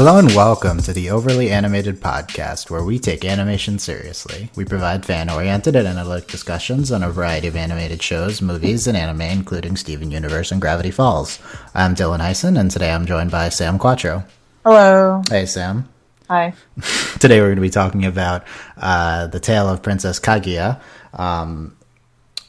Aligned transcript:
Hello 0.00 0.16
and 0.16 0.34
welcome 0.34 0.78
to 0.78 0.94
the 0.94 1.10
Overly 1.10 1.50
Animated 1.50 2.00
Podcast, 2.00 2.70
where 2.70 2.82
we 2.82 2.98
take 2.98 3.22
animation 3.22 3.78
seriously. 3.78 4.48
We 4.56 4.64
provide 4.64 5.04
fan 5.04 5.28
oriented 5.28 5.76
and 5.76 5.86
analytic 5.86 6.26
discussions 6.26 6.90
on 6.90 7.02
a 7.02 7.10
variety 7.10 7.48
of 7.48 7.54
animated 7.54 8.02
shows, 8.02 8.40
movies, 8.40 8.86
and 8.86 8.96
anime, 8.96 9.20
including 9.20 9.76
Steven 9.76 10.10
Universe 10.10 10.52
and 10.52 10.58
Gravity 10.58 10.90
Falls. 10.90 11.38
I'm 11.74 11.94
Dylan 11.94 12.20
Heisen, 12.20 12.58
and 12.58 12.70
today 12.70 12.92
I'm 12.92 13.04
joined 13.04 13.30
by 13.30 13.50
Sam 13.50 13.78
Quattro. 13.78 14.24
Hello. 14.64 15.22
Hey, 15.28 15.44
Sam. 15.44 15.86
Hi. 16.28 16.54
Today 17.18 17.40
we're 17.40 17.48
going 17.48 17.56
to 17.56 17.60
be 17.60 17.68
talking 17.68 18.06
about 18.06 18.44
uh, 18.78 19.26
The 19.26 19.38
Tale 19.38 19.68
of 19.68 19.82
Princess 19.82 20.18
Kaguya, 20.18 20.80
um, 21.12 21.76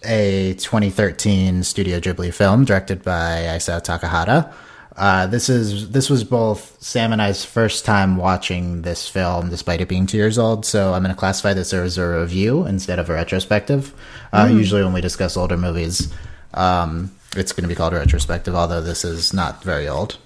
a 0.06 0.54
2013 0.54 1.64
Studio 1.64 2.00
Ghibli 2.00 2.34
film 2.34 2.64
directed 2.64 3.04
by 3.04 3.42
Isao 3.50 3.84
Takahata. 3.84 4.54
Uh, 4.96 5.26
this 5.26 5.48
is 5.48 5.92
this 5.92 6.10
was 6.10 6.24
both 6.24 6.78
Sam 6.82 7.14
and 7.14 7.22
I's 7.22 7.46
first 7.46 7.86
time 7.86 8.18
watching 8.18 8.82
this 8.82 9.08
film, 9.08 9.50
despite 9.50 9.80
it 9.80 9.88
being 9.88 10.06
two 10.06 10.18
years 10.18 10.38
old. 10.38 10.66
So 10.66 10.94
I'm 10.94 11.02
going 11.02 11.14
to 11.16 11.20
classify 11.20 11.54
this 11.54 11.74
as 11.74 11.98
a 11.98 12.08
review 12.20 12.66
instead 12.66 13.00
of 13.00 13.10
a 13.10 13.14
retrospective. 13.14 13.94
Uh, 14.34 14.50
Usually, 14.52 14.84
when 14.84 14.94
we 14.94 15.02
discuss 15.02 15.38
older 15.38 15.58
movies, 15.58 16.14
um, 16.54 17.12
it's 17.36 17.54
going 17.54 17.64
to 17.64 17.70
be 17.70 17.76
called 17.76 17.94
a 17.94 17.98
retrospective. 17.98 18.54
Although 18.54 18.82
this 18.82 19.06
is 19.06 19.34
not 19.34 19.64
very 19.64 19.88
old. 19.88 20.18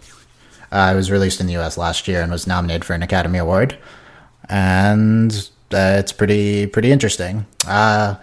Uh, 0.71 0.91
it 0.93 0.95
was 0.95 1.11
released 1.11 1.39
in 1.39 1.45
the 1.45 1.53
U.S. 1.53 1.77
last 1.77 2.07
year 2.07 2.21
and 2.21 2.31
was 2.31 2.47
nominated 2.47 2.83
for 2.83 2.93
an 2.93 3.03
Academy 3.03 3.37
Award, 3.37 3.77
and 4.49 5.31
uh, 5.71 5.97
it's 5.99 6.11
pretty 6.11 6.65
pretty 6.65 6.91
interesting. 6.91 7.45
Uh, 7.67 8.15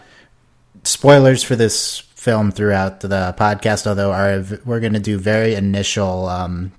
spoilers 0.82 1.42
for 1.44 1.56
this 1.56 2.02
film 2.22 2.52
throughout 2.52 3.00
the 3.00 3.34
podcast, 3.36 3.84
although 3.84 4.12
our, 4.12 4.44
we're 4.64 4.78
going 4.78 4.92
to 4.92 5.00
do 5.00 5.18
very 5.18 5.56
initial 5.56 6.28
um, 6.28 6.70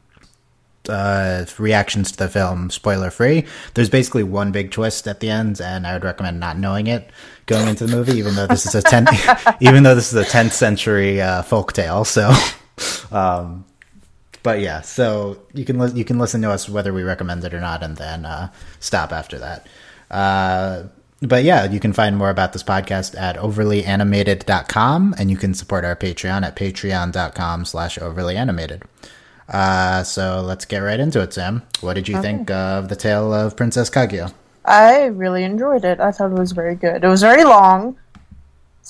uh, 0.88 1.44
reactions 1.58 2.14
to 2.14 2.18
the 2.18 2.30
film, 2.30 2.70
spoiler 2.70 3.12
free. 3.12 3.45
There's 3.73 3.90
basically 3.90 4.23
one 4.23 4.53
big 4.53 4.72
twist 4.72 5.06
at 5.06 5.20
the 5.20 5.30
end, 5.30 5.59
and 5.59 5.86
I 5.86 5.94
would 5.94 6.06
recommend 6.06 6.40
not 6.40 6.58
knowing 6.58 6.88
it 6.88 7.09
going 7.45 7.68
into 7.68 7.86
the 7.86 7.94
movie, 7.94 8.18
even 8.18 8.36
though 8.36 8.48
this 8.48 8.66
is 8.66 8.73
a 8.73 8.81
ten, 8.81 9.06
even 9.59 9.84
though 9.84 9.95
this 9.95 10.14
is 10.14 10.20
a 10.20 10.26
10th 10.26 10.53
century 10.53 11.22
uh, 11.22 11.42
folk 11.42 11.73
tale. 11.73 12.06
So, 12.06 12.34
um, 13.12 13.66
but 14.44 14.62
yeah, 14.62 14.80
so 14.80 15.42
you 15.53 15.66
can 15.66 15.78
li- 15.78 15.92
you 15.94 16.06
can 16.06 16.20
listen 16.20 16.42
to 16.44 16.52
us 16.52 16.70
whether 16.70 16.94
we 16.94 17.03
recommend 17.03 17.44
it 17.44 17.53
or 17.53 17.59
not, 17.59 17.84
and 17.84 17.98
then 17.98 18.25
uh, 18.25 18.50
stop 18.80 19.12
after 19.12 19.40
that. 19.40 19.68
Uh, 20.09 20.84
but 21.28 21.44
yeah, 21.44 21.66
you 21.66 21.80
can 21.80 21.94
find 21.94 22.18
more 22.18 22.30
about 22.30 22.54
this 22.54 22.64
podcast 22.64 23.20
at 23.20 23.38
overlyanimated.com 23.38 25.16
and 25.18 25.32
you 25.32 25.38
can 25.38 25.54
support 25.54 25.86
our 25.86 25.96
Patreon 25.96 26.44
at 26.44 26.56
patreon.com 26.56 27.66
slash 27.66 27.98
overlyanimated. 27.98 28.84
Uh, 29.50 30.04
so 30.04 30.42
let's 30.42 30.66
get 30.66 30.80
right 30.80 31.00
into 31.00 31.22
it, 31.22 31.34
Sam. 31.34 31.64
What 31.82 31.94
did 31.96 32.08
you 32.08 32.22
think 32.22 32.50
of 32.50 32.90
the 32.90 32.96
tale 32.96 33.34
of 33.34 33.56
Princess 33.56 33.90
Kaguya? 33.90 34.34
I 34.66 35.06
really 35.06 35.44
enjoyed 35.44 35.84
it. 35.84 36.00
I 36.00 36.12
thought 36.12 36.32
it 36.32 36.40
was 36.40 36.54
very 36.54 36.76
good. 36.76 37.04
It 37.04 37.08
was 37.08 37.22
very 37.22 37.44
long. 37.44 37.98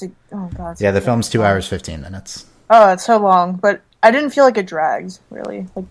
A, 0.01 0.11
oh 0.31 0.49
god. 0.55 0.79
Yeah, 0.79 0.91
the 0.91 1.01
film's 1.01 1.29
two 1.29 1.43
hours, 1.43 1.67
15 1.67 2.01
minutes. 2.01 2.45
Oh, 2.69 2.91
it's 2.93 3.05
so 3.05 3.17
long, 3.17 3.55
but 3.55 3.81
I 4.01 4.11
didn't 4.11 4.31
feel 4.31 4.43
like 4.43 4.57
it 4.57 4.65
drags 4.67 5.19
really. 5.29 5.67
Like 5.75 5.85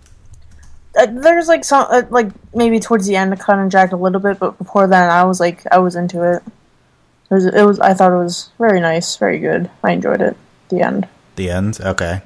uh, 0.96 1.06
there's 1.06 1.48
like 1.48 1.64
some 1.64 1.86
uh, 1.90 2.02
like 2.10 2.30
maybe 2.54 2.78
towards 2.78 3.06
the 3.06 3.16
end 3.16 3.32
it 3.32 3.38
kind 3.38 3.60
of 3.60 3.70
dragged 3.70 3.92
a 3.92 3.96
little 3.96 4.20
bit, 4.20 4.38
but 4.38 4.58
before 4.58 4.86
then 4.86 5.08
I 5.08 5.24
was 5.24 5.40
like 5.40 5.64
I 5.72 5.78
was 5.78 5.96
into 5.96 6.22
it. 6.22 6.42
It 7.30 7.34
was 7.34 7.46
it 7.46 7.62
was 7.62 7.80
I 7.80 7.94
thought 7.94 8.12
it 8.12 8.22
was 8.22 8.50
very 8.58 8.80
nice, 8.80 9.16
very 9.16 9.38
good. 9.38 9.70
I 9.82 9.92
enjoyed 9.92 10.20
it. 10.20 10.36
The 10.68 10.82
end. 10.82 11.08
The 11.36 11.50
end? 11.50 11.80
Okay. 11.80 12.22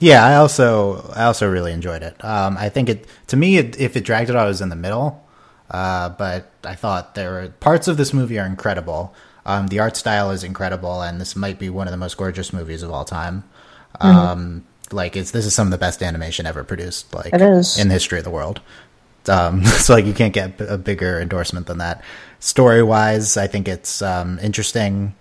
Yeah, 0.00 0.24
I 0.24 0.36
also 0.36 1.10
I 1.14 1.24
also 1.24 1.50
really 1.50 1.72
enjoyed 1.72 2.02
it. 2.02 2.22
Um, 2.24 2.56
I 2.58 2.68
think 2.68 2.88
it 2.88 3.06
to 3.28 3.36
me 3.36 3.56
it, 3.56 3.80
if 3.80 3.96
it 3.96 4.04
dragged 4.04 4.28
it 4.28 4.36
out, 4.36 4.44
it 4.44 4.48
was 4.48 4.60
in 4.60 4.68
the 4.68 4.76
middle. 4.76 5.24
Uh, 5.70 6.10
but 6.10 6.50
I 6.62 6.74
thought 6.74 7.14
there 7.14 7.30
were 7.30 7.48
parts 7.48 7.88
of 7.88 7.96
this 7.96 8.12
movie 8.12 8.38
are 8.38 8.46
incredible. 8.46 9.14
Um, 9.46 9.68
the 9.68 9.78
art 9.78 9.96
style 9.96 10.30
is 10.30 10.44
incredible, 10.44 11.02
and 11.02 11.20
this 11.20 11.36
might 11.36 11.58
be 11.58 11.70
one 11.70 11.86
of 11.86 11.90
the 11.90 11.96
most 11.96 12.16
gorgeous 12.16 12.52
movies 12.52 12.82
of 12.82 12.90
all 12.90 13.04
time. 13.04 13.44
Um, 14.00 14.64
like 14.94 15.16
it's 15.16 15.30
this 15.32 15.44
is 15.46 15.54
some 15.54 15.66
of 15.66 15.70
the 15.70 15.78
best 15.78 16.02
animation 16.02 16.46
ever 16.46 16.64
produced, 16.64 17.12
like 17.14 17.32
It 17.34 17.42
is. 17.42 17.78
in 17.78 17.88
the 17.88 17.94
history 17.94 18.18
of 18.18 18.24
the 18.24 18.30
world. 18.30 18.60
Um, 19.28 19.64
so 19.84 19.94
like 19.94 20.06
you 20.06 20.14
can't 20.14 20.32
get 20.32 20.60
a 20.60 20.78
bigger 20.78 21.20
endorsement 21.20 21.66
than 21.66 21.78
that. 21.78 22.02
Story 22.40 22.82
wise, 22.82 23.36
I 23.36 23.46
think 23.46 23.68
it's 23.68 24.02
um, 24.02 24.38
interesting. 24.40 25.14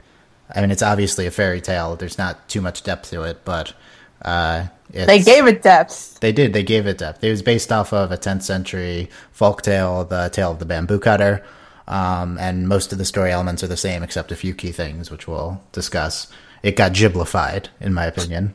I 0.54 0.62
mean, 0.62 0.72
it's 0.72 0.84
obviously 0.84 1.26
a 1.26 1.32
fairy 1.32 1.62
tale. 1.62 1.96
There's 1.96 2.18
not 2.18 2.48
too 2.50 2.62
much 2.62 2.84
depth 2.84 3.10
to 3.12 3.24
it, 3.24 3.44
but 3.46 3.74
uh, 4.22 4.68
it's, 4.94 5.08
They 5.08 5.20
gave 5.22 5.48
it 5.48 5.64
depth. 5.64 6.20
they 6.20 6.32
did. 6.32 6.54
They 6.54 6.64
gave 6.64 6.86
it 6.86 6.98
depth. 7.00 7.24
It 7.24 7.32
was 7.32 7.42
based 7.42 7.72
off 7.72 7.92
of 7.94 8.12
a 8.12 8.18
10th 8.18 8.44
century 8.44 9.10
folk 9.32 9.62
tale, 9.62 10.04
the 10.04 10.30
tale 10.32 10.52
of 10.52 10.60
the 10.60 10.66
bamboo 10.66 11.00
cutter. 11.00 11.44
Um, 11.88 12.38
and 12.40 12.68
most 12.68 12.92
of 12.92 12.98
the 12.98 13.06
story 13.06 13.32
elements 13.32 13.64
are 13.64 13.68
the 13.68 13.78
same, 13.78 14.04
except 14.04 14.32
a 14.32 14.36
few 14.36 14.54
key 14.54 14.72
things, 14.72 15.10
which 15.12 15.28
we'll 15.28 15.62
discuss. 15.72 16.28
It 16.64 16.78
got 16.78 16.94
giblified, 16.94 17.68
in 17.82 17.94
my 17.94 18.06
opinion, 18.06 18.54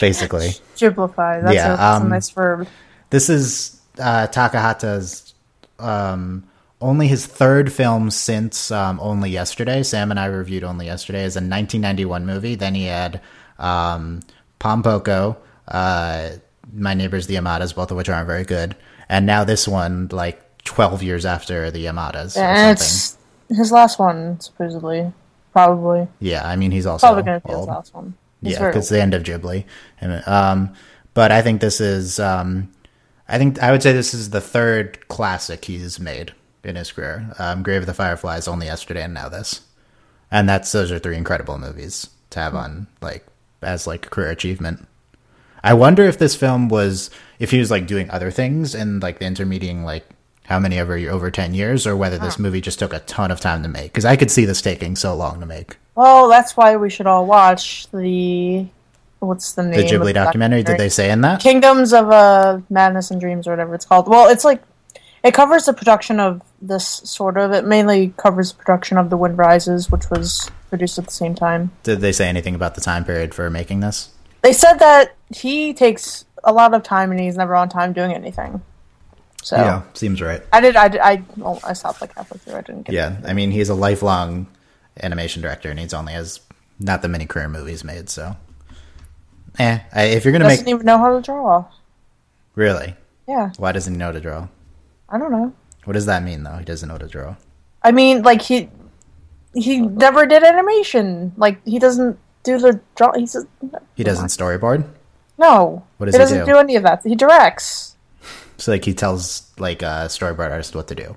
basically. 0.00 0.48
Giblified. 0.76 1.42
That's, 1.42 1.54
Yeah, 1.54 1.74
a, 1.74 1.76
that's 1.76 2.00
um, 2.00 2.06
a 2.06 2.08
nice 2.08 2.30
verb. 2.30 2.66
This 3.10 3.28
is 3.28 3.80
uh, 3.98 4.28
Takahata's 4.28 5.34
um, 5.78 6.44
only 6.80 7.06
his 7.06 7.26
third 7.26 7.70
film 7.70 8.10
since 8.10 8.70
um, 8.70 8.98
Only 9.00 9.30
Yesterday. 9.30 9.82
Sam 9.82 10.10
and 10.10 10.18
I 10.18 10.26
reviewed 10.26 10.64
Only 10.64 10.86
Yesterday 10.86 11.24
as 11.24 11.36
a 11.36 11.40
1991 11.40 12.24
movie. 12.24 12.54
Then 12.54 12.74
he 12.74 12.84
had 12.84 13.20
um, 13.58 14.20
Pompoko, 14.58 15.36
uh, 15.68 16.30
My 16.72 16.94
Neighbors 16.94 17.26
the 17.26 17.34
Yamadas, 17.34 17.74
both 17.74 17.90
of 17.90 17.96
which 17.98 18.08
aren't 18.08 18.26
very 18.26 18.44
good. 18.44 18.74
And 19.08 19.26
now 19.26 19.44
this 19.44 19.68
one, 19.68 20.08
like 20.10 20.40
12 20.64 21.02
years 21.02 21.26
after 21.26 21.70
the 21.70 21.84
Yamadas 21.84 22.30
something. 22.30 22.72
it's 22.72 23.18
his 23.48 23.70
last 23.72 23.98
one, 23.98 24.40
supposedly. 24.40 25.12
Probably. 25.52 26.08
Yeah, 26.20 26.46
I 26.46 26.56
mean, 26.56 26.70
he's 26.70 26.86
also 26.86 27.06
Probably 27.06 27.24
going 27.24 27.40
to 27.40 27.46
be 27.46 27.54
his 27.54 27.66
last 27.66 27.94
one. 27.94 28.14
He's 28.42 28.54
yeah, 28.54 28.66
because 28.66 28.88
the 28.88 29.02
end 29.02 29.14
of 29.14 29.22
Ghibli. 29.22 29.64
And, 30.00 30.26
um, 30.26 30.74
but 31.14 31.32
I 31.32 31.42
think 31.42 31.60
this 31.60 31.80
is, 31.80 32.18
um, 32.18 32.72
I 33.28 33.38
think 33.38 33.62
I 33.62 33.70
would 33.70 33.82
say 33.82 33.92
this 33.92 34.14
is 34.14 34.30
the 34.30 34.40
third 34.40 35.08
classic 35.08 35.64
he's 35.64 36.00
made 36.00 36.32
in 36.64 36.76
his 36.76 36.92
career. 36.92 37.34
Um, 37.38 37.62
Grave 37.62 37.82
of 37.82 37.86
the 37.86 37.94
Fireflies, 37.94 38.48
only 38.48 38.66
yesterday, 38.66 39.02
and 39.02 39.14
now 39.14 39.28
this, 39.28 39.62
and 40.30 40.48
that's 40.48 40.72
those 40.72 40.90
are 40.90 40.98
three 40.98 41.16
incredible 41.16 41.58
movies 41.58 42.08
to 42.30 42.40
have 42.40 42.54
on 42.54 42.86
like 43.00 43.26
as 43.62 43.86
like 43.86 44.10
career 44.10 44.30
achievement. 44.30 44.86
I 45.62 45.74
wonder 45.74 46.04
if 46.04 46.18
this 46.18 46.34
film 46.34 46.68
was 46.68 47.10
if 47.38 47.50
he 47.50 47.58
was 47.58 47.70
like 47.70 47.86
doing 47.86 48.10
other 48.10 48.30
things 48.30 48.74
in 48.74 49.00
like 49.00 49.18
the 49.18 49.26
intermediate 49.26 49.76
like 49.76 50.08
how 50.50 50.58
many 50.58 50.78
over 50.78 50.98
over 51.08 51.30
ten 51.30 51.54
years, 51.54 51.86
or 51.86 51.96
whether 51.96 52.18
this 52.18 52.38
movie 52.38 52.60
just 52.60 52.78
took 52.78 52.92
a 52.92 52.98
ton 53.00 53.30
of 53.30 53.40
time 53.40 53.62
to 53.62 53.68
make. 53.68 53.92
Because 53.92 54.04
I 54.04 54.16
could 54.16 54.30
see 54.30 54.44
this 54.44 54.60
taking 54.60 54.96
so 54.96 55.14
long 55.14 55.40
to 55.40 55.46
make. 55.46 55.78
Well, 55.94 56.28
that's 56.28 56.56
why 56.56 56.76
we 56.76 56.90
should 56.90 57.06
all 57.06 57.24
watch 57.24 57.88
the 57.92 58.66
what's 59.20 59.52
the 59.52 59.62
name? 59.62 59.72
The 59.72 59.84
Ghibli 59.84 60.12
documentary, 60.12 60.62
did 60.62 60.78
they 60.78 60.88
say 60.88 61.10
in 61.10 61.20
that? 61.22 61.40
Kingdoms 61.40 61.92
of 61.92 62.10
uh, 62.10 62.60
Madness 62.68 63.10
and 63.10 63.20
Dreams 63.20 63.46
or 63.46 63.52
whatever 63.52 63.74
it's 63.74 63.84
called. 63.84 64.08
Well, 64.08 64.28
it's 64.28 64.44
like 64.44 64.62
it 65.22 65.34
covers 65.34 65.66
the 65.66 65.72
production 65.72 66.18
of 66.18 66.42
this 66.60 66.86
sort 66.86 67.36
of. 67.36 67.52
It 67.52 67.64
mainly 67.64 68.12
covers 68.16 68.52
the 68.52 68.58
production 68.58 68.98
of 68.98 69.08
The 69.08 69.16
Wind 69.16 69.38
Rises, 69.38 69.90
which 69.90 70.10
was 70.10 70.50
produced 70.68 70.98
at 70.98 71.06
the 71.06 71.12
same 71.12 71.34
time. 71.34 71.70
Did 71.82 72.00
they 72.00 72.12
say 72.12 72.28
anything 72.28 72.54
about 72.54 72.74
the 72.74 72.80
time 72.80 73.04
period 73.04 73.34
for 73.34 73.48
making 73.50 73.80
this? 73.80 74.10
They 74.42 74.52
said 74.52 74.78
that 74.78 75.14
he 75.34 75.74
takes 75.74 76.24
a 76.42 76.52
lot 76.52 76.72
of 76.72 76.82
time 76.82 77.10
and 77.10 77.20
he's 77.20 77.36
never 77.36 77.54
on 77.54 77.68
time 77.68 77.92
doing 77.92 78.12
anything. 78.12 78.62
So 79.42 79.56
yeah, 79.56 79.82
seems 79.94 80.20
right. 80.20 80.42
I 80.52 80.60
did. 80.60 80.76
I 80.76 80.88
did, 80.88 81.00
I 81.00 81.22
well, 81.36 81.58
I 81.64 81.72
stopped 81.72 82.00
like 82.00 82.14
halfway 82.14 82.38
through. 82.38 82.56
I 82.56 82.60
didn't 82.60 82.82
get. 82.86 82.94
Yeah, 82.94 83.16
I 83.24 83.32
mean 83.32 83.50
he's 83.50 83.68
a 83.70 83.74
lifelong 83.74 84.46
animation 85.02 85.40
director, 85.42 85.70
and 85.70 85.78
he's 85.80 85.94
only 85.94 86.12
has 86.12 86.40
not 86.78 87.00
that 87.02 87.08
many 87.08 87.26
career 87.26 87.48
movies 87.48 87.82
made. 87.82 88.10
So, 88.10 88.36
eh, 89.58 89.80
I, 89.92 90.02
if 90.04 90.24
you're 90.24 90.32
gonna 90.32 90.44
make 90.44 90.60
it 90.60 90.64
He 90.64 90.64
Doesn't 90.64 90.66
make 90.66 90.74
even 90.74 90.86
know 90.86 90.98
how 90.98 91.14
to 91.16 91.22
draw. 91.22 91.64
really, 92.54 92.94
Yeah, 93.26 93.50
why 93.56 93.72
doesn't 93.72 93.94
he 93.94 93.98
know 93.98 94.12
to 94.12 94.20
draw? 94.20 94.48
I 95.08 95.18
don't 95.18 95.32
know. 95.32 95.52
What 95.84 95.94
does 95.94 96.06
that 96.06 96.22
mean 96.22 96.42
though? 96.42 96.56
He 96.56 96.64
doesn't 96.64 96.88
know 96.88 96.98
to 96.98 97.08
draw. 97.08 97.36
I 97.82 97.92
mean, 97.92 98.22
like 98.22 98.42
he 98.42 98.68
he 99.54 99.80
never 99.80 100.26
did 100.26 100.42
animation. 100.42 101.32
Like 101.38 101.64
he 101.66 101.78
doesn't 101.78 102.18
do 102.42 102.58
the 102.58 102.80
draw. 102.94 103.12
He's 103.16 103.34
a, 103.34 103.46
He 103.94 104.04
doesn't 104.04 104.26
storyboard. 104.28 104.84
no. 105.38 105.82
What 105.96 106.06
does 106.06 106.14
he 106.14 106.18
he 106.18 106.22
doesn't 106.22 106.46
do? 106.46 106.52
do? 106.52 106.58
any 106.58 106.76
of 106.76 106.82
that. 106.82 107.02
He 107.04 107.14
directs. 107.14 107.96
So 108.60 108.72
like 108.72 108.84
he 108.84 108.94
tells 108.94 109.50
like 109.58 109.82
uh, 109.82 110.04
a 110.04 110.08
storyboard 110.08 110.50
artist 110.50 110.76
what 110.76 110.88
to 110.88 110.94
do. 110.94 111.16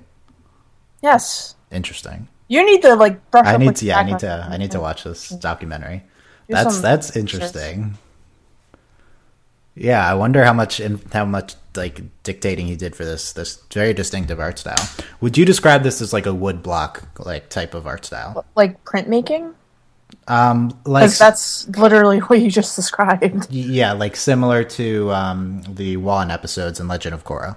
Yes. 1.02 1.54
Interesting. 1.70 2.28
You 2.48 2.64
need 2.64 2.82
to 2.82 2.94
like 2.94 3.30
brush 3.30 3.46
I 3.46 3.56
need 3.58 3.76
to. 3.76 3.84
Yeah, 3.86 3.98
I 3.98 4.02
need 4.02 4.18
to. 4.20 4.48
I 4.50 4.56
need 4.56 4.70
to 4.72 4.80
watch 4.80 5.04
this 5.04 5.28
documentary. 5.28 6.02
Do 6.48 6.54
That's 6.54 6.80
that's 6.80 7.16
interesting. 7.16 7.98
Yeah, 9.74 10.08
I 10.08 10.14
wonder 10.14 10.44
how 10.44 10.52
much 10.52 10.78
in, 10.78 11.00
how 11.12 11.24
much 11.24 11.54
like 11.74 12.00
dictating 12.22 12.66
he 12.66 12.76
did 12.76 12.94
for 12.94 13.04
this 13.04 13.32
this 13.32 13.56
very 13.72 13.92
distinctive 13.92 14.40
art 14.40 14.58
style. 14.58 14.88
Would 15.20 15.36
you 15.36 15.44
describe 15.44 15.82
this 15.82 16.00
as 16.00 16.12
like 16.12 16.26
a 16.26 16.34
wood 16.34 16.62
block 16.62 17.02
like 17.18 17.48
type 17.48 17.74
of 17.74 17.86
art 17.86 18.04
style? 18.04 18.44
Like 18.54 18.82
printmaking, 18.84 19.54
Um, 20.28 20.78
like 20.84 21.10
that's 21.12 21.68
literally 21.76 22.18
what 22.20 22.40
you 22.40 22.50
just 22.50 22.76
described. 22.76 23.50
yeah, 23.50 23.92
like 23.92 24.16
similar 24.16 24.64
to 24.78 25.10
um 25.12 25.62
the 25.68 25.96
Wan 25.96 26.30
episodes 26.30 26.80
in 26.80 26.88
Legend 26.88 27.14
of 27.14 27.24
Korra. 27.24 27.56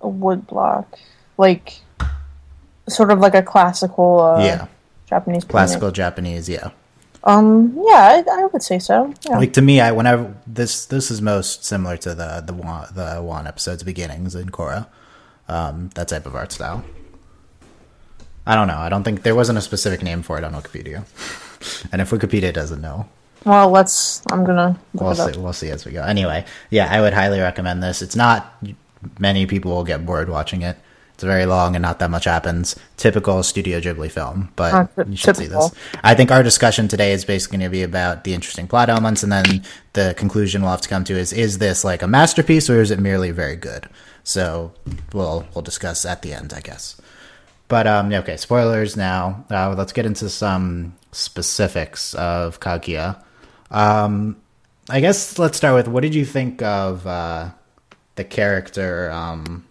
a 0.00 0.08
wood 0.08 0.46
block, 0.46 0.98
like 1.36 1.80
sort 2.88 3.10
of 3.10 3.18
like 3.20 3.34
a 3.34 3.42
classical 3.42 4.20
uh, 4.20 4.44
yeah, 4.44 4.66
Japanese 5.08 5.44
classical 5.44 5.90
Japanese. 5.90 6.48
Yeah, 6.48 6.70
Um, 7.24 7.74
yeah, 7.86 8.22
I, 8.26 8.42
I 8.42 8.46
would 8.46 8.62
say 8.62 8.78
so. 8.78 9.12
Yeah. 9.28 9.38
like 9.38 9.52
to 9.54 9.62
me, 9.62 9.80
I 9.80 9.92
whenever 9.92 10.34
this 10.46 10.86
this 10.86 11.10
is 11.10 11.20
most 11.20 11.64
similar 11.64 11.96
to 11.98 12.14
the 12.14 12.42
the 12.46 12.54
one 12.54 12.86
the 12.94 13.20
one 13.22 13.46
episode's 13.46 13.82
beginnings 13.82 14.34
in 14.34 14.48
Korra, 14.50 14.86
um, 15.48 15.90
that 15.94 16.08
type 16.08 16.26
of 16.26 16.34
art 16.34 16.52
style. 16.52 16.84
I 18.46 18.54
don't 18.56 18.66
know. 18.68 18.78
I 18.78 18.88
don't 18.88 19.04
think 19.04 19.22
there 19.22 19.34
wasn't 19.36 19.58
a 19.58 19.60
specific 19.62 20.02
name 20.02 20.22
for 20.22 20.38
it 20.38 20.44
on 20.44 20.54
Wikipedia, 20.54 21.04
and 21.92 22.00
if 22.00 22.10
Wikipedia 22.10 22.52
doesn't 22.52 22.80
know, 22.80 23.08
well, 23.44 23.70
let's. 23.70 24.22
I'm 24.30 24.44
gonna 24.44 24.78
look 24.94 25.02
we'll 25.02 25.14
see. 25.14 25.38
We'll 25.38 25.52
see 25.52 25.70
as 25.70 25.84
we 25.86 25.92
go. 25.92 26.02
Anyway, 26.02 26.44
yeah, 26.70 26.88
I 26.90 27.00
would 27.00 27.14
highly 27.14 27.40
recommend 27.40 27.82
this. 27.82 28.02
It's 28.02 28.16
not 28.16 28.62
many 29.18 29.46
people 29.46 29.70
will 29.72 29.84
get 29.84 30.04
bored 30.04 30.28
watching 30.28 30.62
it. 30.62 30.76
It's 31.14 31.24
very 31.24 31.44
long 31.44 31.76
and 31.76 31.82
not 31.82 31.98
that 31.98 32.10
much 32.10 32.24
happens. 32.24 32.76
Typical 32.96 33.42
Studio 33.42 33.78
Ghibli 33.78 34.10
film, 34.10 34.50
but 34.56 34.72
Uh, 34.72 34.86
ty- 34.96 35.10
you 35.10 35.16
should 35.16 35.36
see 35.36 35.46
this. 35.46 35.70
I 36.02 36.14
think 36.14 36.30
our 36.30 36.42
discussion 36.42 36.88
today 36.88 37.12
is 37.12 37.26
basically 37.26 37.58
going 37.58 37.68
to 37.68 37.70
be 37.70 37.82
about 37.82 38.24
the 38.24 38.32
interesting 38.32 38.66
plot 38.66 38.88
elements, 38.88 39.22
and 39.22 39.30
then 39.30 39.62
the 39.92 40.14
conclusion 40.16 40.62
we'll 40.62 40.70
have 40.70 40.80
to 40.80 40.88
come 40.88 41.04
to 41.04 41.18
is: 41.18 41.32
is 41.32 41.58
this 41.58 41.84
like 41.84 42.02
a 42.02 42.06
masterpiece 42.06 42.70
or 42.70 42.80
is 42.80 42.90
it 42.90 43.00
merely 43.00 43.30
very 43.32 43.56
good? 43.56 43.86
So 44.24 44.72
we'll 45.12 45.46
we'll 45.54 45.62
discuss 45.62 46.04
at 46.06 46.22
the 46.22 46.32
end, 46.32 46.52
I 46.54 46.60
guess. 46.60 46.96
But 47.68 47.86
um, 47.86 48.10
yeah, 48.10 48.20
okay, 48.20 48.36
spoilers 48.36 48.96
now. 48.96 49.44
Uh, 49.50 49.74
let's 49.76 49.92
get 49.92 50.06
into 50.06 50.28
some 50.30 50.94
specifics 51.12 52.14
of 52.14 52.60
Kaguya. 52.60 53.22
Um, 53.70 54.36
I 54.88 55.00
guess 55.00 55.38
let's 55.38 55.56
start 55.56 55.74
with 55.74 55.88
what 55.88 56.02
did 56.02 56.14
you 56.14 56.24
think 56.24 56.62
of 56.62 57.06
uh, 57.06 57.50
the 58.16 58.24
character? 58.24 59.10
Um, 59.10 59.66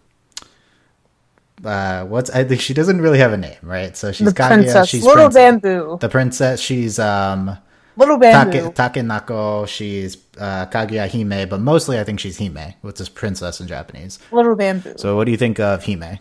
uh, 1.64 2.06
what's 2.06 2.30
I 2.30 2.44
think 2.46 2.62
she 2.62 2.74
doesn't 2.74 3.02
really 3.02 3.20
have 3.20 3.34
a 3.34 3.38
name, 3.38 3.58
right? 3.62 3.96
So 3.98 4.12
she's 4.12 4.28
The 4.28 4.34
Kaguya. 4.34 4.48
princess, 4.48 4.88
She's 4.90 5.04
little 5.04 5.26
princess- 5.30 5.62
bamboo, 5.62 5.98
the 6.00 6.10
princess. 6.10 6.60
She's 6.62 7.00
um, 7.00 7.58
little 7.98 8.18
Take, 8.20 8.32
bamboo. 8.34 8.70
Takenoko. 8.72 9.68
She's 9.68 10.18
uh, 10.38 10.68
Kaguya 10.68 11.10
Hime, 11.10 11.50
but 11.50 11.60
mostly 11.60 12.00
I 12.00 12.04
think 12.06 12.20
she's 12.22 12.38
Hime, 12.40 12.74
which 12.82 13.02
is 13.02 13.10
princess 13.10 13.60
in 13.60 13.68
Japanese. 13.68 14.20
little 14.32 14.56
bamboo. 14.56 14.94
So 14.98 15.18
what 15.18 15.26
do 15.26 15.32
you 15.32 15.38
think 15.38 15.60
of 15.60 15.84
Hime? 15.86 16.20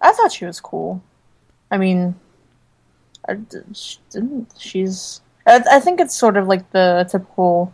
I 0.00 0.12
thought 0.12 0.32
she 0.32 0.46
was 0.46 0.60
cool. 0.60 1.00
I 1.70 1.78
mean, 1.78 2.16
I 3.19 3.19
d- 3.19 3.19
she 3.19 3.19
didn't 3.19 3.19
she's. 4.58 5.20
I, 5.46 5.62
I 5.70 5.80
think 5.80 6.00
it's 6.00 6.14
sort 6.14 6.36
of 6.36 6.46
like 6.46 6.70
the 6.70 7.06
typical 7.10 7.72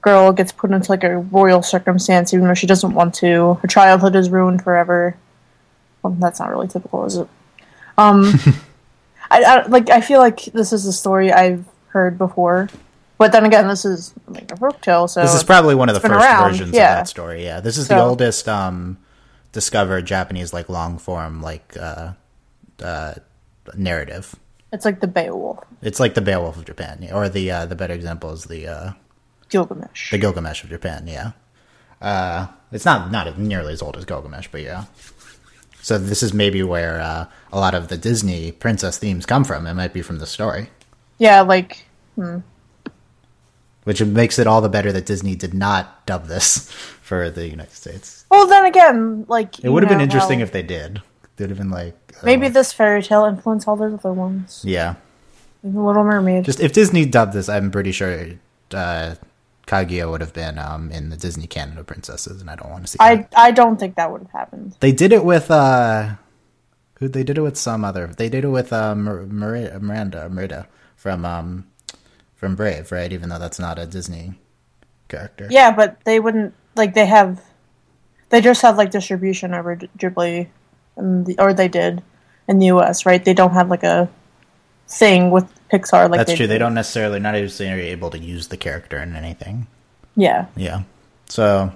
girl 0.00 0.32
gets 0.32 0.52
put 0.52 0.70
into 0.70 0.90
like 0.90 1.04
a 1.04 1.18
royal 1.18 1.62
circumstance, 1.62 2.32
even 2.32 2.46
though 2.46 2.54
she 2.54 2.66
doesn't 2.66 2.94
want 2.94 3.14
to. 3.16 3.54
Her 3.54 3.68
childhood 3.68 4.14
is 4.14 4.30
ruined 4.30 4.62
forever. 4.62 5.16
Well, 6.02 6.16
that's 6.18 6.40
not 6.40 6.50
really 6.50 6.68
typical, 6.68 7.04
is 7.04 7.16
it? 7.16 7.28
Um, 7.96 8.32
I, 9.30 9.42
I 9.42 9.66
like. 9.66 9.90
I 9.90 10.00
feel 10.00 10.20
like 10.20 10.44
this 10.46 10.72
is 10.72 10.86
a 10.86 10.92
story 10.92 11.32
I've 11.32 11.64
heard 11.88 12.16
before, 12.16 12.68
but 13.18 13.32
then 13.32 13.44
again, 13.44 13.66
this 13.66 13.84
is 13.84 14.14
like 14.28 14.50
a 14.52 14.56
folk 14.56 14.80
tale, 14.80 15.08
so 15.08 15.20
This 15.20 15.34
is 15.34 15.42
probably 15.42 15.74
one 15.74 15.88
of 15.88 15.94
the 15.94 16.00
first 16.00 16.12
around, 16.12 16.50
versions 16.52 16.72
yeah. 16.74 16.92
of 16.92 16.98
that 17.00 17.08
story. 17.08 17.44
Yeah, 17.44 17.60
this 17.60 17.76
is 17.76 17.88
the 17.88 18.00
oldest 18.00 18.48
um, 18.48 18.98
discovered 19.52 20.06
Japanese 20.06 20.52
like 20.52 20.68
long 20.68 20.98
form 20.98 21.42
like 21.42 21.76
uh, 21.78 22.12
uh, 22.82 23.14
narrative. 23.74 24.36
It's 24.72 24.84
like 24.84 25.00
the 25.00 25.06
Beowulf, 25.06 25.64
It's 25.82 26.00
like 26.00 26.14
the 26.14 26.20
Beowulf 26.20 26.56
of 26.56 26.64
Japan, 26.64 27.08
or 27.12 27.28
the 27.28 27.50
uh, 27.50 27.66
the 27.66 27.76
better 27.76 27.94
example 27.94 28.30
is 28.32 28.44
the 28.44 28.66
uh, 28.66 28.92
Gilgamesh. 29.48 30.10
the 30.10 30.18
Gilgamesh 30.18 30.62
of 30.64 30.70
Japan. 30.70 31.06
Yeah, 31.06 31.32
uh, 32.02 32.48
it's 32.72 32.84
not 32.84 33.10
not 33.10 33.38
nearly 33.38 33.72
as 33.72 33.82
old 33.82 33.96
as 33.96 34.04
Gilgamesh, 34.04 34.48
but 34.52 34.62
yeah. 34.62 34.84
So 35.80 35.96
this 35.96 36.22
is 36.22 36.34
maybe 36.34 36.62
where 36.62 37.00
uh, 37.00 37.26
a 37.52 37.58
lot 37.58 37.74
of 37.74 37.88
the 37.88 37.96
Disney 37.96 38.52
princess 38.52 38.98
themes 38.98 39.24
come 39.26 39.44
from. 39.44 39.66
It 39.66 39.74
might 39.74 39.92
be 39.92 40.02
from 40.02 40.18
the 40.18 40.26
story, 40.26 40.70
yeah, 41.18 41.40
like 41.42 41.86
which 43.84 44.02
makes 44.02 44.38
it 44.38 44.46
all 44.46 44.60
the 44.60 44.68
better 44.68 44.92
that 44.92 45.06
Disney 45.06 45.34
did 45.34 45.54
not 45.54 46.04
dub 46.04 46.26
this 46.26 46.70
for 47.02 47.30
the 47.30 47.48
United 47.48 47.72
States. 47.72 48.26
Well, 48.30 48.46
then 48.46 48.66
again, 48.66 49.24
like 49.28 49.64
It 49.64 49.70
would 49.70 49.82
have 49.82 49.88
been 49.90 50.00
interesting 50.02 50.40
if 50.40 50.52
they 50.52 50.62
did. 50.62 51.00
It 51.38 51.44
would 51.44 51.50
have 51.50 51.58
been 51.58 51.70
like 51.70 51.94
uh, 52.16 52.20
maybe 52.24 52.48
this 52.48 52.72
fairy 52.72 53.02
tale 53.02 53.24
influenced 53.24 53.68
all 53.68 53.76
those 53.76 53.94
other 53.94 54.12
ones. 54.12 54.62
yeah. 54.66 54.96
Like 55.62 55.72
the 55.74 55.80
Little 55.80 56.04
Mermaid. 56.04 56.44
Just 56.44 56.60
if 56.60 56.72
Disney 56.72 57.04
dubbed 57.06 57.32
this, 57.32 57.48
I'm 57.48 57.70
pretty 57.70 57.92
sure 57.92 58.26
uh, 58.72 59.14
Kaguya 59.66 60.08
would 60.10 60.20
have 60.20 60.32
been 60.32 60.58
um, 60.58 60.90
in 60.90 61.10
the 61.10 61.16
Disney 61.16 61.46
Canada 61.46 61.84
princesses, 61.84 62.40
and 62.40 62.48
I 62.50 62.56
don't 62.56 62.70
want 62.70 62.84
to 62.86 62.90
see. 62.92 62.96
I 63.00 63.16
that. 63.16 63.32
I 63.36 63.50
don't 63.50 63.78
think 63.78 63.96
that 63.96 64.10
would 64.10 64.22
have 64.22 64.30
happened. 64.30 64.76
They 64.80 64.92
did 64.92 65.12
it 65.12 65.24
with 65.24 65.50
uh, 65.50 66.14
who? 66.98 67.08
They 67.08 67.22
did 67.24 67.38
it 67.38 67.42
with 67.42 67.56
some 67.56 67.84
other. 67.84 68.06
They 68.06 68.28
did 68.28 68.44
it 68.44 68.48
with 68.48 68.72
uh, 68.72 68.94
Mir- 68.94 69.26
Mir- 69.26 69.78
Miranda 69.80 70.28
Merida 70.28 70.68
from 70.96 71.24
um, 71.24 71.66
from 72.34 72.54
Brave, 72.56 72.90
right? 72.92 73.12
Even 73.12 73.28
though 73.28 73.38
that's 73.38 73.58
not 73.58 73.78
a 73.78 73.86
Disney 73.86 74.34
character. 75.08 75.48
Yeah, 75.50 75.70
but 75.72 76.02
they 76.04 76.18
wouldn't 76.20 76.54
like 76.76 76.94
they 76.94 77.06
have. 77.06 77.42
They 78.30 78.40
just 78.40 78.62
have 78.62 78.76
like 78.76 78.90
distribution 78.90 79.54
over 79.54 79.74
Ghibli, 79.98 80.48
and 80.98 81.26
the, 81.26 81.38
or 81.38 81.54
they 81.54 81.68
did 81.68 82.02
in 82.46 82.58
the 82.58 82.66
U.S. 82.66 83.06
Right? 83.06 83.24
They 83.24 83.34
don't 83.34 83.52
have 83.52 83.70
like 83.70 83.82
a 83.82 84.08
thing 84.88 85.30
with 85.30 85.50
Pixar. 85.70 86.10
Like 86.10 86.18
that's 86.18 86.30
they 86.30 86.36
true. 86.36 86.46
They 86.46 86.54
do. 86.54 86.60
don't 86.60 86.74
necessarily 86.74 87.20
not 87.20 87.32
necessarily 87.32 87.88
able 87.88 88.10
to 88.10 88.18
use 88.18 88.48
the 88.48 88.56
character 88.56 88.98
in 88.98 89.16
anything. 89.16 89.66
Yeah. 90.16 90.46
Yeah. 90.56 90.82
So 91.28 91.72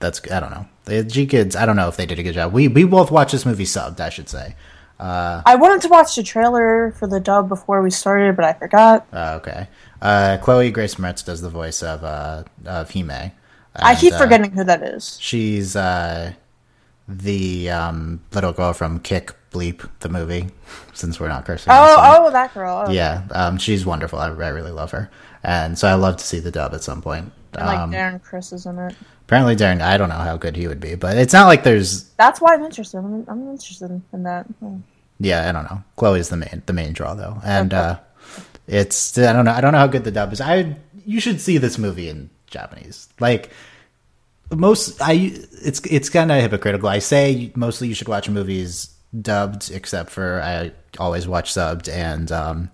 that's 0.00 0.20
I 0.30 0.40
don't 0.40 0.50
know. 0.50 0.66
The 0.84 1.04
GKIDS. 1.04 1.56
I 1.56 1.66
don't 1.66 1.76
know 1.76 1.88
if 1.88 1.96
they 1.96 2.06
did 2.06 2.18
a 2.18 2.22
good 2.22 2.34
job. 2.34 2.52
We 2.52 2.68
we 2.68 2.84
both 2.84 3.10
watched 3.10 3.32
this 3.32 3.46
movie 3.46 3.64
subbed. 3.64 4.00
I 4.00 4.08
should 4.08 4.28
say. 4.28 4.56
I 5.04 5.56
wanted 5.56 5.82
to 5.82 5.88
watch 5.88 6.14
the 6.16 6.22
trailer 6.22 6.92
for 6.92 7.06
the 7.06 7.20
dub 7.20 7.48
before 7.48 7.82
we 7.82 7.90
started, 7.90 8.36
but 8.36 8.44
I 8.44 8.52
forgot. 8.54 9.06
Uh, 9.12 9.38
okay. 9.40 9.68
Uh, 10.00 10.38
Chloe 10.40 10.70
Grace 10.70 10.96
Moretz 10.96 11.24
does 11.24 11.40
the 11.40 11.50
voice 11.50 11.82
of 11.82 12.04
uh, 12.04 12.44
of 12.64 12.90
Hime. 12.92 13.32
I 13.76 13.94
keep 13.96 14.12
uh, 14.12 14.18
forgetting 14.18 14.52
who 14.52 14.64
that 14.64 14.82
is. 14.82 15.18
She's 15.20 15.74
uh, 15.74 16.32
the 17.08 17.70
um, 17.70 18.22
little 18.32 18.52
girl 18.52 18.72
from 18.72 19.00
Kick 19.00 19.32
Bleep, 19.50 19.88
the 20.00 20.08
movie. 20.08 20.48
Since 20.94 21.20
we're 21.20 21.28
not 21.28 21.44
cursing. 21.44 21.72
Oh, 21.74 21.96
oh, 22.26 22.30
that 22.30 22.54
girl. 22.54 22.84
Oh. 22.86 22.90
yeah. 22.90 23.22
Um, 23.30 23.58
she's 23.58 23.84
wonderful. 23.84 24.18
I, 24.18 24.26
I 24.26 24.48
really 24.48 24.70
love 24.70 24.90
her, 24.92 25.10
and 25.42 25.78
so 25.78 25.88
I 25.88 25.94
love 25.94 26.16
to 26.16 26.24
see 26.24 26.40
the 26.40 26.50
dub 26.50 26.72
at 26.74 26.82
some 26.82 27.02
point. 27.02 27.32
And, 27.54 27.66
like 27.66 27.78
Um, 27.78 27.92
Darren 27.92 28.22
Criss 28.22 28.52
is 28.52 28.66
in 28.66 28.78
it. 28.78 28.94
apparently, 29.22 29.54
Darren. 29.56 29.80
I 29.80 29.96
don't 29.96 30.08
know 30.08 30.14
how 30.16 30.36
good 30.36 30.56
he 30.56 30.66
would 30.66 30.80
be, 30.80 30.94
but 30.94 31.16
it's 31.16 31.32
not 31.32 31.46
like 31.46 31.62
there's. 31.62 32.04
That's 32.14 32.40
why 32.40 32.54
I'm 32.54 32.64
interested. 32.64 32.98
I'm, 32.98 33.24
I'm 33.28 33.50
interested 33.50 34.02
in 34.12 34.22
that. 34.24 34.46
Oh. 34.62 34.80
Yeah, 35.20 35.48
I 35.48 35.52
don't 35.52 35.64
know. 35.64 35.82
Chloe's 35.96 36.28
the 36.30 36.36
main 36.36 36.62
the 36.66 36.72
main 36.72 36.92
draw 36.92 37.14
though, 37.14 37.38
and 37.44 37.72
uh, 37.72 37.98
it's 38.66 39.16
I 39.18 39.32
don't 39.32 39.44
know. 39.44 39.52
I 39.52 39.60
don't 39.60 39.72
know 39.72 39.78
how 39.78 39.86
good 39.86 40.04
the 40.04 40.10
dub 40.10 40.32
is. 40.32 40.40
I 40.40 40.76
you 41.06 41.20
should 41.20 41.40
see 41.40 41.58
this 41.58 41.78
movie 41.78 42.08
in 42.08 42.30
Japanese. 42.48 43.08
Like 43.20 43.50
most, 44.56 45.00
I 45.00 45.32
it's 45.62 45.80
it's 45.80 46.08
kind 46.08 46.30
of 46.30 46.40
hypocritical. 46.40 46.88
I 46.88 46.98
say 46.98 47.52
mostly 47.54 47.88
you 47.88 47.94
should 47.94 48.08
watch 48.08 48.28
movies 48.28 48.94
dubbed, 49.18 49.70
except 49.70 50.10
for 50.10 50.40
I 50.42 50.72
always 50.98 51.26
watch 51.28 51.52
subbed, 51.52 51.88
and 51.88 52.30
um, 52.32 52.70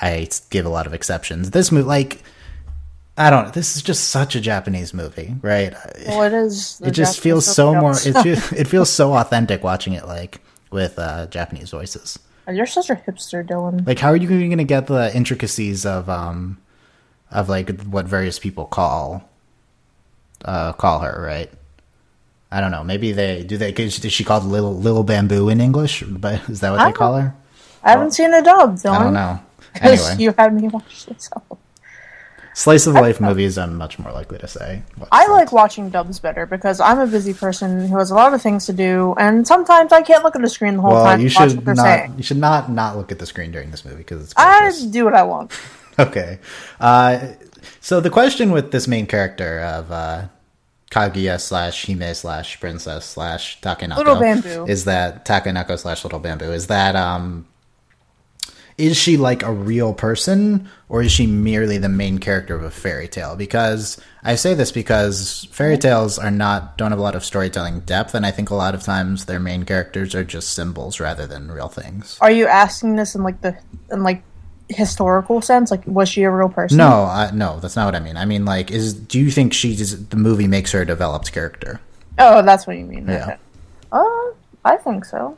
I 0.00 0.28
give 0.50 0.66
a 0.66 0.70
lot 0.70 0.86
of 0.86 0.94
exceptions. 0.94 1.50
This 1.50 1.72
movie, 1.72 1.86
like. 1.86 2.22
I 3.16 3.30
don't. 3.30 3.54
This 3.54 3.76
is 3.76 3.82
just 3.82 4.08
such 4.08 4.34
a 4.34 4.40
Japanese 4.40 4.92
movie, 4.92 5.36
right? 5.40 5.72
Well, 6.08 6.22
it 6.22 6.32
is. 6.32 6.78
the 6.78 6.88
it 6.88 6.90
just 6.90 7.14
Japanese 7.14 7.22
feels 7.22 7.46
so 7.46 7.72
more. 7.72 7.92
It 7.92 8.12
feels, 8.24 8.52
it 8.52 8.66
feels 8.66 8.90
so 8.90 9.14
authentic 9.14 9.62
watching 9.62 9.92
it, 9.92 10.08
like 10.08 10.40
with 10.72 10.98
uh, 10.98 11.28
Japanese 11.28 11.70
voices. 11.70 12.18
You're 12.52 12.66
such 12.66 12.90
a 12.90 12.96
hipster, 12.96 13.46
Dylan. 13.46 13.86
Like, 13.86 14.00
how 14.00 14.08
are 14.08 14.16
you 14.16 14.26
going 14.26 14.58
to 14.58 14.64
get 14.64 14.88
the 14.88 15.14
intricacies 15.14 15.86
of 15.86 16.08
um 16.08 16.58
of 17.30 17.48
like 17.48 17.82
what 17.82 18.06
various 18.06 18.38
people 18.38 18.64
call 18.64 19.28
uh 20.44 20.72
call 20.72 21.00
her, 21.00 21.22
right? 21.22 21.50
I 22.50 22.60
don't 22.60 22.70
know. 22.70 22.84
Maybe 22.84 23.12
they 23.12 23.42
do 23.42 23.56
they 23.56 23.72
is 23.72 23.94
she 24.12 24.24
called 24.24 24.44
little 24.44 24.74
little 24.74 25.02
bamboo 25.02 25.48
in 25.48 25.60
English? 25.60 26.02
But 26.02 26.48
is 26.48 26.60
that 26.60 26.70
what 26.70 26.80
I 26.80 26.86
they 26.86 26.92
call 26.92 27.16
her? 27.16 27.34
I 27.82 27.90
haven't 27.90 28.12
seen 28.12 28.30
the 28.30 28.42
dub, 28.42 28.76
Dylan. 28.76 28.90
I 28.90 29.02
don't 29.02 29.14
know. 29.14 29.40
Anyway, 29.80 30.14
you 30.20 30.32
had 30.38 30.54
me 30.54 30.68
watch 30.68 31.06
this. 31.06 31.28
So. 31.34 31.58
slice 32.54 32.86
of 32.86 32.94
life 32.94 33.20
movies. 33.20 33.58
I'm 33.58 33.74
much 33.76 33.98
more 33.98 34.12
likely 34.12 34.38
to 34.38 34.46
say. 34.46 34.84
I 35.10 35.26
that? 35.26 35.32
like 35.32 35.50
watching 35.50 35.90
dubs 35.90 36.20
better 36.20 36.46
because 36.46 36.78
I'm 36.78 37.00
a 37.00 37.08
busy 37.08 37.34
person 37.34 37.88
who 37.88 37.98
has 37.98 38.12
a 38.12 38.14
lot 38.14 38.32
of 38.34 38.40
things 38.40 38.66
to 38.66 38.72
do, 38.72 39.16
and 39.18 39.44
sometimes 39.44 39.92
I 39.92 40.02
can't 40.02 40.22
look 40.22 40.36
at 40.36 40.42
the 40.42 40.48
screen 40.48 40.76
the 40.76 40.82
whole 40.82 40.92
Well, 40.92 41.04
time. 41.04 41.20
you 41.20 41.28
should 41.28 41.66
not. 41.66 41.76
saying. 41.76 42.14
You 42.16 42.22
should 42.22 42.36
not 42.36 42.70
not 42.70 42.96
look 42.96 43.10
at 43.10 43.18
the 43.18 43.26
screen 43.26 43.50
during 43.50 43.72
this 43.72 43.84
movie 43.84 43.96
because 43.96 44.22
it's 44.22 44.34
I 44.36 44.70
do 44.90 45.04
what 45.04 45.14
I 45.14 45.24
want. 45.24 45.50
Okay. 45.98 46.40
Uh, 46.80 47.28
so 47.80 48.00
the 48.00 48.10
question 48.10 48.50
with 48.50 48.70
this 48.70 48.86
main 48.88 49.06
character 49.06 49.60
of 49.60 49.90
uh, 49.90 50.26
Kaguya 50.90 51.40
slash 51.40 51.86
Hime 51.86 52.14
slash 52.14 52.60
Princess 52.60 53.04
slash 53.04 53.60
Takenoko 53.60 53.96
Little 53.96 54.20
Bamboo. 54.20 54.66
is 54.66 54.84
that 54.84 55.24
Takenoko 55.24 55.78
slash 55.78 56.04
Little 56.04 56.20
Bamboo 56.20 56.52
is 56.52 56.68
that 56.68 56.94
um 56.94 57.46
is 58.76 58.96
she 58.96 59.16
like 59.16 59.42
a 59.42 59.52
real 59.52 59.94
person 59.94 60.68
or 60.88 61.02
is 61.02 61.12
she 61.12 61.26
merely 61.26 61.78
the 61.78 61.88
main 61.88 62.18
character 62.18 62.56
of 62.56 62.62
a 62.62 62.70
fairy 62.70 63.06
tale? 63.08 63.36
Because 63.36 64.00
I 64.22 64.34
say 64.34 64.54
this 64.54 64.72
because 64.72 65.46
fairy 65.50 65.78
tales 65.78 66.18
are 66.18 66.30
not 66.30 66.76
don't 66.76 66.90
have 66.90 66.98
a 66.98 67.02
lot 67.02 67.14
of 67.14 67.24
storytelling 67.24 67.80
depth, 67.80 68.14
and 68.14 68.26
I 68.26 68.30
think 68.30 68.50
a 68.50 68.54
lot 68.54 68.74
of 68.74 68.82
times 68.82 69.26
their 69.26 69.40
main 69.40 69.64
characters 69.64 70.14
are 70.14 70.24
just 70.24 70.54
symbols 70.54 70.98
rather 70.98 71.26
than 71.26 71.50
real 71.50 71.68
things. 71.68 72.18
Are 72.20 72.30
you 72.30 72.46
asking 72.46 72.96
this 72.96 73.14
in 73.14 73.22
like 73.22 73.40
the 73.42 73.56
in 73.90 74.02
like 74.02 74.22
historical 74.68 75.40
sense? 75.42 75.70
Like, 75.70 75.86
was 75.86 76.08
she 76.08 76.22
a 76.22 76.30
real 76.30 76.48
person? 76.48 76.78
No, 76.78 77.04
I, 77.04 77.30
no, 77.32 77.60
that's 77.60 77.76
not 77.76 77.86
what 77.86 77.94
I 77.94 78.00
mean. 78.00 78.16
I 78.16 78.24
mean, 78.24 78.44
like, 78.44 78.70
is 78.70 78.94
do 78.94 79.18
you 79.20 79.30
think 79.30 79.52
she 79.52 79.74
just, 79.76 80.10
the 80.10 80.16
movie 80.16 80.46
makes 80.46 80.72
her 80.72 80.82
a 80.82 80.86
developed 80.86 81.32
character? 81.32 81.80
Oh, 82.18 82.42
that's 82.42 82.66
what 82.66 82.76
you 82.76 82.84
mean. 82.84 83.06
Yeah. 83.08 83.24
Okay. 83.24 83.36
Uh, 83.92 84.34
I 84.64 84.76
think 84.76 85.04
so. 85.04 85.36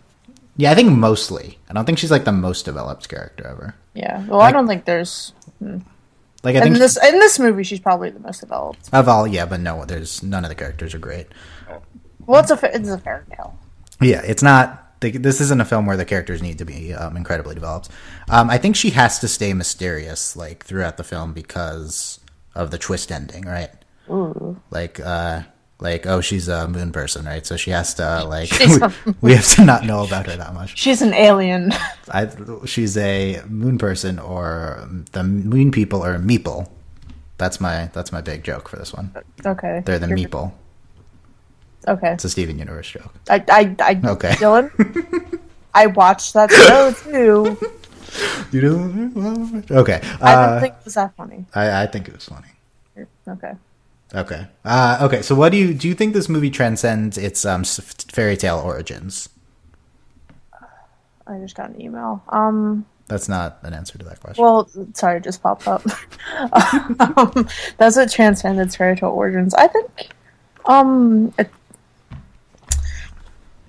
Yeah, 0.56 0.70
I 0.70 0.74
think 0.74 0.90
mostly. 0.90 1.58
I 1.68 1.74
don't 1.74 1.84
think 1.84 1.98
she's 1.98 2.10
like 2.10 2.24
the 2.24 2.32
most 2.32 2.64
developed 2.64 3.08
character 3.08 3.46
ever. 3.46 3.74
Yeah. 3.94 4.24
Well, 4.26 4.40
I 4.40 4.52
don't 4.52 4.66
think 4.66 4.84
there's 4.84 5.32
Like, 5.60 6.54
I 6.56 6.58
in 6.58 6.62
think 6.62 6.78
this 6.78 6.96
in 7.02 7.18
this 7.18 7.38
movie 7.38 7.62
she's 7.64 7.80
probably 7.80 8.10
the 8.10 8.20
most 8.20 8.40
developed. 8.40 8.88
of 8.92 9.08
all, 9.08 9.26
yeah, 9.26 9.44
but 9.46 9.60
no, 9.60 9.84
there's 9.84 10.22
none 10.22 10.44
of 10.44 10.48
the 10.48 10.54
characters 10.54 10.94
are 10.94 10.98
great. 10.98 11.26
Well, 12.26 12.40
it's 12.40 12.50
a 12.50 12.74
it's 12.74 12.88
a 12.88 12.98
fairy 12.98 13.24
tale. 13.34 13.58
Yeah, 14.00 14.22
it's 14.24 14.42
not. 14.42 14.85
The- 15.00 15.10
This 15.18 15.40
isn't 15.40 15.60
a 15.60 15.64
film 15.64 15.86
where 15.86 15.96
the 15.96 16.04
characters 16.04 16.42
need 16.42 16.58
to 16.58 16.64
be 16.64 16.92
um, 16.94 17.16
incredibly 17.16 17.54
developed. 17.54 17.88
Um, 18.30 18.50
I 18.50 18.58
think 18.58 18.76
she 18.76 18.90
has 18.90 19.18
to 19.20 19.28
stay 19.28 19.52
mysterious 19.54 20.36
like 20.36 20.64
throughout 20.64 20.96
the 20.96 21.04
film 21.04 21.32
because 21.32 22.20
of 22.54 22.70
the 22.70 22.78
twist 22.78 23.10
ending, 23.12 23.44
right? 23.44 23.70
Ooh. 24.08 24.60
Like, 24.70 25.00
uh, 25.00 25.42
like 25.78 26.06
oh, 26.06 26.20
she's 26.22 26.48
a 26.48 26.66
moon 26.68 26.90
person, 26.92 27.26
right? 27.26 27.44
So 27.44 27.56
she 27.56 27.70
has 27.70 27.92
to 27.94 28.24
like 28.24 28.48
She's 28.48 28.80
a 28.80 28.92
we, 29.04 29.14
we 29.20 29.34
have 29.34 29.46
to 29.56 29.64
not 29.64 29.84
know 29.84 30.04
about 30.04 30.26
her 30.26 30.36
that 30.36 30.54
much. 30.54 30.78
She's 30.78 31.02
an 31.02 31.12
alien. 31.12 31.72
I, 32.10 32.30
she's 32.64 32.96
a 32.96 33.42
moon 33.46 33.76
person, 33.76 34.18
or 34.18 34.88
the 35.12 35.22
moon 35.22 35.70
people 35.72 36.02
are 36.02 36.18
meeple. 36.18 36.70
That's 37.36 37.60
my 37.60 37.90
that's 37.92 38.10
my 38.10 38.22
big 38.22 38.42
joke 38.42 38.70
for 38.70 38.76
this 38.76 38.94
one. 38.94 39.14
okay. 39.44 39.82
They're 39.84 39.98
the 39.98 40.08
You're- 40.08 40.24
meeple. 40.24 40.52
Okay. 41.88 42.12
It's 42.12 42.24
a 42.24 42.30
Steven 42.30 42.58
Universe 42.58 42.90
joke. 42.90 43.12
I 43.30 43.44
I 43.48 43.76
I 43.80 44.00
Okay. 44.04 44.30
Dylan. 44.32 44.70
I 45.74 45.86
watched 45.88 46.32
that 46.34 46.50
show 46.50 46.92
too. 46.92 47.58
You 48.50 48.62
know? 48.62 49.62
Okay. 49.70 50.00
I 50.22 50.34
Uh, 50.34 50.46
didn't 50.48 50.60
think 50.62 50.74
it 50.80 50.84
was 50.84 50.94
that 50.94 51.14
funny. 51.16 51.44
I, 51.54 51.82
I 51.82 51.86
think 51.86 52.08
it 52.08 52.14
was 52.14 52.24
funny. 52.24 52.48
Okay. 53.28 53.52
Okay. 54.14 54.46
Uh, 54.64 54.98
okay. 55.02 55.20
So, 55.22 55.34
what 55.34 55.50
do 55.52 55.58
you 55.58 55.74
do? 55.74 55.88
You 55.88 55.94
think 55.94 56.14
this 56.14 56.28
movie 56.28 56.48
transcends 56.50 57.18
its 57.18 57.44
um, 57.44 57.64
fairy 57.64 58.36
tale 58.36 58.58
origins? 58.64 59.28
I 61.26 61.38
just 61.38 61.54
got 61.56 61.70
an 61.70 61.80
email. 61.80 62.22
Um. 62.28 62.86
That's 63.08 63.28
not 63.28 63.58
an 63.62 63.72
answer 63.74 63.98
to 63.98 64.04
that 64.06 64.20
question. 64.20 64.42
Well, 64.42 64.68
sorry, 64.94 65.20
just 65.20 65.40
popped 65.42 65.68
up. 65.68 65.82
um, 66.52 67.46
does 67.78 67.96
it 67.98 68.10
transcend 68.10 68.58
its 68.60 68.74
fairy 68.76 68.96
tale 68.96 69.10
origins? 69.10 69.54
I 69.54 69.66
think. 69.68 70.08
Um. 70.64 71.34
It, 71.38 71.50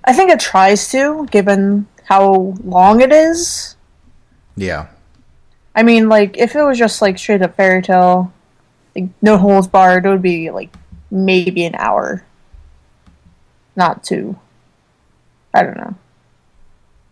I 0.08 0.14
think 0.14 0.30
it 0.30 0.40
tries 0.40 0.90
to, 0.92 1.26
given 1.30 1.86
how 2.04 2.54
long 2.64 3.02
it 3.02 3.12
is. 3.12 3.76
yeah. 4.56 4.86
I 5.74 5.82
mean, 5.82 6.08
like, 6.08 6.38
if 6.38 6.56
it 6.56 6.62
was 6.62 6.78
just 6.78 7.02
like 7.02 7.18
straight 7.18 7.42
up 7.42 7.54
fairy 7.54 7.82
tale, 7.82 8.32
like 8.96 9.10
no 9.20 9.36
holes 9.36 9.68
barred, 9.68 10.06
it 10.06 10.08
would 10.08 10.22
be 10.22 10.50
like 10.50 10.74
maybe 11.10 11.64
an 11.66 11.74
hour, 11.74 12.24
not 13.76 14.02
two. 14.02 14.38
I 15.52 15.62
don't 15.62 15.76
know. 15.76 15.94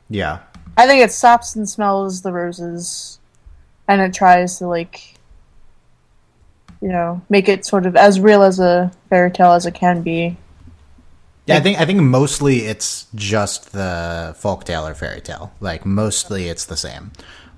Yeah. 0.09 0.39
I 0.79 0.87
think 0.87 1.05
it 1.05 1.13
stops 1.13 1.55
and 1.55 1.69
smells 1.69 2.23
the 2.23 2.33
roses, 2.33 3.21
and 3.87 4.01
it 4.01 4.15
tries 4.15 4.59
to 4.59 4.67
like, 4.67 5.17
you 6.81 6.89
know, 6.89 7.21
make 7.29 7.49
it 7.49 7.67
sort 7.67 7.85
of 7.85 7.95
as 7.95 8.19
real 8.19 8.43
as 8.43 8.59
a 8.59 8.91
fairy 9.11 9.31
tale 9.31 9.53
as 9.53 9.67
it 9.67 9.75
can 9.75 10.01
be. 10.01 10.39
Yeah, 11.47 11.57
I 11.57 11.61
think 11.61 11.79
I 11.81 11.85
think 11.85 12.01
mostly 12.01 12.67
it's 12.67 13.07
just 13.15 13.73
the 13.73 14.35
folktale 14.39 14.91
or 14.91 14.95
fairy 14.95 15.21
tale. 15.21 15.53
Like 15.61 15.87
mostly 15.87 16.49
it's 16.49 16.65
the 16.65 16.77
same, 16.77 17.13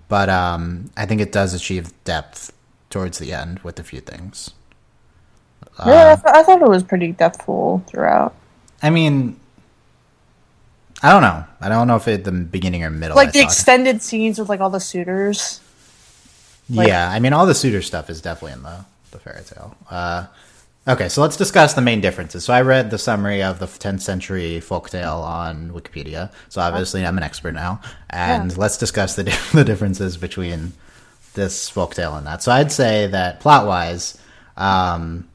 but 0.09 0.29
um, 0.29 0.91
I 0.97 1.07
think 1.07 1.21
it 1.21 1.33
does 1.33 1.55
achieve 1.55 1.93
depth 2.05 2.53
towards 2.91 3.19
the 3.19 3.33
end 3.33 3.61
with 3.61 3.79
a 3.79 3.83
few 3.83 4.01
things. 4.01 4.51
yeah, 5.87 6.13
I, 6.13 6.15
th- 6.17 6.37
I 6.37 6.43
thought 6.43 6.61
it 6.63 6.69
was 6.69 6.83
pretty 6.83 7.13
depthful 7.15 7.87
throughout. 7.87 8.35
I 8.83 8.91
mean, 8.91 9.39
I 11.03 11.11
don't 11.13 11.23
know. 11.23 11.45
I 11.61 11.69
don't 11.69 11.87
know 11.87 11.97
if 11.97 12.09
it 12.09 12.25
the 12.25 12.33
beginning 12.33 12.85
or 12.85 12.91
middle. 12.91 13.17
Like 13.17 13.29
I 13.29 13.31
the 13.33 13.39
thought. 13.41 13.45
extended 13.53 14.03
scenes 14.03 14.39
with 14.39 14.49
like 14.49 14.61
all 14.61 14.71
the 14.71 14.81
suitors. 14.81 15.61
like- 16.69 16.89
yeah, 16.89 17.09
I 17.11 17.21
mean, 17.21 17.33
all 17.33 17.47
the 17.47 17.55
suitor 17.55 17.81
stuff 17.83 18.11
is 18.11 18.21
definitely 18.21 18.53
in 18.53 18.63
the 18.65 18.85
the 19.13 19.19
fairy 19.19 19.43
tale. 19.45 19.75
Uh, 19.91 20.27
okay, 20.89 21.09
so 21.09 21.21
let's 21.23 21.37
discuss 21.37 21.75
the 21.75 21.81
main 21.81 22.01
differences. 22.01 22.45
So 22.45 22.53
I 22.53 22.63
read 22.63 22.91
the 22.91 22.99
summary 22.99 23.43
of 23.43 23.59
the 23.59 23.67
10th 23.67 24.01
century 24.01 24.61
folktale 24.65 25.23
on 25.23 25.71
Wikipedia. 25.71 26.33
So 26.49 26.61
obviously 26.61 27.05
I'm 27.07 27.17
an 27.19 27.25
expert 27.25 27.53
now, 27.55 27.81
and 28.11 28.51
Yeah. 28.53 28.59
let's 28.59 28.77
discuss 28.79 29.15
the 29.17 29.25
di- 29.29 29.37
the 29.53 29.65
differences 29.65 30.17
between 30.17 30.73
this 31.35 31.71
folktale 31.71 32.17
and 32.19 32.27
that. 32.27 32.43
So 32.43 32.51
I'd 32.53 32.73
say 32.73 33.07
that 33.09 33.41
plot 33.41 33.67
wise, 33.67 34.19
um, 34.57 35.29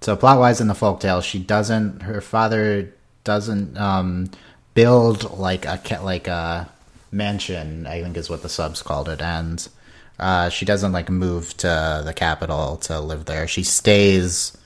so 0.00 0.16
plot 0.16 0.38
wise 0.38 0.60
in 0.60 0.68
the 0.68 0.74
folktale, 0.74 1.22
she 1.22 1.38
doesn't. 1.38 2.02
Her 2.02 2.20
father 2.20 2.92
doesn't 3.24 3.76
um, 3.78 4.30
build 4.74 5.38
like 5.38 5.64
a 5.66 5.80
like 6.02 6.28
a 6.28 6.68
mansion. 7.10 7.86
I 7.86 8.02
think 8.02 8.16
is 8.16 8.28
what 8.30 8.42
the 8.42 8.48
subs 8.48 8.82
called 8.82 9.08
it, 9.08 9.20
and 9.22 9.66
uh, 10.18 10.48
she 10.50 10.64
doesn't 10.64 10.92
like 10.92 11.08
move 11.10 11.56
to 11.58 12.02
the 12.04 12.12
capital 12.14 12.76
to 12.78 13.00
live 13.00 13.24
there. 13.24 13.48
She 13.48 13.62
stays 13.64 14.56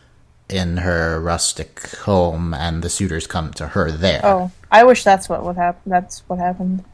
in 0.49 0.79
her 0.79 1.21
rustic 1.21 1.89
home, 1.99 2.55
and 2.55 2.83
the 2.83 2.89
suitors 2.89 3.27
come 3.27 3.53
to 3.55 3.69
her 3.69 3.91
there. 3.91 4.21
Oh, 4.25 4.51
I 4.71 4.85
wish 4.85 5.05
that's 5.05 5.29
what 5.29 5.45
would 5.45 5.57
happen. 5.57 5.91
That's 5.91 6.21
what 6.29 6.39
happened. 6.39 6.85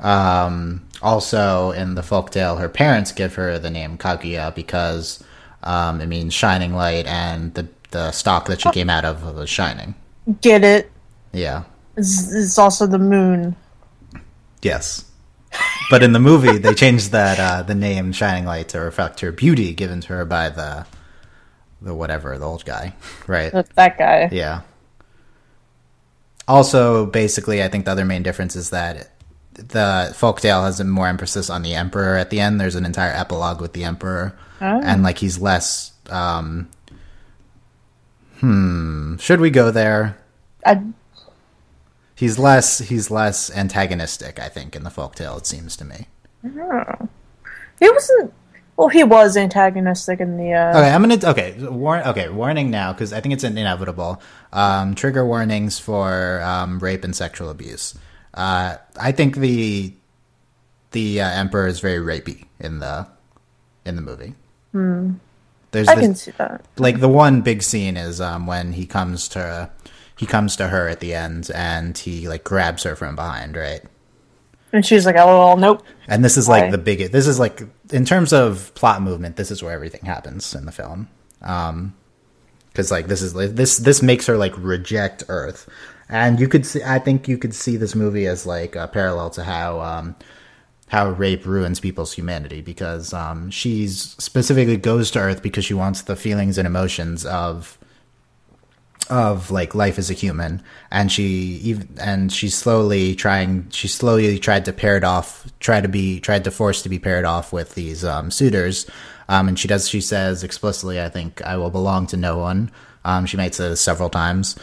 Um, 0.00 0.86
also, 1.02 1.72
in 1.72 1.94
the 1.94 2.02
folktale, 2.02 2.60
her 2.60 2.68
parents 2.68 3.12
give 3.12 3.34
her 3.34 3.58
the 3.58 3.70
name 3.70 3.98
Kaguya 3.98 4.54
because 4.54 5.22
um, 5.62 6.00
it 6.00 6.06
means 6.06 6.34
shining 6.34 6.74
light, 6.74 7.06
and 7.06 7.54
the 7.54 7.68
the 7.90 8.12
stock 8.12 8.46
that 8.46 8.60
she 8.60 8.70
came 8.70 8.90
out 8.90 9.04
of 9.04 9.34
was 9.34 9.48
shining. 9.48 9.94
Get 10.40 10.62
it? 10.62 10.90
Yeah. 11.32 11.64
It's, 11.96 12.32
it's 12.32 12.58
also 12.58 12.86
the 12.86 12.98
moon. 12.98 13.56
Yes. 14.62 15.04
But 15.90 16.02
in 16.02 16.12
the 16.12 16.20
movie, 16.20 16.58
they 16.58 16.74
changed 16.74 17.12
that 17.12 17.40
uh, 17.40 17.62
the 17.62 17.74
name 17.74 18.12
Shining 18.12 18.44
Light 18.44 18.68
to 18.70 18.80
reflect 18.80 19.20
her 19.20 19.32
beauty 19.32 19.72
given 19.72 20.00
to 20.02 20.08
her 20.08 20.24
by 20.24 20.50
the 20.50 20.86
the 21.80 21.94
whatever 21.94 22.36
the 22.38 22.44
old 22.46 22.64
guy, 22.64 22.94
right? 23.26 23.52
That, 23.52 23.68
that 23.76 23.98
guy. 23.98 24.28
Yeah. 24.32 24.62
Also, 26.46 27.06
basically, 27.06 27.62
I 27.62 27.68
think 27.68 27.84
the 27.84 27.90
other 27.92 28.04
main 28.06 28.22
difference 28.22 28.56
is 28.56 28.70
that 28.70 29.10
the 29.52 30.14
folktale 30.16 30.64
has 30.64 30.80
a 30.80 30.84
more 30.84 31.06
emphasis 31.08 31.50
on 31.50 31.62
the 31.62 31.74
emperor 31.74 32.16
at 32.16 32.30
the 32.30 32.40
end. 32.40 32.60
There's 32.60 32.74
an 32.76 32.86
entire 32.86 33.12
epilogue 33.12 33.60
with 33.60 33.72
the 33.74 33.84
emperor, 33.84 34.38
Oh. 34.60 34.80
and 34.82 35.02
like 35.02 35.18
he's 35.18 35.38
less. 35.38 35.92
Um, 36.08 36.68
hmm. 38.40 39.16
Should 39.16 39.40
we 39.40 39.50
go 39.50 39.70
there? 39.70 40.16
I, 40.64 40.80
He's 42.14 42.36
less. 42.38 42.78
He's 42.80 43.12
less 43.12 43.48
antagonistic. 43.56 44.40
I 44.40 44.48
think 44.48 44.74
in 44.74 44.82
the 44.82 44.90
folktale, 44.90 45.38
it 45.38 45.46
seems 45.46 45.76
to 45.76 45.84
me. 45.84 46.08
he 46.42 47.88
wasn't. 47.90 48.32
Well, 48.78 48.86
he 48.88 49.02
was 49.02 49.36
antagonistic 49.36 50.20
in 50.20 50.36
the. 50.36 50.52
Uh, 50.52 50.78
Okay, 50.78 50.90
I'm 50.90 51.02
gonna. 51.02 51.18
Okay, 51.30 51.56
war, 51.68 51.98
Okay, 52.08 52.28
warning 52.28 52.70
now 52.70 52.92
because 52.92 53.12
I 53.12 53.20
think 53.20 53.34
it's 53.34 53.42
inevitable. 53.42 54.22
Um, 54.52 54.94
trigger 54.94 55.26
warnings 55.26 55.80
for 55.80 56.40
um, 56.42 56.78
rape 56.78 57.02
and 57.02 57.14
sexual 57.14 57.50
abuse. 57.50 57.98
Uh, 58.32 58.76
I 58.98 59.10
think 59.10 59.34
the 59.36 59.92
the 60.92 61.20
uh, 61.20 61.28
emperor 61.28 61.66
is 61.66 61.80
very 61.80 61.98
rapey 61.98 62.44
in 62.60 62.78
the 62.78 63.08
in 63.84 63.96
the 63.96 64.02
movie. 64.02 64.34
There's 64.72 65.88
I 65.88 65.96
this- 65.96 66.04
can 66.04 66.14
see 66.14 66.30
that. 66.38 66.64
like 66.78 67.00
the 67.00 67.08
one 67.08 67.42
big 67.42 67.64
scene 67.64 67.96
is 67.96 68.20
um, 68.20 68.46
when 68.46 68.72
he 68.74 68.86
comes 68.86 69.28
to 69.30 69.70
he 70.16 70.24
comes 70.24 70.54
to 70.54 70.68
her 70.68 70.86
at 70.88 71.00
the 71.00 71.14
end 71.14 71.50
and 71.52 71.98
he 71.98 72.28
like 72.28 72.44
grabs 72.44 72.84
her 72.84 72.94
from 72.94 73.16
behind, 73.16 73.56
right? 73.56 73.82
And 74.72 74.84
she's 74.86 75.04
like, 75.06 75.16
"Oh, 75.16 75.26
well, 75.26 75.56
nope." 75.56 75.82
And 76.06 76.24
this 76.24 76.36
is 76.36 76.48
like 76.48 76.64
Why? 76.64 76.70
the 76.70 76.78
biggest. 76.78 77.10
This 77.10 77.26
is 77.26 77.40
like 77.40 77.62
in 77.92 78.04
terms 78.04 78.32
of 78.32 78.74
plot 78.74 79.02
movement. 79.02 79.36
This 79.36 79.50
is 79.50 79.62
where 79.62 79.72
everything 79.72 80.04
happens 80.04 80.54
in 80.54 80.66
the 80.66 80.72
film. 80.72 81.08
Um, 81.42 81.94
because 82.78 82.90
like 82.92 83.08
this 83.08 83.22
is 83.22 83.32
this 83.34 83.78
this 83.78 84.02
makes 84.02 84.26
her 84.26 84.36
like 84.36 84.54
reject 84.56 85.24
Earth, 85.28 85.68
and 86.08 86.38
you 86.38 86.46
could 86.46 86.64
see. 86.64 86.80
I 86.84 87.00
think 87.00 87.26
you 87.26 87.36
could 87.36 87.54
see 87.54 87.76
this 87.76 87.94
movie 87.94 88.26
as 88.26 88.46
like 88.46 88.76
a 88.76 88.86
parallel 88.86 89.30
to 89.30 89.42
how 89.42 89.80
um 89.80 90.14
how 90.88 91.10
rape 91.10 91.44
ruins 91.44 91.80
people's 91.80 92.12
humanity 92.12 92.60
because 92.60 93.12
um 93.12 93.50
she's 93.50 94.14
specifically 94.18 94.76
goes 94.76 95.10
to 95.12 95.18
Earth 95.18 95.42
because 95.42 95.64
she 95.64 95.74
wants 95.74 96.02
the 96.02 96.14
feelings 96.14 96.56
and 96.56 96.66
emotions 96.66 97.26
of 97.26 97.77
of 99.10 99.50
like 99.50 99.74
life 99.74 99.98
as 99.98 100.10
a 100.10 100.14
human. 100.14 100.62
And 100.90 101.10
she 101.10 101.24
even 101.62 101.88
and 102.00 102.32
she's 102.32 102.54
slowly 102.54 103.14
trying 103.14 103.68
she 103.70 103.88
slowly 103.88 104.38
tried 104.38 104.64
to 104.66 104.72
pair 104.72 104.96
it 104.96 105.04
off 105.04 105.50
try 105.60 105.80
to 105.80 105.88
be 105.88 106.20
tried 106.20 106.44
to 106.44 106.50
force 106.50 106.82
to 106.82 106.88
be 106.88 106.98
paired 106.98 107.24
off 107.24 107.52
with 107.52 107.74
these 107.74 108.04
um, 108.04 108.30
suitors. 108.30 108.86
Um, 109.28 109.48
and 109.48 109.58
she 109.58 109.68
does 109.68 109.88
she 109.88 110.00
says 110.00 110.42
explicitly 110.42 111.00
i 111.00 111.08
think 111.08 111.42
i 111.42 111.56
will 111.56 111.70
belong 111.70 112.06
to 112.08 112.16
no 112.16 112.38
one. 112.38 112.70
Um, 113.04 113.26
she 113.26 113.36
makes 113.36 113.60
it 113.60 113.76
several 113.76 114.10
times. 114.10 114.56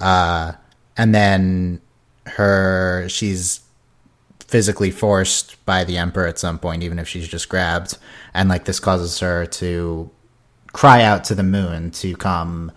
Uh, 0.00 0.52
and 0.96 1.14
then 1.14 1.80
her 2.26 3.08
she's 3.08 3.60
physically 4.38 4.90
forced 4.90 5.64
by 5.64 5.82
the 5.82 5.96
emperor 5.96 6.26
at 6.26 6.38
some 6.38 6.58
point 6.58 6.82
even 6.82 6.98
if 6.98 7.08
she's 7.08 7.28
just 7.28 7.48
grabbed. 7.48 7.96
And 8.34 8.48
like 8.48 8.64
this 8.64 8.80
causes 8.80 9.18
her 9.20 9.46
to 9.46 10.10
cry 10.72 11.02
out 11.02 11.24
to 11.24 11.34
the 11.34 11.42
moon 11.42 11.90
to 11.90 12.16
come 12.16 12.72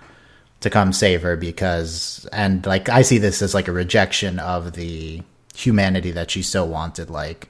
to 0.65 0.69
come 0.71 0.91
save 0.91 1.21
her 1.21 1.37
because 1.37 2.27
and 2.33 2.65
like 2.65 2.89
I 2.89 3.03
see 3.03 3.19
this 3.19 3.43
as 3.43 3.53
like 3.53 3.67
a 3.67 3.71
rejection 3.71 4.39
of 4.39 4.73
the 4.73 5.21
humanity 5.55 6.09
that 6.11 6.31
she 6.31 6.41
so 6.41 6.65
wanted 6.65 7.11
like 7.11 7.49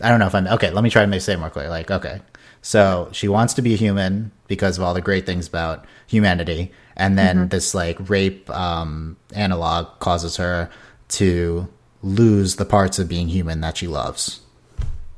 I 0.00 0.08
don't 0.08 0.20
know 0.20 0.28
if 0.28 0.34
I'm 0.36 0.46
okay, 0.46 0.70
let 0.70 0.84
me 0.84 0.90
try 0.90 1.04
to 1.04 1.20
say 1.20 1.32
it 1.32 1.40
more 1.40 1.50
clear. 1.50 1.68
Like, 1.68 1.90
okay. 1.90 2.20
So 2.62 3.08
she 3.10 3.26
wants 3.26 3.54
to 3.54 3.62
be 3.62 3.74
human 3.74 4.30
because 4.46 4.78
of 4.78 4.84
all 4.84 4.94
the 4.94 5.00
great 5.00 5.26
things 5.26 5.48
about 5.48 5.84
humanity, 6.06 6.70
and 6.96 7.18
then 7.18 7.36
mm-hmm. 7.36 7.48
this 7.48 7.74
like 7.74 8.08
rape 8.08 8.48
um, 8.50 9.16
analog 9.34 9.98
causes 9.98 10.36
her 10.36 10.70
to 11.08 11.68
lose 12.02 12.54
the 12.54 12.64
parts 12.64 13.00
of 13.00 13.08
being 13.08 13.26
human 13.28 13.60
that 13.62 13.76
she 13.76 13.88
loves, 13.88 14.40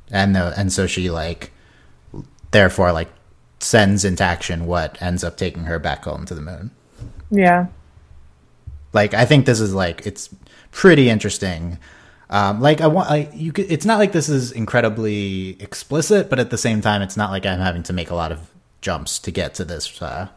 and 0.09 0.35
the, 0.35 0.53
and 0.57 0.73
so 0.73 0.87
she 0.87 1.11
like 1.11 1.51
therefore 2.49 2.91
like 2.91 3.09
sends 3.59 4.03
into 4.03 4.23
action 4.23 4.65
what 4.65 4.99
ends 4.99 5.23
up 5.23 5.37
taking 5.37 5.65
her 5.65 5.77
back 5.77 6.03
home 6.05 6.25
to 6.25 6.33
the 6.33 6.41
moon. 6.41 6.71
Yeah. 7.29 7.67
Like 8.93 9.13
I 9.13 9.25
think 9.25 9.45
this 9.45 9.59
is 9.59 9.73
like 9.73 10.05
it's 10.05 10.29
pretty 10.71 11.09
interesting. 11.09 11.77
Um, 12.29 12.61
like 12.61 12.79
I 12.81 12.87
want, 12.87 13.09
like 13.09 13.31
you 13.33 13.51
could. 13.51 13.71
It's 13.71 13.85
not 13.85 13.99
like 13.99 14.13
this 14.13 14.29
is 14.29 14.51
incredibly 14.51 15.61
explicit, 15.61 16.29
but 16.29 16.39
at 16.39 16.49
the 16.49 16.57
same 16.57 16.81
time, 16.81 17.01
it's 17.01 17.17
not 17.17 17.29
like 17.29 17.45
I'm 17.45 17.59
having 17.59 17.83
to 17.83 17.93
make 17.93 18.09
a 18.09 18.15
lot 18.15 18.31
of 18.31 18.49
jumps 18.79 19.19
to 19.19 19.31
get 19.31 19.53
to 19.55 19.65
this. 19.65 20.01
Uh, 20.01 20.29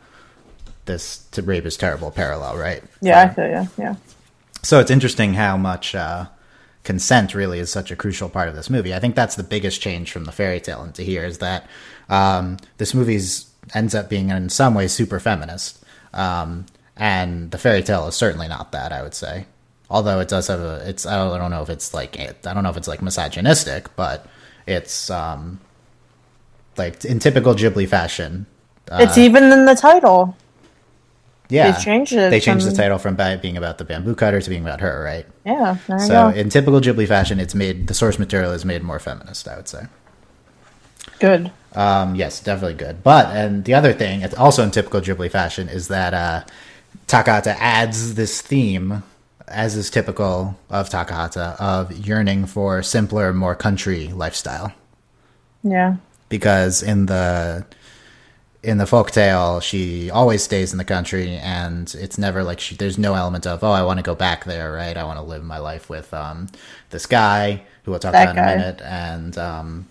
this 0.86 1.26
to 1.32 1.42
rape 1.42 1.64
is 1.64 1.76
terrible 1.76 2.10
parallel, 2.10 2.56
right? 2.56 2.82
Yeah, 3.00 3.22
I 3.22 3.28
feel 3.28 3.46
yeah, 3.46 3.66
yeah. 3.78 3.94
So 4.62 4.80
it's 4.80 4.90
interesting 4.90 5.34
how 5.34 5.56
much 5.56 5.94
uh, 5.94 6.26
consent 6.84 7.34
really 7.34 7.58
is 7.58 7.70
such 7.70 7.90
a 7.90 7.96
crucial 7.96 8.28
part 8.28 8.48
of 8.48 8.54
this 8.54 8.70
movie. 8.70 8.94
I 8.94 8.98
think 8.98 9.14
that's 9.14 9.36
the 9.36 9.42
biggest 9.42 9.80
change 9.80 10.12
from 10.12 10.24
the 10.24 10.32
fairy 10.32 10.60
tale 10.60 10.82
into 10.82 11.02
here 11.02 11.24
is 11.24 11.38
that 11.38 11.66
um, 12.08 12.58
this 12.78 12.94
movie 12.94 13.20
ends 13.74 13.94
up 13.94 14.08
being 14.08 14.30
in 14.30 14.48
some 14.48 14.74
ways 14.74 14.92
super 14.92 15.20
feminist. 15.20 15.83
Um, 16.14 16.66
and 16.96 17.50
the 17.50 17.58
fairy 17.58 17.82
tale 17.82 18.06
is 18.06 18.14
certainly 18.14 18.48
not 18.48 18.72
that. 18.72 18.92
I 18.92 19.02
would 19.02 19.14
say, 19.14 19.46
although 19.90 20.20
it 20.20 20.28
does 20.28 20.46
have 20.46 20.60
a. 20.60 20.88
It's 20.88 21.04
I 21.04 21.16
don't, 21.16 21.32
I 21.32 21.38
don't 21.38 21.50
know 21.50 21.62
if 21.62 21.68
it's 21.68 21.92
like 21.92 22.18
I 22.18 22.54
don't 22.54 22.62
know 22.62 22.70
if 22.70 22.76
it's 22.76 22.88
like 22.88 23.02
misogynistic, 23.02 23.94
but 23.96 24.26
it's 24.66 25.10
um 25.10 25.60
like 26.76 27.04
in 27.04 27.18
typical 27.18 27.54
Ghibli 27.54 27.88
fashion. 27.88 28.46
Uh, 28.90 28.98
it's 29.00 29.18
even 29.18 29.44
in 29.44 29.66
the 29.66 29.74
title. 29.74 30.36
Yeah, 31.48 31.72
they 31.72 31.82
changed 31.82 32.12
it. 32.12 32.30
They 32.30 32.40
changed 32.40 32.64
from... 32.64 32.72
the 32.72 32.76
title 32.76 32.98
from 32.98 33.16
being 33.40 33.56
about 33.56 33.78
the 33.78 33.84
bamboo 33.84 34.14
cutter 34.14 34.40
to 34.40 34.48
being 34.48 34.62
about 34.62 34.80
her, 34.80 35.02
right? 35.02 35.26
Yeah. 35.44 35.76
so 35.98 36.28
in 36.28 36.48
typical 36.48 36.80
Ghibli 36.80 37.06
fashion, 37.06 37.38
it's 37.38 37.54
made 37.54 37.86
the 37.86 37.94
source 37.94 38.18
material 38.18 38.52
is 38.52 38.64
made 38.64 38.82
more 38.82 38.98
feminist. 38.98 39.48
I 39.48 39.56
would 39.56 39.68
say. 39.68 39.84
Good. 41.24 41.50
Um, 41.74 42.14
yes, 42.14 42.40
definitely 42.40 42.74
good. 42.74 43.02
But 43.02 43.34
and 43.34 43.64
the 43.64 43.72
other 43.72 43.94
thing, 43.94 44.20
it's 44.20 44.34
also 44.34 44.62
in 44.62 44.70
typical 44.70 45.00
Ghibli 45.00 45.30
fashion, 45.30 45.70
is 45.70 45.88
that 45.88 46.12
uh, 46.12 46.44
Takahata 47.06 47.56
adds 47.58 48.14
this 48.14 48.42
theme, 48.42 49.02
as 49.48 49.74
is 49.74 49.88
typical 49.88 50.58
of 50.68 50.90
Takahata, 50.90 51.56
of 51.58 51.90
yearning 51.92 52.44
for 52.44 52.82
simpler, 52.82 53.32
more 53.32 53.54
country 53.54 54.08
lifestyle. 54.08 54.74
Yeah. 55.62 55.96
Because 56.28 56.82
in 56.82 57.06
the 57.06 57.64
in 58.62 58.76
the 58.76 58.86
folk 58.86 59.10
tale, 59.10 59.60
she 59.60 60.10
always 60.10 60.42
stays 60.42 60.72
in 60.72 60.78
the 60.78 60.84
country, 60.84 61.36
and 61.36 61.94
it's 61.98 62.18
never 62.18 62.44
like 62.44 62.60
she. 62.60 62.74
There's 62.74 62.98
no 62.98 63.14
element 63.14 63.46
of 63.46 63.64
oh, 63.64 63.70
I 63.70 63.82
want 63.82 63.98
to 63.98 64.02
go 64.02 64.14
back 64.14 64.44
there, 64.44 64.74
right? 64.74 64.94
I 64.94 65.04
want 65.04 65.18
to 65.18 65.24
live 65.24 65.42
my 65.42 65.58
life 65.58 65.88
with 65.88 66.12
um, 66.12 66.48
this 66.90 67.06
guy 67.06 67.62
who 67.84 67.92
we'll 67.92 68.00
talk 68.00 68.12
that 68.12 68.24
about 68.24 68.36
guy. 68.36 68.52
in 68.52 68.58
a 68.58 68.62
minute, 68.62 68.82
and 68.82 69.38
um, 69.38 69.86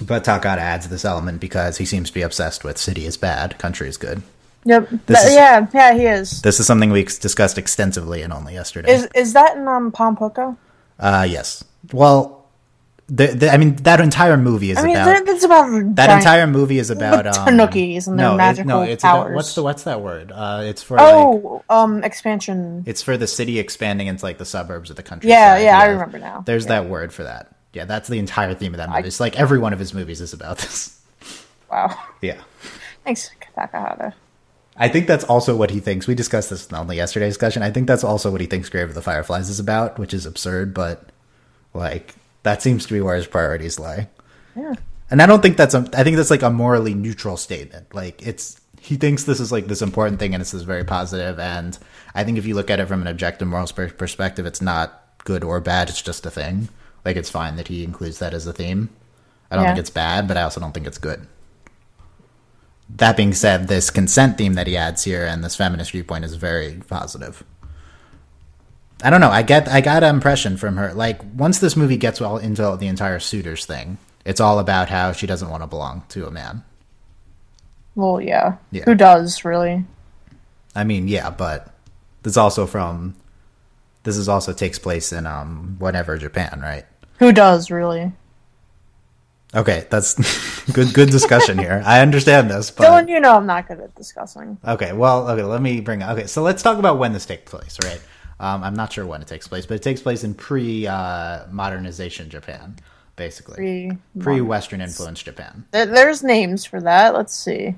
but 0.00 0.24
Takahata 0.24 0.58
adds 0.58 0.88
this 0.88 1.04
element 1.04 1.40
because 1.40 1.78
he 1.78 1.84
seems 1.84 2.08
to 2.08 2.14
be 2.14 2.22
obsessed 2.22 2.64
with 2.64 2.78
city 2.78 3.06
is 3.06 3.16
bad, 3.16 3.58
country 3.58 3.88
is 3.88 3.96
good. 3.96 4.22
Yep. 4.64 4.92
Is, 4.92 5.34
yeah, 5.34 5.66
yeah, 5.74 5.94
he 5.94 6.06
is. 6.06 6.40
This 6.40 6.58
is 6.58 6.66
something 6.66 6.90
we 6.90 7.04
discussed 7.04 7.58
extensively 7.58 8.22
and 8.22 8.32
only 8.32 8.54
yesterday. 8.54 8.92
Is 8.92 9.08
is 9.14 9.34
that 9.34 9.56
in 9.56 9.68
um 9.68 9.92
Pom 9.92 10.16
Uh 10.98 11.26
yes. 11.28 11.64
Well, 11.92 12.44
the, 13.06 13.26
the, 13.26 13.52
I 13.52 13.58
mean 13.58 13.76
that 13.76 14.00
entire 14.00 14.38
movie 14.38 14.70
is 14.70 14.78
I 14.78 14.84
mean, 14.84 14.96
about. 14.96 15.28
It's 15.28 15.44
about 15.44 15.96
that 15.96 16.18
entire 16.18 16.46
movie 16.46 16.78
is 16.78 16.88
about 16.88 17.26
um, 17.26 17.34
tanukis 17.34 18.06
and 18.06 18.18
their 18.18 18.30
no, 18.30 18.36
magical 18.36 18.70
it, 18.70 18.86
no, 18.86 18.92
it's 18.92 19.02
powers. 19.02 19.26
About, 19.26 19.34
what's 19.34 19.54
the 19.54 19.62
what's 19.62 19.82
that 19.84 20.00
word? 20.00 20.32
Uh, 20.32 20.62
it's 20.64 20.82
for 20.82 20.98
oh, 20.98 21.62
like, 21.68 21.78
um, 21.78 22.02
expansion. 22.02 22.84
It's 22.86 23.02
for 23.02 23.18
the 23.18 23.26
city 23.26 23.58
expanding 23.58 24.06
into 24.06 24.24
like 24.24 24.38
the 24.38 24.46
suburbs 24.46 24.88
of 24.88 24.96
the 24.96 25.02
country. 25.02 25.28
Yeah, 25.28 25.58
yeah, 25.58 25.78
I 25.78 25.86
remember 25.86 26.18
now. 26.18 26.42
There's 26.46 26.64
yeah. 26.64 26.80
that 26.80 26.88
word 26.88 27.12
for 27.12 27.24
that. 27.24 27.53
Yeah, 27.74 27.84
that's 27.84 28.08
the 28.08 28.18
entire 28.18 28.54
theme 28.54 28.74
of 28.74 28.78
that 28.78 28.88
movie. 28.88 29.02
I, 29.02 29.06
it's 29.06 29.20
like 29.20 29.38
every 29.38 29.58
one 29.58 29.72
of 29.72 29.78
his 29.78 29.92
movies 29.94 30.20
is 30.20 30.32
about 30.32 30.58
this. 30.58 31.00
Wow. 31.70 31.98
Yeah. 32.20 32.40
Thanks, 33.02 33.30
Takahata. 33.56 34.14
I 34.76 34.88
think 34.88 35.08
that's 35.08 35.24
also 35.24 35.56
what 35.56 35.70
he 35.70 35.80
thinks. 35.80 36.06
We 36.06 36.14
discussed 36.14 36.50
this 36.50 36.66
in 36.66 36.86
the 36.86 36.94
yesterday's 36.94 37.34
discussion. 37.34 37.62
I 37.62 37.70
think 37.72 37.88
that's 37.88 38.04
also 38.04 38.30
what 38.30 38.40
he 38.40 38.46
thinks 38.46 38.68
Grave 38.68 38.88
of 38.88 38.94
the 38.94 39.02
Fireflies 39.02 39.48
is 39.48 39.58
about, 39.58 39.98
which 39.98 40.14
is 40.14 40.26
absurd, 40.26 40.72
but 40.72 41.10
like 41.72 42.14
that 42.44 42.62
seems 42.62 42.86
to 42.86 42.92
be 42.92 43.00
where 43.00 43.16
his 43.16 43.26
priorities 43.26 43.80
lie. 43.80 44.08
Yeah. 44.54 44.74
And 45.10 45.20
I 45.20 45.26
don't 45.26 45.42
think 45.42 45.56
that's 45.56 45.74
a, 45.74 45.88
I 45.94 46.04
think 46.04 46.16
that's 46.16 46.30
like 46.30 46.42
a 46.42 46.50
morally 46.50 46.94
neutral 46.94 47.36
statement. 47.36 47.92
Like 47.94 48.24
it's 48.26 48.60
he 48.80 48.96
thinks 48.96 49.24
this 49.24 49.40
is 49.40 49.50
like 49.50 49.66
this 49.66 49.82
important 49.82 50.18
thing 50.18 50.34
and 50.34 50.40
this 50.40 50.54
is 50.54 50.62
very 50.62 50.84
positive 50.84 51.38
and 51.38 51.78
I 52.14 52.22
think 52.22 52.38
if 52.38 52.46
you 52.46 52.54
look 52.54 52.70
at 52.70 52.80
it 52.80 52.86
from 52.86 53.00
an 53.00 53.06
objective 53.06 53.48
moral 53.48 53.66
perspective 53.66 54.46
it's 54.46 54.60
not 54.60 55.02
good 55.24 55.42
or 55.42 55.60
bad, 55.60 55.88
it's 55.88 56.02
just 56.02 56.26
a 56.26 56.30
thing. 56.30 56.68
Like 57.04 57.16
it's 57.16 57.30
fine 57.30 57.56
that 57.56 57.68
he 57.68 57.84
includes 57.84 58.18
that 58.18 58.34
as 58.34 58.46
a 58.46 58.52
theme. 58.52 58.90
I 59.50 59.56
don't 59.56 59.64
yeah. 59.64 59.70
think 59.70 59.80
it's 59.80 59.90
bad, 59.90 60.26
but 60.26 60.36
I 60.36 60.42
also 60.42 60.60
don't 60.60 60.72
think 60.72 60.86
it's 60.86 60.98
good 60.98 61.26
that 62.88 63.16
being 63.16 63.32
said, 63.32 63.68
this 63.68 63.90
consent 63.90 64.38
theme 64.38 64.54
that 64.54 64.66
he 64.66 64.76
adds 64.76 65.04
here 65.04 65.24
and 65.24 65.42
this 65.42 65.56
feminist 65.56 65.92
viewpoint 65.92 66.24
is 66.24 66.34
very 66.34 66.80
positive. 66.86 67.42
I 69.02 69.10
don't 69.10 69.20
know. 69.20 69.30
I 69.30 69.42
get 69.42 69.68
I 69.68 69.80
got 69.80 70.02
an 70.02 70.14
impression 70.14 70.56
from 70.56 70.76
her. 70.76 70.94
Like 70.94 71.20
once 71.34 71.58
this 71.58 71.76
movie 71.76 71.96
gets 71.96 72.20
well 72.20 72.38
into 72.38 72.76
the 72.78 72.86
entire 72.86 73.18
suitors 73.18 73.66
thing, 73.66 73.98
it's 74.24 74.40
all 74.40 74.58
about 74.58 74.88
how 74.88 75.12
she 75.12 75.26
doesn't 75.26 75.50
want 75.50 75.62
to 75.62 75.66
belong 75.66 76.04
to 76.10 76.26
a 76.26 76.30
man. 76.30 76.62
Well, 77.94 78.20
yeah. 78.20 78.56
yeah. 78.70 78.84
Who 78.84 78.94
does 78.94 79.44
really? 79.44 79.84
I 80.74 80.84
mean, 80.84 81.06
yeah, 81.08 81.30
but 81.30 81.74
this 82.22 82.36
also 82.36 82.66
from 82.66 83.14
this 84.04 84.16
is 84.16 84.28
also 84.28 84.52
takes 84.52 84.78
place 84.78 85.12
in 85.12 85.26
um 85.26 85.76
whatever 85.78 86.16
Japan, 86.16 86.60
right? 86.62 86.86
Who 87.18 87.32
does 87.32 87.70
really? 87.70 88.12
Okay, 89.54 89.86
that's 89.88 90.64
good. 90.72 90.92
Good 90.92 91.10
discussion 91.10 91.58
here. 91.58 91.82
I 91.84 92.00
understand 92.00 92.50
this, 92.50 92.70
but 92.70 92.86
Dylan, 92.86 93.08
you 93.08 93.20
know 93.20 93.36
I'm 93.36 93.46
not 93.46 93.68
good 93.68 93.80
at 93.80 93.94
discussing. 93.94 94.58
Okay, 94.66 94.92
well, 94.92 95.30
okay. 95.30 95.42
Let 95.42 95.62
me 95.62 95.80
bring. 95.80 96.02
Okay, 96.02 96.26
so 96.26 96.42
let's 96.42 96.62
talk 96.62 96.78
about 96.78 96.98
when 96.98 97.12
this 97.12 97.24
takes 97.24 97.50
place. 97.50 97.78
Right. 97.84 98.00
Um, 98.40 98.64
I'm 98.64 98.74
not 98.74 98.92
sure 98.92 99.06
when 99.06 99.22
it 99.22 99.28
takes 99.28 99.46
place, 99.46 99.64
but 99.64 99.74
it 99.74 99.82
takes 99.82 100.02
place 100.02 100.24
in 100.24 100.34
pre-modernization 100.34 102.26
uh, 102.26 102.28
Japan, 102.28 102.76
basically 103.14 103.92
pre-Western 104.18 104.80
influence 104.80 105.22
Japan. 105.22 105.64
There's 105.70 106.24
names 106.24 106.64
for 106.64 106.80
that. 106.80 107.14
Let's 107.14 107.34
see. 107.34 107.76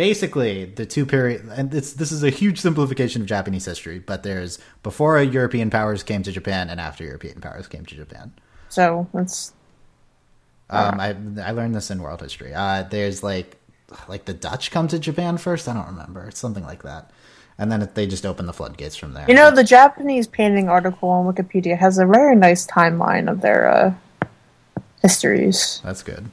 Basically, 0.00 0.64
the 0.64 0.86
two 0.86 1.04
period, 1.04 1.46
and 1.54 1.70
this 1.70 1.92
this 1.92 2.10
is 2.10 2.22
a 2.22 2.30
huge 2.30 2.58
simplification 2.58 3.20
of 3.20 3.28
Japanese 3.28 3.66
history, 3.66 3.98
but 3.98 4.22
there's 4.22 4.58
before 4.82 5.22
European 5.22 5.68
powers 5.68 6.02
came 6.02 6.22
to 6.22 6.32
Japan 6.32 6.70
and 6.70 6.80
after 6.80 7.04
European 7.04 7.38
powers 7.38 7.68
came 7.68 7.84
to 7.84 7.94
Japan. 7.94 8.32
So 8.70 9.08
let's 9.12 9.52
um, 10.70 10.98
I 10.98 11.14
I 11.44 11.50
learned 11.50 11.74
this 11.74 11.90
in 11.90 12.00
world 12.00 12.22
history. 12.22 12.54
Uh, 12.54 12.84
there's 12.84 13.22
like 13.22 13.58
like 14.08 14.24
the 14.24 14.32
Dutch 14.32 14.70
come 14.70 14.88
to 14.88 14.98
Japan 14.98 15.36
first. 15.36 15.68
I 15.68 15.74
don't 15.74 15.88
remember. 15.88 16.28
It's 16.28 16.40
something 16.40 16.64
like 16.64 16.82
that. 16.82 17.10
And 17.58 17.70
then 17.70 17.86
they 17.92 18.06
just 18.06 18.24
open 18.24 18.46
the 18.46 18.54
floodgates 18.54 18.96
from 18.96 19.12
there. 19.12 19.26
You 19.28 19.34
know, 19.34 19.50
the 19.50 19.64
Japanese 19.64 20.26
painting 20.26 20.70
article 20.70 21.10
on 21.10 21.30
Wikipedia 21.30 21.76
has 21.76 21.98
a 21.98 22.06
very 22.06 22.36
nice 22.36 22.66
timeline 22.66 23.30
of 23.30 23.42
their 23.42 23.68
uh, 23.68 23.94
histories. 25.02 25.82
That's 25.84 26.02
good. 26.02 26.30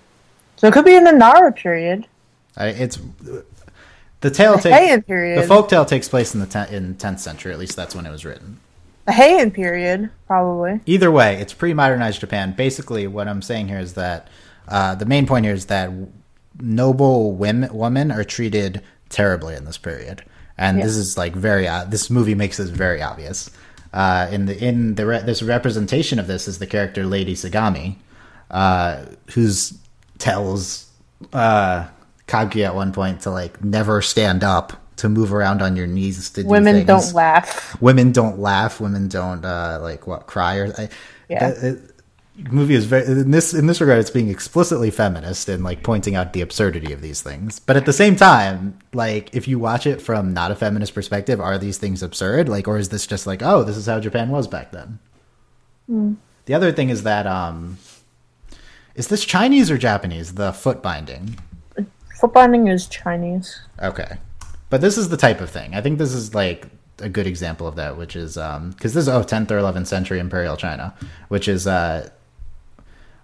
So 0.56 0.70
it 0.70 0.74
could 0.74 0.86
be 0.86 0.96
in 0.96 1.04
the 1.04 1.12
Nara 1.12 1.52
period. 1.52 2.08
I, 2.56 2.68
it's 2.70 3.00
the 4.22 4.32
tale 4.32 4.58
the 4.58 4.64
takes 4.70 5.06
period. 5.06 5.44
The 5.44 5.48
folk 5.48 5.70
tale 5.70 5.86
takes 5.86 6.10
place 6.10 6.34
in 6.34 6.40
the 6.40 6.48
ten, 6.48 6.74
in 6.74 6.96
tenth 6.96 7.20
century. 7.20 7.52
At 7.54 7.60
least 7.60 7.76
that's 7.76 7.96
when 7.96 8.06
it 8.06 8.12
was 8.12 8.26
written. 8.26 8.60
The 9.06 9.14
Heian 9.14 9.54
period, 9.54 10.10
probably. 10.28 10.82
Either 10.86 11.10
way, 11.10 11.38
it's 11.38 11.54
pre-modernized 11.54 12.20
Japan. 12.20 12.52
Basically, 12.52 13.08
what 13.08 13.28
I'm 13.30 13.42
saying 13.42 13.70
here 13.70 13.80
is 13.80 13.94
that 13.94 14.28
uh, 14.68 14.96
the 14.96 15.06
main 15.06 15.26
point 15.26 15.46
here 15.46 15.54
is 15.54 15.68
that 15.68 15.92
noble 16.60 17.34
women 17.34 17.74
women 17.74 18.12
are 18.12 18.24
treated 18.24 18.82
terribly 19.10 19.56
in 19.56 19.66
this 19.66 19.78
period, 19.78 20.24
and 20.58 20.78
Yeah. 20.78 20.86
this 20.86 20.98
is 20.98 21.18
like 21.18 21.36
very 21.36 21.68
uh, 21.68 21.86
this 21.86 22.10
movie 22.10 22.36
makes 22.36 22.58
this 22.58 22.70
very 22.70 23.02
obvious. 23.02 23.50
Uh, 23.94 24.28
in 24.30 24.46
the 24.46 24.62
in 24.62 24.96
the 24.96 25.06
re- 25.06 25.22
this 25.24 25.42
representation 25.42 26.20
of 26.20 26.28
this 26.28 26.48
is 26.48 26.60
the 26.60 26.68
character 26.68 27.06
Lady 27.06 27.34
Sagami, 27.36 27.96
uh, 28.52 29.06
who's 29.34 29.78
tells 30.18 30.92
uh, 31.32 31.88
Kaguya 32.28 32.66
at 32.68 32.76
one 32.76 32.92
point 32.94 33.22
to 33.22 33.32
like 33.32 33.64
never 33.64 34.02
stand 34.02 34.44
up, 34.44 34.74
to 34.98 35.10
move 35.10 35.34
around 35.34 35.62
on 35.62 35.76
your 35.76 35.88
knees 35.88 36.30
to 36.32 36.44
do 36.44 36.48
Women 36.50 36.76
things. 36.76 36.88
don't 36.88 37.14
laugh. 37.16 37.80
Women 37.82 38.12
don't 38.12 38.40
laugh. 38.40 38.80
Women 38.82 39.08
don't 39.08 39.46
uh, 39.46 39.80
like 39.82 40.08
what 40.08 40.28
cry 40.28 40.58
or. 40.58 40.74
I, 40.78 40.90
Yeah. 41.30 41.52
that- 41.52 41.64
it- 41.64 41.92
movie 42.52 42.76
is 42.76 42.86
very 42.86 43.04
in 43.08 43.32
this 43.32 43.52
in 43.52 43.66
this 43.66 43.82
regard 43.82 43.98
it's 43.98 44.12
being 44.12 44.30
explicitly 44.30 44.92
feminist 44.92 45.50
and 45.50 45.64
like 45.64 45.82
pointing 45.82 46.14
out 46.14 46.34
the 46.34 46.42
absurdity 46.42 46.94
of 46.94 47.02
these 47.02 47.20
things 47.24 47.58
but 47.58 47.76
at 47.76 47.88
the 47.88 47.92
same 47.92 48.16
time 48.16 48.78
like 48.94 49.34
if 49.36 49.48
you 49.48 49.58
watch 49.58 49.88
it 49.88 50.00
from 50.00 50.36
not 50.36 50.52
a 50.52 50.56
feminist 50.56 50.94
perspective 50.94 51.42
are 51.42 51.58
these 51.58 51.80
things 51.80 52.04
absurd 52.04 52.48
like 52.48 52.68
or 52.68 52.78
is 52.78 52.90
this 52.90 53.08
just 53.08 53.26
like 53.26 53.42
oh 53.42 53.64
this 53.64 53.76
is 53.76 53.88
how 53.88 54.00
japan 54.00 54.30
was 54.30 54.48
back 54.48 54.72
then 54.72 55.00
the 56.46 56.54
other 56.54 56.72
thing 56.72 56.90
is 56.90 57.02
that 57.02 57.26
um 57.26 57.80
is 58.94 59.08
this 59.08 59.26
chinese 59.26 59.72
or 59.72 59.78
japanese 59.80 60.36
the 60.36 60.54
foot 60.54 60.84
binding 60.84 61.40
Foot 62.18 62.34
binding 62.34 62.68
is 62.68 62.88
Chinese. 62.88 63.62
Okay. 63.82 64.18
But 64.70 64.82
this 64.82 64.98
is 64.98 65.10
the 65.10 65.18
type 65.18 65.40
of 65.40 65.50
thing. 65.50 65.76
I 65.76 65.82
think 65.82 66.00
this 66.00 66.14
is 66.14 66.34
like 66.34 66.68
a 67.00 67.10
good 67.10 67.28
example 67.28 67.68
of 67.68 67.76
that, 67.76 67.96
which 67.96 68.16
is 68.16 68.38
um 68.38 68.72
because 68.72 68.94
this 68.94 69.04
is 69.04 69.10
oh 69.10 69.22
10th 69.22 69.52
or 69.52 69.60
11th 69.60 69.88
century 69.88 70.20
imperial 70.20 70.58
China, 70.58 70.96
which 71.28 71.48
is 71.48 71.68
uh 71.68 72.10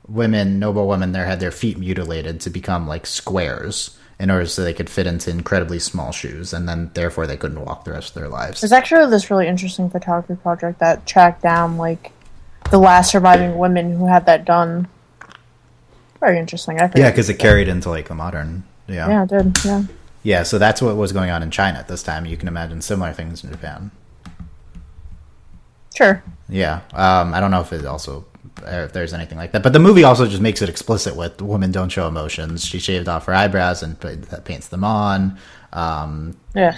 women, 0.08 0.60
noble 0.60 0.88
women 0.88 1.12
there 1.12 1.26
had 1.26 1.40
their 1.40 1.52
feet 1.52 1.78
mutilated 1.78 2.40
to 2.42 2.50
become 2.50 2.88
like 2.88 3.06
squares 3.06 3.98
in 4.20 4.30
order 4.30 4.46
so 4.46 4.64
they 4.64 4.74
could 4.74 4.90
fit 4.90 5.08
into 5.08 5.32
incredibly 5.32 5.80
small 5.80 6.12
shoes 6.12 6.54
and 6.54 6.70
then 6.70 6.92
therefore 6.94 7.26
they 7.26 7.36
couldn't 7.36 7.66
walk 7.66 7.84
the 7.86 7.92
rest 7.92 8.16
of 8.16 8.22
their 8.22 8.30
lives. 8.30 8.62
There's 8.62 8.72
actually 8.72 9.10
this 9.10 9.32
really 9.32 9.48
interesting 9.48 9.90
photography 9.90 10.40
project 10.40 10.80
that 10.80 11.08
tracked 11.08 11.42
down 11.42 11.78
like 11.78 12.12
the 12.70 12.78
last 12.78 13.12
surviving 13.12 13.58
women 13.58 13.98
who 13.98 14.06
had 14.06 14.28
that 14.28 14.46
done. 14.46 14.88
Very 16.20 16.38
interesting. 16.38 16.80
I 16.80 16.88
think. 16.88 16.98
Yeah, 16.98 17.10
because 17.10 17.30
it 17.30 17.40
carried 17.40 17.68
into 17.68 17.90
like 17.90 18.08
the 18.08 18.16
modern. 18.16 18.64
Yeah. 18.88 19.08
yeah, 19.08 19.24
it 19.24 19.30
did. 19.30 19.66
Yeah. 19.66 19.84
Yeah, 20.24 20.44
so 20.44 20.58
that's 20.58 20.82
what 20.82 20.96
was 20.96 21.12
going 21.12 21.30
on 21.32 21.44
in 21.44 21.52
China 21.52 21.80
at 21.80 21.88
this 21.88 22.02
time. 22.04 22.26
You 22.26 22.38
can 22.38 22.48
imagine 22.48 22.82
similar 22.82 23.12
things 23.14 23.44
in 23.44 23.52
Japan. 23.52 23.92
Sure. 25.96 26.24
Yeah, 26.50 26.82
um, 26.94 27.34
I 27.34 27.40
don't 27.40 27.52
know 27.52 27.62
if 27.62 27.72
it 27.74 27.86
also 27.86 28.26
or 28.66 28.84
if 28.84 28.94
there's 28.94 29.14
anything 29.14 29.38
like 29.38 29.52
that, 29.52 29.64
but 29.64 29.74
the 29.74 29.80
movie 29.80 30.04
also 30.04 30.28
just 30.28 30.42
makes 30.42 30.62
it 30.62 30.70
explicit 30.70 31.16
with 31.16 31.42
women 31.42 31.72
don't 31.72 31.90
show 31.90 32.08
emotions. 32.08 32.64
She 32.66 32.80
shaved 32.80 33.08
off 33.10 33.26
her 33.26 33.34
eyebrows 33.34 33.84
and 33.84 34.00
put, 34.00 34.22
that 34.30 34.46
paints 34.46 34.68
them 34.70 34.84
on. 34.84 35.38
Um, 35.74 36.38
Yeah. 36.56 36.78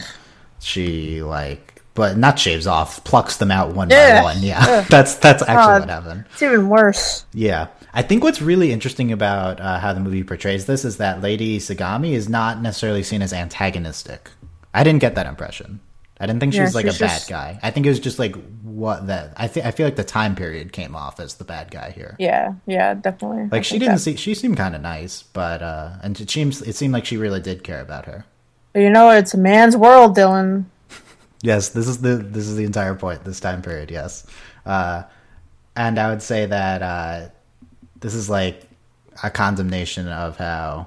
she 0.60 1.22
like, 1.22 1.82
but 1.94 2.18
not 2.18 2.40
shaves 2.40 2.66
off, 2.68 3.04
plucks 3.04 3.38
them 3.38 3.52
out 3.52 3.74
one 3.76 3.90
by 3.90 4.22
one. 4.24 4.42
Yeah, 4.42 4.82
that's 4.90 5.16
that's 5.16 5.42
actually 5.44 5.56
God. 5.56 5.80
what 5.82 5.90
happened. 5.90 6.26
It's 6.34 6.42
even 6.42 6.70
worse. 6.70 7.26
Yeah. 7.34 7.68
I 7.98 8.02
think 8.02 8.24
what's 8.24 8.42
really 8.42 8.72
interesting 8.74 9.12
about 9.14 9.60
uh, 9.62 9.80
how 9.80 9.94
the 9.94 10.02
movie 10.02 10.24
portrays 10.24 10.66
this 10.66 10.84
is 10.84 10.98
that 10.98 11.22
Lady 11.22 11.60
Sagami 11.60 12.12
is 12.12 12.28
not 12.28 12.62
necessarily 12.62 13.04
seen 13.04 13.22
as 13.22 13.32
antagonistic. 13.32 14.30
I 14.74 14.84
didn't 14.84 15.00
get 15.00 15.16
that 15.16 15.26
impression. 15.26 15.80
I 16.20 16.28
didn't 16.28 16.42
think 16.42 16.52
she 16.54 16.60
Yeah, 16.60 16.66
was 16.66 16.76
like 16.76 16.86
a 16.86 16.94
bad 17.00 17.24
guy. 17.30 17.60
I 17.64 17.72
think 17.72 17.86
it 17.86 17.90
was 17.90 18.00
just 18.00 18.20
like 18.20 18.36
what 18.64 19.08
that. 19.08 19.34
I 19.38 19.48
think 19.48 19.66
I 19.66 19.72
feel 19.72 19.86
like 19.88 19.96
the 19.96 20.04
time 20.04 20.36
period 20.36 20.72
came 20.74 20.96
off 20.96 21.20
as 21.20 21.36
the 21.36 21.44
bad 21.46 21.72
guy 21.72 21.92
here. 21.92 22.16
Yeah. 22.20 22.54
Yeah. 22.66 22.94
Definitely. 22.96 23.44
I 23.44 23.48
Like 23.52 23.64
she 23.66 23.80
didn't 23.80 23.96
that- 23.96 24.00
see. 24.02 24.16
She 24.18 24.34
seemed 24.34 24.58
kind 24.58 24.76
of 24.76 24.82
nice, 24.82 25.24
but 25.24 25.62
uh, 25.62 25.92
and 26.04 26.20
it 26.20 26.30
seems 26.30 26.62
it 26.62 26.76
seemed 26.76 26.94
like 26.94 27.06
she 27.06 27.18
really 27.18 27.40
did 27.42 27.64
care 27.64 27.82
about 27.82 28.06
her. 28.06 28.26
But 28.74 28.82
you 28.82 28.90
know, 28.90 29.10
it's 29.10 29.34
a 29.34 29.38
man's 29.38 29.76
world, 29.78 30.16
Dylan. 30.18 30.66
Yes, 31.42 31.70
this 31.70 31.88
is 31.88 32.02
the 32.02 32.16
this 32.16 32.48
is 32.48 32.56
the 32.56 32.64
entire 32.64 32.96
point. 32.96 33.24
This 33.24 33.40
time 33.40 33.62
period, 33.62 33.92
yes, 33.92 34.26
uh, 34.66 35.04
and 35.76 36.00
I 36.00 36.10
would 36.10 36.24
say 36.24 36.48
that 36.48 36.82
uh, 36.82 37.28
this 38.06 38.14
is 38.14 38.30
like 38.30 38.62
a 39.24 39.32
condemnation 39.32 40.08
of 40.08 40.38
how 40.38 40.86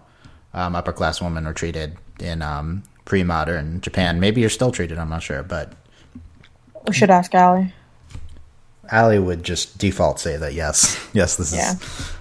um, 0.54 0.76
upper 0.76 0.92
class 0.92 1.20
women 1.20 1.44
were 1.44 1.52
treated 1.52 1.96
in 2.20 2.42
um, 2.42 2.85
pre 3.04 3.24
modern 3.24 3.81
Japan. 3.81 4.20
Maybe 4.20 4.40
you're 4.40 4.48
still 4.50 4.70
treated. 4.70 4.98
I'm 4.98 5.09
not 5.11 5.24
sure, 5.24 5.42
but 5.42 5.72
We 6.87 6.94
should 6.94 7.11
ask 7.11 7.35
Allie. 7.35 7.74
Ali 8.92 9.18
would 9.18 9.42
just 9.42 9.78
default 9.78 10.20
say 10.20 10.37
that 10.37 10.54
yes, 10.54 10.96
yes, 11.12 11.35
this 11.37 11.52
Yeah. 11.52 11.72
is 11.72 12.12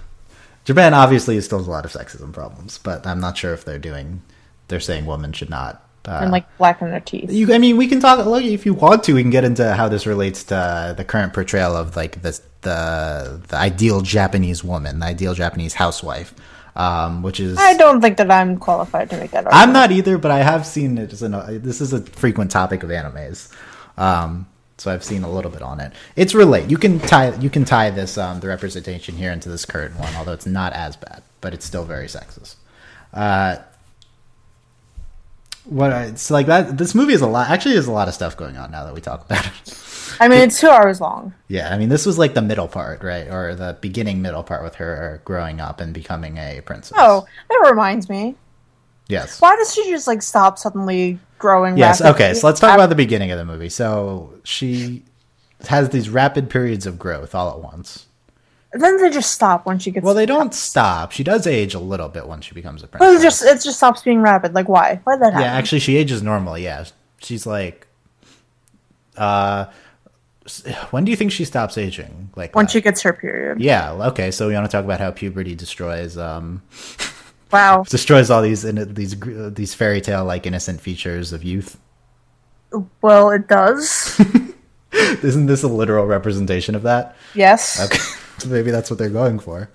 Japan. 0.64 0.94
Obviously, 0.94 1.40
still 1.40 1.58
has 1.58 1.68
a 1.68 1.70
lot 1.70 1.84
of 1.84 1.92
sexism 1.92 2.32
problems, 2.32 2.78
but 2.78 3.06
I'm 3.06 3.20
not 3.20 3.38
sure 3.38 3.54
if 3.54 3.64
they're 3.64 3.78
doing. 3.78 4.22
They're 4.66 4.80
saying 4.80 5.06
women 5.06 5.32
should 5.32 5.48
not. 5.48 5.87
Uh, 6.06 6.20
and 6.22 6.30
like 6.30 6.56
blacken 6.56 6.90
their 6.90 7.00
teeth. 7.00 7.30
You, 7.30 7.52
I 7.52 7.58
mean, 7.58 7.76
we 7.76 7.86
can 7.86 8.00
talk. 8.00 8.24
Look, 8.24 8.42
if 8.42 8.64
you 8.64 8.72
want 8.72 9.04
to, 9.04 9.14
we 9.14 9.22
can 9.22 9.30
get 9.30 9.44
into 9.44 9.74
how 9.74 9.88
this 9.88 10.06
relates 10.06 10.44
to 10.44 10.94
the 10.96 11.04
current 11.04 11.34
portrayal 11.34 11.76
of 11.76 11.96
like 11.96 12.22
the 12.22 12.40
the 12.62 13.40
the 13.48 13.56
ideal 13.56 14.00
Japanese 14.00 14.64
woman, 14.64 15.00
the 15.00 15.06
ideal 15.06 15.34
Japanese 15.34 15.74
housewife, 15.74 16.34
um, 16.76 17.22
which 17.22 17.40
is. 17.40 17.58
I 17.58 17.76
don't 17.76 18.00
think 18.00 18.16
that 18.18 18.30
I'm 18.30 18.56
qualified 18.58 19.10
to 19.10 19.18
make 19.18 19.32
that 19.32 19.52
I'm 19.52 19.72
not 19.72 19.90
either, 19.90 20.18
but 20.18 20.30
I 20.30 20.38
have 20.38 20.66
seen 20.66 20.98
it. 20.98 21.12
As 21.12 21.22
an, 21.22 21.62
this 21.62 21.80
is 21.80 21.92
a 21.92 22.00
frequent 22.00 22.50
topic 22.50 22.82
of 22.82 22.90
animes, 22.90 23.52
um, 23.98 24.46
so 24.78 24.90
I've 24.90 25.04
seen 25.04 25.24
a 25.24 25.30
little 25.30 25.50
bit 25.50 25.62
on 25.62 25.80
it. 25.80 25.92
It's 26.16 26.34
relate. 26.34 26.70
You 26.70 26.78
can 26.78 27.00
tie. 27.00 27.34
You 27.36 27.50
can 27.50 27.64
tie 27.64 27.90
this 27.90 28.16
um, 28.16 28.40
the 28.40 28.48
representation 28.48 29.16
here 29.16 29.32
into 29.32 29.48
this 29.48 29.66
current 29.66 29.98
one, 29.98 30.14
although 30.14 30.32
it's 30.32 30.46
not 30.46 30.72
as 30.72 30.96
bad, 30.96 31.22
but 31.40 31.52
it's 31.52 31.66
still 31.66 31.84
very 31.84 32.06
sexist. 32.06 32.54
Uh, 33.12 33.56
what 35.68 35.92
I- 35.92 36.04
it's 36.04 36.30
like 36.30 36.46
that. 36.46 36.76
This 36.78 36.94
movie 36.94 37.12
is 37.12 37.20
a 37.22 37.26
lot. 37.26 37.48
Actually, 37.50 37.74
there's 37.74 37.86
a 37.86 37.92
lot 37.92 38.08
of 38.08 38.14
stuff 38.14 38.36
going 38.36 38.56
on 38.56 38.70
now 38.70 38.84
that 38.84 38.94
we 38.94 39.00
talk 39.00 39.24
about 39.24 39.46
it. 39.46 39.74
I 40.20 40.26
mean, 40.28 40.40
it's 40.40 40.58
two 40.58 40.68
hours 40.68 41.00
long. 41.00 41.32
Yeah, 41.48 41.72
I 41.72 41.78
mean, 41.78 41.90
this 41.90 42.04
was 42.06 42.18
like 42.18 42.34
the 42.34 42.42
middle 42.42 42.66
part, 42.66 43.04
right, 43.04 43.28
or 43.28 43.54
the 43.54 43.76
beginning 43.80 44.20
middle 44.22 44.42
part 44.42 44.64
with 44.64 44.74
her 44.76 45.20
growing 45.24 45.60
up 45.60 45.80
and 45.80 45.94
becoming 45.94 46.38
a 46.38 46.60
princess. 46.64 46.96
Oh, 46.98 47.24
that 47.48 47.68
reminds 47.70 48.08
me. 48.08 48.34
yes. 49.06 49.40
Why 49.40 49.54
does 49.56 49.72
she 49.72 49.88
just 49.90 50.06
like 50.08 50.22
stop 50.22 50.58
suddenly 50.58 51.18
growing? 51.38 51.76
Yes. 51.78 52.00
rapidly? 52.00 52.26
Okay. 52.26 52.34
So 52.34 52.46
let's 52.48 52.58
talk 52.58 52.74
about 52.74 52.88
the 52.88 52.94
beginning 52.96 53.30
of 53.30 53.38
the 53.38 53.44
movie. 53.44 53.68
So 53.68 54.32
she 54.42 55.04
has 55.68 55.90
these 55.90 56.08
rapid 56.08 56.50
periods 56.50 56.84
of 56.86 56.98
growth 56.98 57.34
all 57.34 57.50
at 57.52 57.60
once. 57.60 58.06
Then 58.72 59.00
they 59.00 59.08
just 59.10 59.32
stop 59.32 59.64
when 59.64 59.78
she 59.78 59.90
gets. 59.90 60.04
Well, 60.04 60.14
they 60.14 60.26
don't 60.26 60.52
stop. 60.54 61.12
She 61.12 61.24
does 61.24 61.46
age 61.46 61.72
a 61.74 61.78
little 61.78 62.08
bit 62.08 62.26
once 62.28 62.44
she 62.44 62.54
becomes 62.54 62.82
a 62.82 62.88
Well, 63.00 63.16
it 63.16 63.22
just 63.22 63.42
it 63.42 63.62
just 63.62 63.78
stops 63.78 64.02
being 64.02 64.20
rapid. 64.20 64.54
Like 64.54 64.68
why? 64.68 65.00
Why 65.04 65.16
that 65.16 65.32
happen? 65.32 65.40
yeah, 65.40 65.54
actually, 65.54 65.78
she 65.80 65.96
ages 65.96 66.22
normally. 66.22 66.64
Yeah, 66.64 66.84
she's 67.18 67.46
like, 67.46 67.86
uh, 69.16 69.66
when 70.90 71.04
do 71.04 71.10
you 71.10 71.16
think 71.16 71.32
she 71.32 71.44
stops 71.46 71.78
aging? 71.78 72.30
Like 72.36 72.54
when 72.54 72.66
that? 72.66 72.70
she 72.72 72.80
gets 72.82 73.00
her 73.02 73.12
period. 73.14 73.60
Yeah. 73.60 73.92
Okay. 74.08 74.30
So 74.30 74.48
we 74.48 74.54
want 74.54 74.66
to 74.66 74.70
talk 74.70 74.84
about 74.84 75.00
how 75.00 75.10
puberty 75.12 75.54
destroys 75.54 76.16
um 76.18 76.62
Wow. 77.50 77.84
destroys 77.88 78.28
all 78.30 78.42
these 78.42 78.66
in, 78.66 78.92
these 78.92 79.20
uh, 79.22 79.50
these 79.52 79.72
fairy 79.74 80.02
tale 80.02 80.24
like 80.26 80.46
innocent 80.46 80.80
features 80.82 81.32
of 81.32 81.42
youth. 81.42 81.78
Well, 83.00 83.30
it 83.30 83.48
does. 83.48 84.20
Isn't 84.92 85.46
this 85.46 85.62
a 85.62 85.68
literal 85.68 86.04
representation 86.04 86.74
of 86.74 86.82
that? 86.82 87.16
yes. 87.34 87.80
Okay. 87.82 87.98
So 88.38 88.48
maybe 88.48 88.70
that's 88.70 88.90
what 88.90 88.98
they're 88.98 89.08
going 89.10 89.38
for. 89.38 89.68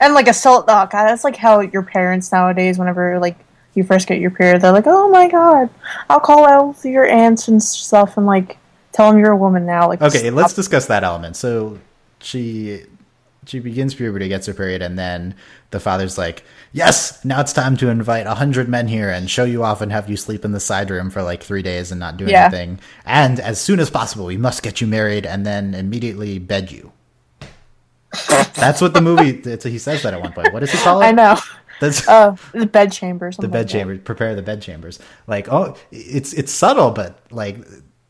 And 0.00 0.14
like 0.14 0.28
a 0.28 0.34
cell. 0.34 0.64
Oh 0.68 0.86
god, 0.86 0.90
that's 0.90 1.24
like 1.24 1.36
how 1.36 1.60
your 1.60 1.82
parents 1.82 2.30
nowadays, 2.32 2.78
whenever 2.78 3.18
like 3.18 3.38
you 3.74 3.84
first 3.84 4.06
get 4.06 4.18
your 4.20 4.30
period, 4.30 4.60
they're 4.60 4.72
like, 4.72 4.86
"Oh 4.86 5.08
my 5.08 5.28
god, 5.28 5.70
I'll 6.10 6.20
call 6.20 6.46
out 6.46 6.84
your 6.84 7.06
aunts 7.06 7.48
and 7.48 7.62
stuff 7.62 8.16
and 8.16 8.26
like 8.26 8.58
tell 8.92 9.10
them 9.10 9.18
you're 9.20 9.30
a 9.32 9.36
woman 9.36 9.64
now." 9.66 9.88
Like, 9.88 10.02
Okay, 10.02 10.18
stop. 10.18 10.34
let's 10.34 10.54
discuss 10.54 10.86
that 10.86 11.04
element. 11.04 11.36
So 11.36 11.78
she 12.20 12.82
she 13.46 13.60
begins 13.60 13.94
puberty, 13.94 14.28
gets 14.28 14.46
her 14.46 14.54
period, 14.54 14.80
and 14.82 14.98
then 14.98 15.34
the 15.70 15.78
father's 15.78 16.16
like, 16.18 16.42
"Yes, 16.72 17.24
now 17.24 17.40
it's 17.40 17.52
time 17.52 17.76
to 17.78 17.88
invite 17.88 18.26
a 18.26 18.34
hundred 18.34 18.68
men 18.68 18.88
here 18.88 19.10
and 19.10 19.30
show 19.30 19.44
you 19.44 19.62
off 19.62 19.80
and 19.80 19.92
have 19.92 20.08
you 20.10 20.16
sleep 20.16 20.44
in 20.44 20.52
the 20.52 20.60
side 20.60 20.90
room 20.90 21.08
for 21.10 21.22
like 21.22 21.42
three 21.42 21.62
days 21.62 21.90
and 21.92 22.00
not 22.00 22.16
do 22.16 22.24
Yeah. 22.24 22.44
anything. 22.46 22.80
And 23.06 23.38
as 23.38 23.60
soon 23.60 23.80
as 23.80 23.90
possible, 23.90 24.26
we 24.26 24.36
must 24.38 24.62
get 24.62 24.80
you 24.80 24.86
married 24.86 25.24
and 25.26 25.44
then 25.46 25.72
immediately 25.74 26.38
bed 26.38 26.72
you." 26.72 26.92
That's 28.54 28.80
what 28.80 28.94
the 28.94 29.00
movie. 29.00 29.30
it's- 29.30 29.62
He 29.64 29.78
says 29.78 30.02
that 30.02 30.14
at 30.14 30.20
one 30.20 30.32
point. 30.32 30.52
What 30.52 30.60
does 30.60 30.70
he 30.72 30.78
call 30.78 31.00
it? 31.02 31.06
I 31.06 31.12
know. 31.12 31.36
That's 31.80 32.06
Uh, 32.06 32.36
the 32.52 32.66
bed 32.66 32.92
chamber. 32.92 33.30
the 33.32 33.48
bed 33.48 33.68
chambers. 33.68 33.98
Prepare 34.04 34.34
the 34.36 34.42
bed 34.42 34.62
chambers. 34.62 34.98
Like, 35.26 35.48
oh, 35.52 35.76
it's 35.90 36.32
it's 36.32 36.52
subtle, 36.52 36.92
but 36.92 37.18
like 37.32 37.58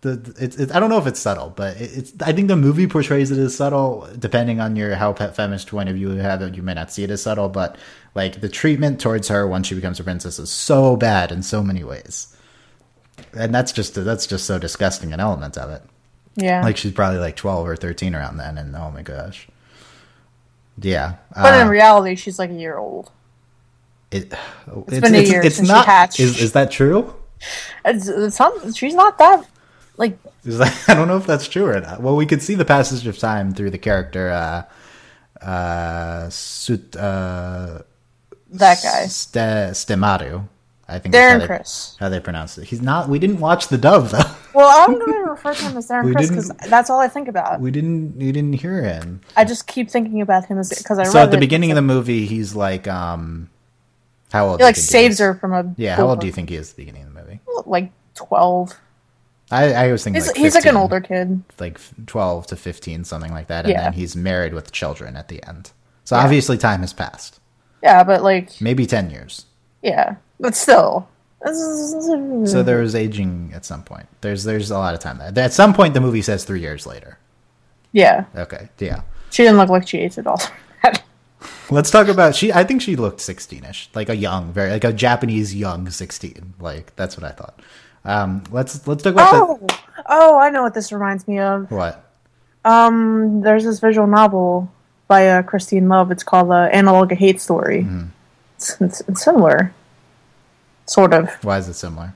the 0.02 0.34
it's, 0.38 0.56
it's 0.56 0.70
I 0.72 0.80
don't 0.80 0.90
know 0.90 0.98
if 0.98 1.06
it's 1.06 1.18
subtle, 1.18 1.48
but 1.56 1.78
it's 1.80 2.12
I 2.22 2.32
think 2.32 2.48
the 2.48 2.56
movie 2.56 2.86
portrays 2.86 3.30
it 3.30 3.38
as 3.38 3.56
subtle. 3.56 4.06
Depending 4.18 4.60
on 4.60 4.76
your 4.76 4.94
how 4.96 5.14
feminist 5.14 5.68
point 5.70 5.88
of 5.88 5.94
view 5.94 6.12
you 6.12 6.18
have 6.18 6.42
it, 6.42 6.54
you 6.54 6.62
may 6.62 6.74
not 6.74 6.92
see 6.92 7.04
it 7.04 7.10
as 7.10 7.22
subtle, 7.22 7.48
but 7.48 7.76
like 8.14 8.42
the 8.42 8.50
treatment 8.50 9.00
towards 9.00 9.28
her 9.28 9.46
once 9.48 9.66
she 9.66 9.74
becomes 9.74 9.98
a 9.98 10.04
princess 10.04 10.38
is 10.38 10.50
so 10.50 10.94
bad 10.94 11.32
in 11.32 11.42
so 11.42 11.62
many 11.62 11.82
ways, 11.82 12.36
and 13.32 13.54
that's 13.54 13.72
just 13.72 13.94
that's 13.94 14.26
just 14.26 14.44
so 14.44 14.58
disgusting 14.58 15.14
an 15.14 15.20
element 15.20 15.56
of 15.56 15.70
it. 15.70 15.82
Yeah. 16.36 16.62
Like 16.62 16.76
she's 16.76 16.92
probably 16.92 17.18
like 17.18 17.36
twelve 17.36 17.66
or 17.66 17.76
thirteen 17.76 18.14
around 18.14 18.36
then, 18.36 18.58
and 18.58 18.76
oh 18.76 18.90
my 18.90 19.00
gosh, 19.02 19.48
yeah. 20.80 21.14
but 21.34 21.54
in 21.60 21.66
uh, 21.66 21.70
reality, 21.70 22.14
she's 22.16 22.38
like 22.38 22.50
a 22.50 22.54
year 22.54 22.76
old. 22.78 23.10
it, 24.10 24.32
It's 24.88 25.00
been 25.00 25.14
a 25.14 25.22
year 25.22 25.42
it's 25.42 25.56
since 25.56 25.68
she 25.68 25.74
not. 25.74 25.86
hatched. 25.86 26.20
Is 26.20 26.40
is 26.40 26.52
that 26.52 26.70
true? 26.70 27.14
It's, 27.84 28.08
it's 28.08 28.38
not, 28.38 28.74
she's 28.74 28.94
not 28.94 29.18
that 29.18 29.46
like 29.96 30.18
that- 30.44 30.84
I 30.88 30.94
don't 30.94 31.08
know 31.08 31.16
if 31.16 31.26
that's 31.26 31.48
true 31.48 31.66
or 31.66 31.80
not. 31.80 32.00
Well, 32.00 32.16
we 32.16 32.26
could 32.26 32.42
see 32.42 32.54
the 32.54 32.64
passage 32.64 33.06
of 33.06 33.18
time 33.18 33.52
through 33.52 33.70
the 33.70 33.78
character 33.78 34.30
uh, 34.30 35.44
uh, 35.44 36.28
Sut, 36.30 36.96
uh, 36.96 37.80
that 38.50 38.78
guy. 38.82 39.06
Ste- 39.06 39.74
Stemaru. 39.74 40.48
I 40.86 40.98
think 40.98 41.14
Darren 41.14 41.32
how 41.32 41.38
they, 41.38 41.46
Chris. 41.46 41.96
how 41.98 42.08
they 42.10 42.20
pronounce 42.20 42.58
it. 42.58 42.64
He's 42.64 42.82
not. 42.82 43.08
We 43.08 43.18
didn't 43.18 43.40
watch 43.40 43.68
the 43.68 43.78
dub 43.78 44.08
though. 44.08 44.20
Well, 44.54 44.68
I'm 44.88 44.96
going 44.96 45.12
to 45.24 45.30
refer 45.30 45.52
to 45.52 45.62
him 45.64 45.76
as 45.76 45.88
Darren 45.88 46.12
Criss 46.14 46.28
because 46.30 46.48
that's 46.70 46.88
all 46.88 47.00
I 47.00 47.08
think 47.08 47.26
about. 47.26 47.60
We 47.60 47.72
didn't. 47.72 48.16
We 48.16 48.30
didn't 48.30 48.52
hear 48.52 48.82
him. 48.84 49.20
I 49.36 49.44
just 49.44 49.66
keep 49.66 49.90
thinking 49.90 50.20
about 50.20 50.44
him 50.46 50.58
as 50.58 50.68
because 50.68 50.96
I 51.00 51.02
So 51.04 51.18
at 51.18 51.32
the 51.32 51.38
beginning 51.38 51.72
of 51.72 51.74
the 51.74 51.82
movie, 51.82 52.24
he's 52.26 52.54
like, 52.54 52.86
um, 52.86 53.50
how 54.32 54.46
old? 54.46 54.60
he 54.60 54.62
you 54.62 54.66
like 54.68 54.76
think 54.76 54.86
saves 54.86 55.14
is? 55.14 55.18
her 55.20 55.34
from 55.34 55.52
a 55.54 55.74
Yeah, 55.76 55.96
how 55.96 56.06
old 56.08 56.20
do 56.20 56.26
you 56.28 56.32
think 56.32 56.50
he 56.50 56.54
is 56.56 56.70
at 56.70 56.76
the 56.76 56.82
beginning 56.82 57.02
of 57.02 57.12
the 57.14 57.20
movie? 57.20 57.40
Like 57.66 57.90
twelve. 58.14 58.78
I, 59.50 59.72
I 59.72 59.90
was 59.92 60.04
thinking 60.04 60.22
He's 60.22 60.28
like 60.28 60.36
he's 60.36 60.54
like 60.54 60.66
an 60.66 60.76
older 60.76 61.00
kid. 61.00 61.42
like 61.58 61.80
twelve 62.06 62.46
to 62.46 62.56
fifteen, 62.56 63.02
something 63.02 63.32
like 63.32 63.48
that, 63.48 63.64
and 63.64 63.72
Yeah. 63.72 63.82
then 63.82 63.92
he's 63.94 64.14
married 64.14 64.54
with 64.54 64.70
children 64.70 65.16
at 65.16 65.26
the 65.26 65.42
end. 65.48 65.72
So 66.04 66.14
Yeah. 66.16 66.22
obviously, 66.22 66.58
time 66.58 66.82
has 66.82 66.92
passed. 66.92 67.40
Yeah, 67.82 68.04
but 68.04 68.22
like 68.22 68.60
Maybe 68.60 68.86
ten 68.86 69.10
years. 69.10 69.46
yeah, 69.82 70.14
but 70.40 70.54
still. 70.54 71.08
So 72.46 72.62
there 72.62 72.80
was 72.80 72.94
aging 72.94 73.52
at 73.54 73.64
some 73.64 73.82
point. 73.82 74.06
There's 74.22 74.44
there's 74.44 74.70
a 74.70 74.78
lot 74.78 74.94
of 74.94 75.00
time 75.00 75.18
there. 75.18 75.44
At 75.44 75.52
some 75.52 75.74
point, 75.74 75.92
the 75.94 76.00
movie 76.00 76.22
says 76.22 76.44
three 76.44 76.60
years 76.60 76.86
later. 76.86 77.18
yeah, 77.92 78.24
Okay, 78.34 78.68
yeah. 78.78 79.02
she 79.30 79.42
didn't 79.42 79.58
look 79.58 79.68
like 79.68 79.86
she 79.86 79.98
aged 79.98 80.18
at 80.18 80.26
all. 80.26 80.40
Let's 81.70 81.90
talk 81.90 82.08
about 82.08 82.34
she. 82.34 82.52
I 82.52 82.64
think 82.64 82.80
she 82.82 82.96
looked 82.96 83.20
sixteen-ish, 83.20 83.90
like 83.94 84.08
a 84.08 84.16
young, 84.16 84.52
very 84.52 84.70
like 84.70 84.84
a 84.84 84.92
Japanese 84.92 85.54
young 85.54 85.90
sixteen. 85.90 86.54
Like 86.60 86.94
that's 86.96 87.16
what 87.16 87.24
I 87.24 87.32
thought. 87.32 87.60
Um, 88.06 88.44
let's 88.50 88.86
let's 88.86 89.02
talk 89.02 89.14
about 89.14 89.34
oh, 89.34 89.66
oh, 90.06 90.38
I 90.38 90.50
know 90.50 90.62
what 90.62 90.74
this 90.74 90.92
reminds 90.92 91.26
me 91.26 91.38
of. 91.40 91.68
the 91.68 91.74
what. 91.74 92.10
Um, 92.64 93.40
there's 93.42 93.64
this 93.64 93.80
visual 93.80 94.06
novel 94.06 94.70
by 95.08 95.28
uh, 95.28 95.42
Christine 95.42 95.88
Love. 95.88 96.10
It's 96.10 96.22
called 96.22 96.50
uh, 96.50 96.68
"Analog 96.72 97.12
a 97.12 97.14
Hate 97.14 97.40
Story." 97.40 97.82
Mm-hmm. 97.82 98.06
It's, 98.56 98.80
it's, 98.80 99.00
it's 99.08 99.22
similar, 99.24 99.74
sort 100.86 101.14
of. 101.14 101.30
Why 101.42 101.58
is 101.58 101.68
it 101.68 101.74
similar? 101.74 102.14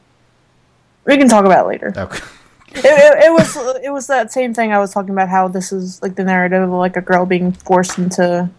We 1.04 1.16
can 1.16 1.28
talk 1.28 1.44
about 1.44 1.66
it 1.66 1.68
later. 1.68 1.92
Okay. 1.96 2.24
it, 2.68 2.84
it, 2.84 3.24
it 3.24 3.32
was 3.32 3.56
it 3.82 3.90
was 3.90 4.06
that 4.08 4.32
same 4.32 4.52
thing 4.52 4.72
I 4.72 4.78
was 4.78 4.92
talking 4.92 5.10
about. 5.10 5.28
How 5.28 5.48
this 5.48 5.72
is 5.72 6.02
like 6.02 6.16
the 6.16 6.24
narrative 6.24 6.62
of 6.62 6.70
like 6.70 6.96
a 6.96 7.00
girl 7.00 7.26
being 7.26 7.52
forced 7.52 7.98
into 7.98 8.50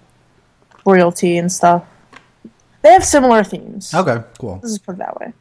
royalty 0.86 1.38
and 1.38 1.52
stuff. 1.52 1.86
They 2.82 2.92
have 2.92 3.06
similar 3.06 3.44
themes. 3.44 3.94
Okay. 3.94 4.24
Cool. 4.40 4.60
Let's 4.64 4.74
just 4.74 4.86
put 4.86 4.96
it 4.96 5.00
that 5.00 5.20
way. 5.20 5.34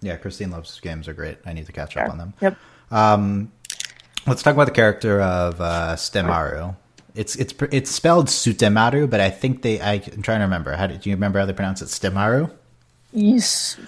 Yeah, 0.00 0.16
Christine 0.16 0.50
Love's 0.50 0.78
games 0.80 1.08
are 1.08 1.14
great. 1.14 1.38
I 1.44 1.52
need 1.52 1.66
to 1.66 1.72
catch 1.72 1.96
up 1.96 2.10
on 2.10 2.18
them. 2.18 2.34
Yep. 2.40 2.56
Um, 2.90 3.52
let's 4.26 4.42
talk 4.42 4.54
about 4.54 4.66
the 4.66 4.72
character 4.72 5.20
of 5.20 5.60
uh, 5.60 5.96
Stemaru. 5.96 6.76
It's 7.14 7.34
it's 7.36 7.54
it's 7.72 7.90
spelled 7.90 8.26
Sutemaru, 8.26 9.08
but 9.08 9.20
I 9.20 9.30
think 9.30 9.62
they. 9.62 9.80
I, 9.80 9.94
I'm 9.94 10.22
trying 10.22 10.40
to 10.40 10.44
remember. 10.44 10.72
How 10.72 10.86
do, 10.86 10.96
do 10.96 11.08
you 11.08 11.16
remember 11.16 11.38
how 11.38 11.46
they 11.46 11.54
pronounce 11.54 11.80
it? 11.80 11.86
Stemaru. 11.86 12.50
Yes. 13.12 13.78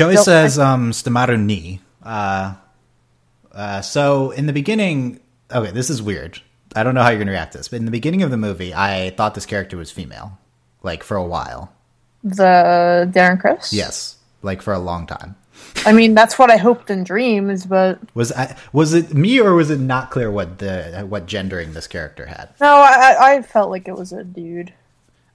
Always 0.00 0.16
Nope, 0.16 0.24
says 0.24 0.58
um, 0.58 0.92
Stemaru 0.92 1.40
ni. 1.42 1.80
Uh, 2.02 2.54
uh, 3.52 3.80
so 3.80 4.30
in 4.32 4.46
the 4.46 4.52
beginning, 4.52 5.20
okay, 5.52 5.70
this 5.70 5.90
is 5.90 6.00
weird. 6.02 6.40
I 6.76 6.82
don't 6.82 6.94
know 6.94 7.02
how 7.02 7.08
you're 7.08 7.18
gonna 7.18 7.30
react 7.32 7.52
to 7.52 7.58
this, 7.58 7.68
but 7.68 7.76
in 7.76 7.84
the 7.86 7.90
beginning 7.90 8.22
of 8.22 8.30
the 8.30 8.36
movie, 8.36 8.74
I 8.74 9.10
thought 9.16 9.34
this 9.34 9.46
character 9.46 9.76
was 9.76 9.90
female, 9.90 10.38
like 10.82 11.02
for 11.02 11.16
a 11.16 11.24
while. 11.24 11.72
The 12.22 13.10
Darren 13.12 13.40
Criss. 13.40 13.72
Yes, 13.72 14.16
like 14.42 14.60
for 14.62 14.72
a 14.74 14.78
long 14.78 15.06
time. 15.06 15.34
I 15.86 15.92
mean, 15.92 16.14
that's 16.14 16.38
what 16.38 16.50
I 16.50 16.56
hoped 16.56 16.88
in 16.90 17.02
dreams, 17.04 17.66
but 17.66 17.98
Was 18.14 18.30
I, 18.32 18.56
was 18.72 18.94
it 18.94 19.12
me 19.14 19.40
or 19.40 19.54
was 19.54 19.70
it 19.70 19.80
not 19.80 20.10
clear 20.10 20.30
what 20.30 20.58
the 20.58 21.04
what 21.08 21.26
gendering 21.26 21.72
this 21.72 21.86
character 21.88 22.26
had? 22.26 22.50
no, 22.60 22.66
I, 22.76 23.14
I- 23.18 23.34
I 23.36 23.42
felt 23.42 23.70
like 23.70 23.88
it 23.88 23.96
was 23.96 24.12
a 24.12 24.22
dude. 24.22 24.72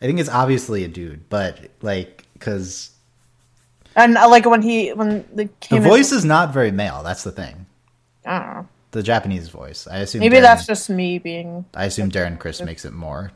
I 0.01 0.05
think 0.05 0.19
it's 0.19 0.29
obviously 0.29 0.83
a 0.83 0.87
dude, 0.87 1.27
but 1.29 1.59
like 1.81 2.25
because 2.33 2.91
And 3.95 4.17
I 4.17 4.25
like 4.25 4.45
when 4.45 4.61
he 4.61 4.91
when 4.93 5.09
the 5.33 5.45
the 5.45 5.49
came 5.59 5.83
in- 5.83 5.89
voice 5.89 6.11
is 6.11 6.25
not 6.25 6.53
very 6.53 6.71
male. 6.71 7.03
That's 7.03 7.23
the 7.23 7.31
thing. 7.31 7.65
I 8.25 8.39
don't 8.39 8.47
know. 8.55 8.67
The 8.91 9.03
Japanese 9.03 9.49
voice. 9.49 9.87
I 9.87 9.97
assume 9.99 10.19
Maybe 10.19 10.37
Darren, 10.37 10.41
that's 10.41 10.67
just 10.67 10.89
me 10.89 11.17
being. 11.19 11.65
I 11.73 11.85
assume 11.85 12.11
Darren 12.11 12.37
Criss 12.37 12.61
makes 12.61 12.85
it 12.85 12.93
more. 12.93 13.31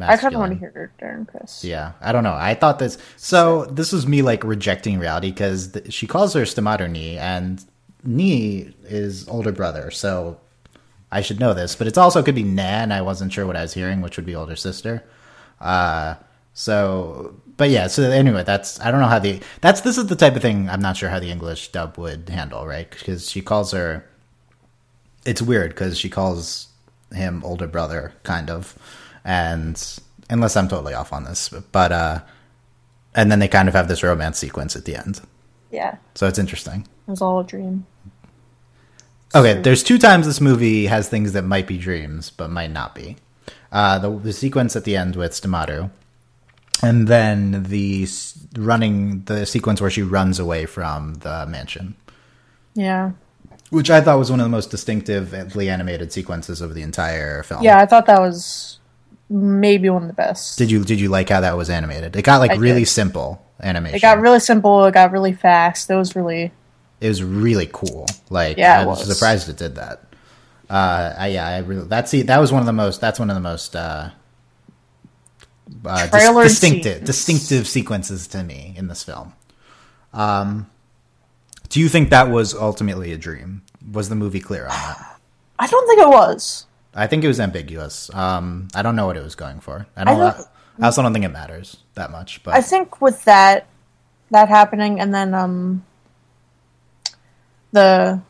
I 0.00 0.16
kind 0.16 0.34
of 0.34 0.40
want 0.40 0.52
to 0.52 0.58
hear 0.58 0.92
Darren 1.00 1.26
Criss. 1.26 1.64
Yeah, 1.64 1.92
I 2.00 2.12
don't 2.12 2.22
know. 2.22 2.34
I 2.34 2.54
thought 2.54 2.78
this. 2.78 2.96
So 3.16 3.66
this 3.66 3.92
was 3.92 4.06
me 4.06 4.22
like 4.22 4.44
rejecting 4.44 4.98
reality 4.98 5.30
because 5.30 5.72
th- 5.72 5.92
she 5.92 6.06
calls 6.06 6.32
her 6.34 6.42
Stamato 6.42 6.88
Ni, 6.88 7.18
and 7.18 7.64
Ni 8.04 8.72
is 8.84 9.28
older 9.28 9.52
brother. 9.52 9.90
So 9.90 10.38
I 11.10 11.22
should 11.22 11.40
know 11.40 11.54
this, 11.54 11.74
but 11.74 11.86
it's 11.86 11.98
also 11.98 12.22
could 12.22 12.36
be 12.36 12.44
Nan. 12.44 12.92
I 12.92 13.02
wasn't 13.02 13.32
sure 13.32 13.46
what 13.46 13.56
I 13.56 13.62
was 13.62 13.74
hearing, 13.74 14.00
which 14.00 14.16
would 14.16 14.26
be 14.26 14.34
older 14.36 14.56
sister. 14.56 15.04
Uh, 15.60 16.14
so, 16.54 17.34
but 17.60 17.68
yeah. 17.68 17.88
So 17.88 18.10
anyway, 18.10 18.42
that's 18.42 18.80
I 18.80 18.90
don't 18.90 19.00
know 19.02 19.06
how 19.06 19.18
the 19.18 19.38
that's 19.60 19.82
this 19.82 19.98
is 19.98 20.06
the 20.06 20.16
type 20.16 20.34
of 20.34 20.40
thing 20.40 20.70
I'm 20.70 20.80
not 20.80 20.96
sure 20.96 21.10
how 21.10 21.20
the 21.20 21.30
English 21.30 21.68
dub 21.72 21.98
would 21.98 22.30
handle, 22.30 22.66
right? 22.66 22.90
Because 22.90 23.30
she 23.30 23.42
calls 23.42 23.72
her. 23.72 24.08
It's 25.26 25.42
weird 25.42 25.72
because 25.72 25.98
she 25.98 26.08
calls 26.08 26.68
him 27.12 27.42
older 27.44 27.66
brother, 27.66 28.14
kind 28.22 28.48
of, 28.48 28.78
and 29.26 29.76
unless 30.30 30.56
I'm 30.56 30.68
totally 30.68 30.94
off 30.94 31.12
on 31.12 31.24
this, 31.24 31.50
but 31.50 31.92
uh, 31.92 32.20
and 33.14 33.30
then 33.30 33.40
they 33.40 33.48
kind 33.48 33.68
of 33.68 33.74
have 33.74 33.88
this 33.88 34.02
romance 34.02 34.38
sequence 34.38 34.74
at 34.74 34.86
the 34.86 34.96
end, 34.96 35.20
Yeah, 35.70 35.96
so 36.14 36.26
it's 36.28 36.38
interesting. 36.38 36.86
it 37.06 37.10
was 37.10 37.20
all 37.20 37.40
a 37.40 37.44
dream. 37.44 37.84
Okay, 39.34 39.60
there's 39.60 39.82
two 39.82 39.98
times 39.98 40.24
this 40.24 40.40
movie 40.40 40.86
has 40.86 41.10
things 41.10 41.34
that 41.34 41.42
might 41.44 41.66
be 41.66 41.76
dreams 41.76 42.30
but 42.30 42.48
might 42.48 42.70
not 42.72 42.94
be. 42.94 43.16
Uh, 43.70 43.98
the 43.98 44.08
the 44.18 44.32
sequence 44.32 44.74
at 44.76 44.84
the 44.84 44.96
end 44.96 45.14
with 45.14 45.32
Stamato, 45.32 45.90
and 46.82 47.08
then 47.08 47.64
the 47.64 48.06
running 48.56 49.22
the 49.24 49.46
sequence 49.46 49.80
where 49.80 49.90
she 49.90 50.02
runs 50.02 50.38
away 50.38 50.66
from 50.66 51.14
the 51.14 51.46
mansion, 51.46 51.94
Yeah, 52.74 53.12
which 53.70 53.90
I 53.90 54.00
thought 54.00 54.18
was 54.18 54.30
one 54.30 54.40
of 54.40 54.44
the 54.44 54.50
most 54.50 54.70
distinctively 54.70 55.68
animated 55.70 56.12
sequences 56.12 56.60
of 56.60 56.74
the 56.74 56.82
entire 56.82 57.42
film. 57.42 57.62
yeah. 57.62 57.78
I 57.78 57.86
thought 57.86 58.06
that 58.06 58.20
was 58.20 58.78
maybe 59.28 59.88
one 59.90 60.02
of 60.02 60.08
the 60.08 60.14
best. 60.14 60.58
Did 60.58 60.70
you 60.70 60.84
did 60.84 60.98
you 61.00 61.08
like 61.08 61.28
how 61.28 61.40
that 61.40 61.56
was 61.56 61.70
animated? 61.70 62.16
It 62.16 62.22
got 62.22 62.38
like 62.38 62.50
I 62.52 62.56
really 62.56 62.80
did. 62.80 62.88
simple 62.88 63.44
animation. 63.62 63.96
It 63.96 64.02
got 64.02 64.18
really 64.20 64.40
simple. 64.40 64.84
It 64.86 64.94
got 64.94 65.12
really 65.12 65.32
fast. 65.34 65.90
It 65.90 65.94
was 65.96 66.16
really 66.16 66.50
it 67.00 67.08
was 67.08 67.22
really 67.22 67.68
cool. 67.72 68.06
Like 68.30 68.56
Yeah, 68.56 68.80
I 68.80 68.86
was, 68.86 69.06
was. 69.06 69.16
surprised 69.16 69.48
it 69.48 69.56
did 69.56 69.76
that. 69.76 70.02
Uh, 70.68 71.14
I, 71.18 71.28
yeah, 71.28 71.48
I 71.48 71.58
really 71.58 71.86
that's 71.86 72.10
that 72.12 72.38
was 72.38 72.52
one 72.52 72.60
of 72.60 72.66
the 72.66 72.72
most 72.72 73.00
that's 73.00 73.18
one 73.18 73.28
of 73.30 73.34
the 73.34 73.40
most 73.40 73.74
uh, 73.76 74.10
uh, 75.84 76.06
dis- 76.08 76.42
distinctive 76.42 76.94
scenes. 76.96 77.06
distinctive 77.06 77.66
sequences 77.68 78.26
to 78.28 78.42
me 78.42 78.74
in 78.76 78.88
this 78.88 79.02
film. 79.02 79.32
Um, 80.12 80.68
do 81.68 81.80
you 81.80 81.88
think 81.88 82.10
that 82.10 82.28
was 82.30 82.54
ultimately 82.54 83.12
a 83.12 83.16
dream? 83.18 83.62
Was 83.92 84.08
the 84.08 84.14
movie 84.16 84.40
clear 84.40 84.64
on 84.64 84.70
that? 84.70 85.20
I 85.58 85.66
don't 85.66 85.86
think 85.86 86.00
it 86.00 86.08
was. 86.08 86.66
I 86.94 87.06
think 87.06 87.22
it 87.22 87.28
was 87.28 87.38
ambiguous. 87.38 88.12
Um, 88.14 88.68
I 88.74 88.82
don't 88.82 88.96
know 88.96 89.06
what 89.06 89.16
it 89.16 89.22
was 89.22 89.34
going 89.36 89.60
for. 89.60 89.86
I 89.96 90.04
don't. 90.04 90.18
don't- 90.18 90.46
I, 90.80 90.86
also 90.86 91.02
don't 91.02 91.12
think 91.12 91.26
it 91.26 91.28
matters 91.30 91.76
that 91.94 92.10
much. 92.10 92.42
But 92.42 92.54
I 92.54 92.62
think 92.62 93.00
with 93.02 93.24
that 93.24 93.66
that 94.30 94.48
happening 94.48 94.98
and 94.98 95.12
then 95.12 95.34
um 95.34 95.84
the 97.72 98.20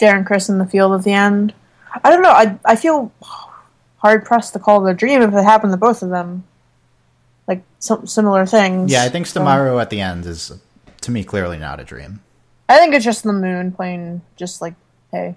Darren 0.00 0.24
Criss 0.24 0.48
in 0.48 0.58
the 0.58 0.66
field 0.66 0.92
at 0.92 1.02
the 1.04 1.12
end. 1.12 1.52
I 2.02 2.10
don't 2.10 2.22
know. 2.22 2.30
I 2.30 2.58
I 2.64 2.76
feel 2.76 3.12
hard 3.98 4.24
pressed 4.24 4.52
to 4.52 4.58
call 4.58 4.86
it 4.86 4.90
a 4.90 4.94
dream 4.94 5.20
if 5.22 5.34
it 5.34 5.44
happened 5.44 5.72
to 5.72 5.76
both 5.76 6.02
of 6.02 6.10
them. 6.10 6.44
Like 7.46 7.62
some 7.78 8.06
similar 8.06 8.46
things. 8.46 8.90
yeah, 8.90 9.04
I 9.04 9.08
think 9.08 9.26
So, 9.26 9.40
Stamaru 9.40 9.80
at 9.80 9.90
the 9.90 10.00
end 10.00 10.24
is 10.26 10.52
to 11.02 11.10
me 11.10 11.24
clearly 11.24 11.58
not 11.58 11.80
a 11.80 11.84
dream. 11.84 12.20
I 12.68 12.78
think 12.78 12.94
it's 12.94 13.04
just 13.04 13.24
the 13.24 13.32
moon 13.32 13.72
playing 13.72 14.22
just 14.36 14.62
like, 14.62 14.74
hey. 15.12 15.36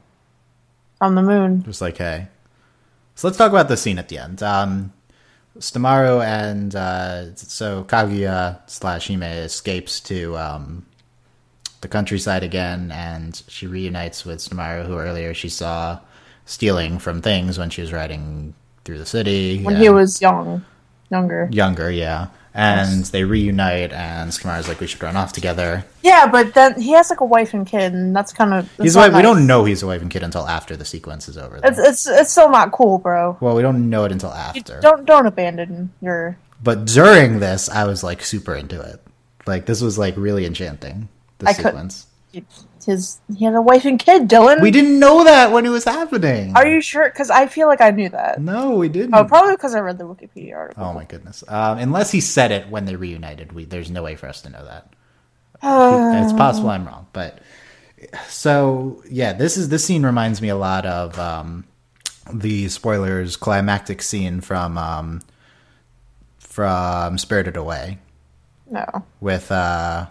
On 1.02 1.16
the 1.16 1.22
moon. 1.22 1.64
Just 1.64 1.82
like, 1.82 1.98
hey. 1.98 2.28
So 3.16 3.28
let's 3.28 3.38
talk 3.38 3.52
about 3.52 3.68
the 3.68 3.78
scene 3.78 4.00
at 4.00 4.10
the 4.10 4.18
end. 4.18 4.42
Um, 4.42 4.94
Stamaru 5.60 6.24
and 6.24 6.76
uh, 6.76 7.36
so 7.36 7.84
Kaguya 7.84 8.62
slash 8.68 9.08
Hime 9.08 9.24
escapes 9.24 10.00
to 10.02 10.38
um, 10.38 10.86
the 11.82 11.88
countryside 11.88 12.44
again, 12.44 12.92
and 12.92 13.42
she 13.48 13.68
reunites 13.68 14.24
with 14.26 14.40
Stamaru, 14.40 14.86
who 14.86 14.98
earlier 14.98 15.34
she 15.34 15.50
saw 15.50 16.00
stealing 16.46 17.00
from 17.00 17.22
things 17.22 17.58
when 17.60 17.70
she 17.70 17.82
was 17.82 17.92
riding 17.92 18.54
through 18.86 18.98
the 18.98 19.06
city. 19.06 19.64
When 19.64 19.76
he 19.76 19.90
was 19.90 20.22
young. 20.22 20.64
Younger. 21.10 21.48
younger, 21.52 21.90
yeah. 21.92 22.28
And 22.54 23.06
they 23.06 23.24
reunite, 23.24 23.94
and 23.94 24.32
Stamaru's 24.32 24.68
like, 24.68 24.80
we 24.80 24.88
should 24.88 25.02
run 25.04 25.16
off 25.16 25.32
together. 25.32 25.86
Yeah, 26.02 26.26
but 26.26 26.56
then 26.56 26.82
he 26.82 26.92
has 26.94 27.10
like 27.12 27.20
a 27.22 27.26
wife 27.26 27.54
and 27.54 27.68
kid 27.68 27.94
and 27.94 28.16
that's 28.16 28.34
kinda 28.34 28.64
that's 28.64 28.78
He's 28.84 28.96
not 28.96 29.12
like, 29.12 29.16
we 29.16 29.22
don't 29.22 29.46
know 29.46 29.64
he's 29.64 29.84
a 29.84 29.88
wife 29.88 30.02
and 30.02 30.10
kid 30.10 30.24
until 30.24 30.48
after 30.48 30.76
the 30.76 30.84
sequence 30.86 31.30
is 31.30 31.38
over. 31.38 31.60
though. 31.62 31.68
It's 31.68 31.78
it's 31.78 32.08
it's 32.08 32.32
still 32.32 32.50
not 32.50 32.72
cool, 32.72 32.98
bro. 32.98 33.38
well, 33.42 33.56
we 33.56 33.62
don't 33.62 33.90
know 33.92 34.06
it 34.06 34.12
until 34.12 34.32
You 34.32 34.36
after. 34.38 34.80
don't 34.82 35.06
don't 35.06 35.28
abandon 35.28 35.92
your 36.02 36.36
But 36.64 36.86
during 36.86 37.40
this, 37.40 37.70
I 37.70 37.84
was 37.86 38.04
like 38.04 38.24
super 38.24 38.56
into 38.56 38.82
it. 38.82 39.02
Like 39.46 39.68
this 39.68 39.80
was 39.82 40.00
like 40.00 40.18
really 40.18 40.46
enchanting. 40.46 41.10
the 41.38 41.54
sequence 41.54 42.08
couldn't. 42.34 42.66
His 42.88 43.20
he 43.38 43.44
had 43.44 43.54
a 43.54 43.62
wife 43.62 43.84
and 43.84 44.00
kid. 44.00 44.30
Dylan, 44.30 44.62
We 44.62 44.72
didn't 44.72 44.98
know 44.98 45.26
that 45.26 45.52
when 45.52 45.66
it 45.66 45.70
was 45.70 45.84
happening. 45.84 46.56
Are 46.56 46.66
you 46.66 46.82
sure? 46.82 47.10
Because 47.10 47.30
I 47.30 47.48
feel 47.48 47.68
like 47.68 47.82
I 47.82 47.92
knew 47.92 48.08
that. 48.08 48.42
No, 48.42 48.76
we 48.76 48.88
didn't. 48.88 49.14
Oh, 49.14 49.26
probably 49.26 49.56
because 49.56 49.76
I 49.76 49.82
read 49.82 49.98
the 49.98 50.06
Wikipedia 50.06 50.56
article. 50.56 50.86
Oh 50.86 50.94
my 50.94 51.04
goodness. 51.04 51.44
Um, 51.50 51.80
unless 51.80 52.12
he 52.12 52.22
said 52.22 52.52
it 52.52 52.70
when 52.70 52.86
they 52.86 52.96
reunited, 52.96 53.52
we 53.52 53.66
there's 53.66 53.92
no 53.92 54.04
way 54.04 54.16
for 54.16 54.28
us 54.28 54.42
to 54.44 54.50
know 54.50 54.64
that. 54.64 54.94
Uh, 55.62 56.24
it's 56.24 56.32
possible 56.32 56.70
I'm 56.70 56.88
wrong, 56.88 57.08
but 57.12 57.40
so 58.30 59.04
yeah, 59.10 59.34
this 59.34 59.58
is 59.58 59.68
this 59.70 59.84
scene 59.84 60.06
reminds 60.06 60.42
me 60.42 60.48
a 60.48 60.56
lot 60.56 60.86
of 60.86 61.20
um, 61.20 61.66
the 62.32 62.70
spoilers 62.70 63.36
climactic 63.36 64.02
scene 64.02 64.40
from 64.40 64.78
um, 64.78 65.22
from 66.40 67.18
Spirited 67.18 67.58
Away 67.58 67.98
no. 68.70 69.04
with 69.20 69.52
uh, 69.52 70.08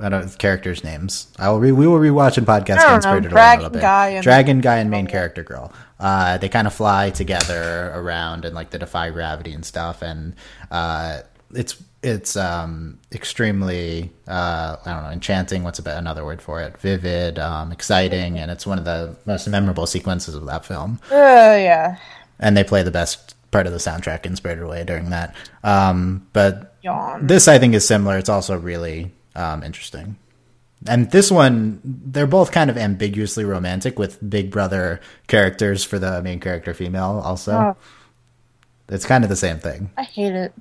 I 0.00 0.08
don't 0.08 0.36
characters' 0.38 0.82
names. 0.82 1.28
I 1.38 1.48
will 1.50 1.60
re, 1.60 1.70
we 1.72 1.86
will 1.86 1.98
rewatch 1.98 2.36
and 2.36 2.46
podcast 2.46 2.78
I 2.78 2.82
don't 2.82 2.86
on 2.90 2.94
know, 2.96 3.00
Spirited 3.00 3.32
Away 3.32 3.40
a 3.40 3.44
Dragon 3.44 3.58
little 3.58 3.70
bit. 3.74 3.80
Guy 3.82 4.08
and- 4.08 4.22
Dragon 4.22 4.60
guy 4.60 4.76
and 4.78 4.90
main 4.90 5.06
character 5.06 5.42
girl. 5.44 5.72
Uh, 6.00 6.36
they 6.38 6.48
kind 6.48 6.66
of 6.66 6.74
fly 6.74 7.10
together 7.10 7.92
around 7.94 8.44
and 8.44 8.54
like 8.54 8.70
they 8.70 8.78
defy 8.78 9.10
gravity 9.10 9.52
and 9.52 9.64
stuff, 9.64 10.02
and 10.02 10.34
uh, 10.70 11.20
it's 11.54 11.80
it's 12.02 12.36
um, 12.36 12.98
extremely 13.12 14.10
uh, 14.28 14.76
I 14.84 14.92
don't 14.92 15.04
know 15.04 15.10
enchanting. 15.10 15.62
What's 15.62 15.78
about 15.78 15.96
another 15.98 16.24
word 16.24 16.42
for 16.42 16.60
it? 16.60 16.76
Vivid, 16.78 17.38
um, 17.38 17.70
exciting, 17.72 18.38
and 18.38 18.50
it's 18.50 18.66
one 18.66 18.78
of 18.78 18.84
the 18.84 19.16
most 19.26 19.46
memorable 19.48 19.86
sequences 19.86 20.34
of 20.34 20.44
that 20.46 20.64
film 20.66 20.98
Uh, 21.10 21.14
yeah. 21.14 21.96
and 22.40 22.56
they 22.56 22.64
play 22.64 22.82
the 22.82 22.90
best 22.90 23.34
part 23.52 23.66
of 23.66 23.72
the 23.72 23.78
soundtrack 23.78 24.26
in 24.26 24.34
Spirited 24.36 24.64
Away 24.64 24.84
during 24.84 25.10
that. 25.10 25.34
Um, 25.62 26.26
but 26.32 26.74
Yawn. 26.82 27.26
this, 27.26 27.46
I 27.48 27.58
think, 27.58 27.72
is 27.74 27.86
similar. 27.86 28.18
It's 28.18 28.28
also 28.28 28.58
really 28.58 29.12
um, 29.34 29.62
interesting. 29.62 30.16
And 30.86 31.10
this 31.10 31.30
one, 31.30 31.80
they're 31.84 32.26
both 32.26 32.52
kind 32.52 32.68
of 32.68 32.76
ambiguously 32.76 33.44
romantic 33.44 33.98
with 33.98 34.18
Big 34.28 34.50
Brother 34.50 35.00
characters 35.28 35.82
for 35.82 35.98
the 35.98 36.22
main 36.22 36.40
character 36.40 36.74
female, 36.74 37.22
also. 37.24 37.52
Oh, 37.52 37.76
It's 38.88 39.06
kind 39.06 39.24
of 39.24 39.30
the 39.30 39.36
same 39.36 39.58
thing. 39.58 39.90
I 39.96 40.02
hate 40.02 40.34
it. 40.34 40.52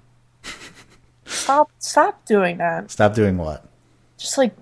stop! 1.26 1.72
Stop 1.80 2.26
doing 2.26 2.58
that. 2.58 2.90
Stop 2.90 3.16
doing 3.16 3.38
what? 3.38 3.66
Just 4.18 4.38
like 4.38 4.56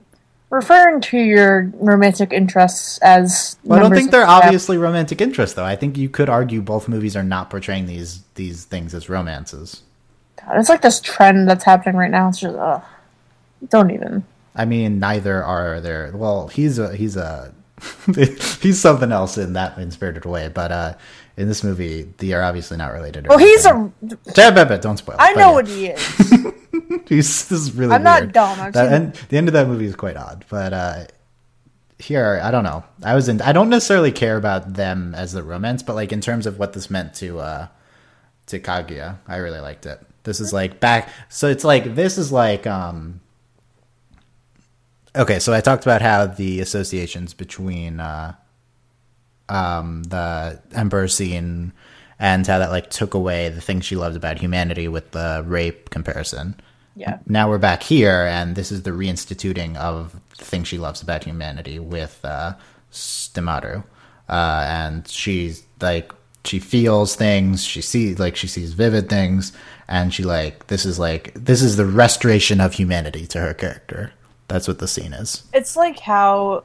referring 0.50 1.00
to 1.02 1.18
your 1.18 1.72
romantic 1.76 2.34
interests 2.34 2.98
as. 3.00 3.58
Well, 3.64 3.78
I 3.78 3.82
don't 3.84 3.94
think 3.94 4.10
they're 4.10 4.26
obviously 4.26 4.78
romantic 4.78 5.22
interests, 5.22 5.56
though. 5.56 5.66
I 5.66 5.76
think 5.76 5.96
you 5.98 6.10
could 6.10 6.30
argue 6.30 6.62
both 6.62 6.88
movies 6.88 7.16
are 7.16 7.24
not 7.24 7.52
portraying 7.52 7.86
these 7.86 8.24
these 8.34 8.66
things 8.66 8.96
as 8.96 9.10
romances. 9.10 9.84
God, 10.40 10.58
it's 10.58 10.70
like 10.70 10.82
this 10.82 11.00
trend 11.02 11.48
that's 11.48 11.64
happening 11.64 11.96
right 11.96 12.10
now. 12.10 12.30
It's 12.30 12.40
just, 12.40 12.56
ugh. 12.56 12.82
Don't 13.70 13.92
even. 13.92 14.24
I 14.56 14.66
mean, 14.66 15.00
neither 15.00 15.44
are 15.44 15.80
there. 15.80 16.12
Well, 16.14 16.48
he's 16.48 16.78
a 16.78 16.96
he's 16.96 17.16
a 17.16 17.54
he's 18.16 18.80
something 18.80 19.12
else 19.12 19.38
in 19.38 19.54
that 19.54 19.78
in 19.78 19.92
way, 20.30 20.50
but 20.50 20.72
uh, 20.72 20.94
in 21.38 21.48
this 21.48 21.64
movie, 21.64 22.04
they 22.18 22.34
are 22.34 22.42
obviously 22.42 22.78
not 22.78 22.92
related. 22.92 23.28
Well, 23.28 23.38
he's 23.38 23.66
a. 23.66 23.92
Don't 24.82 24.98
spoil. 24.98 25.16
it, 25.16 25.22
I 25.22 25.34
know 25.34 25.50
yeah. 25.50 25.52
what 25.52 25.68
he 25.68 25.88
is. 25.88 26.54
He's, 27.08 27.50
this 27.50 27.60
is 27.60 27.74
really. 27.74 27.94
I'm 27.94 28.04
not 28.04 28.32
dumb, 28.32 28.60
I've 28.60 28.74
That 28.74 28.92
end, 28.92 29.16
the 29.30 29.38
end 29.38 29.50
of 29.50 29.54
that 29.54 29.68
movie 29.68 29.86
is 29.86 29.96
quite 29.96 30.16
odd, 30.16 30.46
but 30.50 30.72
uh, 30.72 31.06
here 32.00 32.40
I 32.42 32.52
don't 32.52 32.64
know. 32.64 32.84
I 33.04 33.16
was 33.16 33.28
in. 33.28 33.42
I 33.42 33.52
don't 33.52 33.70
necessarily 33.70 34.12
care 34.12 34.38
about 34.38 34.74
them 34.74 35.14
as 35.16 35.34
the 35.34 35.44
romance, 35.44 35.84
but 35.84 35.96
like 35.96 36.12
in 36.12 36.22
terms 36.22 36.46
of 36.46 36.60
what 36.60 36.74
this 36.74 36.90
meant 36.90 37.14
to 37.16 37.40
uh, 37.40 37.68
to 38.48 38.60
Kaguya, 38.60 39.18
I 39.28 39.38
really 39.38 39.60
liked 39.60 39.86
it. 39.86 40.00
This 40.24 40.40
is 40.40 40.54
like 40.54 40.80
back. 40.80 41.10
So 41.30 41.48
it's 41.48 41.64
like 41.64 41.96
this 41.96 42.18
is 42.18 42.32
like 42.32 42.68
um. 42.68 43.22
Okay, 45.16 45.40
so 45.40 45.54
I 45.54 45.62
talked 45.62 45.84
about 45.84 46.02
how 46.02 46.26
the 46.26 46.62
associations 46.62 47.34
between 47.34 48.00
uh, 48.00 48.36
um, 49.50 50.04
the 50.04 50.62
Emperor 50.74 51.08
scene 51.08 51.74
and 52.18 52.48
how 52.48 52.60
that 52.60 52.70
like 52.70 52.90
took 52.90 53.14
away 53.14 53.50
the 53.50 53.62
things 53.62 53.84
she 53.84 53.96
loved 53.96 54.16
about 54.16 54.40
humanity 54.40 54.88
with 54.88 55.12
the 55.12 55.44
rape 55.46 55.90
comparison. 55.90 56.56
Yeah. 56.96 57.20
Now 57.26 57.50
we're 57.50 57.58
back 57.58 57.84
here, 57.84 58.26
and 58.26 58.56
this 58.56 58.72
is 58.72 58.84
the 58.84 58.92
reinstituting 58.92 59.76
of 59.76 60.16
the 60.38 60.46
thing 60.46 60.64
she 60.64 60.78
loves 60.78 61.02
about 61.02 61.24
humanity 61.24 61.80
with 61.80 62.20
uh, 62.24 62.54
Sutemaru, 62.92 63.84
uh, 64.30 64.66
and 64.68 65.08
she's 65.08 65.64
like 65.82 66.14
she 66.44 66.60
feels 66.60 67.16
things, 67.16 67.64
she 67.64 67.82
sees 67.82 68.20
like 68.20 68.36
she 68.36 68.48
sees 68.48 68.74
vivid 68.74 69.10
things, 69.10 69.52
and 69.88 70.14
she 70.14 70.24
like 70.24 70.68
this 70.68 70.86
is 70.86 71.00
like 71.00 71.34
this 71.34 71.62
is 71.62 71.76
the 71.76 71.86
restoration 71.86 72.62
of 72.62 72.74
humanity 72.74 73.26
to 73.28 73.40
her 73.40 73.54
character. 73.54 74.14
That's 74.52 74.68
what 74.68 74.80
the 74.80 74.88
scene 74.88 75.14
is. 75.14 75.44
It's 75.54 75.76
like 75.76 76.00
how 76.00 76.64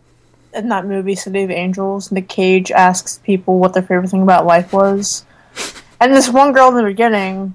in 0.54 0.68
that 0.70 0.86
movie 0.86 1.14
City 1.14 1.42
of 1.44 1.50
Angels, 1.50 2.10
Nick 2.10 2.28
Cage 2.28 2.70
asks 2.70 3.18
people 3.24 3.58
what 3.58 3.74
their 3.74 3.82
favorite 3.82 4.10
thing 4.10 4.22
about 4.22 4.46
life 4.46 4.72
was, 4.72 5.24
and 6.00 6.14
this 6.14 6.28
one 6.28 6.52
girl 6.52 6.68
in 6.70 6.76
the 6.76 6.82
beginning, 6.82 7.54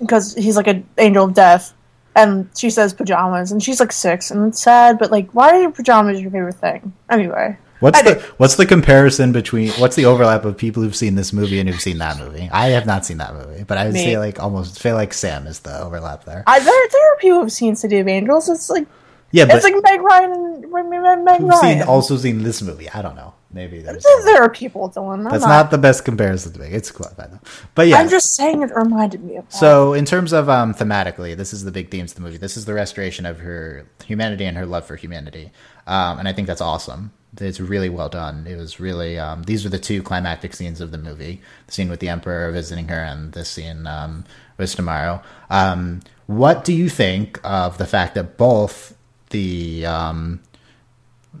because 0.00 0.34
he's 0.34 0.56
like 0.56 0.66
an 0.66 0.86
angel 0.98 1.24
of 1.26 1.34
death, 1.34 1.74
and 2.16 2.48
she 2.56 2.70
says 2.70 2.92
pajamas, 2.94 3.52
and 3.52 3.62
she's 3.62 3.80
like 3.80 3.92
six, 3.92 4.30
and 4.30 4.48
it's 4.48 4.60
sad, 4.62 4.98
but 4.98 5.10
like, 5.10 5.30
why 5.32 5.62
are 5.64 5.70
pajamas 5.70 6.20
your 6.20 6.30
favorite 6.30 6.54
thing? 6.56 6.92
Anyway, 7.10 7.56
What's 7.80 7.98
I 7.98 8.02
the 8.02 8.14
did- 8.14 8.22
what's 8.38 8.54
the 8.54 8.64
comparison 8.64 9.32
between 9.32 9.68
what's 9.72 9.94
the 9.96 10.06
overlap 10.06 10.44
of 10.46 10.56
people 10.56 10.82
who've 10.82 10.96
seen 10.96 11.16
this 11.16 11.32
movie 11.34 11.58
and 11.60 11.68
who've 11.68 11.80
seen 11.80 11.98
that 11.98 12.18
movie? 12.18 12.48
I 12.50 12.68
have 12.68 12.86
not 12.86 13.04
seen 13.04 13.18
that 13.18 13.34
movie, 13.34 13.64
but 13.64 13.76
I 13.76 13.84
would 13.84 13.94
Me. 13.94 14.04
say 14.04 14.16
like 14.18 14.40
almost 14.40 14.80
feel 14.80 14.94
like 14.94 15.12
Sam 15.12 15.46
is 15.46 15.58
the 15.60 15.82
overlap 15.82 16.24
there. 16.24 16.44
I, 16.46 16.60
there 16.60 16.88
there 16.92 17.12
are 17.12 17.16
people 17.18 17.40
who've 17.40 17.52
seen 17.52 17.76
City 17.76 17.98
of 17.98 18.08
Angels. 18.08 18.48
It's 18.48 18.70
like 18.70 18.86
Yeah, 19.34 19.46
but 19.46 19.56
it's 19.56 19.64
like 19.64 19.74
Meg 19.82 20.00
Ryan 20.00 20.30
and 20.32 21.24
Meg, 21.24 21.42
Ryan. 21.42 21.60
seen 21.60 21.82
also 21.82 22.16
seen 22.16 22.44
this 22.44 22.62
movie. 22.62 22.88
I 22.88 23.02
don't 23.02 23.16
know. 23.16 23.34
Maybe 23.52 23.80
there's 23.80 24.04
there 24.24 24.40
are 24.40 24.48
people, 24.48 24.90
Dylan. 24.90 25.18
I'm 25.18 25.24
that's 25.24 25.44
not, 25.44 25.72
the 25.72 25.78
best 25.78 26.04
comparison 26.04 26.52
to 26.52 26.60
make. 26.60 26.72
It's 26.72 26.92
cool, 26.92 27.10
I 27.18 27.26
know. 27.26 27.40
But 27.74 27.88
yeah, 27.88 27.96
I'm 27.96 28.08
just 28.08 28.36
saying 28.36 28.62
it 28.62 28.70
reminded 28.74 29.24
me 29.24 29.36
of. 29.36 29.48
that. 29.48 29.52
So, 29.52 29.92
in 29.92 30.04
terms 30.04 30.32
of 30.32 30.48
um, 30.48 30.72
thematically, 30.72 31.36
this 31.36 31.52
is 31.52 31.64
the 31.64 31.72
big 31.72 31.90
themes 31.90 32.12
of 32.12 32.16
the 32.16 32.22
movie. 32.22 32.36
This 32.36 32.56
is 32.56 32.64
the 32.64 32.74
restoration 32.74 33.26
of 33.26 33.40
her 33.40 33.88
humanity 34.04 34.44
and 34.44 34.56
her 34.56 34.66
love 34.66 34.86
for 34.86 34.94
humanity, 34.94 35.50
um, 35.88 36.20
and 36.20 36.28
I 36.28 36.32
think 36.32 36.46
that's 36.46 36.60
awesome. 36.60 37.12
It's 37.40 37.58
really 37.58 37.88
well 37.88 38.08
done. 38.08 38.46
It 38.46 38.54
was 38.54 38.78
really 38.78 39.18
um, 39.18 39.42
these 39.42 39.66
are 39.66 39.68
the 39.68 39.80
two 39.80 40.00
climactic 40.00 40.54
scenes 40.54 40.80
of 40.80 40.92
the 40.92 40.98
movie: 40.98 41.40
the 41.66 41.72
scene 41.72 41.88
with 41.88 41.98
the 41.98 42.08
emperor 42.08 42.52
visiting 42.52 42.86
her, 42.86 43.02
and 43.02 43.32
this 43.32 43.50
scene 43.50 43.88
um, 43.88 44.24
with 44.58 44.76
Tomorrow. 44.76 45.22
Um, 45.50 46.02
what 46.26 46.64
do 46.64 46.72
you 46.72 46.88
think 46.88 47.40
of 47.42 47.78
the 47.78 47.86
fact 47.86 48.14
that 48.14 48.36
both 48.36 48.94
the 49.34 49.84
um, 49.84 50.40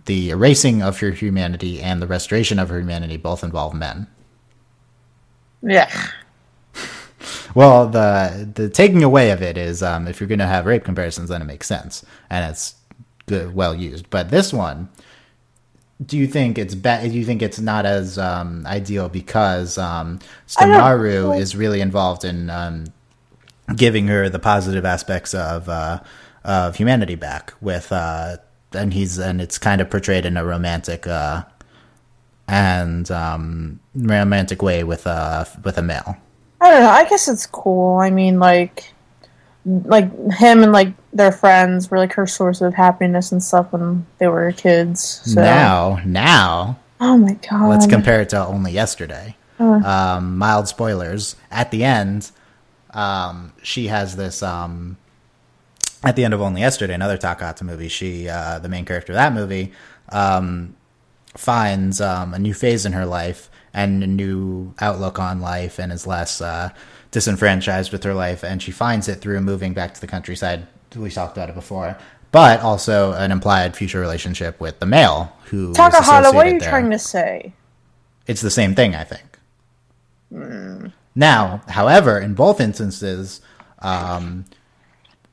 the 0.06 0.30
erasing 0.30 0.82
of 0.82 0.98
her 0.98 1.12
humanity 1.12 1.80
and 1.80 2.02
the 2.02 2.08
restoration 2.08 2.58
of 2.58 2.68
her 2.68 2.80
humanity 2.80 3.16
both 3.16 3.42
involve 3.42 3.72
men? 3.72 4.08
yeah. 5.62 5.90
Well, 7.54 7.88
the 7.88 8.50
the 8.52 8.68
taking 8.68 9.04
away 9.04 9.30
of 9.30 9.40
it 9.40 9.56
is 9.56 9.80
um, 9.80 10.08
if 10.08 10.18
you're 10.18 10.26
going 10.26 10.40
to 10.40 10.46
have 10.46 10.66
rape 10.66 10.84
comparisons, 10.84 11.28
then 11.28 11.40
it 11.40 11.44
makes 11.44 11.68
sense 11.68 12.04
and 12.28 12.50
it's 12.50 12.74
good, 13.26 13.54
well 13.54 13.74
used. 13.74 14.10
But 14.10 14.30
this 14.30 14.52
one, 14.52 14.88
do 16.04 16.18
you 16.18 16.26
think 16.26 16.58
it's 16.58 16.74
bad? 16.74 17.12
Do 17.12 17.16
you 17.16 17.24
think 17.24 17.42
it's 17.42 17.60
not 17.60 17.86
as 17.86 18.18
um, 18.18 18.66
ideal 18.66 19.08
because 19.08 19.78
um, 19.78 20.18
Sutemaru 20.48 21.38
is 21.38 21.54
really 21.54 21.80
involved 21.80 22.24
in 22.24 22.50
um, 22.50 22.86
giving 23.76 24.08
her 24.08 24.28
the 24.28 24.40
positive 24.40 24.84
aspects 24.84 25.32
of 25.32 25.68
uh, 25.68 26.00
of 26.44 26.76
humanity 26.76 27.14
back 27.14 27.54
with, 27.60 27.90
uh, 27.92 28.36
and 28.72 28.92
he's 28.92 29.18
and 29.18 29.40
it's 29.40 29.58
kind 29.58 29.80
of 29.80 29.90
portrayed 29.90 30.26
in 30.26 30.36
a 30.36 30.44
romantic 30.44 31.06
uh, 31.06 31.44
and 32.48 33.10
um, 33.10 33.80
romantic 33.94 34.62
way 34.62 34.84
with 34.84 35.06
a 35.06 35.48
with 35.64 35.78
a 35.78 35.82
male. 35.82 36.16
I 36.60 36.70
don't 36.70 36.82
know. 36.82 36.90
I 36.90 37.08
guess 37.08 37.28
it's 37.28 37.46
cool. 37.46 37.98
I 37.98 38.10
mean, 38.10 38.38
like, 38.38 38.92
like 39.64 40.10
him 40.32 40.62
and 40.62 40.72
like 40.72 40.94
their 41.12 41.32
friends 41.32 41.90
were 41.90 41.98
like 41.98 42.12
her 42.14 42.26
source 42.26 42.60
of 42.60 42.74
happiness 42.74 43.32
and 43.32 43.42
stuff 43.42 43.72
when 43.72 44.06
they 44.18 44.28
were 44.28 44.52
kids. 44.52 45.20
So 45.24 45.40
Now, 45.40 46.00
now, 46.04 46.78
oh 47.00 47.16
my 47.16 47.34
god, 47.48 47.68
let's 47.68 47.86
compare 47.86 48.20
it 48.22 48.30
to 48.30 48.46
only 48.46 48.72
yesterday. 48.72 49.36
Um, 49.58 50.36
mild 50.36 50.68
spoilers. 50.68 51.36
At 51.50 51.70
the 51.70 51.84
end, 51.84 52.30
um, 52.90 53.52
she 53.62 53.86
has 53.86 54.16
this. 54.16 54.42
Um, 54.42 54.98
at 56.04 56.16
the 56.16 56.24
end 56.24 56.34
of 56.34 56.40
only 56.40 56.60
yesterday, 56.60 56.94
another 56.94 57.18
Takahata 57.18 57.62
movie. 57.62 57.88
She, 57.88 58.28
uh, 58.28 58.58
the 58.58 58.68
main 58.68 58.84
character 58.84 59.12
of 59.12 59.16
that 59.16 59.32
movie, 59.32 59.72
um, 60.10 60.76
finds 61.36 62.00
um, 62.00 62.34
a 62.34 62.38
new 62.38 62.54
phase 62.54 62.86
in 62.86 62.92
her 62.92 63.06
life 63.06 63.50
and 63.72 64.04
a 64.04 64.06
new 64.06 64.74
outlook 64.80 65.18
on 65.18 65.40
life, 65.40 65.78
and 65.80 65.90
is 65.90 66.06
less 66.06 66.40
uh, 66.40 66.70
disenfranchised 67.10 67.90
with 67.90 68.04
her 68.04 68.14
life. 68.14 68.44
And 68.44 68.62
she 68.62 68.70
finds 68.70 69.08
it 69.08 69.16
through 69.16 69.40
moving 69.40 69.74
back 69.74 69.94
to 69.94 70.00
the 70.00 70.06
countryside. 70.06 70.66
We 70.94 71.10
talked 71.10 71.36
about 71.36 71.48
it 71.48 71.56
before. 71.56 71.96
But 72.30 72.60
also 72.60 73.12
an 73.12 73.30
implied 73.30 73.76
future 73.76 74.00
relationship 74.00 74.60
with 74.60 74.78
the 74.78 74.86
male 74.86 75.32
who. 75.46 75.72
Takahata. 75.72 76.34
What 76.34 76.46
are 76.46 76.50
you 76.50 76.60
there 76.60 76.68
trying 76.68 76.90
to 76.90 76.98
say? 76.98 77.52
it's 78.26 78.40
the 78.40 78.50
same 78.50 78.74
thing, 78.74 78.94
I 78.94 79.04
think. 79.04 79.38
Now, 81.14 81.62
however, 81.68 82.18
in 82.18 82.34
both 82.34 82.60
instances, 82.60 83.40
um, 83.80 84.46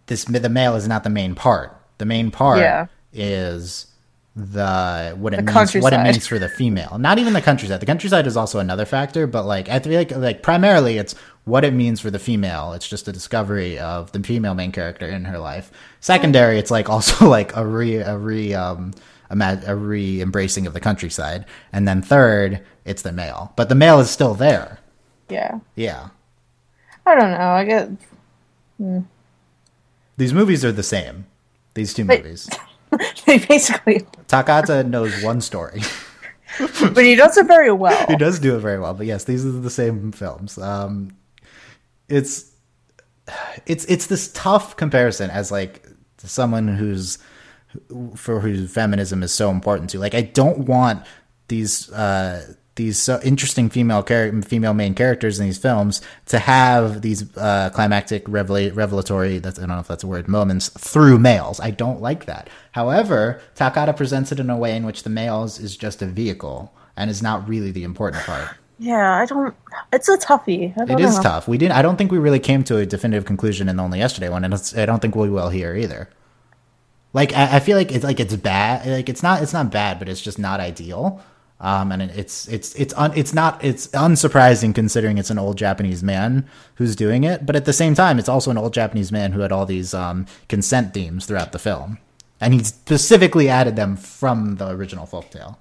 this 0.08 0.26
the 0.26 0.50
male 0.50 0.76
is 0.76 0.88
not 0.88 1.04
the 1.04 1.10
main 1.10 1.36
part 1.36 1.76
The 1.98 2.06
main 2.06 2.32
part 2.32 2.60
Yeah. 2.60 2.88
is 3.14 3.88
the 4.36 5.14
what 5.20 5.34
it 5.34 5.38
The 5.46 5.52
means 5.52 5.76
what 5.76 5.94
it 5.94 6.02
means 6.04 6.26
for 6.26 6.40
the 6.40 6.48
female. 6.48 6.98
Not 6.98 7.20
even 7.20 7.34
the 7.34 7.42
countryside. 7.42 7.82
The 7.82 7.86
countryside 7.86 8.28
is 8.28 8.38
also 8.38 8.60
another 8.60 8.86
factor, 8.86 9.28
but 9.28 9.46
like 9.46 9.68
I 9.68 9.80
feel 9.80 9.94
like 9.94 10.16
like 10.16 10.42
primarily 10.42 10.98
it's 10.98 11.16
what 11.44 11.66
it 11.66 11.74
means 11.74 12.00
for 12.00 12.10
the 12.10 12.20
female. 12.20 12.72
It's 12.74 12.88
just 12.88 13.08
a 13.08 13.12
discovery 13.12 13.78
of 13.78 14.12
the 14.14 14.22
female 14.24 14.54
main 14.56 14.72
character 14.72 15.06
in 15.06 15.26
her 15.26 15.38
life. 15.38 15.70
Secondary, 16.00 16.58
it's 16.60 16.72
like 16.72 16.90
also 16.96 17.28
like 17.28 17.56
a 17.58 17.66
re 17.66 17.96
a 17.96 18.18
re 18.18 18.54
um 18.54 18.94
a 19.30 19.76
re 19.76 20.22
embracing 20.22 20.66
of 20.66 20.74
the 20.74 20.80
countryside. 20.80 21.46
And 21.74 21.88
then 21.88 22.02
third, 22.02 22.62
it's 22.86 23.02
the 23.02 23.12
male. 23.12 23.52
But 23.58 23.70
the 23.70 23.76
male 23.76 24.00
is 24.00 24.10
still 24.10 24.34
there. 24.34 24.80
Yeah. 25.30 25.60
Yeah. 25.76 26.10
I 27.06 27.16
don't 27.16 27.32
know. 27.32 27.50
I 27.52 27.66
get 27.66 27.90
These 30.22 30.36
movies 30.36 30.64
are 30.64 30.72
the 30.72 30.84
same. 30.84 31.26
These 31.74 31.96
two 31.96 32.06
Wait. 32.06 32.24
movies. 32.24 32.48
they 33.26 33.40
basically, 33.40 34.06
Takata 34.28 34.84
knows 34.84 35.24
one 35.24 35.42
story. 35.42 35.82
but 36.94 37.04
he 37.04 37.16
does 37.16 37.38
it 37.38 37.48
very 37.48 37.72
well. 37.72 38.06
he 38.08 38.18
does 38.18 38.38
do 38.38 38.56
it 38.56 38.60
very 38.60 38.80
well. 38.80 38.94
But 38.94 39.08
yes, 39.08 39.24
these 39.24 39.44
are 39.44 39.52
the 39.52 39.72
same 39.72 40.12
films. 40.12 40.60
Um, 40.60 41.18
it's 42.08 42.52
it's 43.66 43.84
it's 43.86 44.06
this 44.06 44.32
tough 44.34 44.78
comparison 44.78 45.32
as 45.32 45.52
like 45.52 45.88
someone 46.18 46.68
who's 46.68 47.18
for 48.16 48.42
whose 48.42 48.72
feminism 48.72 49.24
is 49.24 49.34
so 49.34 49.50
important 49.50 49.90
to. 49.90 49.98
Like, 49.98 50.14
I 50.14 50.22
don't 50.22 50.68
want 50.68 51.04
these 51.48 51.92
uh, 51.92 52.54
these 52.82 52.98
so 52.98 53.20
interesting 53.24 53.70
female 53.70 54.02
char- 54.04 54.32
female 54.42 54.74
main 54.74 54.94
characters 54.96 55.40
in 55.40 55.46
these 55.46 55.58
films 55.58 56.02
to 56.26 56.40
have 56.40 57.02
these 57.02 57.20
uh, 57.38 57.70
climactic 57.74 58.26
revela- 58.26 58.76
revelatory 58.76 59.38
that's 59.40 59.60
I 59.60 59.64
don't 59.64 59.76
know 59.76 59.80
if 59.80 59.88
that's 59.88 60.04
a 60.04 60.08
word 60.08 60.28
moments 60.28 60.70
through 60.70 61.20
males. 61.20 61.60
I 61.60 61.72
don't 61.72 62.02
like 62.02 62.26
that. 62.26 62.50
However, 62.72 63.40
Takata 63.56 63.94
presents 63.94 64.32
it 64.32 64.40
in 64.40 64.50
a 64.50 64.58
way 64.58 64.76
in 64.76 64.86
which 64.86 65.04
the 65.04 65.10
males 65.10 65.60
is 65.60 65.78
just 65.78 66.02
a 66.02 66.08
vehicle 66.08 66.74
and 66.98 67.10
is 67.10 67.22
not 67.22 67.48
really 67.48 67.72
the 67.72 67.84
important 67.84 68.24
part. 68.24 68.48
Yeah, 68.80 69.14
I 69.22 69.26
don't. 69.26 69.54
It's 69.94 70.10
a 70.10 70.18
toughie. 70.18 70.74
I 70.76 70.86
don't 70.86 71.00
It 71.00 71.04
is 71.06 71.18
know. 71.18 71.24
tough. 71.24 71.48
We 71.48 71.58
didn't. 71.60 71.76
I 71.80 71.84
don't 71.84 71.98
think 71.98 72.12
we 72.12 72.18
really 72.18 72.40
came 72.40 72.64
to 72.64 72.78
a 72.78 72.86
definitive 72.86 73.26
conclusion 73.26 73.70
in 73.70 73.76
the 73.78 73.84
only 73.84 74.00
yesterday 74.00 74.30
one, 74.30 74.44
and 74.44 74.54
it's, 74.56 74.76
I 74.76 74.88
don't 74.88 75.00
think 75.02 75.16
we 75.16 75.30
will 75.30 75.50
here 75.50 75.76
either. 75.76 76.10
Like 77.14 77.32
I, 77.34 77.58
I 77.58 77.60
feel 77.60 77.78
like 77.78 77.92
it's 77.92 78.04
like 78.04 78.20
it's 78.20 78.36
bad. 78.36 78.88
Like 78.88 79.08
it's 79.08 79.22
not. 79.22 79.44
It's 79.44 79.54
not 79.54 79.72
bad, 79.72 80.00
but 80.00 80.10
it's 80.10 80.22
just 80.22 80.40
not 80.40 80.60
ideal. 80.60 81.22
Um, 81.64 81.92
and 81.92 82.02
it's 82.02 82.48
it's 82.48 82.74
it's 82.74 82.92
un, 82.96 83.12
it's 83.16 83.34
not 83.36 83.64
it's 83.64 83.86
unsurprising 83.90 84.74
considering 84.74 85.20
it's 85.20 85.30
an 85.30 85.38
old 85.38 85.58
Japanese 85.60 86.02
man 86.02 86.50
who's 86.76 86.96
doing 86.96 87.24
it. 87.24 87.46
But 87.46 87.56
at 87.56 87.66
the 87.66 87.74
same 87.74 87.94
time, 87.94 88.18
it's 88.18 88.28
also 88.28 88.50
an 88.50 88.58
old 88.58 88.74
Japanese 88.74 89.12
man 89.12 89.32
who 89.34 89.42
had 89.42 89.52
all 89.52 89.68
these 89.68 89.94
um, 89.94 90.26
consent 90.50 90.92
themes 90.94 91.28
throughout 91.28 91.52
the 91.52 91.60
film, 91.60 92.00
and 92.40 92.56
he 92.56 92.64
specifically 92.64 93.48
added 93.48 93.76
them 93.76 93.96
from 93.96 94.56
the 94.56 94.70
original 94.70 95.06
folktale. 95.06 95.58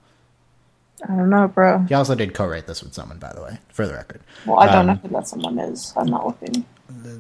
I 1.07 1.17
don't 1.17 1.29
know, 1.31 1.49
bro. 1.49 1.81
He 1.89 1.95
also 1.95 2.15
did 2.15 2.33
co-write 2.35 2.67
this 2.67 2.83
with 2.83 2.95
someone, 2.95 3.19
by 3.19 3.33
the 3.35 3.43
way, 3.43 3.59
for 3.73 3.87
the 3.87 3.93
record. 3.95 4.21
Well, 4.47 4.59
I 4.59 4.67
don't 4.67 4.81
Um, 4.81 4.87
know 4.89 4.95
who 4.95 5.09
that 5.09 5.29
someone 5.29 5.59
is. 5.59 5.93
I'm 5.97 6.07
not 6.09 6.27
looking. 6.27 6.65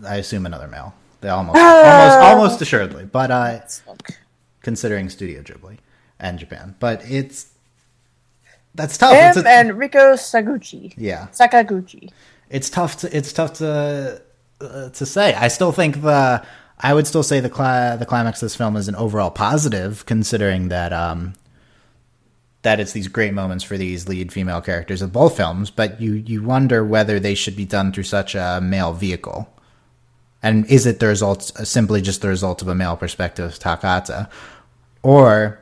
I 0.06 0.16
assume 0.16 0.46
another 0.46 0.68
male. 0.68 0.94
They 1.20 1.28
almost, 1.28 1.58
almost, 1.58 2.18
almost 2.18 2.62
assuredly. 2.62 3.04
But 3.04 3.30
uh, 3.30 3.60
considering 4.62 5.08
Studio 5.10 5.42
Ghibli 5.42 5.78
and 6.18 6.38
Japan, 6.38 6.76
but 6.78 7.02
it's 7.04 7.46
that's 8.74 8.96
tough. 8.98 9.36
Him 9.36 9.44
a- 9.44 9.48
and 9.48 9.70
Riko 9.72 10.14
Sakaguchi. 10.14 10.94
yeah, 10.96 11.28
Sakaguchi. 11.32 12.10
it's 12.48 12.70
tough 12.70 12.98
to 12.98 13.16
it's 13.16 13.32
tough 13.32 13.54
to 13.54 14.22
uh, 14.60 14.88
to 14.90 15.06
say. 15.06 15.34
I 15.34 15.48
still 15.48 15.72
think 15.72 16.02
the 16.02 16.44
I 16.78 16.94
would 16.94 17.06
still 17.06 17.22
say 17.22 17.40
the 17.40 17.50
cli- 17.50 17.96
the 17.98 18.06
climax 18.06 18.40
of 18.42 18.46
this 18.46 18.56
film 18.56 18.76
is 18.76 18.88
an 18.88 18.94
overall 18.96 19.30
positive, 19.30 20.06
considering 20.06 20.68
that 20.68 20.92
um 20.92 21.34
that 22.62 22.78
it's 22.78 22.92
these 22.92 23.08
great 23.08 23.32
moments 23.32 23.64
for 23.64 23.78
these 23.78 24.06
lead 24.06 24.32
female 24.32 24.60
characters 24.60 25.00
of 25.02 25.12
both 25.12 25.36
films. 25.36 25.70
But 25.70 26.00
you 26.00 26.12
you 26.14 26.42
wonder 26.42 26.84
whether 26.84 27.18
they 27.20 27.34
should 27.34 27.56
be 27.56 27.64
done 27.64 27.92
through 27.92 28.02
such 28.04 28.34
a 28.34 28.60
male 28.62 28.92
vehicle, 28.92 29.48
and 30.42 30.66
is 30.66 30.86
it 30.86 31.00
the 31.00 31.06
result 31.06 31.42
simply 31.66 32.00
just 32.02 32.20
the 32.22 32.28
result 32.28 32.60
of 32.62 32.68
a 32.68 32.74
male 32.74 32.96
perspective 32.96 33.58
Takata, 33.58 34.28
or 35.02 35.59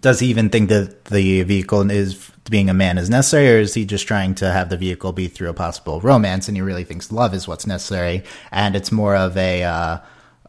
does 0.00 0.20
he 0.20 0.28
even 0.28 0.50
think 0.50 0.68
that 0.68 1.06
the 1.06 1.42
vehicle 1.42 1.90
is 1.90 2.30
being 2.50 2.70
a 2.70 2.74
man 2.74 2.98
is 2.98 3.10
necessary, 3.10 3.54
or 3.54 3.58
is 3.58 3.74
he 3.74 3.84
just 3.84 4.06
trying 4.06 4.34
to 4.36 4.52
have 4.52 4.68
the 4.68 4.76
vehicle 4.76 5.12
be 5.12 5.28
through 5.28 5.48
a 5.48 5.54
possible 5.54 6.00
romance, 6.00 6.48
and 6.48 6.56
he 6.56 6.60
really 6.60 6.84
thinks 6.84 7.10
love 7.12 7.34
is 7.34 7.48
what's 7.48 7.66
necessary, 7.66 8.22
and 8.50 8.76
it's 8.76 8.92
more 8.92 9.16
of 9.16 9.36
a 9.36 9.64
uh, 9.64 9.98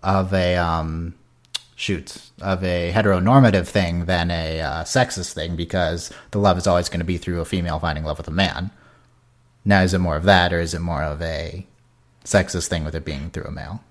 of 0.03 0.33
a 0.33 0.55
um, 0.55 1.15
shoot 1.75 2.21
of 2.41 2.63
a 2.63 2.91
heteronormative 2.93 3.67
thing 3.67 4.05
than 4.05 4.31
a 4.31 4.61
uh, 4.61 4.83
sexist 4.83 5.33
thing 5.33 5.55
because 5.55 6.11
the 6.31 6.39
love 6.39 6.57
is 6.57 6.67
always 6.67 6.89
going 6.89 6.99
to 6.99 7.05
be 7.05 7.17
through 7.17 7.39
a 7.39 7.45
female 7.45 7.79
finding 7.79 8.03
love 8.03 8.17
with 8.17 8.27
a 8.27 8.31
man. 8.31 8.71
Now, 9.65 9.81
is 9.81 9.93
it 9.93 9.99
more 9.99 10.15
of 10.15 10.23
that, 10.23 10.53
or 10.53 10.59
is 10.59 10.73
it 10.73 10.79
more 10.79 11.03
of 11.03 11.21
a 11.21 11.65
sexist 12.23 12.67
thing 12.67 12.85
with 12.85 12.95
it 12.95 13.05
being 13.05 13.29
through 13.29 13.45
a 13.45 13.51
male? 13.51 13.83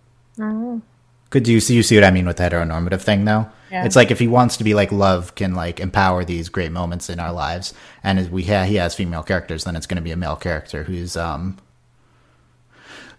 Could 1.31 1.49
you 1.49 1.61
see 1.61 1.75
you 1.75 1.83
see 1.83 1.97
what 1.97 2.05
I 2.05 2.11
mean 2.11 2.27
with 2.27 2.37
the 2.37 2.45
heteronormative 2.45 3.03
thing 3.03 3.25
though? 3.25 3.49
Yeah. 3.71 3.85
It's 3.85 3.97
like 3.97 4.11
if 4.11 4.19
he 4.19 4.29
wants 4.29 4.57
to 4.59 4.65
be 4.65 4.75
like 4.75 4.93
love 4.93 5.35
can 5.35 5.55
like 5.55 5.81
empower 5.81 6.25
these 6.25 6.49
great 6.49 6.73
moments 6.73 7.11
in 7.11 7.19
our 7.21 7.33
lives, 7.33 7.75
and 8.03 8.19
if 8.19 8.31
we 8.31 8.45
ha- 8.45 8.65
he 8.65 8.77
has 8.77 8.95
female 8.95 9.23
characters, 9.23 9.65
then 9.65 9.77
it's 9.77 9.87
going 9.87 9.97
to 9.97 10.03
be 10.03 10.13
a 10.13 10.17
male 10.17 10.37
character 10.37 10.85
who's 10.85 11.17
um 11.17 11.59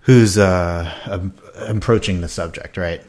who's 0.02 0.38
uh 0.38 0.92
um, 1.06 1.34
approaching 1.56 2.22
the 2.22 2.28
subject, 2.30 2.78
right? 2.78 3.02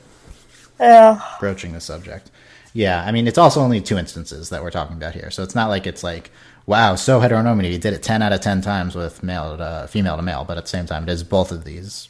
Yeah. 0.81 1.21
Approaching 1.37 1.73
the 1.73 1.81
subject. 1.81 2.31
Yeah, 2.73 3.05
I 3.05 3.13
mean 3.13 3.27
it's 3.27 3.39
also 3.39 3.61
only 3.61 3.81
two 3.81 3.99
instances 3.99 4.51
that 4.51 4.63
we're 4.63 4.71
talking 4.71 4.97
about 4.97 5.15
here, 5.15 5.31
so 5.31 5.43
it's 5.43 5.55
not 5.55 5.69
like 5.69 5.87
it's 5.87 6.03
like 6.03 6.31
wow, 6.67 6.95
so 6.97 7.21
heteronormative. 7.21 7.71
He 7.71 7.79
did 7.79 7.95
it 7.95 8.03
ten 8.03 8.23
out 8.23 8.33
of 8.33 8.41
ten 8.41 8.61
times 8.61 8.95
with 8.95 9.23
male 9.23 9.57
to 9.57 9.87
female 9.89 10.17
to 10.17 10.23
male, 10.23 10.45
but 10.45 10.59
at 10.59 10.65
the 10.65 10.69
same 10.71 10.87
time, 10.87 11.05
it 11.05 11.09
is 11.11 11.25
both 11.25 11.53
of 11.53 11.65
these 11.65 12.09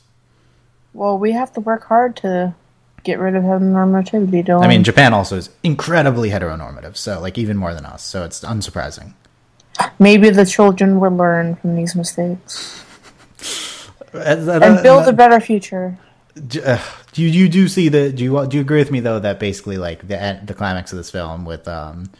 Well, 0.92 1.18
we 1.18 1.32
have 1.32 1.52
to 1.54 1.60
work 1.60 1.84
hard 1.84 2.16
to 2.18 2.54
get 3.10 3.18
rid 3.18 3.34
of 3.34 3.42
heteronormativity, 3.42 4.44
Dylan. 4.46 4.64
I 4.64 4.68
mean, 4.68 4.84
Japan 4.84 5.10
also 5.18 5.36
is 5.36 5.48
incredibly 5.62 6.28
heteronormative, 6.30 6.94
so 6.96 7.20
like 7.26 7.36
even 7.42 7.56
more 7.56 7.72
than 7.76 7.84
us. 7.94 8.02
So 8.04 8.24
it's 8.26 8.40
unsurprising. 8.44 9.14
maybe 9.98 10.28
the 10.30 10.44
children 10.56 11.00
will 11.00 11.16
learn 11.24 11.54
from 11.60 11.70
these 11.78 11.94
mistakes 12.02 12.82
And 14.12 14.48
and 14.50 14.82
build 14.82 15.06
a 15.08 15.12
better 15.12 15.40
future. 15.40 15.96
uh, 16.64 16.78
Do 17.12 17.22
you, 17.22 17.28
you 17.40 17.48
do 17.48 17.68
see 17.68 17.88
the 17.88 18.12
do 18.12 18.22
you 18.24 18.30
do 18.50 18.56
you 18.56 18.62
agree 18.68 18.78
with 18.84 18.90
me 18.90 19.00
though 19.00 19.20
that 19.26 19.38
basically 19.38 19.78
like 19.78 20.00
the 20.08 20.18
the 20.50 20.54
climax 20.54 20.92
of 20.92 20.98
this 20.98 21.10
film 21.10 21.44
with 21.44 21.64
um 21.68 22.10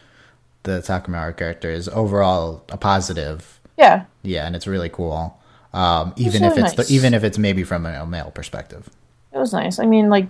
the 0.63 0.79
Takamaru 0.89 1.35
character 1.37 1.69
is 1.71 1.87
overall 1.89 2.63
a 2.69 2.77
positive, 2.77 3.59
Yeah. 3.77 4.03
yeah, 4.23 4.45
and 4.45 4.55
it's 4.57 4.67
really 4.67 4.89
cool. 4.89 5.39
Um, 5.73 6.13
even 6.17 6.41
really 6.43 6.51
if 6.51 6.57
it's 6.65 6.77
nice. 6.77 6.87
the, 6.89 6.93
even 6.95 7.13
if 7.13 7.23
it's 7.23 7.37
maybe 7.37 7.63
from 7.63 7.85
a 7.85 8.05
male 8.05 8.31
perspective. 8.31 8.89
It 9.31 9.37
was 9.37 9.53
nice. 9.53 9.79
I 9.79 9.85
mean, 9.85 10.09
like, 10.09 10.27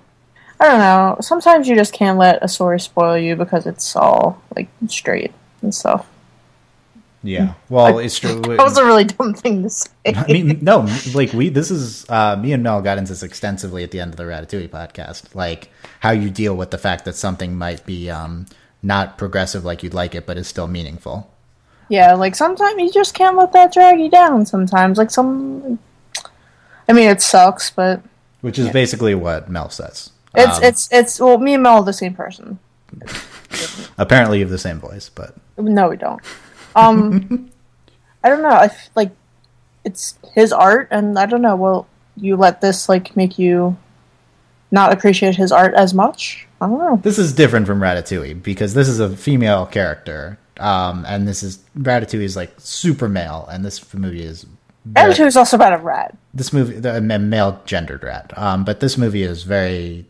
I 0.60 0.68
don't 0.68 0.80
know. 0.80 1.18
Sometimes 1.22 1.68
you 1.68 1.76
just 1.76 1.94
can't 1.94 2.18
let 2.18 2.44
a 2.44 2.48
story 2.48 2.80
spoil 2.80 3.18
you 3.18 3.36
because 3.36 3.66
it's 3.66 3.96
all 3.96 4.42
like 4.56 4.68
straight 4.88 5.32
and 5.62 5.74
stuff. 5.74 6.06
Yeah, 7.22 7.54
well, 7.70 8.00
it's 8.00 8.18
true. 8.20 8.40
That 8.42 8.60
was 8.60 8.78
a 8.78 8.86
really 8.86 9.04
dumb 9.06 9.34
thing 9.34 9.64
to 9.64 9.70
say. 9.70 9.90
I 10.06 10.26
mean, 10.28 10.60
no, 10.62 10.88
like 11.14 11.34
we, 11.34 11.50
this 11.50 11.70
is, 11.70 12.10
uh, 12.10 12.36
me 12.38 12.54
and 12.54 12.64
Mel 12.64 12.82
got 12.82 12.98
into 12.98 13.12
this 13.12 13.24
extensively 13.24 13.84
at 13.84 13.92
the 13.92 14.00
end 14.00 14.12
of 14.12 14.18
the 14.18 14.24
Ratatouille 14.24 14.70
podcast. 14.70 15.36
Like 15.36 15.70
how 16.00 16.12
you 16.12 16.30
deal 16.30 16.56
with 16.56 16.72
the 16.72 16.78
fact 16.78 17.06
that 17.06 17.16
something 17.16 17.58
might 17.58 17.86
be, 17.86 18.10
um, 18.10 18.46
not 18.82 19.18
progressive 19.18 19.66
like 19.66 19.84
you'd 19.84 19.94
like 19.94 20.16
it, 20.16 20.26
but 20.26 20.38
is 20.38 20.48
still 20.48 20.68
meaningful. 20.68 21.30
yeah, 21.90 22.14
like 22.14 22.36
sometimes 22.36 22.82
you 22.82 22.92
just 22.92 23.14
can't 23.14 23.36
let 23.36 23.52
that 23.52 23.74
drag 23.74 24.00
you 24.00 24.10
down. 24.10 24.46
Sometimes, 24.46 24.98
like 24.98 25.12
some. 25.12 25.78
I 26.88 26.94
mean, 26.94 27.10
it 27.10 27.22
sucks, 27.22 27.70
but 27.70 28.02
Which 28.42 28.58
is 28.58 28.70
basically 28.70 29.14
what 29.16 29.50
Mel 29.50 29.70
says. 29.70 30.12
It's 30.36 30.58
Um, 30.58 30.64
it's 30.64 30.90
it's 30.92 31.20
well, 31.20 31.38
me 31.38 31.54
and 31.56 31.64
Mel 31.64 31.78
are 31.78 31.84
the 31.84 31.94
same 31.94 32.14
person. 32.14 32.60
apparently 33.98 34.40
you 34.40 34.44
have 34.46 34.52
the 34.52 34.58
same 34.58 34.80
voice, 34.80 35.10
but 35.10 35.36
No, 35.58 35.90
we 35.90 35.98
don't. 35.98 36.22
Um, 36.76 37.50
I 38.24 38.30
don't 38.30 38.42
know. 38.42 38.50
I 38.50 38.66
f- 38.66 38.90
like 38.96 39.12
it's 39.84 40.18
his 40.34 40.52
art, 40.52 40.88
and 40.92 41.18
I 41.18 41.26
don't 41.26 41.42
know. 41.42 41.56
Well, 41.56 41.88
you 42.16 42.36
let 42.36 42.62
this 42.62 42.90
like 42.90 43.16
make 43.16 43.40
you 43.40 43.78
not 44.72 44.92
appreciate 44.94 45.36
his 45.36 45.52
art 45.52 45.74
as 45.74 45.94
much? 45.94 46.48
I 46.62 46.68
don't 46.68 46.78
know. 46.78 47.00
this 47.02 47.18
is 47.18 47.34
different 47.34 47.66
from 47.66 47.80
Ratatouille 47.80 48.44
because 48.44 48.74
this 48.74 48.88
is 48.90 49.00
a 49.00 49.16
female 49.16 49.66
character. 49.66 50.38
Um, 50.60 51.06
and 51.08 51.26
this 51.28 51.42
is 51.42 51.60
Ratatouille 51.78 52.22
is 52.24 52.36
like 52.36 52.54
super 52.58 53.08
male, 53.08 53.48
and 53.52 53.64
this 53.64 53.94
movie 53.94 54.24
is 54.24 54.46
Attitude 54.96 55.28
is 55.28 55.38
also 55.38 55.56
about 55.56 55.74
a 55.74 55.78
rat. 55.78 56.18
this 56.34 56.52
movie 56.52 56.80
the 56.80 56.98
a 56.98 57.02
male 57.02 57.62
gendered 57.66 58.02
rat 58.04 58.32
um 58.38 58.64
but 58.64 58.80
this 58.80 58.98
movie 58.98 59.22
is 59.24 59.44
very 59.44 60.06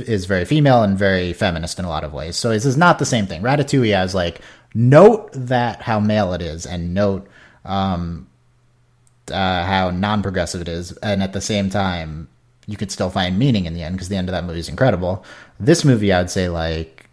is 0.00 0.24
very 0.26 0.44
female 0.44 0.82
and 0.82 0.98
very 0.98 1.32
feminist 1.32 1.78
in 1.78 1.84
a 1.84 1.88
lot 1.88 2.04
of 2.04 2.12
ways 2.12 2.36
so 2.36 2.50
this 2.50 2.64
is 2.64 2.76
not 2.76 2.98
the 2.98 3.06
same 3.06 3.26
thing 3.26 3.42
ratatouille 3.42 3.94
has 3.94 4.14
like 4.14 4.40
note 4.74 5.30
that 5.32 5.82
how 5.82 5.98
male 6.00 6.32
it 6.32 6.42
is 6.42 6.66
and 6.66 6.94
note 6.94 7.26
um 7.64 8.26
uh 9.30 9.64
how 9.64 9.90
non-progressive 9.90 10.60
it 10.60 10.68
is 10.68 10.92
and 10.98 11.22
at 11.22 11.32
the 11.32 11.40
same 11.40 11.70
time 11.70 12.28
you 12.70 12.76
could 12.76 12.92
still 12.92 13.10
find 13.10 13.36
meaning 13.38 13.66
in 13.66 13.74
the 13.74 13.82
end 13.82 13.96
because 13.96 14.08
the 14.08 14.16
end 14.16 14.28
of 14.28 14.32
that 14.32 14.44
movie 14.44 14.60
is 14.60 14.68
incredible. 14.68 15.24
This 15.58 15.84
movie, 15.84 16.12
I 16.12 16.20
would 16.20 16.30
say, 16.30 16.48
like 16.48 17.08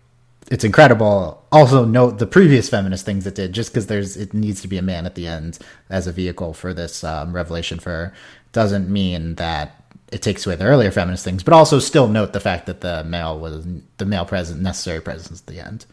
it's 0.52 0.64
incredible. 0.64 1.44
Also, 1.52 1.84
note 1.84 2.20
the 2.20 2.28
previous 2.28 2.70
feminist 2.70 3.06
things 3.06 3.26
it 3.26 3.34
did, 3.34 3.54
just 3.54 3.72
because 3.72 3.88
there's 3.88 4.16
it 4.16 4.36
needs 4.36 4.62
to 4.62 4.68
be 4.68 4.78
a 4.78 4.84
man 4.84 5.08
at 5.08 5.16
the 5.16 5.28
end 5.28 5.58
as 5.90 6.06
a 6.06 6.12
vehicle 6.12 6.54
for 6.54 6.76
this 6.76 7.04
um, 7.04 7.34
revelation 7.34 7.80
for 7.80 8.14
doesn't 8.52 8.88
mean 8.88 9.36
that 9.36 9.84
it 10.12 10.22
takes 10.22 10.46
away 10.46 10.56
the 10.56 10.66
earlier 10.66 10.92
feminist 10.92 11.24
things. 11.24 11.44
But 11.44 11.54
also, 11.54 11.80
still 11.80 12.08
note 12.08 12.34
the 12.34 12.40
fact 12.40 12.66
that 12.68 12.82
the 12.82 13.04
male 13.04 13.40
was 13.40 13.66
the 13.98 14.06
male 14.06 14.26
present 14.26 14.62
necessary 14.62 15.02
presence 15.02 15.42
at 15.42 15.48
the 15.48 15.60
end. 15.66 15.86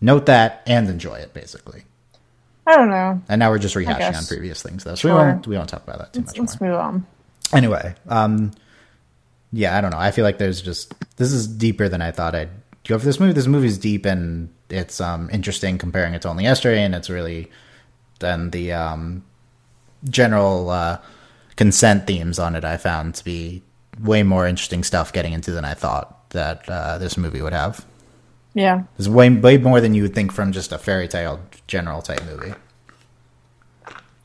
Note 0.00 0.26
that 0.26 0.62
and 0.66 0.88
enjoy 0.88 1.16
it, 1.16 1.34
basically. 1.34 1.84
I 2.66 2.76
don't 2.76 2.90
know. 2.90 3.20
And 3.28 3.38
now 3.38 3.50
we're 3.50 3.58
just 3.58 3.74
rehashing 3.74 4.16
on 4.16 4.24
previous 4.26 4.62
things, 4.62 4.84
though. 4.84 4.94
So 4.94 5.08
we 5.08 5.12
Sure. 5.12 5.26
won't 5.26 5.46
we 5.46 5.56
won't 5.56 5.68
talk 5.68 5.82
about 5.82 5.98
that 5.98 6.12
too 6.12 6.20
Let's, 6.20 6.32
much 6.32 6.38
let's 6.38 6.60
more. 6.60 6.70
move 6.70 6.78
on. 6.80 7.06
Anyway, 7.52 7.94
um, 8.08 8.52
yeah, 9.52 9.76
I 9.76 9.80
don't 9.80 9.90
know. 9.90 9.98
I 9.98 10.10
feel 10.12 10.24
like 10.24 10.38
there's 10.38 10.62
just 10.62 10.94
this 11.16 11.32
is 11.32 11.46
deeper 11.46 11.88
than 11.88 12.00
I 12.00 12.10
thought 12.12 12.34
I'd 12.34 12.50
go 12.86 12.98
for 12.98 13.04
this 13.04 13.18
movie. 13.18 13.32
This 13.32 13.46
movie's 13.46 13.78
deep 13.78 14.06
and 14.06 14.50
it's 14.68 15.00
um 15.00 15.28
interesting 15.32 15.78
comparing 15.78 16.14
it 16.14 16.22
to 16.22 16.28
only 16.28 16.44
yesterday, 16.44 16.82
and 16.84 16.94
it's 16.94 17.10
really 17.10 17.50
then 18.20 18.50
the 18.50 18.72
um 18.72 19.24
general 20.08 20.70
uh, 20.70 20.98
consent 21.60 22.06
themes 22.06 22.38
on 22.38 22.56
it. 22.56 22.64
I 22.64 22.78
found 22.78 23.16
to 23.16 23.22
be 23.22 23.62
way 24.02 24.22
more 24.22 24.46
interesting 24.46 24.82
stuff 24.82 25.12
getting 25.12 25.34
into 25.34 25.50
than 25.50 25.66
I 25.66 25.74
thought 25.74 26.30
that 26.30 26.66
uh, 26.66 26.96
this 26.96 27.18
movie 27.18 27.42
would 27.42 27.52
have. 27.52 27.84
Yeah. 28.54 28.84
There's 28.96 29.10
way 29.10 29.28
way 29.28 29.58
more 29.58 29.78
than 29.78 29.92
you 29.92 30.04
would 30.04 30.14
think 30.14 30.32
from 30.32 30.52
just 30.52 30.72
a 30.72 30.78
fairy 30.78 31.06
tale 31.06 31.38
general 31.66 32.00
type 32.00 32.24
movie. 32.24 32.54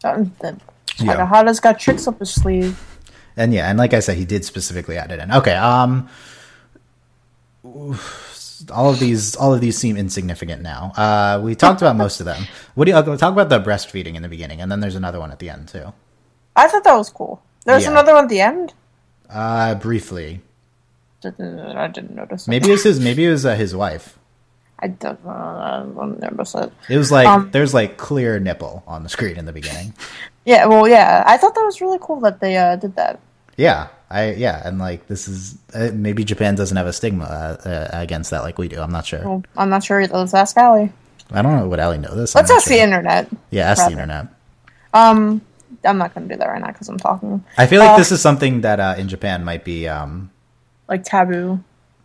Um, 0.06 0.32
the 0.40 0.58
Yeah. 0.98 1.18
Takahata's 1.18 1.60
got 1.60 1.78
tricks 1.78 2.08
up 2.08 2.20
his 2.20 2.34
sleeve. 2.34 2.80
And 3.36 3.54
yeah, 3.54 3.70
and 3.70 3.78
like 3.78 3.94
I 3.94 4.00
said, 4.00 4.16
he 4.16 4.24
did 4.24 4.46
specifically 4.46 4.98
add 4.98 5.12
it 5.12 5.20
in. 5.20 5.30
Okay, 5.34 5.56
um, 5.56 6.08
all 7.66 8.90
of 8.92 9.00
these, 9.00 9.36
all 9.36 9.54
of 9.54 9.60
these 9.60 9.78
seem 9.78 9.98
insignificant 9.98 10.62
now. 10.62 10.94
Uh, 10.96 11.42
we 11.44 11.54
talked 11.54 11.82
about 11.82 11.98
most 11.98 12.22
of 12.22 12.26
them. 12.26 12.48
What 12.76 12.86
do 12.86 12.92
you 12.92 12.98
I'll 12.98 13.18
talk 13.18 13.34
about 13.34 13.50
the 13.50 13.60
breastfeeding 13.60 14.16
in 14.16 14.22
the 14.22 14.30
beginning, 14.30 14.62
and 14.62 14.72
then 14.72 14.80
there's 14.80 14.96
another 14.96 15.20
one 15.20 15.32
at 15.34 15.40
the 15.40 15.50
end 15.50 15.68
too. 15.68 15.92
I 16.56 16.68
thought 16.68 16.84
that 16.84 16.96
was 16.96 17.10
cool. 17.10 17.42
There's 17.66 17.84
Yeah. 17.84 17.92
another 17.92 18.14
one 18.14 18.26
at 18.26 18.30
the 18.30 18.42
end. 18.42 18.74
Uh, 19.30 19.76
briefly, 19.76 20.42
I 21.24 21.88
didn't 21.88 22.16
notice. 22.16 22.48
maybe 22.48 22.70
it 22.70 22.72
was 22.72 22.84
his, 22.84 23.00
maybe 23.00 23.26
it 23.26 23.32
was 23.32 23.46
uh, 23.46 23.56
his 23.56 23.76
wife. 23.76 24.18
I 24.80 24.88
don't 24.90 25.24
know. 25.26 25.32
I 25.32 25.84
don't 25.96 26.20
notice 26.20 26.54
it. 26.56 26.72
It 26.90 26.98
was 26.98 27.12
like 27.12 27.28
Um, 27.28 27.50
there's 27.52 27.74
like 27.74 27.98
clear 27.98 28.40
nipple 28.40 28.84
on 28.86 29.04
the 29.04 29.10
screen 29.10 29.38
in 29.38 29.46
the 29.46 29.54
beginning. 29.54 29.94
Yeah, 30.48 30.68
well, 30.68 30.88
yeah. 30.88 31.24
I 31.26 31.38
thought 31.38 31.56
that 31.56 31.66
was 31.66 31.82
really 31.82 31.98
cool 32.00 32.20
that 32.20 32.40
they 32.40 32.56
uh, 32.56 32.76
did 32.76 32.96
that. 32.98 33.20
Yeah, 33.58 33.88
I 34.12 34.34
yeah, 34.34 34.62
and 34.64 34.78
like 34.78 35.08
this 35.08 35.28
is 35.28 35.58
uh, 35.74 35.90
maybe 35.92 36.24
Japan 36.24 36.54
doesn't 36.54 36.78
have 36.78 36.86
a 36.86 36.94
stigma 36.94 37.24
uh, 37.26 37.68
uh, 37.68 37.90
against 37.94 38.30
that 38.30 38.44
like 38.44 38.60
we 38.60 38.68
do. 38.68 38.80
I'm 38.80 38.92
not 38.92 39.08
sure. 39.08 39.24
Well, 39.26 39.44
I'm 39.58 39.72
not 39.72 39.84
sure. 39.84 40.02
either. 40.02 40.16
Let's 40.16 40.36
ask 40.36 40.56
Allie. 40.56 40.92
I 41.32 41.42
don't 41.42 41.56
know. 41.58 41.68
Would 41.68 41.80
Allie 41.80 41.98
know 41.98 42.14
this? 42.14 42.36
Let's 42.36 42.52
ask 42.52 42.68
the 42.68 42.80
internet. 42.80 43.28
Yeah, 43.50 43.72
ask 43.72 43.86
the 43.86 43.92
internet. 43.94 44.28
Um, 44.94 45.42
I'm 45.86 45.98
not 45.98 46.14
going 46.14 46.28
to 46.28 46.34
do 46.34 46.40
that 46.40 46.48
right 46.48 46.62
now 46.62 46.68
because 46.68 46.90
I'm 46.90 46.98
talking. 46.98 47.44
I 47.58 47.68
feel 47.68 47.80
like 47.80 47.92
Uh, 47.92 47.98
this 47.98 48.12
is 48.12 48.22
something 48.22 48.62
that 48.62 48.80
uh, 48.80 48.96
in 48.98 49.08
Japan 49.08 49.44
might 49.44 49.64
be 49.64 49.88
um, 49.88 50.32
Like 50.88 51.04
taboo. 51.04 51.64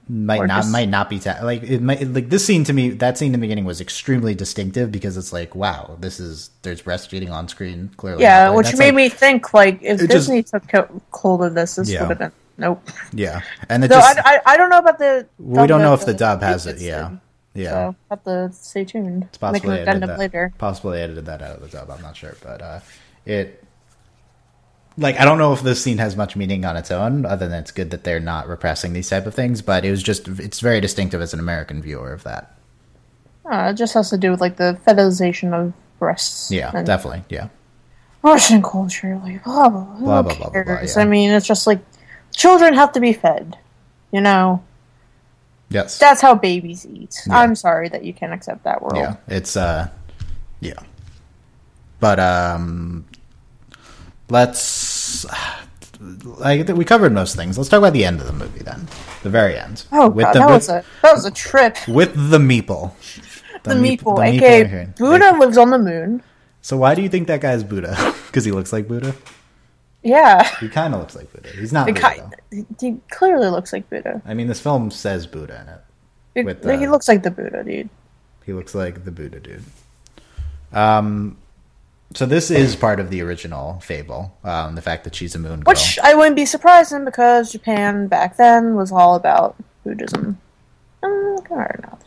might 0.08 0.44
not 0.46 0.62
just- 0.62 0.72
might 0.72 0.88
not 0.88 1.08
be 1.08 1.18
ta- 1.20 1.38
like 1.42 1.62
it 1.62 1.80
might 1.80 2.02
like 2.08 2.28
this 2.30 2.44
scene 2.44 2.64
to 2.64 2.72
me 2.72 2.90
that 2.90 3.16
scene 3.16 3.26
in 3.26 3.32
the 3.32 3.38
beginning 3.38 3.64
was 3.64 3.80
extremely 3.80 4.34
distinctive 4.34 4.90
because 4.90 5.16
it's 5.16 5.32
like 5.32 5.54
wow 5.54 5.96
this 6.00 6.18
is 6.18 6.50
there's 6.62 6.82
breastfeeding 6.82 7.30
on 7.30 7.46
screen 7.46 7.90
clearly 7.96 8.22
Yeah, 8.22 8.30
happening. 8.50 8.56
which 8.56 8.76
made 8.76 8.86
like- 8.86 8.94
me 8.96 9.08
think 9.08 9.54
like 9.54 9.78
if 9.82 10.02
It 10.02 10.10
just- 10.10 10.26
Disney 10.28 10.42
took 10.42 10.64
hold 11.12 11.44
of 11.44 11.54
this, 11.54 11.76
this 11.76 11.88
Yeah. 11.90 12.00
would 12.00 12.08
have 12.10 12.18
been 12.18 12.32
nope. 12.58 12.82
yeah 13.12 13.40
and 13.68 13.84
it 13.84 13.90
So 13.92 13.98
just 14.00 14.18
I, 14.26 14.36
I, 14.36 14.40
I 14.52 14.56
don't 14.56 14.70
know 14.70 14.78
about 14.78 14.98
the. 14.98 15.26
we 15.38 15.64
don't 15.68 15.80
know 15.86 15.94
if 15.94 16.04
the 16.04 16.14
dub 16.14 16.42
has 16.42 16.66
it 16.66 16.80
yeah 16.80 17.10
yeah 17.54 17.70
So 17.70 17.94
have 18.10 18.24
to 18.24 18.50
stay 18.52 18.84
tuned. 18.84 19.22
it's 19.30 19.38
possibly 19.38 19.78
edited 19.78 20.08
that, 20.10 20.18
later. 20.18 20.52
possibly 20.58 21.00
edited 21.00 21.26
that 21.26 21.40
out 21.40 21.54
of 21.56 21.62
the 21.62 21.68
dub 21.68 21.88
I'm 21.88 22.02
not 22.02 22.16
sure 22.16 22.34
but 22.42 22.60
uh, 22.60 22.80
it 23.26 23.62
like 25.01 25.18
I 25.18 25.24
don't 25.24 25.38
know 25.38 25.53
if 25.53 25.62
this 25.62 25.82
scene 25.82 25.98
has 25.98 26.14
much 26.16 26.36
meaning 26.36 26.64
on 26.64 26.76
its 26.76 26.90
own 26.90 27.26
other 27.26 27.48
than 27.48 27.59
it's 27.61 27.72
good 27.72 27.90
that 27.90 28.05
they're 28.05 28.20
not 28.20 28.46
repressing 28.46 28.92
these 28.92 29.09
type 29.09 29.26
of 29.26 29.34
things 29.34 29.62
but 29.62 29.84
it 29.84 29.90
was 29.90 30.03
just 30.03 30.28
it's 30.28 30.61
very 30.61 30.80
distinctive 30.80 31.20
as 31.20 31.34
an 31.34 31.40
American 31.40 31.82
viewer 31.82 32.12
of 32.12 32.22
that 32.24 32.55
Uh, 33.51 33.70
it 33.72 33.74
just 33.74 33.94
has 33.94 34.11
to 34.11 34.18
do 34.18 34.30
with 34.30 34.40
like 34.40 34.57
the 34.57 34.78
fetishization 34.86 35.53
of 35.53 35.72
breasts. 35.98 36.51
yeah 36.53 36.70
definitely 36.82 37.24
yeah 37.28 37.48
Russian 38.22 38.62
culture, 38.62 39.18
like 39.24 39.42
blah 39.44 39.70
blah 39.70 39.80
blah. 39.80 39.98
Blah, 39.98 40.22
blah, 40.22 40.34
blah, 40.34 40.51
blah, 40.51 40.62
blah, 40.64 40.80
yeah. 40.82 40.98
I 40.98 41.07
mean, 41.07 41.30
it's 41.30 41.46
just 41.46 41.66
like 41.66 41.80
children 42.36 42.74
have 42.74 42.92
to 42.92 43.01
be 43.01 43.14
fed. 43.14 43.57
You 44.12 44.20
know, 44.20 44.62
yes 45.70 45.98
that's 45.98 46.20
how 46.20 46.34
babies 46.34 46.84
eat. 46.84 47.16
Yeah. 47.26 47.38
I'm 47.38 47.55
sorry 47.57 47.88
that 47.88 48.05
you 48.05 48.12
can't 48.12 48.34
accept 48.34 48.64
that 48.64 48.82
world. 48.82 48.96
Yeah, 48.96 49.16
it's 49.26 49.57
uh, 49.57 49.88
yeah, 50.61 50.74
but 51.98 52.20
um, 52.20 53.07
let's. 54.28 54.89
Like 56.22 56.66
we 56.68 56.86
covered 56.86 57.12
most 57.12 57.36
things. 57.36 57.58
Let's 57.58 57.68
talk 57.68 57.76
about 57.78 57.92
the 57.92 58.06
end 58.06 58.20
of 58.22 58.26
the 58.26 58.32
movie 58.32 58.61
then, 58.62 58.88
the 59.22 59.28
very 59.28 59.58
end. 59.58 59.84
Oh 59.92 60.08
with 60.08 60.24
god, 60.24 60.32
the 60.34 60.38
that 60.38 60.46
with, 60.46 60.54
was 60.54 60.68
a 60.70 60.84
that 61.02 61.12
was 61.12 61.24
a 61.26 61.30
trip. 61.30 61.76
with 61.86 62.30
the 62.30 62.38
meeple. 62.38 62.92
The, 63.62 63.72
meep- 63.74 64.00
meeple, 64.00 64.16
the 64.16 64.42
aka. 64.42 64.88
Buddha, 64.96 65.36
lives 65.38 65.58
on 65.58 65.68
the 65.68 65.78
moon. 65.78 66.22
So 66.62 66.78
why 66.78 66.94
do 66.94 67.02
you 67.02 67.11
think 67.11 67.26
that 67.28 67.42
guy's 67.42 67.62
Buddha? 67.62 67.94
Because 68.28 68.46
he 68.46 68.52
looks 68.52 68.72
like 68.72 68.88
Buddha. 68.88 69.14
Yeah, 70.02 70.48
He 70.61 70.68
kind 70.70 70.94
of 70.94 71.00
looks 71.00 71.14
like 71.14 71.30
Buddha. 71.30 71.50
He's 71.50 71.70
not 71.70 71.86
Buddha. 71.86 72.30
though. 72.50 72.64
he 72.80 72.96
clearly 73.11 73.48
looks 73.48 73.74
like 73.74 73.90
Buddha. 73.90 74.22
I 74.24 74.32
mean, 74.32 74.46
this 74.46 74.58
film 74.61 74.90
says 74.90 75.26
Buddha 75.26 75.61
in 75.61 75.68
it. 75.68 75.80
It- 76.40 76.46
With 76.64 76.80
he 76.80 76.88
looks 76.88 77.06
like 77.06 77.22
the 77.22 77.30
Buddha, 77.30 77.62
dude. 77.62 77.90
He 78.46 78.54
looks 78.54 78.74
like 78.74 79.04
the 79.04 79.11
Buddha 79.11 79.40
dude. 79.40 79.64
Um, 80.72 81.36
so 82.14 82.26
this 82.26 82.50
is 82.50 82.74
part 82.76 82.98
of 83.00 83.11
the 83.11 83.20
original 83.22 83.80
fable. 83.80 84.36
Um, 84.44 84.74
the 84.74 84.82
fact 84.82 85.04
that 85.04 85.14
she's 85.14 85.34
a 85.34 85.38
moon 85.38 85.61
girl. 85.61 85.72
Which 85.72 85.98
I 86.02 86.14
wouldn't 86.14 86.36
be 86.36 86.44
surprised 86.46 86.92
in 86.92 87.04
because 87.04 87.52
Japan 87.52 88.08
back 88.08 88.36
then 88.36 88.74
was 88.74 88.90
all 88.92 89.14
about 89.14 89.56
Buddhism. 89.84 90.38
Um, 91.02 91.34
look 91.36 91.50
at. 91.52 92.02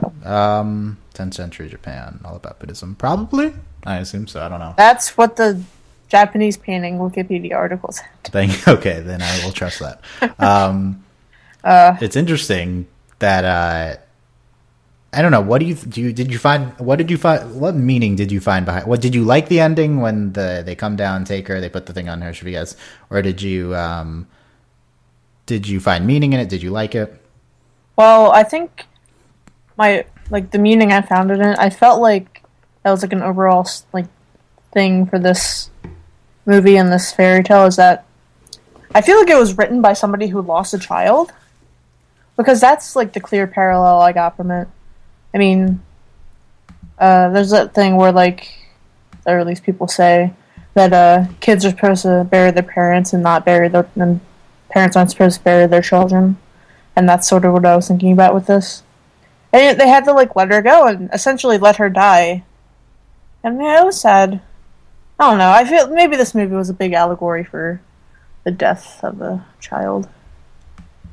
So, 0.00 0.12
Um, 0.30 0.98
10th 1.14 1.34
century 1.34 1.68
Japan, 1.68 2.20
all 2.24 2.36
about 2.36 2.58
Buddhism. 2.58 2.94
Probably. 2.96 3.54
I 3.84 3.98
assume 3.98 4.26
so. 4.26 4.42
I 4.42 4.48
don't 4.48 4.60
know. 4.60 4.74
That's 4.76 5.16
what 5.16 5.36
the 5.36 5.60
Japanese 6.08 6.56
painting 6.56 6.98
Wikipedia 6.98 7.54
article 7.54 7.92
said. 7.92 8.06
Thank. 8.24 8.68
Okay, 8.68 9.00
then 9.00 9.22
I 9.22 9.44
will 9.44 9.52
trust 9.52 9.78
that. 9.80 10.00
Um, 10.38 11.02
Uh, 11.64 11.96
it's 12.00 12.14
interesting 12.14 12.86
that 13.18 13.44
uh, 13.44 13.96
I 15.16 15.22
don't 15.22 15.30
know. 15.30 15.40
What 15.40 15.60
do 15.60 15.64
you 15.64 15.74
do? 15.74 16.02
You, 16.02 16.12
did 16.12 16.30
you 16.30 16.38
find? 16.38 16.78
What 16.78 16.96
did 16.96 17.10
you 17.10 17.16
find? 17.16 17.58
What 17.58 17.74
meaning 17.74 18.16
did 18.16 18.30
you 18.30 18.38
find 18.38 18.66
behind? 18.66 18.86
What 18.86 19.00
did 19.00 19.14
you 19.14 19.24
like 19.24 19.48
the 19.48 19.60
ending 19.60 20.02
when 20.02 20.34
the 20.34 20.62
they 20.64 20.74
come 20.74 20.94
down, 20.94 21.24
take 21.24 21.48
her, 21.48 21.58
they 21.58 21.70
put 21.70 21.86
the 21.86 21.94
thing 21.94 22.10
on 22.10 22.20
her, 22.20 22.34
forgets, 22.34 22.76
or 23.08 23.22
did 23.22 23.40
you 23.40 23.74
um, 23.74 24.26
did 25.46 25.66
you 25.66 25.80
find 25.80 26.06
meaning 26.06 26.34
in 26.34 26.40
it? 26.40 26.50
Did 26.50 26.62
you 26.62 26.70
like 26.70 26.94
it? 26.94 27.18
Well, 27.96 28.30
I 28.30 28.42
think 28.42 28.84
my 29.78 30.04
like 30.28 30.50
the 30.50 30.58
meaning 30.58 30.92
I 30.92 31.00
found 31.00 31.30
in 31.30 31.40
it. 31.40 31.58
I 31.58 31.70
felt 31.70 32.02
like 32.02 32.42
that 32.82 32.90
was 32.90 33.00
like 33.00 33.14
an 33.14 33.22
overall 33.22 33.66
like 33.94 34.08
thing 34.72 35.06
for 35.06 35.18
this 35.18 35.70
movie 36.44 36.76
and 36.76 36.92
this 36.92 37.10
fairy 37.10 37.42
tale 37.42 37.64
is 37.64 37.76
that 37.76 38.04
I 38.94 39.00
feel 39.00 39.18
like 39.18 39.30
it 39.30 39.38
was 39.38 39.56
written 39.56 39.80
by 39.80 39.94
somebody 39.94 40.26
who 40.26 40.42
lost 40.42 40.74
a 40.74 40.78
child 40.78 41.32
because 42.36 42.60
that's 42.60 42.94
like 42.94 43.14
the 43.14 43.20
clear 43.20 43.46
parallel 43.46 44.02
I 44.02 44.12
got 44.12 44.36
from 44.36 44.50
it. 44.50 44.68
I 45.36 45.38
mean, 45.38 45.82
uh, 46.98 47.28
there's 47.28 47.50
that 47.50 47.74
thing 47.74 47.96
where 47.96 48.10
like, 48.10 48.48
or 49.26 49.38
at 49.38 49.46
least 49.46 49.64
people 49.64 49.86
say 49.86 50.32
that 50.72 50.94
uh, 50.94 51.26
kids 51.40 51.62
are 51.66 51.70
supposed 51.70 52.04
to 52.04 52.26
bury 52.30 52.52
their 52.52 52.62
parents 52.62 53.12
and 53.12 53.22
not 53.22 53.44
bury 53.44 53.68
their 53.68 53.86
and 53.96 54.22
parents 54.70 54.96
aren't 54.96 55.10
supposed 55.10 55.36
to 55.36 55.44
bury 55.44 55.66
their 55.66 55.82
children 55.82 56.38
and 56.96 57.06
that's 57.06 57.28
sort 57.28 57.44
of 57.44 57.52
what 57.52 57.66
I 57.66 57.76
was 57.76 57.86
thinking 57.86 58.12
about 58.12 58.32
with 58.32 58.46
this. 58.46 58.82
And 59.52 59.78
they 59.78 59.88
had 59.88 60.04
to 60.04 60.14
like 60.14 60.34
let 60.34 60.50
her 60.50 60.62
go 60.62 60.86
and 60.86 61.10
essentially 61.12 61.58
let 61.58 61.76
her 61.76 61.90
die. 61.90 62.44
And 63.44 63.60
yeah, 63.60 63.82
it 63.82 63.84
was 63.84 64.00
sad. 64.00 64.40
I 65.20 65.30
don't 65.30 65.38
know. 65.38 65.50
I 65.50 65.66
feel 65.66 65.90
maybe 65.90 66.16
this 66.16 66.34
movie 66.34 66.54
was 66.54 66.70
a 66.70 66.74
big 66.74 66.94
allegory 66.94 67.44
for 67.44 67.82
the 68.44 68.52
death 68.52 69.04
of 69.04 69.20
a 69.20 69.44
child. 69.60 70.08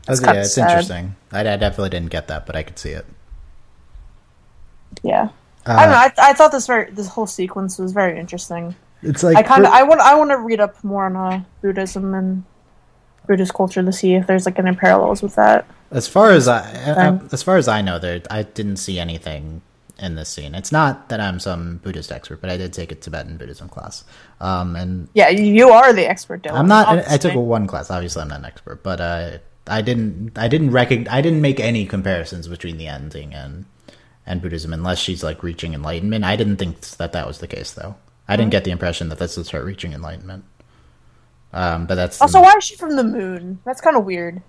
That's, 0.06 0.22
kinda 0.22 0.36
yeah, 0.36 0.42
it's 0.44 0.54
sad. 0.54 0.70
interesting. 0.70 1.16
I, 1.34 1.42
I 1.42 1.58
definitely 1.58 1.90
didn't 1.90 2.10
get 2.10 2.30
that, 2.30 2.46
but 2.46 2.56
I 2.56 2.64
could 2.64 2.80
see 2.80 2.92
it. 2.92 3.06
Yeah, 5.04 5.30
Uh, 5.66 5.74
I 5.74 5.86
don't 5.86 5.91
know. 5.91 6.24
I, 6.24 6.30
I 6.30 6.34
thought 6.34 6.51
this 6.51 6.68
very 6.68 6.91
this 6.91 7.08
whole 7.08 7.28
sequence 7.28 7.78
was 7.78 7.91
very 7.91 8.20
interesting. 8.20 8.76
It's 9.01 9.22
like 9.24 9.38
I 9.38 9.43
kind 9.43 9.66
of 9.66 9.72
I 9.72 9.84
want 9.84 10.01
I 10.01 10.16
want 10.16 10.32
to 10.32 10.38
read 10.38 10.60
up 10.60 10.82
more 10.84 11.06
on 11.06 11.16
uh, 11.16 11.43
Buddhism 11.62 12.14
and 12.14 12.43
Buddhist 13.28 13.54
culture 13.54 13.84
to 13.84 13.91
see 13.91 14.16
if 14.16 14.28
there's 14.28 14.45
like 14.45 14.60
any 14.60 14.76
parallels 14.76 15.22
with 15.22 15.36
that. 15.36 15.68
As 15.91 16.08
far 16.08 16.32
as 16.32 16.47
I, 16.47 16.62
Um, 16.91 17.30
as 17.32 17.43
far 17.43 17.58
as 17.58 17.68
I 17.68 17.82
know, 17.82 17.99
there 17.99 18.22
I 18.32 18.43
didn't 18.43 18.78
see 18.78 18.99
anything 18.99 19.62
in 19.99 20.16
this 20.16 20.30
scene. 20.30 20.56
It's 20.56 20.72
not 20.72 21.10
that 21.10 21.20
I'm 21.20 21.39
some 21.39 21.78
Buddhist 21.84 22.12
expert, 22.12 22.41
but 22.41 22.49
I 22.49 22.58
did 22.58 22.74
take 22.74 22.91
a 22.91 22.95
Tibetan 22.95 23.38
Buddhism 23.38 23.70
class. 23.70 24.04
Um, 24.41 24.76
and 24.76 25.08
Yeah, 25.14 25.30
you 25.30 25.70
are 25.70 25.93
the 25.93 26.06
expert, 26.10 26.43
Dylan. 26.43 26.60
I'm 26.60 26.68
not. 26.68 26.88
I, 26.88 27.14
I 27.14 27.18
took 27.18 27.36
a 27.36 27.39
one 27.39 27.68
class. 27.68 27.91
Obviously, 27.91 28.22
I'm 28.22 28.30
not 28.30 28.39
an 28.39 28.45
expert, 28.45 28.82
but 28.84 28.99
uh, 28.99 29.38
I 29.68 29.82
didn't. 29.82 30.38
I 30.38 30.47
didn't 30.47 30.72
recognize. 30.72 31.14
I 31.14 31.22
didn't 31.22 31.41
make 31.41 31.60
any 31.60 31.86
comparisons 31.86 32.47
between 32.47 32.78
the 32.78 32.88
ending 32.88 33.34
and 33.34 33.66
and 34.26 34.42
Buddhism, 34.42 34.74
unless 34.74 35.00
she's 35.00 35.24
like 35.24 35.44
reaching 35.44 35.74
enlightenment. 35.74 36.24
I 36.24 36.36
didn't 36.36 36.58
think 36.58 36.80
that 36.82 37.12
that 37.14 37.28
was 37.28 37.40
the 37.40 37.48
case, 37.48 37.72
though. 37.72 37.96
I 38.28 38.36
didn't 38.38 38.52
get 38.52 38.64
the 38.64 38.72
impression 38.72 39.10
that 39.10 39.20
this 39.20 39.38
is 39.38 39.50
her 39.50 39.64
reaching 39.64 39.94
enlightenment. 39.94 40.46
Um, 41.52 41.86
but 41.86 41.96
that's 41.96 42.22
Also, 42.22 42.42
why 42.42 42.54
is 42.58 42.64
she 42.64 42.76
from 42.76 42.96
the 42.96 43.04
moon? 43.04 43.60
That's 43.66 43.82
kind 43.82 43.96
of 43.98 44.06
weird. 44.06 44.42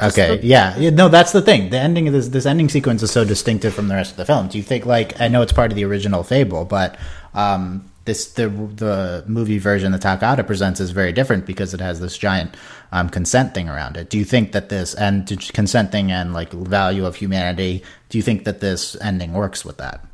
Okay, 0.00 0.36
the- 0.36 0.46
yeah, 0.46 0.76
yeah, 0.78 0.90
no, 0.90 1.08
that's 1.08 1.32
the 1.32 1.42
thing. 1.42 1.70
The 1.70 1.78
ending 1.78 2.06
of 2.06 2.12
this 2.14 2.28
this 2.28 2.46
ending 2.46 2.68
sequence 2.68 3.02
is 3.02 3.10
so 3.10 3.24
distinctive 3.24 3.74
from 3.74 3.88
the 3.88 3.96
rest 3.96 4.12
of 4.12 4.16
the 4.16 4.24
film. 4.24 4.46
Do 4.48 4.56
you 4.56 4.62
think 4.62 4.86
like 4.86 5.20
I 5.20 5.26
know 5.28 5.42
it's 5.42 5.52
part 5.52 5.72
of 5.72 5.76
the 5.76 5.84
original 5.84 6.22
fable, 6.22 6.64
but 6.64 6.96
um, 7.34 7.90
this 8.04 8.32
the 8.32 8.48
the 8.48 9.24
movie 9.26 9.58
version 9.58 9.90
that 9.92 10.02
Takahata 10.02 10.46
presents 10.46 10.78
is 10.78 10.92
very 10.92 11.12
different 11.12 11.46
because 11.46 11.74
it 11.74 11.80
has 11.80 11.98
this 11.98 12.16
giant 12.16 12.56
um, 12.92 13.08
consent 13.08 13.54
thing 13.54 13.68
around 13.68 13.96
it. 13.96 14.10
Do 14.10 14.18
you 14.18 14.24
think 14.24 14.52
that 14.52 14.68
this 14.68 14.94
and 14.94 15.26
consent 15.52 15.92
thing 15.92 16.10
and 16.10 16.32
like 16.32 16.52
value 16.52 17.04
of 17.04 17.16
humanity? 17.16 17.82
Do 18.08 18.18
you 18.18 18.22
think 18.22 18.44
that 18.44 18.60
this 18.60 18.96
ending 19.00 19.32
works 19.32 19.64
with 19.64 19.76
that? 19.78 20.04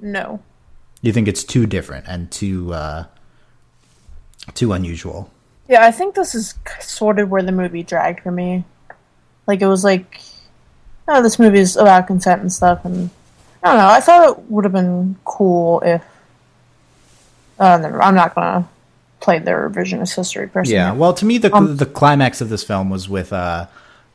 No. 0.00 0.40
You 1.02 1.12
think 1.12 1.28
it's 1.28 1.44
too 1.44 1.66
different 1.66 2.06
and 2.08 2.30
too 2.30 2.74
uh, 2.74 3.04
too 4.54 4.72
unusual? 4.72 5.30
Yeah, 5.68 5.84
I 5.84 5.92
think 5.92 6.14
this 6.14 6.34
is 6.34 6.54
sort 6.80 7.18
of 7.18 7.30
where 7.30 7.42
the 7.42 7.52
movie 7.52 7.82
dragged 7.82 8.20
for 8.20 8.32
me. 8.32 8.64
Like 9.46 9.62
it 9.62 9.66
was 9.66 9.84
like, 9.84 10.20
oh, 11.08 11.22
this 11.22 11.38
movie 11.38 11.60
is 11.60 11.76
about 11.76 12.06
consent 12.06 12.42
and 12.42 12.52
stuff, 12.52 12.84
and 12.84 13.10
I 13.62 13.68
don't 13.68 13.78
know. 13.78 13.88
I 13.88 14.00
thought 14.00 14.28
it 14.28 14.50
would 14.50 14.64
have 14.64 14.72
been 14.72 15.16
cool 15.24 15.80
if. 15.80 16.02
Uh, 17.58 17.78
I'm 18.00 18.14
not 18.14 18.34
gonna 18.34 18.66
play 19.20 19.38
the 19.38 19.52
revisionist 19.52 20.16
history 20.16 20.48
person. 20.48 20.74
Yeah, 20.74 20.92
well, 20.92 21.12
to 21.14 21.24
me, 21.24 21.38
the 21.38 21.54
Um, 21.54 21.76
the 21.76 21.86
climax 21.86 22.40
of 22.40 22.48
this 22.48 22.64
film 22.64 22.90
was 22.90 23.08
with 23.08 23.32
uh, 23.32 23.66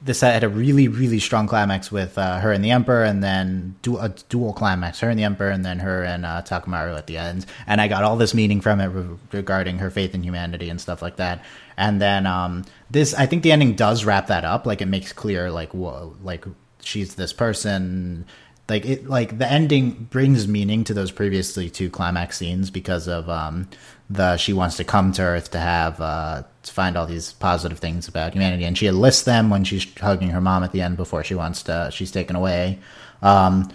this 0.01 0.21
had 0.21 0.43
a 0.43 0.49
really 0.49 0.87
really 0.87 1.19
strong 1.19 1.47
climax 1.47 1.91
with 1.91 2.17
uh, 2.17 2.39
her 2.39 2.51
and 2.51 2.63
the 2.63 2.71
Emperor, 2.71 3.03
and 3.03 3.23
then 3.23 3.75
du- 3.81 3.97
a 3.97 4.09
dual 4.29 4.53
climax, 4.53 4.99
her 4.99 5.09
and 5.09 5.17
the 5.17 5.23
Emperor, 5.23 5.49
and 5.49 5.65
then 5.65 5.79
her 5.79 6.03
and 6.03 6.25
uh, 6.25 6.41
Takamaru 6.41 6.97
at 6.97 7.07
the 7.07 7.17
end. 7.17 7.45
And 7.65 7.79
I 7.79 7.87
got 7.87 8.03
all 8.03 8.17
this 8.17 8.33
meaning 8.33 8.61
from 8.61 8.79
it 8.79 8.87
re- 8.87 9.17
regarding 9.31 9.79
her 9.79 9.89
faith 9.89 10.13
in 10.13 10.23
humanity 10.23 10.69
and 10.69 10.81
stuff 10.81 11.01
like 11.01 11.15
that. 11.17 11.43
And 11.77 12.01
then 12.01 12.25
um, 12.25 12.65
this, 12.89 13.13
I 13.13 13.25
think 13.25 13.43
the 13.43 13.51
ending 13.51 13.75
does 13.75 14.05
wrap 14.05 14.27
that 14.27 14.45
up. 14.45 14.65
Like 14.65 14.81
it 14.81 14.87
makes 14.87 15.13
clear, 15.13 15.51
like 15.51 15.73
whoa, 15.73 16.15
like 16.23 16.45
she's 16.81 17.15
this 17.15 17.33
person 17.33 18.25
like 18.67 18.85
it 18.85 19.07
like 19.07 19.37
the 19.37 19.49
ending 19.49 20.07
brings 20.09 20.47
meaning 20.47 20.83
to 20.83 20.93
those 20.93 21.11
previously 21.11 21.69
two 21.69 21.89
climax 21.89 22.37
scenes 22.37 22.71
because 22.71 23.07
of 23.07 23.29
um 23.29 23.67
the 24.09 24.37
she 24.37 24.53
wants 24.53 24.77
to 24.77 24.83
come 24.83 25.11
to 25.11 25.21
earth 25.21 25.51
to 25.51 25.59
have 25.59 25.99
uh 25.99 26.43
to 26.63 26.71
find 26.71 26.95
all 26.95 27.05
these 27.05 27.33
positive 27.33 27.79
things 27.79 28.07
about 28.07 28.33
humanity 28.33 28.63
and 28.63 28.77
she 28.77 28.89
lists 28.91 29.23
them 29.23 29.49
when 29.49 29.63
she's 29.63 29.85
hugging 29.99 30.29
her 30.29 30.41
mom 30.41 30.63
at 30.63 30.71
the 30.71 30.81
end 30.81 30.97
before 30.97 31.23
she 31.23 31.35
wants 31.35 31.63
to 31.63 31.89
she's 31.91 32.11
taken 32.11 32.35
away 32.35 32.79
um 33.21 33.69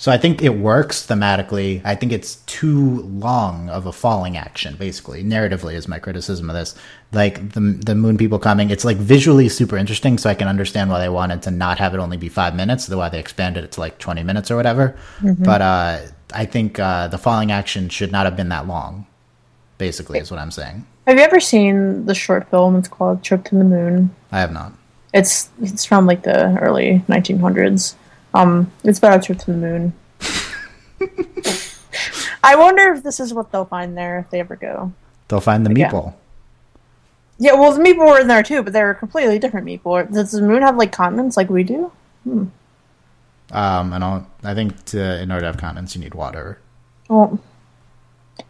so 0.00 0.10
I 0.10 0.16
think 0.16 0.40
it 0.40 0.56
works 0.56 1.06
thematically. 1.06 1.82
I 1.84 1.94
think 1.94 2.10
it's 2.10 2.36
too 2.46 3.02
long 3.02 3.68
of 3.68 3.84
a 3.84 3.92
falling 3.92 4.34
action, 4.38 4.76
basically. 4.76 5.22
Narratively 5.22 5.74
is 5.74 5.88
my 5.88 5.98
criticism 5.98 6.48
of 6.48 6.56
this. 6.56 6.74
Like 7.12 7.52
the 7.52 7.60
the 7.60 7.94
moon 7.94 8.16
people 8.16 8.38
coming, 8.38 8.70
it's 8.70 8.86
like 8.86 8.96
visually 8.96 9.50
super 9.50 9.76
interesting, 9.76 10.16
so 10.16 10.30
I 10.30 10.34
can 10.34 10.48
understand 10.48 10.88
why 10.88 11.00
they 11.00 11.10
wanted 11.10 11.42
to 11.42 11.50
not 11.50 11.78
have 11.80 11.92
it 11.92 11.98
only 11.98 12.16
be 12.16 12.30
five 12.30 12.54
minutes, 12.56 12.86
the 12.86 12.96
why 12.96 13.10
they 13.10 13.18
expanded 13.20 13.62
it 13.62 13.72
to 13.72 13.80
like 13.80 13.98
twenty 13.98 14.22
minutes 14.22 14.50
or 14.50 14.56
whatever. 14.56 14.96
But 15.44 15.60
uh, 15.60 15.98
I 16.32 16.46
think 16.46 16.78
uh, 16.78 17.08
the 17.08 17.18
falling 17.18 17.52
action 17.52 17.90
should 17.90 18.10
not 18.10 18.24
have 18.24 18.36
been 18.36 18.48
that 18.48 18.66
long. 18.66 19.06
Basically, 19.80 20.18
is 20.18 20.30
what 20.30 20.38
I'm 20.38 20.50
saying. 20.50 20.84
Have 21.06 21.16
you 21.16 21.22
ever 21.24 21.40
seen 21.40 22.04
the 22.04 22.14
short 22.14 22.50
film? 22.50 22.76
It's 22.76 22.86
called 22.86 23.24
Trip 23.24 23.42
to 23.46 23.54
the 23.54 23.64
Moon. 23.64 24.14
I 24.30 24.38
have 24.40 24.52
not. 24.52 24.74
It's 25.14 25.48
it's 25.62 25.86
from 25.86 26.04
like 26.06 26.22
the 26.22 26.58
early 26.58 27.02
1900s. 27.08 27.94
Um, 28.34 28.70
it's 28.84 28.98
about 28.98 29.18
a 29.18 29.22
trip 29.26 29.38
to 29.38 29.46
the 29.46 29.56
moon. 29.56 29.92
I 32.44 32.56
wonder 32.56 32.92
if 32.92 33.02
this 33.02 33.20
is 33.20 33.32
what 33.32 33.50
they'll 33.50 33.64
find 33.64 33.96
there 33.96 34.18
if 34.18 34.28
they 34.28 34.38
ever 34.40 34.54
go. 34.54 34.92
They'll 35.28 35.40
find 35.40 35.64
the 35.64 35.72
Yeah. 35.74 35.90
meeple. 35.90 36.12
Yeah, 37.38 37.54
well, 37.54 37.72
the 37.72 37.82
meeple 37.82 38.06
were 38.06 38.20
in 38.20 38.28
there 38.28 38.42
too, 38.42 38.62
but 38.62 38.74
they're 38.74 38.92
completely 38.92 39.38
different 39.38 39.66
meeple. 39.66 40.12
Does 40.12 40.32
the 40.32 40.42
moon 40.42 40.60
have 40.60 40.76
like 40.76 40.92
continents 40.92 41.38
like 41.38 41.48
we 41.48 41.62
do? 41.64 41.90
Um, 42.26 42.52
and 43.50 44.04
I'll, 44.04 44.26
I 44.44 44.52
think 44.54 44.84
to, 44.86 45.22
in 45.22 45.30
order 45.32 45.40
to 45.40 45.46
have 45.46 45.56
continents, 45.56 45.96
you 45.96 46.02
need 46.02 46.14
water. 46.14 46.58
Well, 47.08 47.40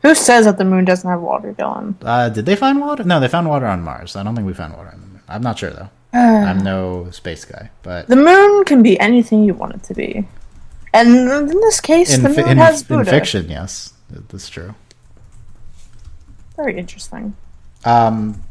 who 0.03 0.15
says 0.15 0.45
that 0.47 0.59
the 0.59 0.65
moon 0.65 0.85
doesn't 0.85 1.09
have 1.09 1.21
water, 1.21 1.53
Dylan? 1.53 1.95
Uh, 2.03 2.29
did 2.29 2.47
they 2.47 2.57
find 2.57 2.81
water? 2.81 3.05
No, 3.05 3.21
they 3.21 3.29
found 3.29 3.49
water 3.49 3.67
on 3.67 3.83
Mars. 3.83 4.17
I 4.17 4.23
don't 4.23 4.35
think 4.35 4.47
we 4.47 4.55
found 4.55 4.75
water 4.77 4.91
on 4.93 5.01
the 5.01 5.07
moon. 5.07 5.21
I'm 5.29 5.43
not 5.43 5.59
sure 5.59 5.71
though. 5.71 5.91
I'm 6.13 6.59
no 6.65 7.09
space 7.13 7.45
guy, 7.45 7.71
but 7.83 8.09
The 8.09 8.17
moon 8.17 8.65
can 8.65 8.83
be 8.83 8.99
anything 8.99 9.45
you 9.45 9.55
want 9.55 9.75
it 9.77 9.83
to 9.85 9.95
be, 9.95 10.27
and 10.93 11.09
in 11.09 11.61
this 11.61 11.81
case, 11.81 12.13
in, 12.15 12.25
the 12.25 12.31
fi- 12.31 12.41
moon 12.43 12.51
in, 12.51 12.59
has 12.59 12.83
in 12.83 12.89
Buddha. 12.89 13.11
fiction, 13.11 13.49
yes, 13.49 13.93
that's 14.11 14.49
true. 14.49 14.75
Very 16.57 16.77
interesting. 16.79 17.37
Um, 17.85 18.43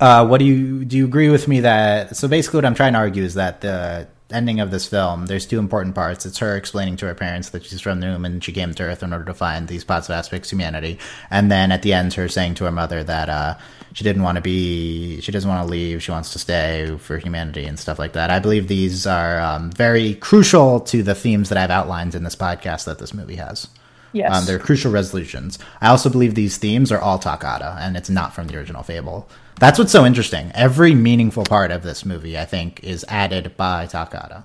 uh, 0.00 0.26
what 0.26 0.38
do 0.38 0.44
you 0.46 0.84
do? 0.84 0.96
You 0.96 1.04
agree 1.04 1.28
with 1.28 1.46
me 1.46 1.60
that? 1.60 2.16
So 2.16 2.26
basically, 2.26 2.58
what 2.58 2.64
I'm 2.64 2.74
trying 2.74 2.94
to 2.94 2.98
argue 3.00 3.22
is 3.22 3.34
that 3.34 3.60
the 3.60 4.08
ending 4.30 4.60
of 4.60 4.70
this 4.70 4.86
film, 4.86 5.26
there's 5.26 5.46
two 5.46 5.58
important 5.58 5.94
parts. 5.94 6.26
It's 6.26 6.38
her 6.38 6.56
explaining 6.56 6.96
to 6.98 7.06
her 7.06 7.14
parents 7.14 7.50
that 7.50 7.64
she's 7.64 7.80
from 7.80 8.00
the 8.00 8.06
moon 8.06 8.24
and 8.24 8.44
she 8.44 8.52
came 8.52 8.74
to 8.74 8.82
Earth 8.82 9.02
in 9.02 9.12
order 9.12 9.24
to 9.24 9.34
find 9.34 9.68
these 9.68 9.84
positive 9.84 10.16
aspects 10.16 10.48
of 10.48 10.58
humanity, 10.58 10.98
and 11.30 11.50
then 11.50 11.72
at 11.72 11.82
the 11.82 11.92
end, 11.92 12.14
her 12.14 12.28
saying 12.28 12.54
to 12.54 12.64
her 12.64 12.72
mother 12.72 13.02
that 13.04 13.28
uh, 13.28 13.56
she 13.92 14.04
didn't 14.04 14.22
want 14.22 14.36
to 14.36 14.42
be, 14.42 15.20
she 15.20 15.32
doesn't 15.32 15.48
want 15.48 15.66
to 15.66 15.70
leave, 15.70 16.02
she 16.02 16.10
wants 16.10 16.32
to 16.32 16.38
stay 16.38 16.96
for 16.98 17.18
humanity 17.18 17.64
and 17.64 17.78
stuff 17.78 17.98
like 17.98 18.12
that. 18.12 18.30
I 18.30 18.38
believe 18.38 18.68
these 18.68 19.06
are 19.06 19.40
um, 19.40 19.70
very 19.72 20.14
crucial 20.14 20.80
to 20.80 21.02
the 21.02 21.14
themes 21.14 21.48
that 21.48 21.58
I've 21.58 21.70
outlined 21.70 22.14
in 22.14 22.24
this 22.24 22.36
podcast 22.36 22.84
that 22.84 22.98
this 22.98 23.14
movie 23.14 23.36
has. 23.36 23.68
Yes. 24.12 24.34
Um, 24.34 24.46
they're 24.46 24.58
crucial 24.58 24.90
resolutions. 24.90 25.58
I 25.80 25.88
also 25.88 26.08
believe 26.08 26.34
these 26.34 26.56
themes 26.56 26.90
are 26.90 27.00
all 27.00 27.18
Takata, 27.18 27.76
and 27.80 27.96
it's 27.96 28.08
not 28.08 28.34
from 28.34 28.46
the 28.46 28.56
original 28.56 28.82
Fable. 28.82 29.28
That's 29.58 29.78
what's 29.78 29.92
so 29.92 30.06
interesting. 30.06 30.52
Every 30.54 30.94
meaningful 30.94 31.44
part 31.44 31.70
of 31.70 31.82
this 31.82 32.04
movie, 32.04 32.38
I 32.38 32.44
think, 32.44 32.82
is 32.84 33.04
added 33.08 33.56
by 33.56 33.86
Takada, 33.86 34.44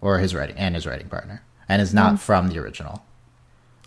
or 0.00 0.18
his 0.18 0.34
writing 0.34 0.56
and 0.56 0.74
his 0.74 0.86
writing 0.86 1.08
partner, 1.08 1.42
and 1.68 1.80
is 1.80 1.94
not 1.94 2.18
from 2.20 2.48
the 2.48 2.58
original. 2.58 3.04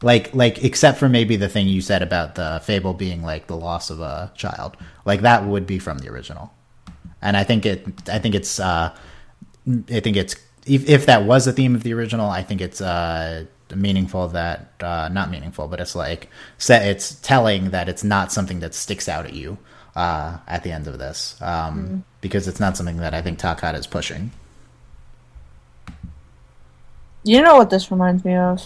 Like, 0.01 0.33
like 0.33 0.63
except 0.63 0.99
for 0.99 1.09
maybe 1.09 1.35
the 1.35 1.49
thing 1.49 1.67
you 1.67 1.81
said 1.81 2.01
about 2.01 2.35
the 2.35 2.61
Fable 2.63 2.93
being 2.93 3.23
like 3.23 3.47
the 3.47 3.57
loss 3.57 3.89
of 3.89 3.99
a 3.99 4.31
child, 4.35 4.77
like 5.05 5.21
that 5.21 5.45
would 5.45 5.65
be 5.65 5.79
from 5.79 5.97
the 5.99 6.09
original. 6.09 6.53
And 7.21 7.35
I 7.35 7.43
think 7.43 7.65
it, 7.65 7.85
I 8.09 8.19
think 8.19 8.35
it's, 8.35 8.59
uh, 8.59 8.95
I 9.67 9.99
think 9.99 10.15
it's 10.15 10.35
if, 10.65 10.87
if 10.87 11.05
that 11.05 11.23
was 11.23 11.47
a 11.47 11.53
theme 11.53 11.75
of 11.75 11.83
the 11.83 11.93
original, 11.93 12.29
I 12.29 12.43
think 12.43 12.61
it's 12.61 12.81
uh, 12.81 13.45
meaningful 13.73 14.27
that 14.29 14.73
uh, 14.81 15.09
not 15.11 15.31
meaningful, 15.31 15.67
but 15.67 15.79
it's 15.79 15.95
like 15.95 16.29
set, 16.57 16.85
it's 16.87 17.15
telling 17.15 17.71
that 17.71 17.89
it's 17.89 18.03
not 18.03 18.31
something 18.31 18.59
that 18.59 18.73
sticks 18.73 19.09
out 19.09 19.25
at 19.25 19.33
you 19.33 19.57
uh, 19.95 20.37
at 20.47 20.63
the 20.63 20.71
end 20.71 20.87
of 20.87 20.97
this 20.99 21.39
um, 21.41 22.03
because 22.21 22.47
it's 22.47 22.59
not 22.59 22.75
something 22.77 22.97
that 22.97 23.13
I 23.13 23.21
think 23.21 23.39
Takata 23.39 23.77
is 23.77 23.87
pushing. 23.87 24.31
you 27.23 27.41
know 27.41 27.57
what 27.57 27.69
this 27.69 27.89
reminds 27.91 28.23
me 28.23 28.35
of? 28.35 28.61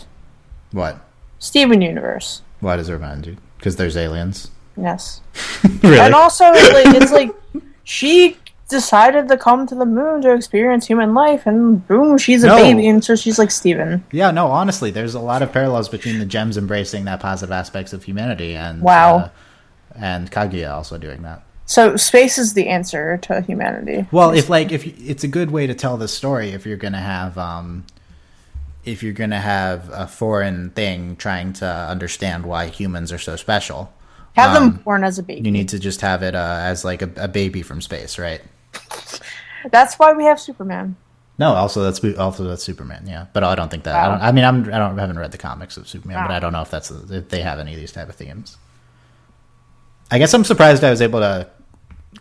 What? 0.71 0.99
Steven 1.39 1.81
Universe. 1.81 2.41
Why 2.59 2.75
does 2.75 2.89
it 2.89 2.93
remind 2.93 3.25
you? 3.25 3.37
Because 3.57 3.77
there's 3.77 3.95
aliens. 3.95 4.51
Yes. 4.75 5.21
really? 5.83 5.99
And 5.99 6.13
also, 6.13 6.45
like, 6.45 6.87
it's 6.95 7.11
like 7.11 7.31
she 7.83 8.37
decided 8.69 9.27
to 9.29 9.37
come 9.37 9.65
to 9.67 9.75
the 9.75 9.85
moon 9.85 10.21
to 10.21 10.33
experience 10.33 10.85
human 10.87 11.13
life, 11.13 11.47
and 11.47 11.85
boom, 11.87 12.17
she's 12.17 12.43
a 12.43 12.47
No. 12.47 12.57
baby, 12.57 12.87
and 12.87 13.03
so 13.03 13.15
she's 13.15 13.39
like 13.39 13.49
Steven. 13.51 14.03
Yeah, 14.11 14.31
no, 14.31 14.47
honestly, 14.47 14.91
there's 14.91 15.15
a 15.15 15.19
lot 15.19 15.41
of 15.41 15.51
parallels 15.51 15.89
between 15.89 16.19
the 16.19 16.25
gems 16.25 16.57
embracing 16.57 17.05
that 17.05 17.19
positive 17.19 17.51
aspects 17.51 17.93
of 17.93 18.03
humanity 18.03 18.55
and 18.55 18.81
Wow. 18.81 19.15
uh, 19.17 19.29
and 19.99 20.31
Kaguya 20.31 20.73
also 20.73 20.97
doing 20.97 21.21
that. 21.23 21.43
So 21.65 21.95
space 21.97 22.37
is 22.39 22.53
the 22.53 22.67
answer 22.67 23.17
to 23.23 23.41
humanity. 23.41 24.07
Well, 24.11 24.31
if 24.31 24.49
like 24.49 24.71
if 24.71 24.85
it's 24.99 25.23
a 25.23 25.27
good 25.27 25.51
way 25.51 25.67
to 25.67 25.75
tell 25.75 25.97
the 25.97 26.07
story 26.07 26.49
if 26.49 26.65
you're 26.65 26.77
going 26.77 26.93
to 26.93 26.99
have 26.99 27.37
um 27.37 27.85
if 28.85 29.03
you're 29.03 29.13
to 29.13 29.35
have 29.35 29.89
a 29.91 30.07
foreign 30.07 30.71
thing 30.71 31.15
trying 31.15 31.53
to 31.53 31.65
understand 31.65 32.45
why 32.45 32.67
humans 32.67 33.11
are 33.11 33.17
so 33.17 33.35
special. 33.35 33.93
Have 34.33 34.55
um, 34.55 34.71
them 34.71 34.81
born 34.83 35.03
as 35.03 35.19
a 35.19 35.23
baby. 35.23 35.41
You 35.41 35.51
need 35.51 35.69
to 35.69 35.79
just 35.79 36.01
have 36.01 36.23
it 36.23 36.35
uh, 36.35 36.59
as 36.61 36.85
like 36.85 37.01
a, 37.01 37.11
a 37.17 37.27
baby 37.27 37.61
from 37.61 37.81
space, 37.81 38.17
right? 38.17 38.41
That's 39.71 39.95
why 39.99 40.13
we 40.13 40.23
have 40.25 40.39
Superman. 40.39 40.95
No, 41.37 41.53
also 41.53 41.83
that's 41.83 42.03
also 42.17 42.43
that's 42.43 42.63
Superman, 42.63 43.05
yeah. 43.07 43.27
But 43.31 43.45
I 43.45 43.55
don't 43.55 43.71
think 43.71 43.83
that. 43.83 43.95
I, 43.95 44.09
don't, 44.09 44.21
I 44.21 44.31
mean, 44.33 44.43
I'm 44.43 44.65
I 44.73 44.77
don't 44.77 44.99
I 44.99 45.01
haven't 45.01 45.19
read 45.19 45.31
the 45.31 45.37
comics 45.37 45.77
of 45.77 45.87
Superman, 45.87 46.21
but 46.27 46.31
I 46.31 46.39
don't 46.39 46.51
know 46.51 46.61
if 46.61 46.69
that's 46.69 46.91
if 46.91 47.29
they 47.29 47.41
have 47.41 47.59
any 47.59 47.73
of 47.73 47.79
these 47.79 47.93
type 47.93 48.09
of 48.09 48.15
themes. 48.15 48.57
I 50.11 50.17
guess 50.17 50.33
I'm 50.33 50.43
surprised 50.43 50.83
I 50.83 50.89
was 50.89 51.01
able 51.01 51.19
to 51.19 51.47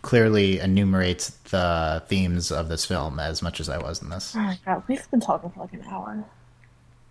clearly 0.01 0.59
enumerate 0.59 1.31
the 1.49 2.03
themes 2.07 2.51
of 2.51 2.69
this 2.69 2.85
film 2.85 3.19
as 3.19 3.41
much 3.41 3.59
as 3.59 3.69
I 3.69 3.77
was 3.77 4.01
in 4.01 4.09
this. 4.09 4.35
Oh 4.35 4.39
my 4.39 4.59
god, 4.65 4.83
we've 4.87 5.11
been 5.11 5.19
talking 5.19 5.49
for 5.49 5.61
like 5.61 5.73
an 5.73 5.83
hour. 5.89 6.23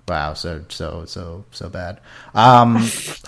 Wow, 0.07 0.33
so 0.35 0.65
so 0.69 1.05
so 1.05 1.45
so 1.51 1.69
bad. 1.69 2.01
Um, 2.35 2.79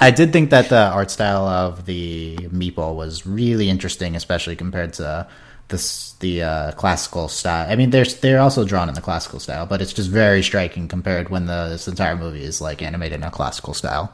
I 0.00 0.10
did 0.10 0.32
think 0.32 0.50
that 0.50 0.70
the 0.70 0.90
art 0.90 1.10
style 1.10 1.46
of 1.46 1.84
the 1.84 2.36
meeple 2.48 2.94
was 2.94 3.26
really 3.26 3.68
interesting, 3.68 4.16
especially 4.16 4.56
compared 4.56 4.94
to 4.94 5.28
this 5.68 6.12
the 6.20 6.42
uh, 6.42 6.72
classical 6.72 7.28
style. 7.28 7.70
I 7.70 7.76
mean, 7.76 7.90
they're 7.90 8.04
they're 8.04 8.40
also 8.40 8.64
drawn 8.64 8.88
in 8.88 8.94
the 8.94 9.02
classical 9.02 9.40
style, 9.40 9.66
but 9.66 9.82
it's 9.82 9.92
just 9.92 10.08
very 10.08 10.42
striking 10.42 10.88
compared 10.88 11.28
when 11.28 11.46
the 11.46 11.68
this 11.68 11.86
entire 11.86 12.16
movie 12.16 12.44
is 12.44 12.60
like 12.60 12.80
animated 12.80 13.20
in 13.20 13.24
a 13.24 13.30
classical 13.30 13.74
style. 13.74 14.12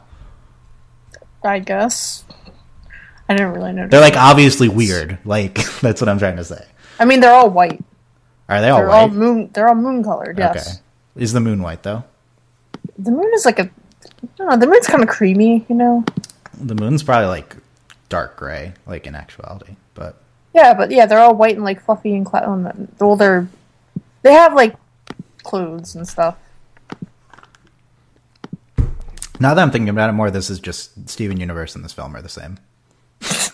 I 1.44 1.60
guess. 1.60 2.24
I 3.28 3.34
didn't 3.34 3.52
really 3.54 3.72
know. 3.72 3.88
They're 3.88 4.00
like 4.00 4.16
obviously 4.16 4.68
weird. 4.68 5.18
Like 5.24 5.54
that's 5.80 6.00
what 6.00 6.08
I'm 6.08 6.18
trying 6.18 6.36
to 6.36 6.44
say. 6.44 6.64
I 6.98 7.04
mean, 7.04 7.20
they're 7.20 7.34
all 7.34 7.50
white. 7.50 7.82
Are 8.48 8.60
they 8.60 8.68
all 8.70 8.78
They're 8.78 8.88
white? 8.88 8.94
all 9.00 9.08
moon. 9.08 9.50
They're 9.52 9.68
all 9.68 9.74
moon 9.74 10.02
colored. 10.04 10.38
Yes. 10.38 10.68
Okay. 10.68 10.80
Is 11.22 11.32
the 11.32 11.40
moon 11.40 11.62
white 11.62 11.82
though? 11.82 12.04
The 12.98 13.10
moon 13.10 13.30
is 13.34 13.44
like 13.44 13.58
a. 13.58 13.64
I 13.64 14.28
don't 14.36 14.48
know. 14.50 14.56
The 14.56 14.66
moon's 14.66 14.86
kind 14.86 15.02
of 15.02 15.08
creamy, 15.08 15.66
you 15.68 15.74
know. 15.74 16.04
The 16.58 16.74
moon's 16.74 17.02
probably 17.02 17.26
like 17.26 17.56
dark 18.08 18.36
gray, 18.36 18.72
like 18.86 19.06
in 19.06 19.14
actuality, 19.14 19.74
but 19.94 20.22
Yeah, 20.54 20.72
but 20.74 20.90
yeah, 20.90 21.06
they're 21.06 21.18
all 21.18 21.34
white 21.34 21.56
and 21.56 21.64
like 21.64 21.82
fluffy 21.84 22.14
and 22.14 22.24
cla- 22.24 22.46
um, 22.46 22.88
well, 23.00 23.16
they're 23.16 23.48
they 24.22 24.32
have 24.32 24.54
like 24.54 24.76
clothes 25.42 25.94
and 25.96 26.06
stuff. 26.06 26.36
now 29.38 29.52
that 29.54 29.58
I'm 29.62 29.70
thinking 29.70 29.88
about 29.88 30.08
it 30.08 30.14
more, 30.14 30.30
this 30.30 30.48
is 30.48 30.58
just 30.60 31.08
Steven 31.10 31.38
Universe 31.38 31.74
and 31.74 31.84
this 31.84 31.92
film 31.92 32.16
are 32.16 32.22
the 32.22 32.28
same. 32.28 32.58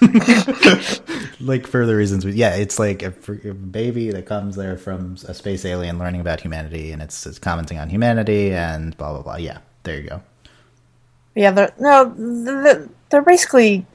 like 1.41 1.67
for 1.67 1.87
the 1.87 1.95
reasons 1.97 2.25
we, 2.25 2.33
yeah, 2.33 2.55
it's 2.57 2.79
like 2.79 3.03
a, 3.03 3.13
a 3.49 3.55
baby 3.55 4.11
that 4.11 4.27
comes 4.27 4.57
there 4.57 4.77
from 4.77 5.17
a 5.29 5.35
space 5.35 5.65
alien 5.65 5.99
learning 5.99 6.21
about 6.21 6.41
humanity, 6.41 6.93
and 6.93 7.01
it's, 7.03 7.27
it's 7.27 7.39
commenting 7.39 7.79
on 7.79 7.89
humanity 7.89 8.53
and 8.53 8.97
blah 8.97 9.13
blah 9.13 9.23
blah. 9.23 9.37
Yeah, 9.37 9.59
there 9.85 10.01
you 10.01 10.09
go. 10.09 10.23
Yeah, 11.35 11.51
they're 11.53 11.73
no, 11.79 12.13
they're, 12.17 12.89
they're 13.11 13.23
basically 13.23 13.87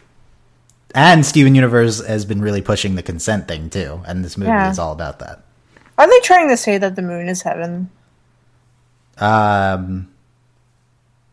And 0.95 1.25
Steven 1.25 1.53
Universe 1.55 2.05
has 2.05 2.25
been 2.25 2.41
really 2.41 2.61
pushing 2.61 2.95
the 2.95 3.03
consent 3.03 3.47
thing 3.47 3.69
too, 3.69 4.01
and 4.07 4.23
this 4.25 4.37
movie 4.37 4.49
Yeah. 4.49 4.71
is 4.71 4.79
all 4.79 4.93
about 4.93 5.19
that. 5.19 5.43
Are 5.97 6.07
they 6.09 6.19
trying 6.21 6.49
to 6.49 6.57
say 6.57 6.77
that 6.77 6.95
the 6.95 7.01
moon 7.01 7.27
is 7.27 7.41
heaven? 7.41 7.89
Um, 9.19 10.07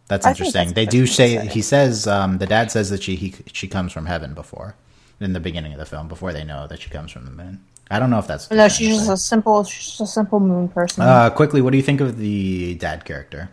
that's 0.09 0.27
I 0.27 0.31
interesting. 0.31 0.69
that's 0.69 0.73
they 0.73 0.87
do 0.87 1.07
say 1.07 1.47
he 1.47 1.63
says 1.63 2.07
um, 2.07 2.39
the 2.39 2.47
dad 2.47 2.71
says 2.71 2.91
that 2.91 3.03
she 3.03 3.17
he, 3.17 3.35
she 3.53 3.69
comes 3.69 3.93
from 3.93 4.07
heaven 4.07 4.35
before 4.35 4.75
in 5.21 5.33
the 5.33 5.41
beginning 5.41 5.73
of 5.73 5.79
the 5.79 5.87
film 5.87 6.09
before 6.09 6.33
they 6.33 6.45
know 6.45 6.67
that 6.67 6.81
she 6.83 6.91
comes 6.91 7.11
from 7.13 7.25
the 7.25 7.31
moon. 7.31 7.65
I 7.91 7.99
don't 7.99 8.11
know 8.11 8.19
if 8.19 8.27
that's 8.27 8.51
No, 8.51 8.69
she's 8.69 8.97
just 8.97 9.11
a 9.11 9.17
simple, 9.17 9.63
she's 9.65 9.87
just 9.87 10.01
a 10.01 10.07
simple 10.07 10.41
moon 10.41 10.69
person. 10.69 11.03
Uh, 11.03 11.31
quickly, 11.31 11.61
what 11.61 11.71
do 11.71 11.77
you 11.77 11.83
think 11.83 12.01
of 12.01 12.19
the 12.19 12.75
dad 12.77 13.05
character? 13.05 13.51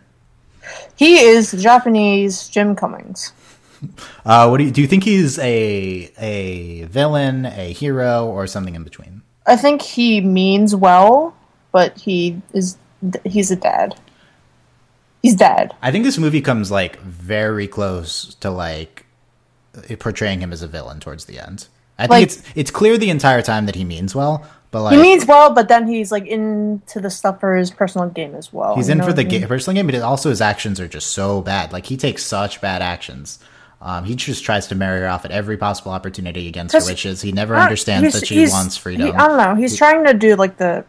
he 0.96 1.18
is 1.18 1.50
the 1.50 1.56
Japanese 1.58 2.48
Jim 2.48 2.74
Cummings. 2.76 3.32
Uh, 4.24 4.46
what 4.46 4.58
do 4.58 4.64
you 4.64 4.70
do? 4.70 4.80
You 4.80 4.86
think 4.86 5.02
he's 5.02 5.36
a 5.40 6.12
a 6.16 6.84
villain, 6.84 7.46
a 7.46 7.72
hero, 7.72 8.24
or 8.26 8.46
something 8.46 8.76
in 8.76 8.84
between? 8.84 9.22
I 9.44 9.56
think 9.56 9.82
he 9.82 10.20
means 10.20 10.76
well, 10.76 11.34
but 11.72 11.98
he 11.98 12.40
is 12.52 12.78
he's 13.24 13.50
a 13.50 13.56
dad. 13.56 13.96
He's 15.22 15.34
dead. 15.36 15.74
I 15.80 15.90
think 15.92 16.04
this 16.04 16.18
movie 16.18 16.40
comes 16.40 16.70
like 16.70 17.00
very 17.00 17.68
close 17.68 18.34
to 18.40 18.50
like 18.50 19.06
portraying 19.98 20.40
him 20.40 20.52
as 20.52 20.62
a 20.62 20.68
villain 20.68 21.00
towards 21.00 21.24
the 21.26 21.38
end. 21.38 21.68
I 21.98 22.02
think 22.02 22.10
Like- 22.10 22.22
it's 22.24 22.42
it's 22.54 22.70
clear 22.70 22.98
the 22.98 23.10
entire 23.10 23.42
time 23.42 23.66
that 23.66 23.74
he 23.76 23.84
means 23.84 24.14
well, 24.14 24.44
but 24.70 24.82
like 24.82 24.96
He 24.96 25.00
means 25.02 25.24
well, 25.26 25.54
but 25.54 25.68
then 25.68 25.86
he's 25.86 26.10
like 26.10 26.26
into 26.26 27.00
the 27.00 27.10
stuff 27.10 27.38
for 27.40 27.54
his 27.54 27.70
personal 27.70 28.08
game 28.08 28.34
as 28.34 28.52
well. 28.52 28.74
He's 28.74 28.88
in 28.88 29.02
for 29.02 29.12
the 29.12 29.22
I 29.22 29.26
mean? 29.26 29.40
ga- 29.42 29.46
personal 29.46 29.74
game, 29.76 29.86
but 29.86 29.94
it 29.94 30.02
also 30.02 30.28
his 30.30 30.40
actions 30.40 30.80
are 30.80 30.88
just 30.88 31.12
so 31.12 31.40
bad. 31.40 31.72
Like 31.72 31.86
he 31.86 31.96
takes 31.96 32.24
such 32.24 32.60
bad 32.60 32.82
actions. 32.82 33.38
Um, 33.80 34.04
he 34.04 34.14
just 34.14 34.44
tries 34.44 34.68
to 34.68 34.74
marry 34.76 35.00
her 35.00 35.08
off 35.08 35.24
at 35.24 35.30
every 35.32 35.56
possible 35.56 35.90
opportunity 35.92 36.46
against 36.48 36.72
her 36.74 36.84
wishes. 36.84 37.20
He 37.20 37.32
never 37.32 37.56
understands 37.56 38.14
that 38.14 38.26
she 38.26 38.46
wants 38.48 38.76
freedom. 38.76 39.06
he- 39.08 39.12
I 39.12 39.26
don't 39.28 39.36
know. 39.38 39.54
He's 39.54 39.76
trying 39.76 40.04
to 40.06 40.14
do 40.14 40.34
like 40.36 40.56
the 40.56 40.84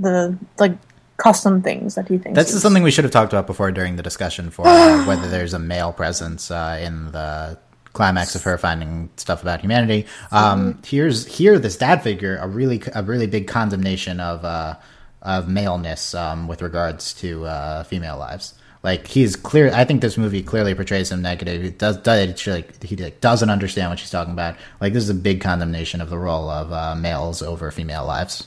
the 0.00 0.36
like 0.58 0.72
custom 1.16 1.62
things 1.62 1.94
that 1.94 2.08
he 2.08 2.18
thinks. 2.18 2.36
That's 2.36 2.52
is- 2.52 2.62
something 2.62 2.82
we 2.82 2.90
should 2.90 3.04
have 3.04 3.12
talked 3.12 3.32
about 3.32 3.46
before 3.46 3.70
during 3.72 3.96
the 3.96 4.02
discussion 4.02 4.50
for 4.50 4.66
uh, 4.66 5.04
whether 5.06 5.28
there's 5.28 5.54
a 5.54 5.58
male 5.58 5.92
presence 5.92 6.50
uh, 6.50 6.78
in 6.82 7.12
the 7.12 7.58
climax 7.92 8.34
of 8.34 8.42
her 8.42 8.58
finding 8.58 9.08
stuff 9.16 9.40
about 9.42 9.60
humanity. 9.60 10.06
Um, 10.32 10.80
here's 10.84 11.26
here 11.26 11.58
this 11.58 11.76
dad 11.76 12.02
figure 12.02 12.36
a 12.38 12.48
really 12.48 12.82
a 12.94 13.02
really 13.02 13.26
big 13.26 13.46
condemnation 13.46 14.20
of 14.20 14.44
uh, 14.44 14.76
of 15.22 15.48
maleness 15.48 16.14
um, 16.14 16.48
with 16.48 16.60
regards 16.60 17.14
to 17.14 17.46
uh, 17.46 17.84
female 17.84 18.18
lives. 18.18 18.54
Like 18.82 19.06
he's 19.06 19.34
clear. 19.34 19.72
I 19.72 19.84
think 19.84 20.02
this 20.02 20.18
movie 20.18 20.42
clearly 20.42 20.74
portrays 20.74 21.10
him 21.10 21.22
negative. 21.22 21.62
He 21.62 21.70
does, 21.70 21.96
does 21.98 22.28
it's 22.28 22.46
like 22.46 22.82
he 22.82 22.96
like, 22.96 23.22
doesn't 23.22 23.48
understand 23.48 23.88
what 23.88 23.98
she's 23.98 24.10
talking 24.10 24.34
about. 24.34 24.56
Like 24.78 24.92
this 24.92 25.04
is 25.04 25.10
a 25.10 25.14
big 25.14 25.40
condemnation 25.40 26.02
of 26.02 26.10
the 26.10 26.18
role 26.18 26.50
of 26.50 26.70
uh, 26.70 26.94
males 26.94 27.40
over 27.40 27.70
female 27.70 28.04
lives, 28.04 28.46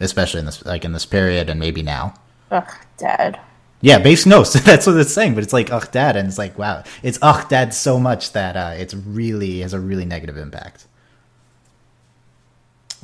especially 0.00 0.40
in 0.40 0.46
this 0.46 0.64
like 0.64 0.84
in 0.84 0.92
this 0.92 1.06
period 1.06 1.48
and 1.50 1.60
maybe 1.60 1.82
now. 1.82 2.14
Ugh, 2.50 2.68
dad. 2.96 3.38
Yeah, 3.82 3.98
base 3.98 4.26
no, 4.26 4.42
so 4.42 4.58
that's 4.70 4.86
what 4.86 4.96
it's 4.96 5.12
saying, 5.14 5.34
but 5.34 5.42
it's 5.44 5.52
like 5.52 5.72
ugh 5.72 5.90
dad, 5.92 6.16
and 6.16 6.28
it's 6.28 6.38
like 6.38 6.58
wow, 6.58 6.82
it's 7.02 7.18
ugh 7.22 7.48
dad 7.48 7.72
so 7.74 7.98
much 7.98 8.32
that 8.32 8.56
uh, 8.56 8.74
it's 8.76 8.94
really 8.94 9.60
has 9.60 9.72
a 9.72 9.80
really 9.80 10.04
negative 10.04 10.36
impact. 10.36 10.86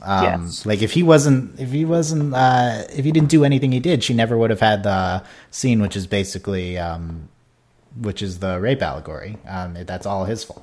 Um, 0.02 0.42
Yes. 0.44 0.66
like 0.66 0.82
if 0.82 0.92
he 0.92 1.02
wasn't, 1.02 1.58
if 1.58 1.70
he 1.70 1.84
wasn't, 1.86 2.34
uh, 2.34 2.82
if 2.94 3.04
he 3.04 3.12
didn't 3.12 3.30
do 3.30 3.44
anything 3.44 3.72
he 3.72 3.80
did, 3.80 4.04
she 4.04 4.12
never 4.12 4.36
would 4.36 4.50
have 4.50 4.60
had 4.60 4.82
the 4.82 5.24
scene, 5.50 5.80
which 5.80 5.96
is 5.96 6.06
basically, 6.06 6.76
um, 6.76 7.28
which 7.98 8.20
is 8.20 8.40
the 8.40 8.60
rape 8.60 8.82
allegory. 8.82 9.38
Um, 9.48 9.74
that's 9.84 10.04
all 10.04 10.26
his 10.26 10.44
fault. 10.44 10.62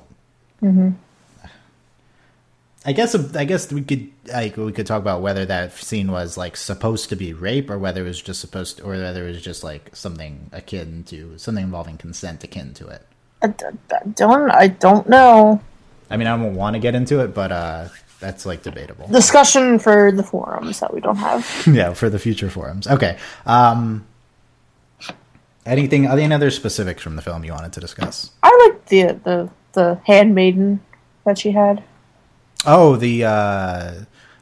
I 2.86 2.92
guess 2.92 3.14
I 3.34 3.44
guess 3.44 3.72
we 3.72 3.82
could 3.82 4.10
like 4.30 4.56
we 4.58 4.70
could 4.70 4.86
talk 4.86 5.00
about 5.00 5.22
whether 5.22 5.46
that 5.46 5.72
scene 5.72 6.12
was 6.12 6.36
like 6.36 6.54
supposed 6.56 7.08
to 7.08 7.16
be 7.16 7.32
rape 7.32 7.70
or 7.70 7.78
whether 7.78 8.02
it 8.02 8.08
was 8.08 8.20
just 8.20 8.40
supposed 8.40 8.76
to, 8.76 8.84
or 8.84 8.90
whether 8.90 9.24
it 9.24 9.32
was 9.32 9.42
just 9.42 9.64
like 9.64 9.96
something 9.96 10.50
akin 10.52 11.02
to 11.04 11.38
something 11.38 11.64
involving 11.64 11.96
consent 11.96 12.44
akin 12.44 12.74
to 12.74 12.88
it. 12.88 13.06
I, 13.42 13.46
I 13.46 14.06
don't. 14.14 14.50
I 14.50 14.68
don't 14.68 15.08
know. 15.08 15.62
I 16.10 16.18
mean, 16.18 16.26
I 16.26 16.36
don't 16.36 16.54
want 16.54 16.74
to 16.74 16.80
get 16.80 16.94
into 16.94 17.20
it, 17.20 17.34
but 17.34 17.52
uh 17.52 17.88
that's 18.20 18.44
like 18.44 18.62
debatable. 18.62 19.08
Discussion 19.08 19.78
for 19.78 20.12
the 20.12 20.22
forums 20.22 20.80
that 20.80 20.92
we 20.92 21.00
don't 21.00 21.16
have. 21.16 21.66
yeah, 21.70 21.94
for 21.94 22.10
the 22.10 22.18
future 22.18 22.50
forums. 22.50 22.86
Okay. 22.86 23.16
Um 23.46 24.06
anything 25.64 26.06
any 26.06 26.34
other 26.34 26.50
specifics 26.50 27.02
from 27.02 27.16
the 27.16 27.22
film 27.22 27.44
you 27.44 27.52
wanted 27.52 27.72
to 27.72 27.80
discuss? 27.80 28.30
I 28.42 28.68
like 28.68 28.86
the 28.86 29.18
the 29.24 29.50
the 29.72 30.00
handmaiden 30.04 30.80
that 31.24 31.38
she 31.38 31.50
had. 31.50 31.82
Oh, 32.66 32.96
the 32.96 33.24
uh 33.24 33.92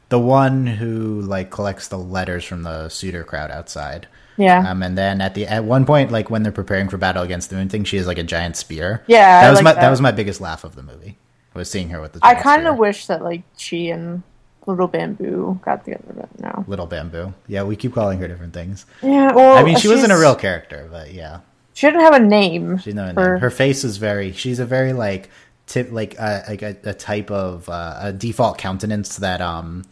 the 0.09 0.19
one 0.19 0.67
who 0.67 1.21
like 1.21 1.49
collects 1.49 1.87
the 1.87 1.97
letters 1.97 2.43
from 2.43 2.63
the 2.63 2.89
suitor 2.89 3.23
crowd 3.23 3.51
outside. 3.51 4.07
Yeah. 4.37 4.67
Um, 4.69 4.81
and 4.81 4.97
then 4.97 5.21
at 5.21 5.35
the 5.35 5.45
at 5.47 5.63
one 5.63 5.85
point, 5.85 6.11
like 6.11 6.29
when 6.29 6.43
they're 6.43 6.51
preparing 6.51 6.89
for 6.89 6.97
battle 6.97 7.23
against 7.23 7.49
the 7.49 7.55
moon 7.55 7.69
thing, 7.69 7.83
she 7.83 7.97
has 7.97 8.07
like 8.07 8.17
a 8.17 8.23
giant 8.23 8.55
spear. 8.57 9.03
Yeah, 9.07 9.41
that 9.41 9.47
I 9.47 9.49
was 9.51 9.57
like 9.57 9.63
my 9.63 9.73
that. 9.73 9.81
that. 9.81 9.89
was 9.89 10.01
my 10.01 10.11
biggest 10.11 10.41
laugh 10.41 10.63
of 10.63 10.75
the 10.75 10.83
movie. 10.83 11.17
Was 11.53 11.69
seeing 11.69 11.89
her 11.89 12.01
with 12.01 12.13
the. 12.13 12.19
I 12.23 12.33
kind 12.35 12.67
of 12.67 12.77
wish 12.79 13.05
that 13.07 13.23
like 13.23 13.43
she 13.57 13.91
and 13.91 14.23
Little 14.65 14.87
Bamboo 14.87 15.59
got 15.63 15.85
together, 15.85 16.13
but 16.15 16.39
no. 16.39 16.63
little 16.67 16.87
bamboo. 16.87 17.33
Yeah, 17.47 17.61
we 17.63 17.75
keep 17.75 17.93
calling 17.93 18.17
her 18.19 18.27
different 18.27 18.53
things. 18.53 18.87
Yeah. 19.03 19.31
Well, 19.33 19.55
I 19.57 19.63
mean, 19.63 19.77
she 19.77 19.87
wasn't 19.87 20.13
a 20.13 20.17
real 20.17 20.35
character, 20.35 20.87
but 20.89 21.13
yeah, 21.13 21.41
She 21.75 21.85
didn't 21.85 22.01
have 22.01 22.15
a 22.15 22.19
name. 22.19 22.79
she's 22.79 22.95
no. 22.95 23.13
for- 23.13 23.37
Her 23.37 23.51
face 23.51 23.83
is 23.83 23.97
very. 23.97 24.31
She's 24.31 24.57
a 24.57 24.65
very 24.65 24.93
like 24.93 25.29
tip 25.67 25.91
like 25.91 26.15
uh, 26.19 26.41
like 26.47 26.61
a, 26.61 26.75
a 26.83 26.93
type 26.93 27.31
of 27.31 27.67
uh, 27.69 27.97
a 28.01 28.13
default 28.13 28.57
countenance 28.57 29.17
that 29.17 29.41
um 29.41 29.83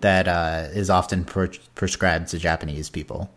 that 0.00 0.28
uh, 0.28 0.68
is 0.72 0.90
often 0.90 1.24
pre- 1.24 1.58
prescribed 1.74 2.28
to 2.28 2.38
Japanese 2.38 2.90
people. 2.90 3.30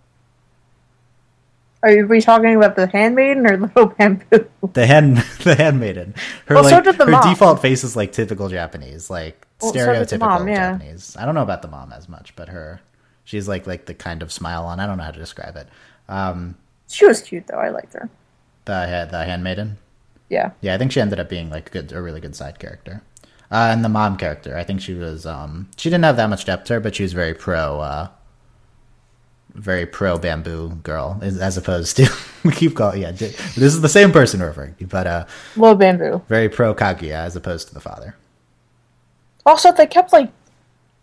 Are 1.82 2.06
we 2.06 2.20
talking 2.20 2.56
about 2.58 2.76
the 2.76 2.88
handmaiden 2.88 3.48
or 3.48 3.56
Little 3.58 3.86
Bamboo? 3.88 4.50
The 4.74 4.86
hand, 4.86 5.18
the 5.44 5.56
handmaiden. 5.56 6.14
Her 6.48 6.56
Well, 6.56 6.64
so 6.66 6.76
like 6.76 6.84
the 6.98 7.06
her 7.06 7.12
mom. 7.12 7.30
default 7.30 7.62
face 7.62 7.86
is 7.86 7.96
like 7.96 8.12
typical 8.12 8.50
Japanese, 8.50 9.10
like 9.10 9.48
Well, 9.62 9.72
stereotypical 9.72 10.10
the 10.10 10.18
mom, 10.20 10.48
yeah. 10.50 10.72
Japanese. 10.74 11.16
I 11.18 11.26
don't 11.26 11.36
know 11.36 11.42
about 11.42 11.62
the 11.62 11.70
mom 11.70 11.94
as 11.94 12.10
much, 12.10 12.36
but 12.36 12.50
her, 12.50 12.82
she's 13.24 13.48
like 13.48 13.66
like 13.66 13.86
the 13.86 13.94
kind 13.94 14.22
of 14.22 14.32
smile 14.32 14.66
on. 14.66 14.82
I 14.82 14.88
don't 14.88 14.98
know 14.98 15.06
how 15.06 15.12
to 15.12 15.20
describe 15.20 15.56
it. 15.56 15.68
Um, 16.10 16.56
She 16.90 17.06
was 17.06 17.22
cute 17.22 17.48
though. 17.48 17.58
I 17.60 17.70
liked 17.70 17.94
her. 17.94 18.10
the 18.66 19.08
the 19.10 19.24
handmaiden. 19.24 19.78
Yeah. 20.30 20.52
Yeah, 20.62 20.76
I 20.76 20.78
think 20.78 20.92
she 20.92 21.02
ended 21.02 21.20
up 21.20 21.30
being 21.30 21.50
like 21.50 21.68
a 21.68 21.72
good, 21.72 21.92
a 21.92 22.02
really 22.02 22.22
good 22.22 22.36
side 22.36 22.60
character. 22.60 23.04
Uh, 23.52 23.70
and 23.72 23.84
the 23.84 23.90
mom 23.90 24.16
character, 24.16 24.56
I 24.56 24.64
think 24.64 24.80
she 24.80 24.94
was. 24.94 25.26
Um, 25.26 25.70
she 25.76 25.90
didn't 25.90 26.04
have 26.04 26.18
that 26.18 26.30
much 26.30 26.46
depth 26.46 26.66
to 26.66 26.74
her, 26.74 26.80
but 26.80 26.96
she 26.96 27.04
was 27.04 27.14
very 27.14 27.34
pro. 27.34 27.80
Uh, 27.80 28.08
very 29.56 29.86
pro 29.86 30.18
bamboo 30.18 30.70
girl, 30.84 31.20
as, 31.22 31.58
opposed 31.58 31.98
to 31.98 32.08
we 32.44 32.52
keep 32.52 32.76
calling. 32.76 33.02
Yeah, 33.02 33.12
this 33.12 33.58
is 33.58 33.82
the 33.82 33.90
same 33.90 34.12
person 34.12 34.40
we're 34.40 34.48
referring 34.48 34.76
to, 34.76 34.86
but 34.88 35.08
uh, 35.08 35.26
Little 35.56 35.76
Bamboo. 35.76 36.22
very 36.28 36.50
pro 36.50 36.74
Kaguya 36.76 37.14
as 37.16 37.36
opposed 37.36 37.68
to 37.70 37.74
the 37.74 37.80
father. 37.80 38.16
Also, 39.46 39.72
they 39.72 39.88
kept 39.88 40.14
like 40.14 40.32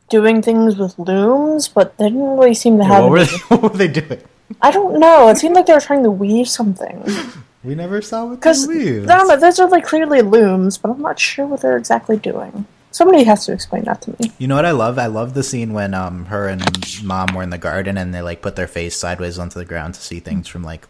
doing 0.08 0.42
things 0.42 0.76
with 0.76 0.98
looms, 0.98 1.68
but 1.68 1.96
they 1.98 2.04
didn't 2.04 2.36
really 2.36 2.54
seem 2.54 2.78
to 2.78 2.84
have. 2.84 3.02
What 3.02 3.10
were, 3.10 3.24
they, 3.24 3.36
what 3.48 3.62
were 3.62 3.68
they 3.70 3.88
doing? 3.88 4.20
I 4.62 4.70
don't 4.70 5.00
know. 5.00 5.28
It 5.28 5.38
seemed 5.38 5.56
like 5.56 5.66
they 5.66 5.72
were 5.72 5.80
trying 5.80 6.04
to 6.04 6.10
weave 6.10 6.48
something. 6.48 7.04
We 7.64 7.74
never 7.74 8.00
saw 8.02 8.24
what 8.24 8.30
they 8.30 8.36
Because 8.36 8.66
weaved. 8.68 9.06
no, 9.06 9.24
no, 9.24 9.36
those 9.36 9.58
are 9.58 9.68
like 9.68 9.84
clearly 9.84 10.22
looms, 10.22 10.78
but 10.78 10.90
I'm 10.90 11.00
not 11.02 11.18
sure 11.18 11.46
what 11.46 11.60
they're 11.62 11.76
exactly 11.76 12.16
doing. 12.16 12.66
Somebody 12.92 13.24
has 13.24 13.44
to 13.46 13.52
explain 13.52 13.84
that 13.84 14.00
to 14.02 14.10
me. 14.12 14.32
You 14.38 14.46
know 14.48 14.56
what 14.56 14.64
I 14.64 14.70
love? 14.70 14.98
I 14.98 15.06
love 15.06 15.34
the 15.34 15.42
scene 15.42 15.72
when 15.72 15.92
um 15.92 16.26
her 16.26 16.48
and 16.48 16.62
mom 17.04 17.34
were 17.34 17.42
in 17.42 17.50
the 17.50 17.58
garden 17.58 17.98
and 17.98 18.14
they 18.14 18.22
like 18.22 18.40
put 18.40 18.56
their 18.56 18.68
face 18.68 18.96
sideways 18.96 19.38
onto 19.38 19.58
the 19.58 19.64
ground 19.66 19.94
to 19.94 20.00
see 20.00 20.20
things 20.20 20.48
from 20.48 20.62
like 20.62 20.86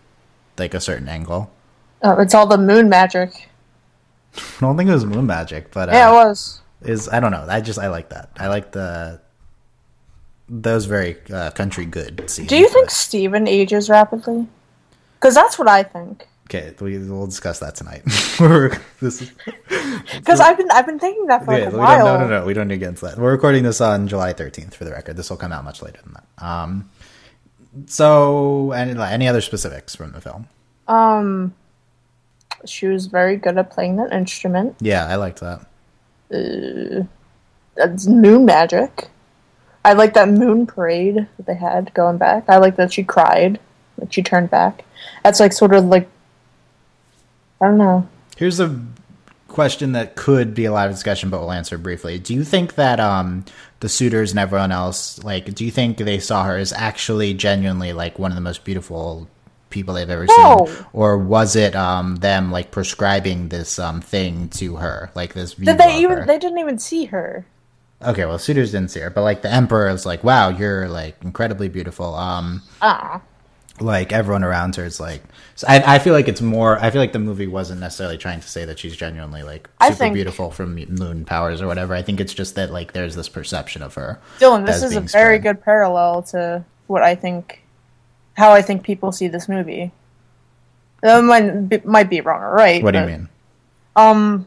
like 0.59 0.75
a 0.75 0.81
certain 0.81 1.09
angle. 1.09 1.51
Oh, 2.03 2.21
it's 2.21 2.35
all 2.35 2.47
the 2.47 2.59
moon 2.59 2.89
magic. 2.89 3.49
I 4.37 4.41
don't 4.61 4.77
think 4.77 4.89
it 4.91 4.93
was 4.93 5.07
moon 5.07 5.27
magic, 5.27 5.73
but 5.73 5.89
uh, 5.89 5.93
Yeah, 5.93 6.11
it 6.11 6.15
was. 6.15 6.61
is 6.83 7.09
I 7.09 7.19
don't 7.21 7.33
know. 7.33 7.47
I 7.49 7.61
just 7.61 7.79
I 7.79 7.89
like 7.89 8.11
that. 8.11 8.31
I 8.39 8.49
like 8.49 8.71
the 8.73 9.21
those 10.49 10.85
very 10.85 11.17
uh, 11.33 11.51
country 11.53 11.87
good 11.87 12.29
scenes. 12.31 12.49
Do 12.49 12.57
you 12.57 12.69
think 12.69 12.87
but- 12.87 12.93
Steven 12.93 13.49
ages 13.49 13.89
rapidly? 13.91 14.47
Because 15.15 15.35
that's 15.35 15.59
what 15.59 15.67
I 15.69 15.83
think. 15.83 16.29
Okay, 16.47 16.73
we, 16.81 16.97
we'll 16.99 17.27
discuss 17.27 17.59
that 17.61 17.75
tonight. 17.75 18.03
Because 18.99 20.41
I've 20.41 20.57
been 20.57 20.71
I've 20.71 20.87
been 20.87 20.99
thinking 20.99 21.27
that 21.27 21.45
for 21.45 21.53
like 21.53 21.65
yeah, 21.65 21.69
a 21.69 21.77
while. 21.77 22.05
no, 22.19 22.19
no, 22.19 22.41
no. 22.41 22.47
We 22.47 22.55
don't 22.55 22.69
need 22.69 22.77
to 22.77 22.79
get 22.79 22.89
into 22.91 23.07
that. 23.07 23.19
We're 23.19 23.33
recording 23.33 23.63
this 23.63 23.81
on 23.81 24.09
July 24.09 24.33
13th 24.33 24.75
for 24.75 24.85
the 24.85 24.93
record. 24.93 25.17
This 25.17 25.29
will 25.29 25.37
come 25.37 25.53
out 25.53 25.65
much 25.65 25.83
later 25.83 25.99
than 26.03 26.15
that. 26.15 26.45
Um, 26.45 26.91
so, 27.87 28.73
any, 28.73 28.99
any 28.99 29.29
other 29.29 29.41
specifics 29.43 29.95
from 29.95 30.13
the 30.13 30.21
film? 30.21 30.49
Um, 30.89 31.55
she 32.65 32.87
was 32.87 33.07
very 33.07 33.37
good 33.37 33.59
at 33.59 33.71
playing 33.71 33.97
that 33.97 34.13
instrument. 34.13 34.77
Yeah, 34.81 35.07
I 35.07 35.17
liked 35.17 35.41
that. 35.41 35.67
That's 37.75 38.07
moon 38.07 38.45
magic. 38.47 39.09
I 39.85 39.93
like 39.93 40.15
that 40.15 40.29
moon 40.29 40.67
parade 40.67 41.29
that 41.37 41.47
they 41.47 41.55
had 41.55 41.93
going 41.95 42.19
back. 42.19 42.45
I 42.49 42.57
like 42.57 42.77
that 42.77 42.93
she 42.93 43.05
cried, 43.05 43.61
that 43.99 44.13
she 44.13 44.23
turned 44.23 44.51
back. 44.51 44.85
That's 45.23 45.39
like 45.39 45.53
sort 45.53 45.75
of 45.75 45.85
like 45.85 46.09
I 47.61 47.67
don't 47.67 47.79
know. 47.79 48.09
Here's 48.37 48.61
a 48.61 48.79
question 49.49 49.93
that 49.93 50.17
could 50.17 50.55
be 50.55 50.65
a 50.67 50.73
lot 50.73 50.89
of 50.89 50.95
discussion, 50.95 51.31
but 51.31 51.41
we'll 51.41 51.53
answer 51.53 51.79
briefly. 51.79 52.19
Do 52.19 52.35
you 52.35 52.45
think 52.45 52.75
that 52.75 53.01
um, 53.01 53.45
the 53.81 53.89
suitors 53.89 54.31
and 54.33 54.39
everyone 54.41 54.73
else, 54.73 55.23
like, 55.25 55.55
do 55.55 55.65
you 55.65 55.71
think 55.71 55.97
they 55.99 56.19
saw 56.19 56.45
her 56.45 56.57
as 56.57 56.73
actually 56.73 57.33
genuinely 57.35 57.93
like 57.93 58.19
one 58.19 58.31
of 58.31 58.35
the 58.35 58.41
most 58.43 58.65
beautiful 58.65 59.29
people 59.71 59.95
they've 59.95 60.09
ever 60.11 60.27
No. 60.27 60.67
seen, 60.67 60.85
or 60.93 61.17
was 61.19 61.57
it 61.57 61.75
um, 61.75 62.17
them 62.17 62.51
like 62.53 62.71
prescribing 62.71 63.49
this 63.49 63.79
um, 63.79 64.01
thing 64.01 64.49
to 64.51 64.77
her, 64.77 65.11
like 65.15 65.33
this? 65.35 65.55
View 65.55 65.67
Did 65.67 65.79
they 65.79 65.99
even? 66.01 66.19
her? 66.19 66.27
They 66.27 66.39
didn't 66.39 66.59
even 66.59 66.79
see 66.79 67.07
her. 67.07 67.47
Okay, 68.03 68.27
well, 68.27 68.39
suitors 68.39 68.73
didn't 68.73 68.91
see 68.91 69.01
her, 69.01 69.09
but 69.11 69.23
like 69.23 69.41
the 69.41 69.51
emperor 69.51 69.89
is 69.89 70.05
like, 70.05 70.23
"Wow, 70.23 70.51
you're 70.51 70.87
like 70.89 71.17
incredibly 71.25 71.69
beautiful." 71.71 72.15
Um, 72.15 72.63
Ah, 72.83 73.23
like 73.81 74.13
everyone 74.13 74.43
around 74.45 74.77
her 74.77 74.85
is 74.85 74.99
like 74.99 75.23
so 75.55 75.67
I, 75.69 75.97
I 75.97 75.99
feel 75.99 76.15
like 76.15 76.29
it's 76.29 76.41
more 76.41 76.79
i 76.83 76.91
feel 76.91 77.01
like 77.01 77.13
the 77.13 77.19
movie 77.19 77.47
wasn't 77.47 77.81
necessarily 77.81 78.17
trying 78.17 78.41
to 78.41 78.49
say 78.49 78.65
that 78.65 78.79
she's 78.79 78.97
genuinely 78.97 79.43
like 79.43 79.69
super 79.83 79.95
think- 79.95 80.15
beautiful 80.15 80.51
from 80.51 80.77
moon 80.77 81.25
powers 81.27 81.61
or 81.61 81.67
whatever 81.67 81.95
i 81.95 82.01
think 82.03 82.19
it's 82.21 82.33
just 82.33 82.55
that 82.55 82.71
like 82.71 82.93
there's 82.95 83.15
this 83.15 83.29
perception 83.29 83.83
of 83.83 83.93
her 83.95 84.19
Dylan, 84.39 84.65
this 84.65 84.83
is 84.83 84.97
a 84.97 85.01
very 85.01 85.39
good 85.39 85.63
parallel 85.63 86.23
to 86.25 86.65
what 86.87 87.03
I 87.03 87.15
think, 87.17 87.63
how 88.35 88.53
I 88.53 88.63
think 88.63 88.85
people 88.85 89.11
see 89.11 89.27
this 89.27 89.49
movie. 89.49 89.91
That 91.03 91.21
might 91.25 91.69
be, 91.69 91.81
might 91.85 92.09
be 92.09 92.21
wrong 92.21 92.41
or 92.43 92.55
right. 92.55 92.81
what 92.83 92.93
do 92.93 93.01
you 93.01 93.07
mean 93.07 93.29
Um, 93.97 94.47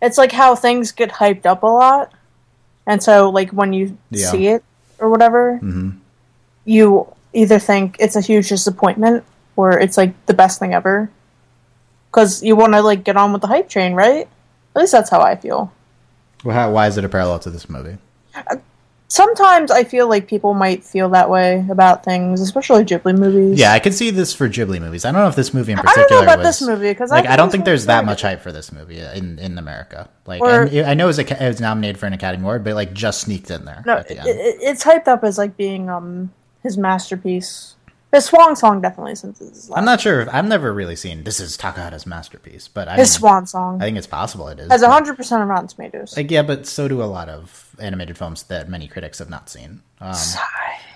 it's 0.00 0.18
like 0.18 0.32
how 0.32 0.54
things 0.54 0.92
get 0.92 1.10
hyped 1.10 1.46
up 1.46 1.62
a 1.62 1.66
lot, 1.66 2.12
and 2.86 3.02
so 3.02 3.30
like 3.30 3.50
when 3.50 3.72
you 3.72 3.96
Yeah. 4.10 4.30
see 4.30 4.46
it 4.48 4.64
or 4.98 5.10
whatever, 5.10 5.58
Mhm. 5.62 5.98
you 6.64 7.06
either 7.34 7.58
think 7.58 7.96
it's 8.00 8.16
a 8.16 8.20
huge 8.20 8.48
disappointment 8.48 9.24
or 9.56 9.78
it's 9.78 9.96
like 9.96 10.14
the 10.26 10.34
best 10.34 10.58
thing 10.58 10.72
ever, 10.74 11.10
because 12.10 12.42
you 12.42 12.56
want 12.56 12.72
to 12.72 12.80
like 12.82 13.04
get 13.04 13.16
on 13.16 13.32
with 13.32 13.42
the 13.42 13.48
hype 13.48 13.68
train, 13.68 13.94
right? 13.94 14.28
At 14.74 14.80
least 14.80 14.92
that's 14.92 15.10
how 15.10 15.20
I 15.20 15.36
feel. 15.36 15.72
well, 16.44 16.54
how, 16.56 16.70
why 16.72 16.86
is 16.88 16.96
it 16.98 17.04
a 17.04 17.08
parallel 17.08 17.38
to 17.40 17.50
this 17.50 17.68
movie 17.68 17.96
Sometimes 19.06 19.70
I 19.70 19.84
feel 19.84 20.08
like 20.08 20.26
people 20.26 20.54
might 20.54 20.82
feel 20.82 21.08
that 21.10 21.30
way 21.30 21.64
about 21.70 22.02
things, 22.04 22.40
especially 22.40 22.82
Ghibli 22.84 23.16
movies. 23.16 23.58
yeah 23.60 23.72
i 23.72 23.78
could 23.78 23.94
see 23.94 24.10
this 24.10 24.32
for 24.34 24.48
ghibli 24.48 24.80
movies 24.80 25.04
i 25.04 25.12
don't 25.12 25.20
know 25.20 25.28
if 25.28 25.36
this 25.36 25.54
movie 25.54 25.70
in 25.72 25.78
particular. 25.78 26.04
I 26.04 26.08
don't 26.08 26.18
know 26.18 26.22
about 26.32 26.38
was 26.44 26.58
this 26.58 26.66
movie 26.66 26.88
because 26.90 27.10
like 27.10 27.22
think 27.24 27.32
i 27.32 27.36
don't 27.36 27.50
think 27.50 27.64
there's 27.64 27.86
that 27.86 28.04
much 28.04 28.22
hype 28.22 28.40
for 28.40 28.50
this 28.50 28.72
movie 28.72 28.98
in 28.98 29.38
in 29.38 29.56
america 29.58 30.08
like 30.26 30.40
Or- 30.42 30.62
and 30.62 30.86
i 30.86 30.94
know 30.94 31.04
it 31.04 31.08
was, 31.08 31.18
a, 31.20 31.44
it 31.44 31.48
was 31.48 31.60
nominated 31.60 31.98
for 31.98 32.06
an 32.06 32.12
academy 32.14 32.42
award 32.42 32.64
but 32.64 32.74
like 32.74 32.92
just 32.92 33.20
sneaked 33.20 33.50
in 33.52 33.64
there 33.66 33.84
No, 33.86 33.98
at 33.98 34.08
the 34.08 34.18
end. 34.18 34.28
it, 34.28 34.56
it's 34.60 34.82
hyped 34.82 35.06
up 35.06 35.22
as 35.22 35.38
like 35.38 35.56
being 35.56 35.88
um 35.88 36.32
his 36.64 36.76
masterpiece. 36.76 37.76
His 38.12 38.26
swan 38.26 38.54
song 38.54 38.80
definitely 38.80 39.16
since 39.16 39.40
his, 39.40 39.72
i'm 39.74 39.84
not 39.84 40.00
sure 40.00 40.20
if, 40.20 40.28
i've 40.32 40.44
never 40.44 40.72
really 40.72 40.94
seen 40.94 41.24
this 41.24 41.40
is 41.40 41.58
takahata's 41.58 42.06
masterpiece 42.06 42.68
but 42.68 42.86
i 42.86 42.94
his 42.94 43.12
mean, 43.14 43.18
swan 43.18 43.46
song 43.48 43.82
I 43.82 43.86
think 43.86 43.98
it's 43.98 44.06
possible 44.06 44.46
it 44.46 44.60
is. 44.60 44.70
has 44.70 44.82
but- 44.82 44.90
hundred 44.92 45.16
percent 45.16 45.42
of 45.42 45.48
Rotten 45.48 45.66
Tomatoes. 45.66 46.16
Like 46.16 46.30
yeah, 46.30 46.42
but 46.42 46.64
so 46.64 46.86
do 46.86 47.02
a 47.02 47.10
lot 47.10 47.28
of 47.28 47.74
animated 47.80 48.16
films 48.16 48.44
that 48.44 48.68
many 48.68 48.86
critics 48.86 49.18
have 49.18 49.28
not 49.30 49.50
seen. 49.50 49.82
Um, 50.00 50.14
Sigh. 50.14 50.40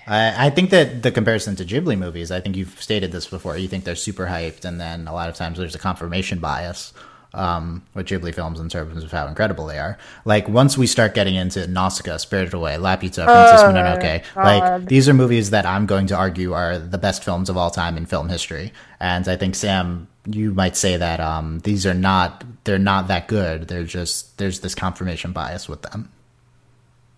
I, 0.07 0.47
I 0.47 0.49
think 0.49 0.69
that 0.69 1.03
the 1.03 1.11
comparison 1.11 1.57
to 1.57 1.65
Ghibli 1.65 1.97
movies, 1.97 2.31
I 2.31 2.39
think 2.39 2.55
you've 2.55 2.81
stated 2.81 3.11
this 3.11 3.27
before. 3.27 3.57
You 3.57 3.67
think 3.67 3.83
they're 3.83 3.95
super 3.95 4.25
hyped, 4.27 4.63
and 4.63 4.79
then 4.79 5.05
a 5.07 5.13
lot 5.13 5.27
of 5.27 5.35
times 5.35 5.57
there's 5.57 5.75
a 5.75 5.79
confirmation 5.79 6.39
bias 6.39 6.93
um, 7.33 7.83
with 7.93 8.07
Ghibli 8.07 8.33
films 8.33 8.59
in 8.59 8.69
terms 8.69 9.03
of 9.03 9.11
how 9.11 9.27
incredible 9.27 9.67
they 9.67 9.77
are. 9.77 9.97
Like 10.25 10.47
once 10.49 10.77
we 10.77 10.87
start 10.87 11.13
getting 11.13 11.35
into 11.35 11.67
Nausicaa, 11.67 12.17
Spirited 12.17 12.53
Away, 12.53 12.75
Laputa, 12.75 13.25
Princess 13.25 13.61
Oh, 13.61 13.71
Mononoke, 13.71 14.23
God. 14.33 14.43
like 14.43 14.85
these 14.87 15.07
are 15.07 15.13
movies 15.13 15.51
that 15.51 15.65
I'm 15.65 15.85
going 15.85 16.07
to 16.07 16.15
argue 16.15 16.53
are 16.53 16.77
the 16.79 16.97
best 16.97 17.23
films 17.23 17.49
of 17.49 17.57
all 17.57 17.69
time 17.69 17.97
in 17.97 18.05
film 18.05 18.29
history. 18.29 18.73
And 18.99 19.27
I 19.27 19.35
think 19.35 19.55
Sam, 19.55 20.07
you 20.25 20.53
might 20.53 20.75
say 20.75 20.97
that 20.97 21.19
um, 21.19 21.59
these 21.59 21.85
are 21.85 21.93
not 21.93 22.43
they're 22.63 22.79
not 22.79 23.07
that 23.09 23.27
good. 23.27 23.67
They're 23.67 23.83
just 23.83 24.37
there's 24.37 24.61
this 24.61 24.73
confirmation 24.75 25.31
bias 25.31 25.69
with 25.69 25.83
them. 25.83 26.11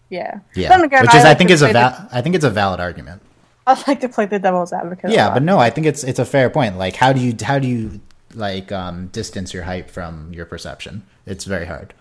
Yeah. 0.09 0.39
Yeah, 0.55 0.81
again, 0.83 1.01
which 1.03 1.15
is 1.15 1.23
I, 1.23 1.29
like 1.29 1.37
think 1.37 1.51
is 1.51 1.61
a 1.61 1.65
play 1.67 1.73
the- 1.73 2.07
I 2.11 2.21
think 2.21 2.35
it's 2.35 2.43
a 2.45 2.49
valid 2.49 2.79
argument. 2.81 3.21
I 3.65 3.81
like 3.87 4.01
to 4.01 4.09
play 4.09 4.25
the 4.25 4.39
devil's 4.39 4.73
advocate. 4.73 5.11
Yeah, 5.11 5.33
but 5.33 5.43
no, 5.43 5.57
I 5.59 5.69
think 5.69 5.87
it's 5.87 6.03
it's 6.03 6.19
a 6.19 6.25
fair 6.25 6.49
point. 6.49 6.77
Like, 6.77 6.95
how 6.95 7.13
do 7.13 7.21
you 7.21 7.33
how 7.41 7.59
do 7.59 7.67
you 7.67 8.01
like 8.35 8.71
um, 8.71 9.07
distance 9.07 9.53
your 9.53 9.63
hype 9.63 9.89
from 9.89 10.33
your 10.33 10.45
perception? 10.45 11.03
It's 11.25 11.45
very 11.45 11.65
hard. 11.65 11.93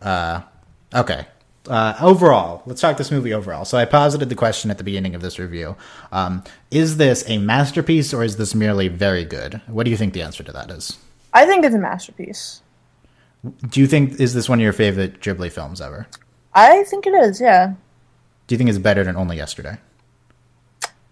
Uh, 0.00 0.42
okay. 0.94 1.26
Uh, 1.68 1.94
overall, 2.00 2.62
let's 2.66 2.80
talk 2.80 2.96
this 2.96 3.12
movie 3.12 3.32
overall. 3.32 3.64
So 3.64 3.78
I 3.78 3.84
posited 3.84 4.28
the 4.28 4.34
question 4.34 4.70
at 4.70 4.78
the 4.78 4.84
beginning 4.84 5.14
of 5.14 5.22
this 5.22 5.38
review: 5.38 5.76
um, 6.10 6.42
Is 6.70 6.96
this 6.96 7.28
a 7.28 7.38
masterpiece 7.38 8.12
or 8.12 8.24
is 8.24 8.36
this 8.36 8.54
merely 8.54 8.88
very 8.88 9.24
good? 9.24 9.60
What 9.68 9.84
do 9.84 9.90
you 9.90 9.96
think 9.96 10.12
the 10.12 10.22
answer 10.22 10.42
to 10.42 10.52
that 10.52 10.70
is? 10.70 10.98
I 11.32 11.46
think 11.46 11.64
it's 11.64 11.74
a 11.74 11.78
masterpiece. 11.78 12.62
Do 13.68 13.80
you 13.80 13.86
think 13.86 14.20
is 14.20 14.34
this 14.34 14.48
one 14.48 14.58
of 14.58 14.62
your 14.62 14.72
favorite 14.72 15.20
Ghibli 15.20 15.50
films 15.50 15.80
ever? 15.80 16.06
I 16.54 16.84
think 16.84 17.06
it 17.06 17.14
is. 17.14 17.40
Yeah. 17.40 17.74
Do 18.46 18.54
you 18.54 18.58
think 18.58 18.70
it's 18.70 18.78
better 18.78 19.04
than 19.04 19.16
Only 19.16 19.36
Yesterday? 19.36 19.78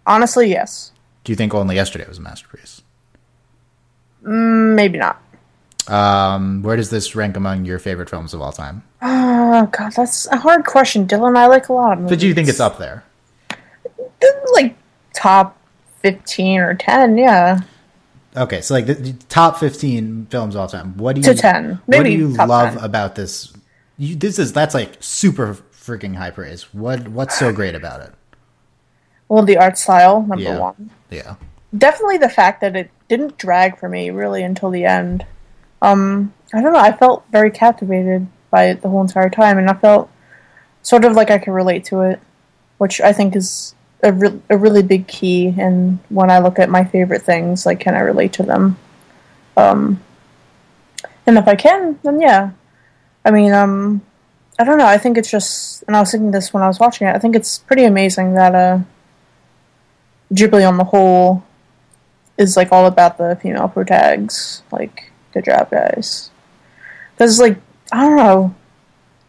Honestly, 0.06 0.50
yes. 0.50 0.92
Do 1.24 1.32
you 1.32 1.36
think 1.36 1.54
Only 1.54 1.76
Yesterday 1.76 2.06
was 2.06 2.18
a 2.18 2.22
masterpiece? 2.22 2.82
Mm, 4.22 4.74
maybe 4.74 4.98
not. 4.98 5.20
Um, 5.88 6.62
where 6.62 6.76
does 6.76 6.90
this 6.90 7.14
rank 7.16 7.36
among 7.36 7.64
your 7.64 7.78
favorite 7.78 8.08
films 8.10 8.34
of 8.34 8.40
all 8.40 8.52
time? 8.52 8.82
Oh 9.02 9.66
god, 9.72 9.92
that's 9.94 10.26
a 10.28 10.36
hard 10.36 10.64
question, 10.66 11.06
Dylan. 11.06 11.36
I 11.36 11.46
like 11.46 11.68
a 11.68 11.72
lot 11.72 11.94
of 11.94 11.98
movies. 12.00 12.10
But 12.10 12.20
do 12.20 12.28
you 12.28 12.34
think 12.34 12.48
it's 12.48 12.60
up 12.60 12.78
there? 12.78 13.04
like 14.52 14.76
top 15.14 15.56
fifteen 16.02 16.60
or 16.60 16.74
ten? 16.74 17.16
Yeah, 17.18 17.60
Okay, 18.36 18.60
so 18.60 18.74
like 18.74 18.86
the, 18.86 18.94
the 18.94 19.12
top 19.28 19.58
fifteen 19.58 20.26
films 20.30 20.54
of 20.54 20.60
all 20.60 20.68
time. 20.68 20.96
What 20.96 21.14
do 21.16 21.20
you 21.20 21.24
To 21.24 21.34
10. 21.34 21.80
what 21.86 22.04
do 22.04 22.10
you 22.10 22.28
love 22.28 22.74
10. 22.74 22.84
about 22.84 23.14
this? 23.16 23.52
You, 23.98 24.14
this 24.16 24.38
is 24.38 24.52
that's 24.52 24.74
like 24.74 24.96
super 25.00 25.54
freaking 25.72 26.14
high 26.16 26.30
praise. 26.30 26.72
What 26.74 27.08
what's 27.08 27.38
so 27.38 27.52
great 27.52 27.74
about 27.74 28.00
it? 28.02 28.12
well, 29.28 29.42
the 29.44 29.56
art 29.56 29.78
style 29.78 30.20
number 30.22 30.42
Yeah. 30.44 30.58
one. 30.58 30.90
Yeah, 31.10 31.34
Definitely 31.76 32.18
the 32.18 32.28
fact 32.28 32.60
that 32.62 32.74
it 32.74 32.90
didn't 33.08 33.38
drag 33.38 33.78
for 33.78 33.88
me 33.88 34.10
really 34.10 34.42
until 34.42 34.70
the 34.70 34.84
end. 34.84 35.24
Um, 35.82 36.32
I 36.52 36.60
don't 36.60 36.72
know. 36.72 36.80
I 36.80 36.92
felt 36.92 37.24
very 37.30 37.50
captivated 37.50 38.26
by 38.50 38.64
it 38.66 38.82
the 38.82 38.88
whole 38.88 39.00
entire 39.00 39.30
time, 39.30 39.58
and 39.58 39.70
I 39.70 39.74
felt 39.74 40.10
sort 40.82 41.04
of 41.04 41.12
like 41.12 41.30
I 41.30 41.38
could 41.38 41.52
relate 41.52 41.84
to 41.86 42.00
it, 42.02 42.20
which 42.78 43.00
I 43.00 43.12
think 43.12 43.36
is 43.36 43.74
a, 44.02 44.12
re- 44.12 44.40
a 44.48 44.56
really 44.56 44.82
big 44.82 45.06
key. 45.06 45.54
And 45.58 46.00
when 46.08 46.30
I 46.30 46.40
look 46.40 46.58
at 46.58 46.68
my 46.68 46.84
favorite 46.84 47.22
things, 47.22 47.66
like, 47.66 47.80
can 47.80 47.94
I 47.94 48.00
relate 48.00 48.32
to 48.34 48.42
them? 48.42 48.76
Um, 49.56 50.02
and 51.26 51.38
if 51.38 51.46
I 51.46 51.54
can, 51.54 51.98
then 52.02 52.20
yeah. 52.20 52.50
I 53.24 53.30
mean, 53.30 53.52
um, 53.52 54.00
I 54.58 54.64
don't 54.64 54.78
know. 54.78 54.86
I 54.86 54.98
think 54.98 55.16
it's 55.16 55.30
just, 55.30 55.84
and 55.86 55.96
I 55.96 56.00
was 56.00 56.10
thinking 56.10 56.32
this 56.32 56.52
when 56.52 56.62
I 56.62 56.66
was 56.66 56.80
watching 56.80 57.06
it. 57.06 57.14
I 57.14 57.18
think 57.18 57.36
it's 57.36 57.58
pretty 57.58 57.84
amazing 57.84 58.34
that 58.34 58.54
uh, 58.54 58.80
Ghibli 60.32 60.66
on 60.66 60.76
the 60.76 60.84
whole 60.84 61.44
is 62.41 62.57
like 62.57 62.72
all 62.72 62.86
about 62.86 63.18
the 63.18 63.38
female 63.41 63.68
protags. 63.68 64.62
Like, 64.72 65.12
good 65.32 65.45
job, 65.45 65.70
guys. 65.70 66.30
Because 67.14 67.38
like 67.38 67.59
I 67.93 68.05
don't 68.05 68.16
know, 68.16 68.55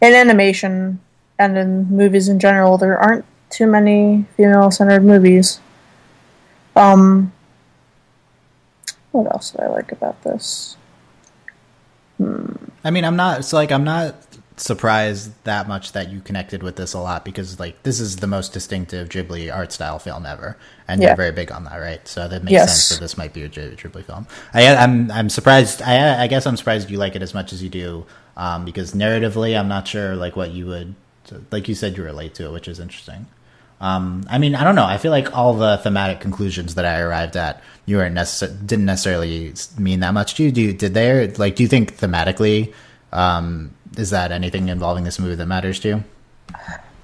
in 0.02 0.14
animation 0.14 1.00
and 1.38 1.58
in 1.58 1.88
movies 1.90 2.30
in 2.30 2.40
general, 2.40 2.78
there 2.78 2.98
aren't 2.98 3.26
too 3.50 3.68
many 3.68 4.26
female-centered 4.38 5.04
movies. 5.04 5.60
Um, 6.76 7.34
what 9.12 9.32
else 9.32 9.52
do 9.52 9.60
I 9.62 9.68
like 9.68 9.92
about 9.92 10.22
this? 10.24 10.78
Hmm. 12.18 12.54
I 12.84 12.92
mean, 12.92 13.04
I'm 13.04 13.16
not. 13.16 13.40
It's 13.40 13.52
like 13.52 13.72
I'm 13.72 13.84
not 13.84 14.16
surprised 14.58 15.32
that 15.44 15.68
much 15.68 15.92
that 15.94 16.10
you 16.12 16.20
connected 16.22 16.62
with 16.62 16.76
this 16.76 16.94
a 16.94 17.00
lot 17.00 17.26
because 17.26 17.60
like 17.60 17.82
this 17.84 18.00
is 18.00 18.18
the 18.18 18.28
most 18.28 18.54
distinctive 18.54 19.10
Ghibli 19.10 19.54
art 19.54 19.72
style 19.72 19.98
film 20.00 20.26
ever, 20.26 20.58
and 20.88 21.02
Yeah. 21.02 21.10
you're 21.10 21.16
very 21.18 21.32
big 21.32 21.52
on 21.52 21.64
that, 21.66 21.78
right? 21.78 22.06
So 22.08 22.28
that 22.28 22.44
makes 22.44 22.52
Yes. 22.52 22.86
sense 22.86 23.00
that 23.00 23.04
this 23.04 23.18
might 23.18 23.34
be 23.34 23.44
a 23.44 23.50
Ghib- 23.50 23.78
Ghibli 23.78 24.04
film. 24.06 24.28
I, 24.54 24.76
I'm 24.76 25.10
I'm 25.12 25.30
surprised. 25.30 25.82
I 25.82 26.24
I 26.24 26.28
guess 26.28 26.46
I'm 26.46 26.58
surprised 26.58 26.90
you 26.90 26.98
like 26.98 27.16
it 27.16 27.22
as 27.22 27.34
much 27.34 27.54
as 27.54 27.64
you 27.64 27.70
do, 27.70 28.06
um, 28.38 28.66
because 28.66 28.94
narratively, 28.94 29.58
I'm 29.60 29.68
not 29.68 29.88
sure 29.88 30.16
like 30.16 30.36
what 30.36 30.52
you 30.52 30.68
would 30.68 30.96
like. 31.52 31.68
You 31.68 31.76
said 31.76 31.98
you 31.98 32.04
relate 32.04 32.36
to 32.36 32.46
it, 32.46 32.52
which 32.52 32.68
is 32.68 32.80
interesting. 32.80 33.28
Um, 33.80 34.24
I 34.30 34.38
mean, 34.38 34.54
I 34.54 34.64
don't 34.64 34.76
know. 34.76 34.86
I 34.86 34.98
feel 35.00 35.10
like 35.12 35.36
all 35.36 35.56
the 35.56 35.78
thematic 35.78 36.20
conclusions 36.20 36.76
that 36.76 36.86
I 36.86 37.00
arrived 37.00 37.36
at, 37.36 37.64
you 37.88 37.98
weren't 37.98 38.14
necess- 38.16 38.56
didn't 38.68 38.86
necessarily 38.86 39.56
mean 39.80 40.02
that 40.02 40.14
much 40.14 40.36
to 40.36 40.44
you. 40.44 40.52
Do 40.52 40.62
you, 40.62 40.74
did 40.74 40.94
they? 40.94 41.30
Like, 41.30 41.56
do 41.56 41.64
you 41.64 41.68
think 41.70 41.98
thematically, 41.98 42.74
um, 43.12 43.72
is 43.98 44.10
that 44.12 44.32
anything 44.32 44.70
involving 44.70 45.04
this 45.04 45.20
movie 45.20 45.36
that 45.36 45.46
matters 45.46 45.80
to 45.82 45.88
you? 45.88 46.04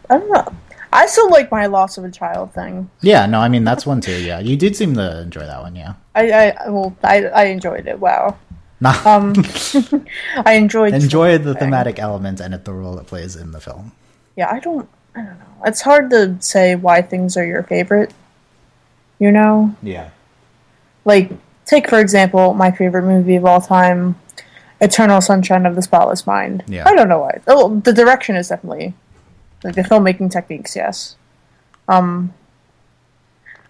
I 0.10 0.18
don't 0.18 0.32
know. 0.32 0.54
I 0.94 1.06
still 1.06 1.30
like 1.30 1.52
my 1.52 1.66
loss 1.66 1.98
of 1.98 2.06
a 2.06 2.12
child 2.12 2.54
thing. 2.54 2.90
Yeah, 3.02 3.26
no, 3.26 3.40
I 3.40 3.50
mean 3.50 3.64
that's 3.64 3.86
one 3.86 4.02
too. 4.02 4.20
Yeah, 4.22 4.40
you 4.40 4.56
did 4.56 4.76
seem 4.76 4.94
to 4.96 5.22
enjoy 5.22 5.42
that 5.42 5.62
one. 5.62 5.76
Yeah, 5.76 5.94
I, 6.16 6.32
I 6.32 6.70
well, 6.70 6.96
I, 7.04 7.26
I 7.26 7.44
enjoyed 7.46 7.88
it. 7.88 8.00
Wow. 8.00 8.38
Not 8.80 9.06
Um, 9.06 9.34
I 10.46 10.54
enjoyed 10.54 10.94
enjoyed 10.94 11.44
the 11.44 11.56
thematic 11.56 11.98
elements 12.00 12.40
and 12.40 12.54
it, 12.54 12.64
the 12.64 12.74
role 12.74 12.98
it 13.00 13.08
plays 13.08 13.36
in 13.36 13.52
the 13.52 13.60
film. 13.60 13.92
Yeah, 14.36 14.52
I 14.52 14.60
don't. 14.60 14.88
I 15.16 15.22
don't 15.24 15.40
know. 15.40 15.46
It's 15.66 15.82
hard 15.82 16.12
to 16.12 16.38
say 16.40 16.76
why 16.76 17.02
things 17.02 17.36
are 17.38 17.46
your 17.46 17.64
favorite. 17.64 18.14
You 19.20 19.32
know, 19.32 19.76
Yeah, 19.82 20.12
like 21.06 21.32
take 21.66 21.90
for 21.90 22.00
example 22.00 22.54
my 22.54 22.70
favorite 22.72 23.04
movie 23.04 23.36
of 23.36 23.46
all 23.46 23.62
time, 23.62 24.16
Eternal 24.80 25.22
Sunshine 25.22 25.66
of 25.66 25.76
the 25.76 25.82
Spotless 25.82 26.28
Mind. 26.28 26.64
Yeah. 26.68 26.88
I 26.88 26.96
don't 26.96 27.10
know 27.10 27.20
why. 27.20 27.42
Oh, 27.48 27.80
the 27.80 27.94
direction 27.94 28.36
is 28.36 28.50
definitely 28.50 28.94
like 29.64 29.76
the 29.76 29.82
filmmaking 29.82 30.32
techniques. 30.32 30.76
Yes. 30.76 31.16
Um. 31.88 32.34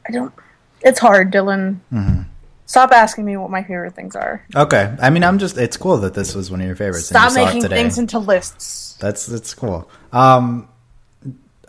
I 0.08 0.12
don't. 0.12 0.34
It's 0.82 1.00
hard, 1.00 1.32
Dylan. 1.32 1.80
Mm-hmm. 1.92 2.22
Stop 2.66 2.92
asking 2.92 3.24
me 3.24 3.38
what 3.38 3.50
my 3.50 3.64
favorite 3.64 3.96
things 3.96 4.14
are. 4.14 4.46
Okay, 4.54 4.94
I 5.02 5.10
mean 5.10 5.24
I'm 5.24 5.40
just 5.40 5.58
it's 5.58 5.78
cool 5.78 5.98
that 6.00 6.14
this 6.14 6.36
was 6.36 6.52
one 6.52 6.60
of 6.60 6.68
your 6.68 6.76
favorites. 6.76 7.08
Stop 7.08 7.32
you 7.32 7.46
making 7.46 7.62
things 7.70 7.98
into 7.98 8.20
lists. 8.20 8.98
That's 9.00 9.26
that's 9.26 9.54
cool. 9.54 9.90
Um, 10.12 10.68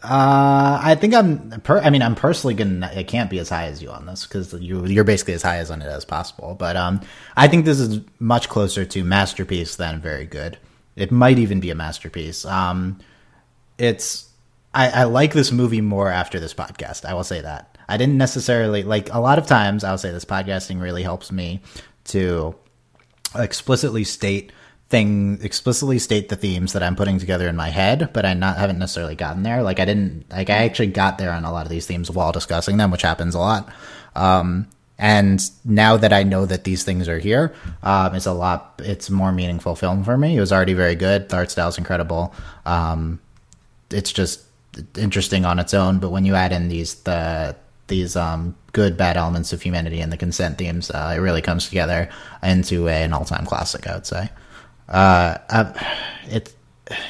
uh, 0.03 0.81
I 0.83 0.95
think 0.95 1.13
I'm. 1.13 1.61
Per, 1.63 1.81
I 1.81 1.91
mean, 1.91 2.03
I'm 2.03 2.15
personally 2.15 2.55
gonna. 2.55 2.91
It 2.95 3.09
can't 3.09 3.29
be 3.29 3.41
as 3.41 3.49
high 3.49 3.65
as 3.65 3.83
you 3.83 3.91
on 3.91 4.07
this 4.07 4.27
because 4.27 4.53
you 4.55 4.87
you're 4.87 5.03
basically 5.03 5.35
as 5.35 5.43
high 5.43 5.57
as 5.57 5.73
on 5.73 5.83
it 5.83 5.87
as 5.87 6.05
possible. 6.05 6.55
But 6.55 6.77
um, 6.77 7.01
I 7.37 7.49
think 7.49 7.65
this 7.65 7.81
is 7.81 8.01
much 8.21 8.49
closer 8.49 8.85
to 8.85 9.03
masterpiece 9.03 9.75
than 9.75 10.01
very 10.01 10.25
good. 10.25 10.57
It 10.95 11.11
might 11.11 11.39
even 11.39 11.59
be 11.59 11.71
a 11.71 11.75
masterpiece. 11.75 12.45
Um, 12.45 13.01
it's. 13.77 14.29
I, 14.73 14.91
I 14.91 15.05
like 15.05 15.33
this 15.33 15.51
movie 15.51 15.81
more 15.81 16.11
after 16.11 16.39
this 16.39 16.55
podcast. 16.55 17.05
I 17.05 17.15
will 17.15 17.25
say 17.25 17.41
that. 17.41 17.77
I 17.89 17.97
didn't 17.97 18.19
necessarily 18.19 18.85
like 18.85 19.13
a 19.13 19.19
lot 19.19 19.39
of 19.39 19.47
times. 19.47 19.83
I'll 19.83 19.99
say 19.99 20.13
this 20.13 20.25
podcasting 20.25 20.81
really 20.81 21.03
helps 21.03 21.33
me 21.33 21.63
to 22.05 22.55
explicitly 23.35 24.05
state 24.05 24.53
thing 24.89 25.39
explicitly 25.43 25.99
state 25.99 26.31
the 26.31 26.37
themes 26.37 26.73
that 26.73 26.83
I'm 26.83 26.97
putting 26.97 27.19
together 27.19 27.47
in 27.49 27.57
my 27.57 27.69
head, 27.69 28.11
but 28.13 28.25
I 28.25 28.33
not 28.35 28.57
haven't 28.57 28.79
necessarily 28.79 29.15
gotten 29.15 29.43
there. 29.43 29.63
Like 29.63 29.81
I 29.81 29.85
didn't 29.85 30.25
like 30.31 30.49
I 30.49 30.65
actually 30.65 30.89
got 30.89 31.19
there 31.19 31.33
on 31.33 31.45
a 31.45 31.53
lot 31.53 31.67
of 31.67 31.71
these 31.71 31.87
themes 31.87 32.11
while 32.11 32.33
discussing 32.33 32.79
them, 32.79 32.91
which 32.91 33.03
happens 33.03 33.35
a 33.35 33.39
lot. 33.39 33.71
Um, 34.15 34.67
and 34.99 35.41
now 35.65 35.97
that 35.97 36.13
I 36.13 36.25
know 36.25 36.47
that 36.47 36.65
these 36.65 36.83
things 36.83 37.07
are 37.07 37.19
here, 37.19 37.55
um, 37.83 38.15
it's 38.15 38.27
a 38.27 38.33
lot. 38.33 38.81
It's 38.83 39.11
more 39.11 39.31
meaningful 39.31 39.77
film 39.77 40.03
for 40.05 40.17
me. 40.17 40.37
It 40.37 40.41
was 40.41 40.53
already 40.53 40.75
very 40.75 40.97
good. 40.97 41.29
The 41.29 41.37
art 41.37 41.51
style 41.51 41.69
is 41.69 41.79
incredible. 41.79 42.35
Um, 42.67 43.21
it's 43.91 44.13
just 44.13 44.43
interesting 44.97 45.45
on 45.45 45.59
its 45.59 45.75
own. 45.75 45.99
But 45.99 46.11
when 46.11 46.25
you 46.25 46.35
add 46.35 46.51
in 46.53 46.69
these 46.69 46.95
the 46.95 47.55
these 47.89 48.17
um, 48.17 48.57
good 48.73 48.97
bad 48.97 49.17
elements 49.17 49.53
of 49.53 49.63
humanity 49.63 50.01
and 50.01 50.11
the 50.11 50.17
consent 50.17 50.59
themes, 50.59 50.91
uh, 50.91 51.13
it 51.15 51.21
really 51.21 51.43
comes 51.43 51.69
together 51.69 52.09
into 52.43 52.89
a, 52.89 53.05
an 53.05 53.13
all 53.13 53.25
time 53.27 53.45
classic. 53.45 53.87
I 53.87 53.95
would 53.95 54.07
say. 54.07 54.31
Uh, 54.89 55.39
uh, 55.49 55.73
it 56.27 56.55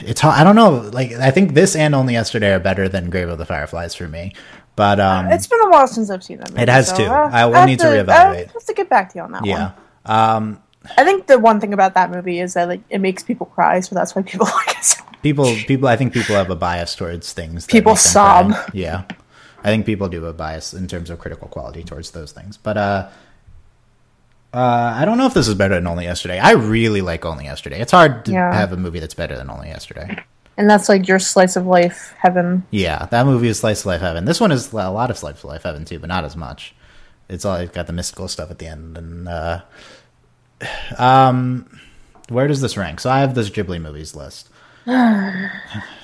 it's 0.01 0.25
I 0.25 0.45
don't 0.45 0.57
know. 0.57 0.91
Like 0.93 1.13
I 1.13 1.31
think 1.31 1.55
this 1.55 1.77
and 1.77 1.95
Only 1.95 2.15
Yesterday 2.15 2.53
are 2.53 2.61
better 2.61 2.89
than 2.89 3.11
Grave 3.11 3.29
of 3.29 3.39
the 3.39 3.47
Fireflies 3.47 3.95
for 3.95 4.09
me. 4.09 4.35
But 4.77 5.01
um, 5.01 5.31
It's 5.33 5.47
been 5.47 5.61
a 5.61 5.71
while 5.71 5.87
since 5.89 6.11
I've 6.11 6.23
seen 6.23 6.39
that 6.39 6.51
movie. 6.51 6.63
It 6.63 6.69
has 6.69 6.89
so 6.89 6.97
too. 6.97 7.05
uh, 7.05 7.31
I 7.33 7.47
will 7.47 7.55
have 7.55 7.69
need 7.69 7.81
to 7.81 7.87
reevaluate. 7.87 8.49
I 8.49 8.53
have 8.53 8.65
to 8.67 8.75
get 8.75 8.89
back 8.89 9.13
to 9.13 9.19
you 9.19 9.23
on 9.23 9.33
that 9.33 9.45
yeah. 9.45 9.73
Um, 10.05 10.63
I 10.97 11.05
think 11.05 11.27
the 11.27 11.39
one 11.39 11.61
thing 11.61 11.75
about 11.75 11.95
that 11.95 12.11
movie 12.11 12.41
is 12.41 12.55
that 12.55 12.69
like 12.69 12.81
it 12.89 12.99
makes 13.01 13.23
people 13.23 13.47
cry, 13.47 13.81
so 13.81 13.95
that's 13.95 14.15
why 14.15 14.23
people 14.23 14.47
like 14.67 14.79
it 14.79 14.85
so 14.85 15.05
people 15.23 15.55
people 15.67 15.89
I 15.89 15.97
think 15.97 16.13
people 16.13 16.35
have 16.35 16.51
a 16.51 16.57
bias 16.57 16.95
towards 16.95 17.33
things. 17.33 17.67
that 17.67 17.73
People 17.73 17.97
sob. 17.97 18.55
Yeah. 18.73 19.05
I 19.65 19.71
think 19.71 19.87
people 19.87 20.09
do 20.09 20.23
have 20.23 20.31
a 20.35 20.37
bias 20.37 20.73
in 20.73 20.87
terms 20.87 21.11
of 21.11 21.19
critical 21.19 21.49
quality 21.49 21.83
towards 21.83 22.13
those 22.13 22.31
things. 22.33 22.57
But 22.57 22.77
uh 22.77 23.09
uh, 24.55 24.95
I 24.97 25.05
don't 25.05 25.19
know 25.19 25.27
if 25.27 25.35
this 25.35 25.49
is 25.49 25.55
better 25.55 25.75
than 25.75 25.87
Only 25.87 26.05
Yesterday. 26.05 26.39
I 26.39 26.53
really 26.53 27.01
like 27.03 27.25
Only 27.25 27.45
Yesterday. 27.45 27.81
It's 27.81 27.93
hard 27.93 28.25
to 28.27 28.33
Yeah. 28.33 28.53
have 28.55 28.73
a 28.73 28.77
movie 28.77 29.01
that's 29.01 29.15
better 29.15 29.37
than 29.37 29.51
Only 29.51 29.69
Yesterday. 29.69 30.19
And 30.57 30.69
that's 30.69 30.89
like 30.89 31.07
your 31.07 31.19
slice 31.19 31.55
of 31.55 31.67
life 31.67 32.15
heaven. 32.19 32.65
Yeah, 32.71 33.07
that 33.07 33.27
movie 33.27 33.49
is 33.49 33.61
Slice 33.61 33.81
of 33.81 33.87
Life 33.87 34.01
Heaven. 34.01 34.25
This 34.25 34.41
one 34.41 34.51
is 34.51 34.73
a 34.73 34.91
lot 34.91 35.11
of 35.11 35.17
Slice 35.19 35.39
of 35.39 35.45
Life 35.45 35.63
Heaven 35.63 35.85
too, 35.85 35.99
but 36.01 36.09
not 36.09 36.25
as 36.25 36.35
much. 36.37 36.75
It's 37.29 37.45
all 37.45 37.57
it's 37.57 37.73
got 37.73 37.87
the 37.87 37.93
mystical 37.93 38.27
stuff 38.27 38.51
at 38.51 38.59
the 38.59 38.67
end, 38.67 38.97
and 38.99 39.29
uh, 39.29 39.61
um, 40.99 41.79
where 42.29 42.49
does 42.49 42.61
this 42.61 42.77
rank? 42.77 43.01
So 43.01 43.09
I 43.11 43.21
have 43.21 43.35
this 43.37 43.51
Ghibli 43.51 43.81
movies 43.81 44.17
list. 44.17 44.49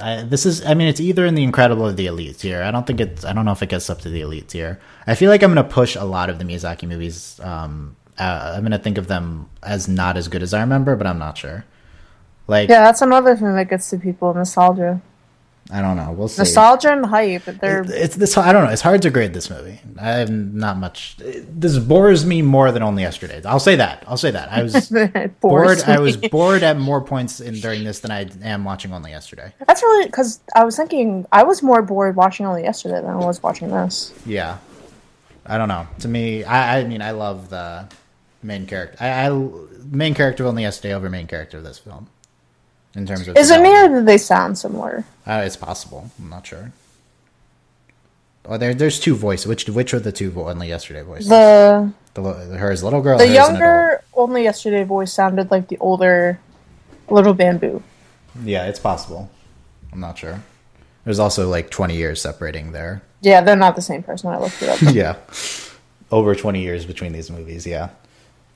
I, 0.00 0.22
this 0.22 0.46
is, 0.46 0.64
I 0.64 0.74
mean, 0.74 0.88
it's 0.88 1.00
either 1.00 1.24
in 1.26 1.34
the 1.34 1.42
Incredible 1.42 1.86
or 1.86 1.92
the 1.92 2.06
Elite 2.06 2.38
tier. 2.38 2.62
I 2.62 2.70
don't 2.70 2.86
think 2.86 3.00
it's, 3.00 3.24
I 3.24 3.32
don't 3.32 3.44
know 3.44 3.52
if 3.52 3.62
it 3.62 3.68
gets 3.68 3.88
up 3.88 4.00
to 4.02 4.10
the 4.10 4.20
Elite 4.20 4.48
tier. 4.48 4.80
I 5.06 5.14
feel 5.14 5.30
like 5.30 5.42
I'm 5.42 5.54
going 5.54 5.66
to 5.66 5.72
push 5.72 5.96
a 5.96 6.04
lot 6.04 6.30
of 6.30 6.38
the 6.38 6.44
Miyazaki 6.44 6.86
movies. 6.88 7.40
Um, 7.42 7.96
uh, 8.18 8.52
I'm 8.54 8.62
going 8.62 8.72
to 8.72 8.78
think 8.78 8.98
of 8.98 9.08
them 9.08 9.48
as 9.62 9.88
not 9.88 10.16
as 10.16 10.28
good 10.28 10.42
as 10.42 10.52
I 10.52 10.60
remember, 10.60 10.96
but 10.96 11.06
I'm 11.06 11.18
not 11.18 11.38
sure. 11.38 11.64
Like, 12.46 12.68
Yeah, 12.68 12.82
that's 12.82 13.02
another 13.02 13.36
thing 13.36 13.54
that 13.54 13.68
gets 13.68 13.90
to 13.90 13.98
people 13.98 14.34
nostalgia. 14.34 15.00
I 15.72 15.80
don't 15.82 15.96
know. 15.96 16.12
We'll 16.12 16.28
see. 16.28 16.40
Nostalgia 16.40 16.92
and 16.92 17.06
hype. 17.06 17.44
They're 17.44 17.82
it's 17.88 18.16
this 18.16 18.36
i 18.36 18.52
don't 18.52 18.64
know 18.64 18.70
it's 18.70 18.82
hard 18.82 19.02
to 19.02 19.10
grade 19.10 19.34
this 19.34 19.50
movie 19.50 19.80
i 20.00 20.08
have 20.10 20.30
not 20.30 20.76
much 20.76 21.16
this 21.18 21.78
bores 21.78 22.24
me 22.24 22.42
more 22.42 22.72
than 22.72 22.82
only 22.82 23.02
yesterday 23.02 23.40
i'll 23.44 23.60
say 23.60 23.76
that 23.76 24.04
i'll 24.06 24.16
say 24.16 24.30
that 24.30 24.50
i 24.50 24.62
was 24.62 24.88
bored 24.90 25.40
bored. 25.40 25.82
i 25.86 25.98
was 25.98 26.16
bored 26.16 26.62
at 26.62 26.78
more 26.78 27.00
points 27.00 27.40
in 27.40 27.54
during 27.54 27.84
this 27.84 28.00
than 28.00 28.10
i 28.10 28.28
am 28.42 28.64
watching 28.64 28.92
only 28.92 29.10
yesterday 29.10 29.52
That's 29.66 29.82
really 29.82 30.06
because 30.06 30.40
I 30.54 30.64
was 30.64 30.76
thinking 30.76 31.26
I 31.32 31.42
was 31.42 31.62
more 31.62 31.82
bored 31.82 32.16
watching 32.16 32.46
only 32.46 32.62
yesterday 32.62 33.00
than 33.00 33.10
I 33.10 33.16
was 33.16 33.42
watching 33.42 33.70
this. 33.70 34.12
yeah 34.26 34.58
i 35.46 35.58
don't 35.58 35.68
know 35.68 35.86
to 36.00 36.08
me 36.08 36.44
i 36.44 36.80
i 36.80 36.84
mean 36.84 37.02
i 37.02 37.10
love 37.10 37.50
the 37.50 37.88
main 38.42 38.66
character 38.66 38.96
i, 39.00 39.28
I 39.28 39.48
main 39.90 40.14
character 40.14 40.44
of 40.44 40.48
only 40.48 40.62
yesterday 40.62 40.94
over 40.94 41.08
main 41.10 41.26
character 41.26 41.58
of 41.58 41.64
this 41.64 41.78
film 41.78 42.08
in 42.94 43.06
terms 43.06 43.28
of 43.28 43.36
Is 43.36 43.50
it 43.50 43.60
me 43.60 43.76
or 43.76 43.88
do 43.88 44.04
they 44.04 44.18
sound 44.18 44.58
similar? 44.58 45.04
uh, 45.26 45.42
it's 45.44 45.56
possible 45.56 46.10
i'm 46.18 46.28
not 46.30 46.46
sure 46.46 46.72
Oh, 48.46 48.56
there, 48.56 48.74
there's 48.74 48.98
two 48.98 49.14
voices. 49.14 49.46
Which, 49.46 49.68
which 49.68 49.92
are 49.94 50.00
the 50.00 50.12
two 50.12 50.32
only 50.42 50.68
yesterday 50.68 51.02
voices? 51.02 51.28
The 51.28 51.92
The, 52.14 52.22
hers 52.56 52.82
little 52.82 53.02
girl. 53.02 53.18
the 53.18 53.28
younger 53.28 54.02
only 54.14 54.42
yesterday 54.42 54.82
voice 54.82 55.12
sounded 55.12 55.50
like 55.50 55.68
the 55.68 55.78
older 55.78 56.40
little 57.08 57.34
bamboo. 57.34 57.82
Yeah, 58.42 58.66
it's 58.66 58.78
possible. 58.80 59.30
I'm 59.92 60.00
not 60.00 60.18
sure. 60.18 60.42
There's 61.04 61.18
also 61.18 61.48
like 61.48 61.70
20 61.70 61.96
years 61.96 62.20
separating 62.22 62.72
there. 62.72 63.02
Yeah, 63.20 63.40
they're 63.42 63.56
not 63.56 63.76
the 63.76 63.82
same 63.82 64.02
person. 64.02 64.30
I 64.30 64.38
looked 64.38 64.62
it 64.62 64.68
up. 64.68 64.94
yeah. 64.94 65.16
Over 66.10 66.34
20 66.34 66.60
years 66.62 66.86
between 66.86 67.12
these 67.12 67.30
movies, 67.30 67.66
yeah. 67.66 67.90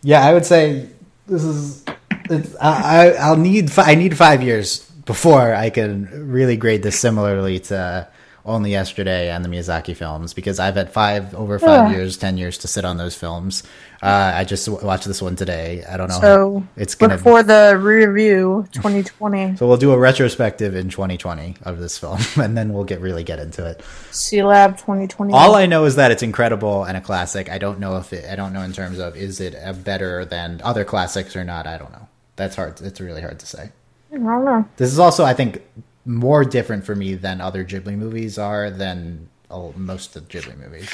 Yeah, 0.02 0.24
I 0.26 0.32
would 0.32 0.44
say 0.44 0.88
this 1.26 1.44
is 1.44 1.84
I, 2.30 2.42
I 2.60 3.08
I'll 3.20 3.36
need 3.36 3.70
I 3.78 3.94
need 3.94 4.16
5 4.16 4.42
years 4.42 4.80
before 5.04 5.54
I 5.54 5.70
can 5.70 6.30
really 6.30 6.56
grade 6.56 6.82
this 6.82 6.98
similarly 6.98 7.58
to 7.60 8.08
only 8.46 8.70
yesterday 8.70 9.30
and 9.30 9.42
the 9.44 9.48
Miyazaki 9.48 9.96
films 9.96 10.34
because 10.34 10.58
I've 10.58 10.74
had 10.74 10.92
5 10.92 11.34
over 11.34 11.58
5 11.58 11.68
Ugh. 11.68 11.92
years, 11.92 12.18
10 12.18 12.36
years 12.36 12.58
to 12.58 12.68
sit 12.68 12.84
on 12.84 12.98
those 12.98 13.14
films. 13.14 13.62
Uh, 14.02 14.32
I 14.34 14.44
just 14.44 14.66
w- 14.66 14.86
watched 14.86 15.06
this 15.06 15.22
one 15.22 15.34
today. 15.34 15.82
I 15.88 15.96
don't 15.96 16.08
know. 16.08 16.20
So 16.20 16.66
it's 16.76 16.94
gonna 16.94 17.16
for 17.16 17.42
the 17.42 17.78
review 17.80 18.66
2020. 18.72 19.56
So 19.56 19.66
we'll 19.66 19.78
do 19.78 19.92
a 19.92 19.98
retrospective 19.98 20.74
in 20.74 20.90
2020 20.90 21.56
of 21.62 21.78
this 21.78 21.96
film, 21.96 22.18
and 22.36 22.56
then 22.56 22.74
we'll 22.74 22.84
get 22.84 23.00
really 23.00 23.24
get 23.24 23.38
into 23.38 23.64
it. 23.64 23.82
C 24.10 24.42
Lab 24.42 24.76
2020. 24.76 25.32
All 25.32 25.54
I 25.54 25.64
know 25.64 25.86
is 25.86 25.96
that 25.96 26.10
it's 26.10 26.22
incredible 26.22 26.84
and 26.84 26.98
a 26.98 27.00
classic. 27.00 27.48
I 27.50 27.56
don't 27.56 27.78
know 27.78 27.96
if 27.96 28.12
it. 28.12 28.30
I 28.30 28.36
don't 28.36 28.52
know 28.52 28.60
in 28.60 28.74
terms 28.74 28.98
of 28.98 29.16
is 29.16 29.40
it 29.40 29.54
a 29.58 29.72
better 29.72 30.26
than 30.26 30.60
other 30.62 30.84
classics 30.84 31.34
or 31.34 31.44
not. 31.44 31.66
I 31.66 31.78
don't 31.78 31.92
know. 31.92 32.08
That's 32.36 32.56
hard. 32.56 32.80
It's 32.80 33.00
really 33.00 33.20
hard 33.22 33.38
to 33.40 33.46
say. 33.46 33.70
I 34.12 34.16
don't 34.16 34.44
know. 34.44 34.68
This 34.76 34.92
is 34.92 34.98
also, 34.98 35.24
I 35.24 35.34
think, 35.34 35.62
more 36.04 36.44
different 36.44 36.84
for 36.84 36.94
me 36.94 37.14
than 37.14 37.40
other 37.40 37.64
Ghibli 37.64 37.96
movies 37.96 38.38
are 38.38 38.70
than 38.70 39.28
most 39.76 40.16
of 40.16 40.28
the 40.28 40.38
Ghibli 40.38 40.56
movies. 40.58 40.90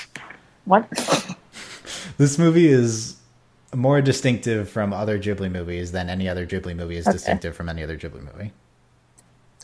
What? 0.65 0.87
This 2.19 2.39
movie 2.39 2.69
is 2.69 3.17
more 3.75 4.01
distinctive 4.01 4.69
from 4.71 4.93
other 4.93 5.19
Ghibli 5.19 5.51
movies 5.51 5.93
than 5.93 6.09
any 6.09 6.29
other 6.29 6.47
Ghibli 6.47 6.75
movie 6.77 6.97
is 6.97 7.07
Okay. 7.07 7.13
distinctive 7.15 7.57
from 7.57 7.69
any 7.69 7.83
other 7.83 7.97
Ghibli 7.97 8.23
movie. 8.23 8.53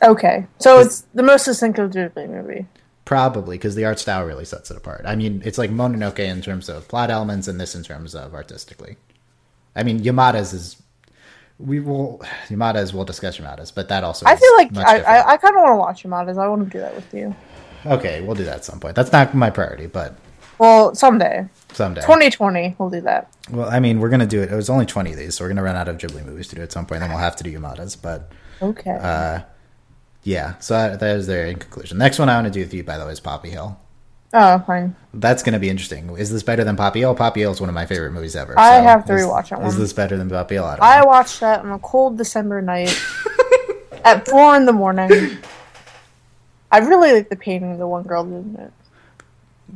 Okay, 0.03 0.47
so 0.59 0.81
it's 0.81 1.03
the 1.14 1.22
most 1.22 1.45
distinctive 1.45 1.91
Ghibli 1.93 2.29
movie. 2.29 2.66
Probably 3.05 3.57
because 3.57 3.74
the 3.74 3.85
art 3.85 3.99
style 3.99 4.24
really 4.24 4.45
sets 4.45 4.70
it 4.70 4.77
apart. 4.77 5.03
I 5.07 5.14
mean, 5.16 5.41
it's 5.45 5.57
like 5.59 5.70
Mononoke 5.70 6.18
in 6.18 6.43
terms 6.43 6.68
of 6.68 6.89
plot 6.89 7.11
elements, 7.11 7.47
and 7.49 7.61
this 7.61 7.74
in 7.74 7.83
terms 7.85 8.14
of 8.14 8.35
artistically. 8.35 8.97
I 9.74 9.83
mean, 9.83 10.01
Yamada's 10.01 10.53
is. 10.53 10.83
We 11.59 11.80
will 11.80 12.20
Yamada's. 12.48 12.92
We'll 12.92 13.04
discuss 13.04 13.38
Yamada's, 13.38 13.70
but 13.70 13.88
that 13.88 14.04
also. 14.04 14.26
I 14.26 14.36
feel 14.36 14.54
like 14.57 14.76
I. 14.76 15.00
I, 15.00 15.32
I 15.32 15.36
kind 15.38 15.57
of 15.57 15.62
want 15.62 15.72
to 15.72 15.76
watch 15.76 16.02
Yamada's. 16.04 16.36
I 16.38 16.46
want 16.48 16.64
to 16.64 16.70
do 16.70 16.78
that 16.80 16.94
with 16.94 17.12
you. 17.14 17.34
okay, 17.86 18.20
we'll 18.20 18.34
do 18.34 18.44
that 18.44 18.57
at 18.57 18.64
some 18.64 18.78
point. 18.80 18.94
That's 18.94 19.12
not 19.12 19.34
my 19.34 19.48
priority, 19.50 19.86
but 19.86 20.14
Well, 20.59 20.94
someday, 20.94 21.48
someday. 21.72 22.02
2020, 22.02 22.76
we'll 22.78 22.90
do 22.90 23.00
that. 23.02 23.32
Well, 23.50 23.70
I 23.70 23.80
mean, 23.80 24.00
we're 24.00 24.09
gonna 24.11 24.26
do 24.26 24.42
it. 24.42 24.52
It 24.52 24.54
was 24.57 24.68
only 24.68 24.84
twenty 24.86 25.12
of 25.12 25.16
these, 25.18 25.34
so 25.36 25.44
we're 25.44 25.48
gonna 25.48 25.62
run 25.62 25.76
out 25.76 25.88
of 25.88 25.96
Ghibli 25.98 26.24
movies 26.26 26.48
to 26.48 26.57
do 26.57 26.62
at 26.62 26.72
some 26.72 26.84
point. 26.84 27.00
Then 27.00 27.09
we'll 27.11 27.18
have 27.20 27.36
to 27.36 27.44
do 27.44 27.50
Yamada's, 27.52 27.96
but 27.96 28.30
Okay. 28.61 28.90
uh, 29.00 29.40
yeah. 30.24 30.59
So 30.59 30.74
that, 30.74 31.02
is 31.02 31.26
their 31.26 31.46
in 31.46 31.59
conclusion. 31.59 31.96
Next 31.98 32.18
one 32.18 32.28
I 32.28 32.34
want 32.34 32.46
to 32.48 32.50
do 32.52 32.61
with 32.61 32.74
you, 32.74 32.82
by 32.84 32.98
the 32.98 33.07
way, 33.07 33.12
is 33.12 33.20
Poppy 33.20 33.50
Hill. 33.50 33.78
Oh, 34.37 34.59
fine. 34.66 34.95
That's 35.14 35.43
going 35.43 35.55
to 35.55 35.59
be 35.59 35.70
interesting. 35.70 36.11
Is 36.16 36.30
this 36.30 36.43
better 36.43 36.62
than 36.62 36.76
Poppy 36.76 37.01
Hill? 37.01 37.14
Poppy 37.14 37.41
Hill 37.41 37.53
is 37.53 37.61
one 37.61 37.68
of 37.70 37.74
my 37.74 37.87
favorite 37.87 38.12
movies 38.12 38.37
ever. 38.37 38.59
I 38.59 38.78
so 38.78 38.82
have 38.84 39.05
to 39.07 39.14
is- 39.14 39.22
rewatch 39.26 39.49
that 39.51 39.61
Is 39.66 39.74
one. 39.74 39.80
this 39.80 39.93
better 39.93 40.16
than 40.16 40.28
Poppy 40.28 40.57
Hill? 40.57 40.64
I 40.64 40.76
I 40.80 41.05
watched 41.05 41.41
that 41.41 41.61
on 41.61 41.70
a 41.72 41.78
cold 41.78 42.18
December 42.18 42.61
night 42.62 42.95
at 44.05 44.28
four 44.28 44.55
in 44.57 44.66
the 44.66 44.72
morning. 44.72 45.39
I 46.70 46.78
really 46.78 47.12
like 47.12 47.28
the 47.28 47.37
painting 47.37 47.78
the 47.78 47.87
one 47.89 48.03
girl 48.03 48.24
did 48.24 48.34
in 48.45 48.57
it. 48.57 48.72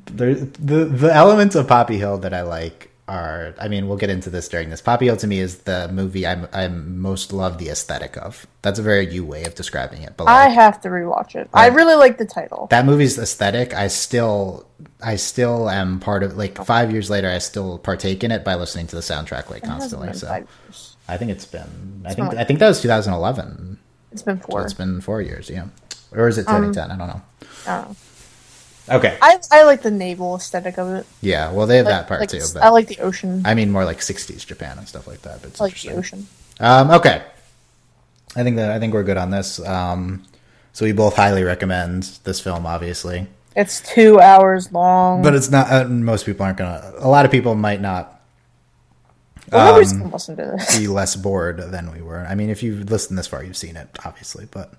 There, 0.07 0.35
the 0.35 0.85
the 0.85 1.15
elements 1.15 1.55
of 1.55 1.67
Poppy 1.67 1.99
Hill 1.99 2.19
that 2.19 2.35
I 2.35 2.43
like 2.43 2.90
are. 3.11 3.55
I 3.61 3.69
mean, 3.69 3.89
we'll 3.89 3.97
get 3.99 4.11
into 4.11 4.31
this 4.31 4.49
during 4.49 4.71
this. 4.71 4.81
Hill 4.81 5.17
to 5.17 5.27
me 5.27 5.41
is 5.41 5.59
the 5.59 5.89
movie 5.93 6.27
I'm 6.27 6.47
I 6.53 6.69
most 6.69 7.33
love 7.33 7.59
the 7.59 7.69
aesthetic 7.69 8.17
of. 8.17 8.47
That's 8.63 8.79
a 8.79 8.83
very 8.83 9.13
you 9.13 9.25
way 9.25 9.45
of 9.45 9.55
describing 9.55 10.03
it, 10.03 10.15
but 10.17 10.29
I 10.29 10.49
have 10.49 10.81
to 10.83 10.89
rewatch 10.89 11.35
it. 11.35 11.51
I 11.53 11.67
really 11.69 11.95
like 11.97 12.19
the 12.19 12.25
title. 12.27 12.69
that 12.71 12.87
movie's 12.87 13.19
aesthetic. 13.19 13.75
I 13.75 13.89
still 13.89 14.67
I 15.03 15.17
still 15.17 15.69
am 15.69 15.99
part 16.01 16.23
of. 16.23 16.37
Like 16.37 16.63
five 16.65 16.93
years 16.93 17.11
later, 17.11 17.29
I 17.29 17.39
still 17.39 17.79
partake 17.79 18.23
in 18.25 18.31
it 18.31 18.45
by 18.45 18.55
listening 18.55 18.87
to 18.89 18.97
the 18.97 19.03
soundtrack 19.03 19.51
like 19.51 19.65
It 19.65 19.67
constantly. 19.67 20.09
been 20.09 20.17
So. 20.17 20.45
I 21.09 21.17
think 21.17 21.31
it's 21.33 21.47
been. 21.47 22.03
I 22.05 22.09
been 22.09 22.15
think 22.15 22.29
like- 22.29 22.39
I 22.39 22.45
think 22.45 22.61
that 22.61 22.69
was 22.69 22.81
2011. 22.81 23.79
It's 24.13 24.23
been 24.23 24.41
So 24.41 24.47
four. 24.49 24.63
it's 24.63 24.75
been 24.75 25.01
four 25.01 25.21
years. 25.23 25.51
Yeah, 25.51 25.67
or 26.13 26.29
is 26.29 26.39
it 26.39 26.43
2010? 26.47 26.91
Um, 26.91 26.93
I 26.93 26.97
don't 26.97 27.09
know. 27.09 27.23
I 27.67 27.77
don't 27.81 27.89
know. 27.91 27.97
Okay. 28.91 29.17
I, 29.23 29.39
I 29.51 29.63
like 29.65 29.83
the 29.83 29.91
naval 29.91 30.37
aesthetic 30.37 30.79
of 30.79 30.89
it. 30.95 31.07
Yeah. 31.21 31.53
Well, 31.53 31.67
they 31.67 31.77
have 31.79 31.87
Like- 31.87 31.95
that 31.95 32.09
part 32.09 32.21
like, 32.21 32.29
too. 32.31 32.41
But 32.55 32.63
I 32.63 32.69
like 32.71 32.89
the 32.89 32.99
ocean. 32.99 33.43
I 33.45 33.55
mean, 33.55 33.71
more 33.71 33.85
like 33.85 33.99
'60s 34.01 34.45
Japan 34.47 34.79
and 34.79 34.89
stuff 34.89 35.07
like 35.07 35.23
that. 35.23 35.43
But 35.43 35.51
it's 35.51 35.61
I 35.61 35.65
like 35.65 35.81
the 35.81 35.93
ocean. 35.93 36.27
Um, 36.59 36.91
okay. 36.91 37.23
I 38.37 38.43
think 38.43 38.57
that 38.57 38.71
I 38.71 38.79
think 38.79 38.95
we're 38.95 39.03
good 39.03 39.17
on 39.17 39.31
this. 39.31 39.65
Um, 39.65 40.25
so 40.73 40.85
we 40.85 40.93
both 40.93 41.17
highly 41.17 41.43
recommend 41.43 42.05
this 42.25 42.41
film, 42.41 42.65
obviously, 42.65 43.27
It's 43.57 43.81
two 43.81 44.21
hours 44.21 44.73
long. 44.73 45.23
but 45.23 45.35
it's 45.35 45.51
not. 45.51 45.71
Uh, 45.71 45.85
most 45.89 46.27
people 46.27 46.45
aren't 46.47 46.59
gonna. 46.59 46.93
A 46.99 47.09
lot 47.09 47.25
of 47.25 47.31
people 47.33 47.55
might 47.55 47.81
not 47.81 48.21
well, 49.51 49.67
nobody's 49.67 49.93
um, 49.93 49.99
gonna 50.01 50.13
listen 50.13 50.37
to 50.37 50.45
this. 50.45 50.79
be 50.79 50.87
less 50.87 51.17
bored 51.17 51.59
than 51.59 51.93
we 51.93 52.03
were. 52.03 52.25
I 52.29 52.35
mean, 52.35 52.51
if 52.51 52.63
you've 52.63 52.89
listened 52.91 53.19
this 53.19 53.27
far, 53.27 53.43
you've 53.43 53.57
seen 53.57 53.77
it, 53.77 53.89
obviously. 54.05 54.47
But 54.51 54.73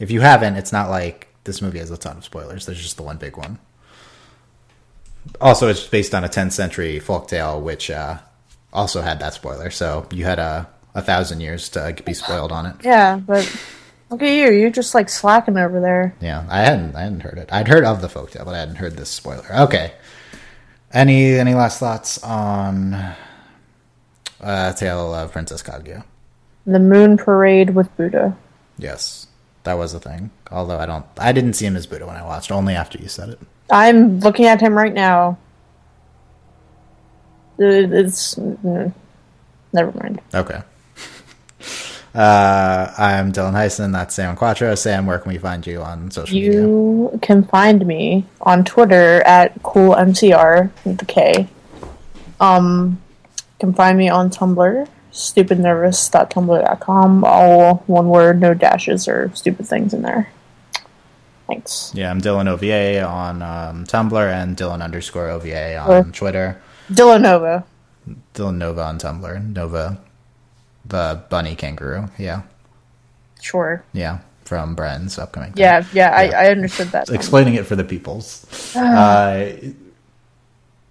if 0.00 0.10
you 0.10 0.20
haven't, 0.20 0.56
it's 0.56 0.72
not 0.72 0.90
like 0.90 1.28
this 1.44 1.62
movie 1.62 1.78
has 1.78 1.90
a 1.90 1.96
ton 1.96 2.16
of 2.18 2.24
spoilers. 2.24 2.66
There's 2.66 2.80
just 2.80 2.96
the 2.96 3.02
one 3.02 3.16
big 3.16 3.36
one. 3.36 3.58
Also, 5.40 5.68
it's 5.68 5.86
based 5.86 6.14
on 6.14 6.24
a 6.24 6.28
10th 6.28 6.52
century 6.52 7.00
folktale, 7.00 7.60
which 7.62 7.90
uh, 7.90 8.18
also 8.72 9.02
had 9.02 9.20
that 9.20 9.34
spoiler. 9.34 9.70
So 9.70 10.06
you 10.10 10.24
had 10.24 10.38
a, 10.38 10.68
a 10.94 11.02
thousand 11.02 11.40
years 11.40 11.68
to 11.70 11.96
be 12.04 12.14
spoiled 12.14 12.52
on 12.52 12.66
it. 12.66 12.76
Yeah, 12.82 13.16
but 13.16 13.44
look 14.10 14.22
at 14.22 14.30
you. 14.30 14.52
You're 14.52 14.70
just 14.70 14.94
like 14.94 15.08
slacking 15.08 15.56
over 15.56 15.80
there. 15.80 16.14
Yeah, 16.20 16.44
I 16.48 16.60
hadn't 16.60 16.96
I 16.96 17.02
hadn't 17.02 17.20
heard 17.20 17.38
it. 17.38 17.52
I'd 17.52 17.68
heard 17.68 17.84
of 17.84 18.00
the 18.00 18.08
folktale, 18.08 18.44
but 18.44 18.54
I 18.54 18.58
hadn't 18.58 18.76
heard 18.76 18.96
this 18.96 19.10
spoiler. 19.10 19.46
Okay. 19.52 19.92
Any 20.92 21.34
any 21.34 21.54
last 21.54 21.78
thoughts 21.78 22.22
on 22.22 22.94
uh, 24.40 24.72
Tale 24.74 25.14
of 25.14 25.32
Princess 25.32 25.62
Kaguya? 25.62 26.04
The 26.66 26.78
moon 26.78 27.16
parade 27.16 27.70
with 27.70 27.94
Buddha. 27.96 28.36
Yes, 28.78 29.26
that 29.64 29.74
was 29.74 29.94
a 29.94 30.00
thing. 30.00 30.30
Although 30.50 30.78
I 30.78 30.86
don't, 30.86 31.06
I 31.18 31.32
didn't 31.32 31.54
see 31.54 31.66
him 31.66 31.76
as 31.76 31.86
Buddha 31.86 32.06
when 32.06 32.16
I 32.16 32.24
watched. 32.24 32.50
Only 32.50 32.74
after 32.74 32.98
you 32.98 33.08
said 33.08 33.30
it. 33.30 33.38
I'm 33.70 34.20
looking 34.20 34.46
at 34.46 34.60
him 34.60 34.74
right 34.74 34.92
now. 34.92 35.38
It's 37.58 38.34
mm, 38.34 38.92
never 39.72 39.92
mind. 39.98 40.20
Okay. 40.34 40.62
Uh, 42.14 42.92
I'm 42.98 43.32
Dylan 43.32 43.54
Heisen. 43.54 43.92
That's 43.92 44.14
Sam 44.14 44.36
Quattro. 44.36 44.74
Sam, 44.74 45.06
where 45.06 45.18
can 45.18 45.32
we 45.32 45.38
find 45.38 45.66
you 45.66 45.80
on 45.80 46.10
social 46.10 46.34
media? 46.34 46.60
You 46.60 47.18
can 47.22 47.42
find 47.42 47.86
me 47.86 48.26
on 48.42 48.64
Twitter 48.64 49.22
at 49.22 49.54
coolmcr 49.62 50.70
with 50.84 50.98
the 50.98 51.06
K. 51.06 51.48
Um, 52.38 53.00
you 53.36 53.44
can 53.60 53.72
find 53.72 53.96
me 53.96 54.10
on 54.10 54.28
Tumblr, 54.28 54.86
stupidnervous.tumblr.com. 55.12 57.24
All 57.24 57.76
one 57.86 58.08
word, 58.08 58.40
no 58.40 58.54
dashes 58.54 59.06
or 59.08 59.30
stupid 59.34 59.66
things 59.66 59.92
in 59.94 60.02
there. 60.02 60.28
Thanks. 61.46 61.92
Yeah, 61.94 62.10
I'm 62.10 62.20
Dylan 62.20 62.48
OVA 62.48 63.02
on 63.02 63.42
um, 63.42 63.84
Tumblr 63.84 64.32
and 64.32 64.56
Dylan 64.56 64.82
underscore 64.82 65.28
OVA 65.28 65.76
on 65.76 65.90
Or- 65.90 66.04
Twitter. 66.12 66.60
Dillanova. 66.90 67.64
Dylan 68.34 68.56
Nova 68.56 68.82
on 68.82 68.98
Tumblr. 68.98 69.54
Nova, 69.54 69.98
the 70.84 71.22
bunny 71.30 71.54
kangaroo. 71.54 72.08
Yeah, 72.18 72.42
Sure. 73.40 73.84
yeah, 73.92 74.18
from 74.44 74.74
Bren's 74.74 75.18
upcoming. 75.18 75.52
thing. 75.52 75.60
Yeah, 75.60 75.84
yeah, 75.92 76.10
I, 76.10 76.46
I 76.46 76.50
understood 76.50 76.88
that. 76.88 77.08
explaining 77.10 77.54
it 77.54 77.64
for 77.66 77.76
the 77.76 77.84
peoples. 77.84 78.44
uh, 78.76 79.52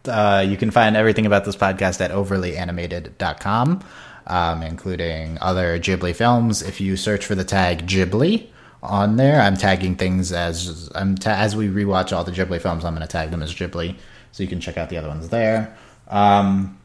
uh, 0.05 0.45
you 0.47 0.55
can 0.57 0.71
find 0.71 0.95
everything 0.95 1.25
about 1.25 1.43
this 1.45 1.55
podcast 1.57 1.99
at 2.01 2.11
overlyanimated.com, 2.11 3.83
um, 4.27 4.63
including 4.63 5.37
other 5.41 5.79
Ghibli 5.79 6.15
films. 6.15 6.61
If 6.61 6.79
you 6.81 6.95
search 6.97 7.25
for 7.25 7.35
the 7.35 7.43
tag 7.43 7.87
Ghibli 7.87 8.47
on 8.83 9.17
there, 9.17 9.41
I'm 9.41 9.55
tagging 9.57 9.95
things 9.95 10.31
as 10.31 10.89
I'm 10.95 11.15
ta- 11.15 11.31
as 11.31 11.55
we 11.55 11.67
rewatch 11.67 12.15
all 12.15 12.23
the 12.23 12.31
Ghibli 12.31 12.61
films. 12.61 12.83
I'm 12.85 12.93
going 12.95 13.07
to 13.07 13.11
tag 13.11 13.31
them 13.31 13.43
as 13.43 13.53
Ghibli, 13.53 13.95
so 14.31 14.43
you 14.43 14.49
can 14.49 14.59
check 14.59 14.77
out 14.77 14.89
the 14.89 14.97
other 14.97 15.07
ones 15.09 15.29
there. 15.29 15.77
Um, 16.07 16.77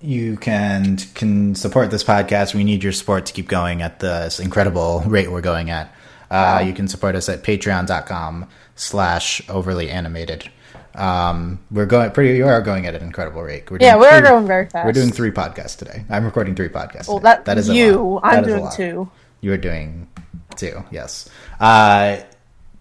you 0.00 0.36
can 0.36 0.96
can 1.14 1.54
support 1.54 1.90
this 1.90 2.04
podcast. 2.04 2.54
We 2.54 2.64
need 2.64 2.82
your 2.82 2.92
support 2.92 3.26
to 3.26 3.32
keep 3.32 3.48
going 3.48 3.80
at 3.82 4.00
this 4.00 4.38
incredible 4.40 5.00
rate 5.06 5.30
we're 5.30 5.40
going 5.40 5.70
at. 5.70 5.94
Uh, 6.30 6.62
You 6.66 6.72
can 6.72 6.88
support 6.88 7.14
us 7.14 7.28
at 7.28 7.42
patreon.com 7.42 8.48
slash 8.76 9.48
overly 9.48 9.88
animated. 9.90 10.50
Um, 10.94 11.58
we're 11.70 11.86
going 11.86 12.10
pretty, 12.12 12.36
You 12.36 12.46
are 12.46 12.60
going 12.62 12.86
at 12.86 12.94
an 12.94 13.02
incredible 13.02 13.42
rate. 13.42 13.70
We're 13.70 13.78
Yeah, 13.80 13.96
we're 13.96 14.18
three- 14.18 14.28
going 14.28 14.46
very 14.46 14.66
fast. 14.66 14.86
We're 14.86 14.92
doing 14.92 15.10
three 15.10 15.30
podcasts 15.32 15.76
today. 15.76 16.04
I'm 16.08 16.24
recording 16.24 16.54
three 16.54 16.68
podcasts. 16.68 17.08
Well, 17.08 17.18
today. 17.18 17.38
that, 17.44 17.58
is 17.58 17.68
a 17.68 17.74
you. 17.74 18.20
I'm 18.22 18.44
That 18.44 18.48
doing 18.48 18.68
two. 18.74 19.10
You're 19.40 19.56
doing 19.58 20.08
two, 20.56 20.84
yes. 20.90 21.28
Uh, 21.58 22.18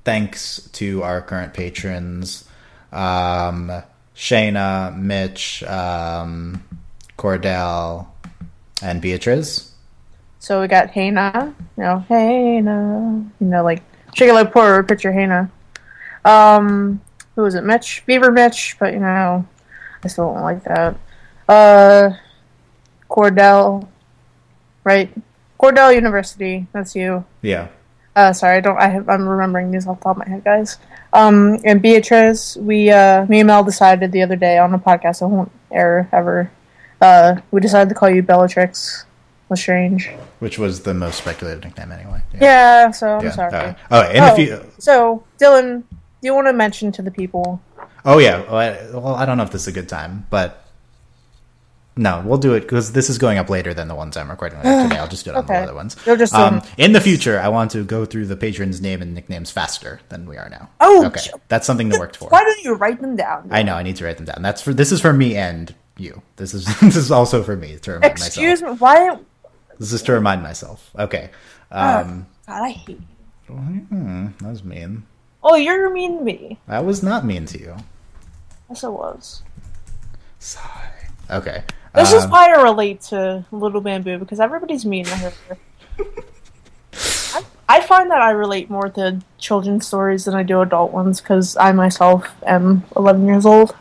thanks 0.05 0.69
to 0.73 1.01
our 1.03 1.21
current 1.21 1.53
patrons, 1.53 2.45
um, 2.91 3.71
Shayna, 4.15 4.95
Mitch, 4.95 5.63
um, 5.63 6.63
Cordell, 7.17 8.07
and 8.81 9.01
Beatriz. 9.01 9.71
So 10.39 10.61
we 10.61 10.67
got 10.67 10.89
Hana, 10.91 11.55
you 11.77 11.83
know, 11.83 12.05
Hana, 12.09 13.25
you 13.39 13.47
know, 13.47 13.63
like 13.63 13.81
shake 14.13 14.29
it 14.29 14.33
like 14.33 14.51
porter, 14.51 14.83
picture 14.83 15.11
Hana. 15.11 15.49
Um, 16.25 17.01
who 17.35 17.41
was 17.43 17.55
it? 17.55 17.63
Mitch, 17.63 18.03
Beaver 18.05 18.31
Mitch, 18.31 18.75
but 18.79 18.93
you 18.93 18.99
know, 18.99 19.45
I 20.03 20.07
still 20.07 20.33
don't 20.33 20.43
like 20.43 20.63
that. 20.65 20.97
Uh, 21.47 22.11
Cordell, 23.09 23.87
right? 24.83 25.11
Cordell 25.59 25.93
University, 25.93 26.67
that's 26.73 26.95
you. 26.95 27.25
Yeah. 27.41 27.67
Uh, 28.15 28.31
sorry, 28.33 28.57
I 28.57 28.59
don't. 28.61 28.77
I 28.77 28.89
have, 28.89 29.09
I'm 29.09 29.27
remembering 29.27 29.71
these 29.71 29.87
off 29.87 29.97
the 29.99 30.03
top 30.03 30.17
of 30.17 30.27
my 30.27 30.29
head, 30.29 30.43
guys. 30.43 30.77
Um, 31.13 31.57
and 31.63 31.81
Beatrice, 31.81 32.55
we, 32.57 32.91
uh, 32.91 33.25
me 33.25 33.39
and 33.39 33.47
Mel 33.47 33.63
decided 33.63 34.11
the 34.11 34.21
other 34.21 34.35
day 34.35 34.57
on 34.59 34.73
a 34.73 34.79
podcast 34.79 35.21
I 35.21 35.25
won't 35.25 35.51
air 35.71 36.07
ever. 36.11 36.51
Uh, 37.01 37.37
we 37.51 37.59
decided 37.59 37.89
to 37.89 37.95
call 37.95 38.09
you 38.09 38.21
Bellatrix 38.21 39.05
Lestrange. 39.49 40.09
Which 40.39 40.59
was 40.59 40.83
the 40.83 40.93
most 40.93 41.17
speculated 41.17 41.63
nickname 41.63 41.91
anyway. 41.91 42.21
Yeah, 42.39 42.91
so 42.91 43.17
I'm 43.17 43.25
Yeah. 43.25 43.31
sorry. 43.31 43.51
Right. 43.51 43.75
Oh, 43.89 44.01
and 44.01 44.25
Oh, 44.25 44.33
if 44.33 44.39
you, 44.39 44.71
so 44.77 45.23
Dylan, 45.39 45.83
you 46.27 46.33
want 46.35 46.47
to 46.47 46.53
mention 46.53 46.91
to 46.93 47.01
the 47.01 47.11
people? 47.11 47.61
oh 48.05 48.17
yeah, 48.19 48.41
well 48.41 48.55
I, 48.57 48.69
well, 48.91 49.15
I 49.15 49.25
don't 49.25 49.37
know 49.37 49.43
if 49.43 49.51
this 49.51 49.61
is 49.63 49.67
a 49.67 49.71
good 49.71 49.89
time, 49.89 50.25
but 50.29 50.59
No, 51.95 52.23
we'll 52.25 52.39
do 52.39 52.53
it 52.55 52.61
because 52.61 52.91
this 52.93 53.07
is 53.07 53.19
going 53.19 53.37
up 53.37 53.49
later 53.51 53.71
than 53.71 53.87
the 53.87 53.93
ones 53.93 54.17
I'm 54.17 54.27
recording 54.29 54.57
later 54.59 54.83
today. 54.89 54.97
I'll 54.97 55.07
just 55.07 55.25
do 55.25 55.31
it 55.31 55.35
on 55.37 55.43
Okay. 55.43 55.53
the 55.61 55.63
other 55.69 55.75
ones. 55.75 55.95
You'll 56.07 56.17
just, 56.17 56.33
um, 56.33 56.55
um, 56.55 56.61
in 56.77 56.91
the 56.93 56.99
future, 56.99 57.39
I 57.39 57.49
want 57.49 57.69
to 57.71 57.83
go 57.85 58.03
through 58.03 58.25
the 58.25 58.35
patrons' 58.35 58.81
name 58.81 58.99
and 59.03 59.13
nicknames 59.13 59.51
faster 59.51 59.99
than 60.09 60.25
we 60.25 60.35
are 60.37 60.49
now. 60.49 60.69
Oh, 60.81 61.05
okay, 61.05 61.29
that's 61.49 61.67
something 61.67 61.91
to 61.91 61.99
work 61.99 62.15
for. 62.15 62.29
Why 62.29 62.43
don't 62.43 62.63
you 62.63 62.73
write 62.73 62.99
them 62.99 63.15
down? 63.15 63.47
I 63.51 63.61
know 63.61 63.75
I 63.75 63.83
need 63.83 63.95
to 63.97 64.05
write 64.05 64.17
them 64.17 64.25
down. 64.25 64.41
That's 64.41 64.59
for 64.61 64.73
this 64.73 64.91
is 64.91 65.01
for 65.01 65.13
me 65.13 65.35
and 65.37 65.75
you. 65.97 66.23
This 66.37 66.55
is 66.55 66.65
this 66.81 66.95
is 66.95 67.11
also 67.11 67.43
for 67.43 67.55
me 67.55 67.77
to 67.85 67.91
remind 67.91 68.11
Excuse 68.11 68.63
myself. 68.63 68.71
Excuse 68.71 68.71
me. 68.71 68.77
Why? 68.79 69.19
This 69.77 69.93
is 69.93 70.01
to 70.03 70.13
remind 70.13 70.41
myself. 70.41 70.89
Okay. 70.97 71.29
Ah. 71.71 72.01
Um, 72.01 72.25
God, 72.47 72.63
I 72.63 72.69
hate 72.71 72.97
you. 72.97 73.53
hmm, 73.53 74.27
that 74.41 74.49
was 74.49 74.63
mean. 74.63 75.03
Oh, 75.43 75.55
you're 75.55 75.89
mean 75.89 76.19
to 76.19 76.23
me. 76.23 76.59
I 76.67 76.79
was 76.79 77.03
not 77.03 77.25
mean 77.25 77.45
to 77.47 77.59
you. 77.59 77.75
Yes, 78.69 78.83
it 78.83 78.91
was. 78.91 79.41
Sigh. 80.39 80.91
Okay. 81.29 81.63
This 81.93 82.11
is 82.13 82.23
um, 82.23 82.31
why 82.31 82.51
I 82.51 82.61
relate 82.61 83.01
to 83.01 83.45
Little 83.51 83.81
Bamboo 83.81 84.17
because 84.17 84.39
everybody's 84.39 84.85
mean 84.85 85.05
to 85.05 85.15
her. 85.15 85.33
I, 87.33 87.43
I 87.69 87.81
find 87.81 88.09
that 88.09 88.21
I 88.21 88.31
relate 88.31 88.69
more 88.69 88.89
to 88.89 89.21
children's 89.37 89.85
stories 89.85 90.25
than 90.25 90.33
I 90.33 90.43
do 90.43 90.61
adult 90.61 90.91
ones 90.91 91.21
because 91.21 91.55
I 91.57 91.71
myself 91.71 92.27
am 92.45 92.83
11 92.95 93.27
years 93.27 93.45
old. 93.45 93.75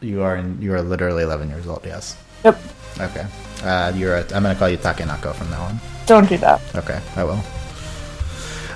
you 0.00 0.22
are 0.22 0.36
in, 0.36 0.60
you 0.60 0.74
are 0.74 0.82
literally 0.82 1.22
11 1.22 1.48
years 1.48 1.66
old. 1.66 1.82
Yes. 1.84 2.16
Yep. 2.44 2.60
Okay. 3.00 3.26
Uh, 3.62 3.92
you're. 3.94 4.16
A, 4.16 4.20
I'm 4.34 4.42
gonna 4.42 4.54
call 4.56 4.68
you 4.68 4.76
Takenoko 4.76 5.34
from 5.34 5.48
now 5.50 5.62
on. 5.62 5.80
Don't 6.06 6.28
do 6.28 6.36
that. 6.38 6.60
Okay, 6.74 7.00
I 7.16 7.24
will. 7.24 7.40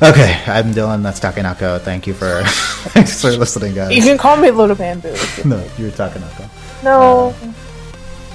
Okay, 0.03 0.43
I'm 0.47 0.73
Dylan. 0.73 1.03
That's 1.03 1.21
Takenoko. 1.21 1.81
Thank 1.81 2.07
you 2.07 2.13
for 2.15 2.43
thanks 2.93 3.21
for 3.21 3.31
listening, 3.31 3.75
guys. 3.75 3.95
You 3.97 4.03
can 4.03 4.19
call 4.19 4.37
me 4.37 4.51
Little 4.51 4.77
Bamboo. 4.77 5.09
you- 5.39 5.45
No, 5.45 5.59
you're 5.79 5.91
Takenoko. 5.91 6.49
No. 6.83 7.35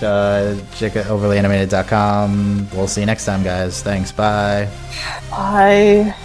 Uh, 0.02 0.56
check 0.76 0.96
out 0.96 1.06
overlyanimated.com. 1.06 2.70
We'll 2.74 2.88
see 2.88 3.02
you 3.02 3.06
next 3.06 3.26
time, 3.26 3.44
guys. 3.44 3.84
Thanks. 3.84 4.12
Bye. 4.12 4.68
Bye. 5.30 6.16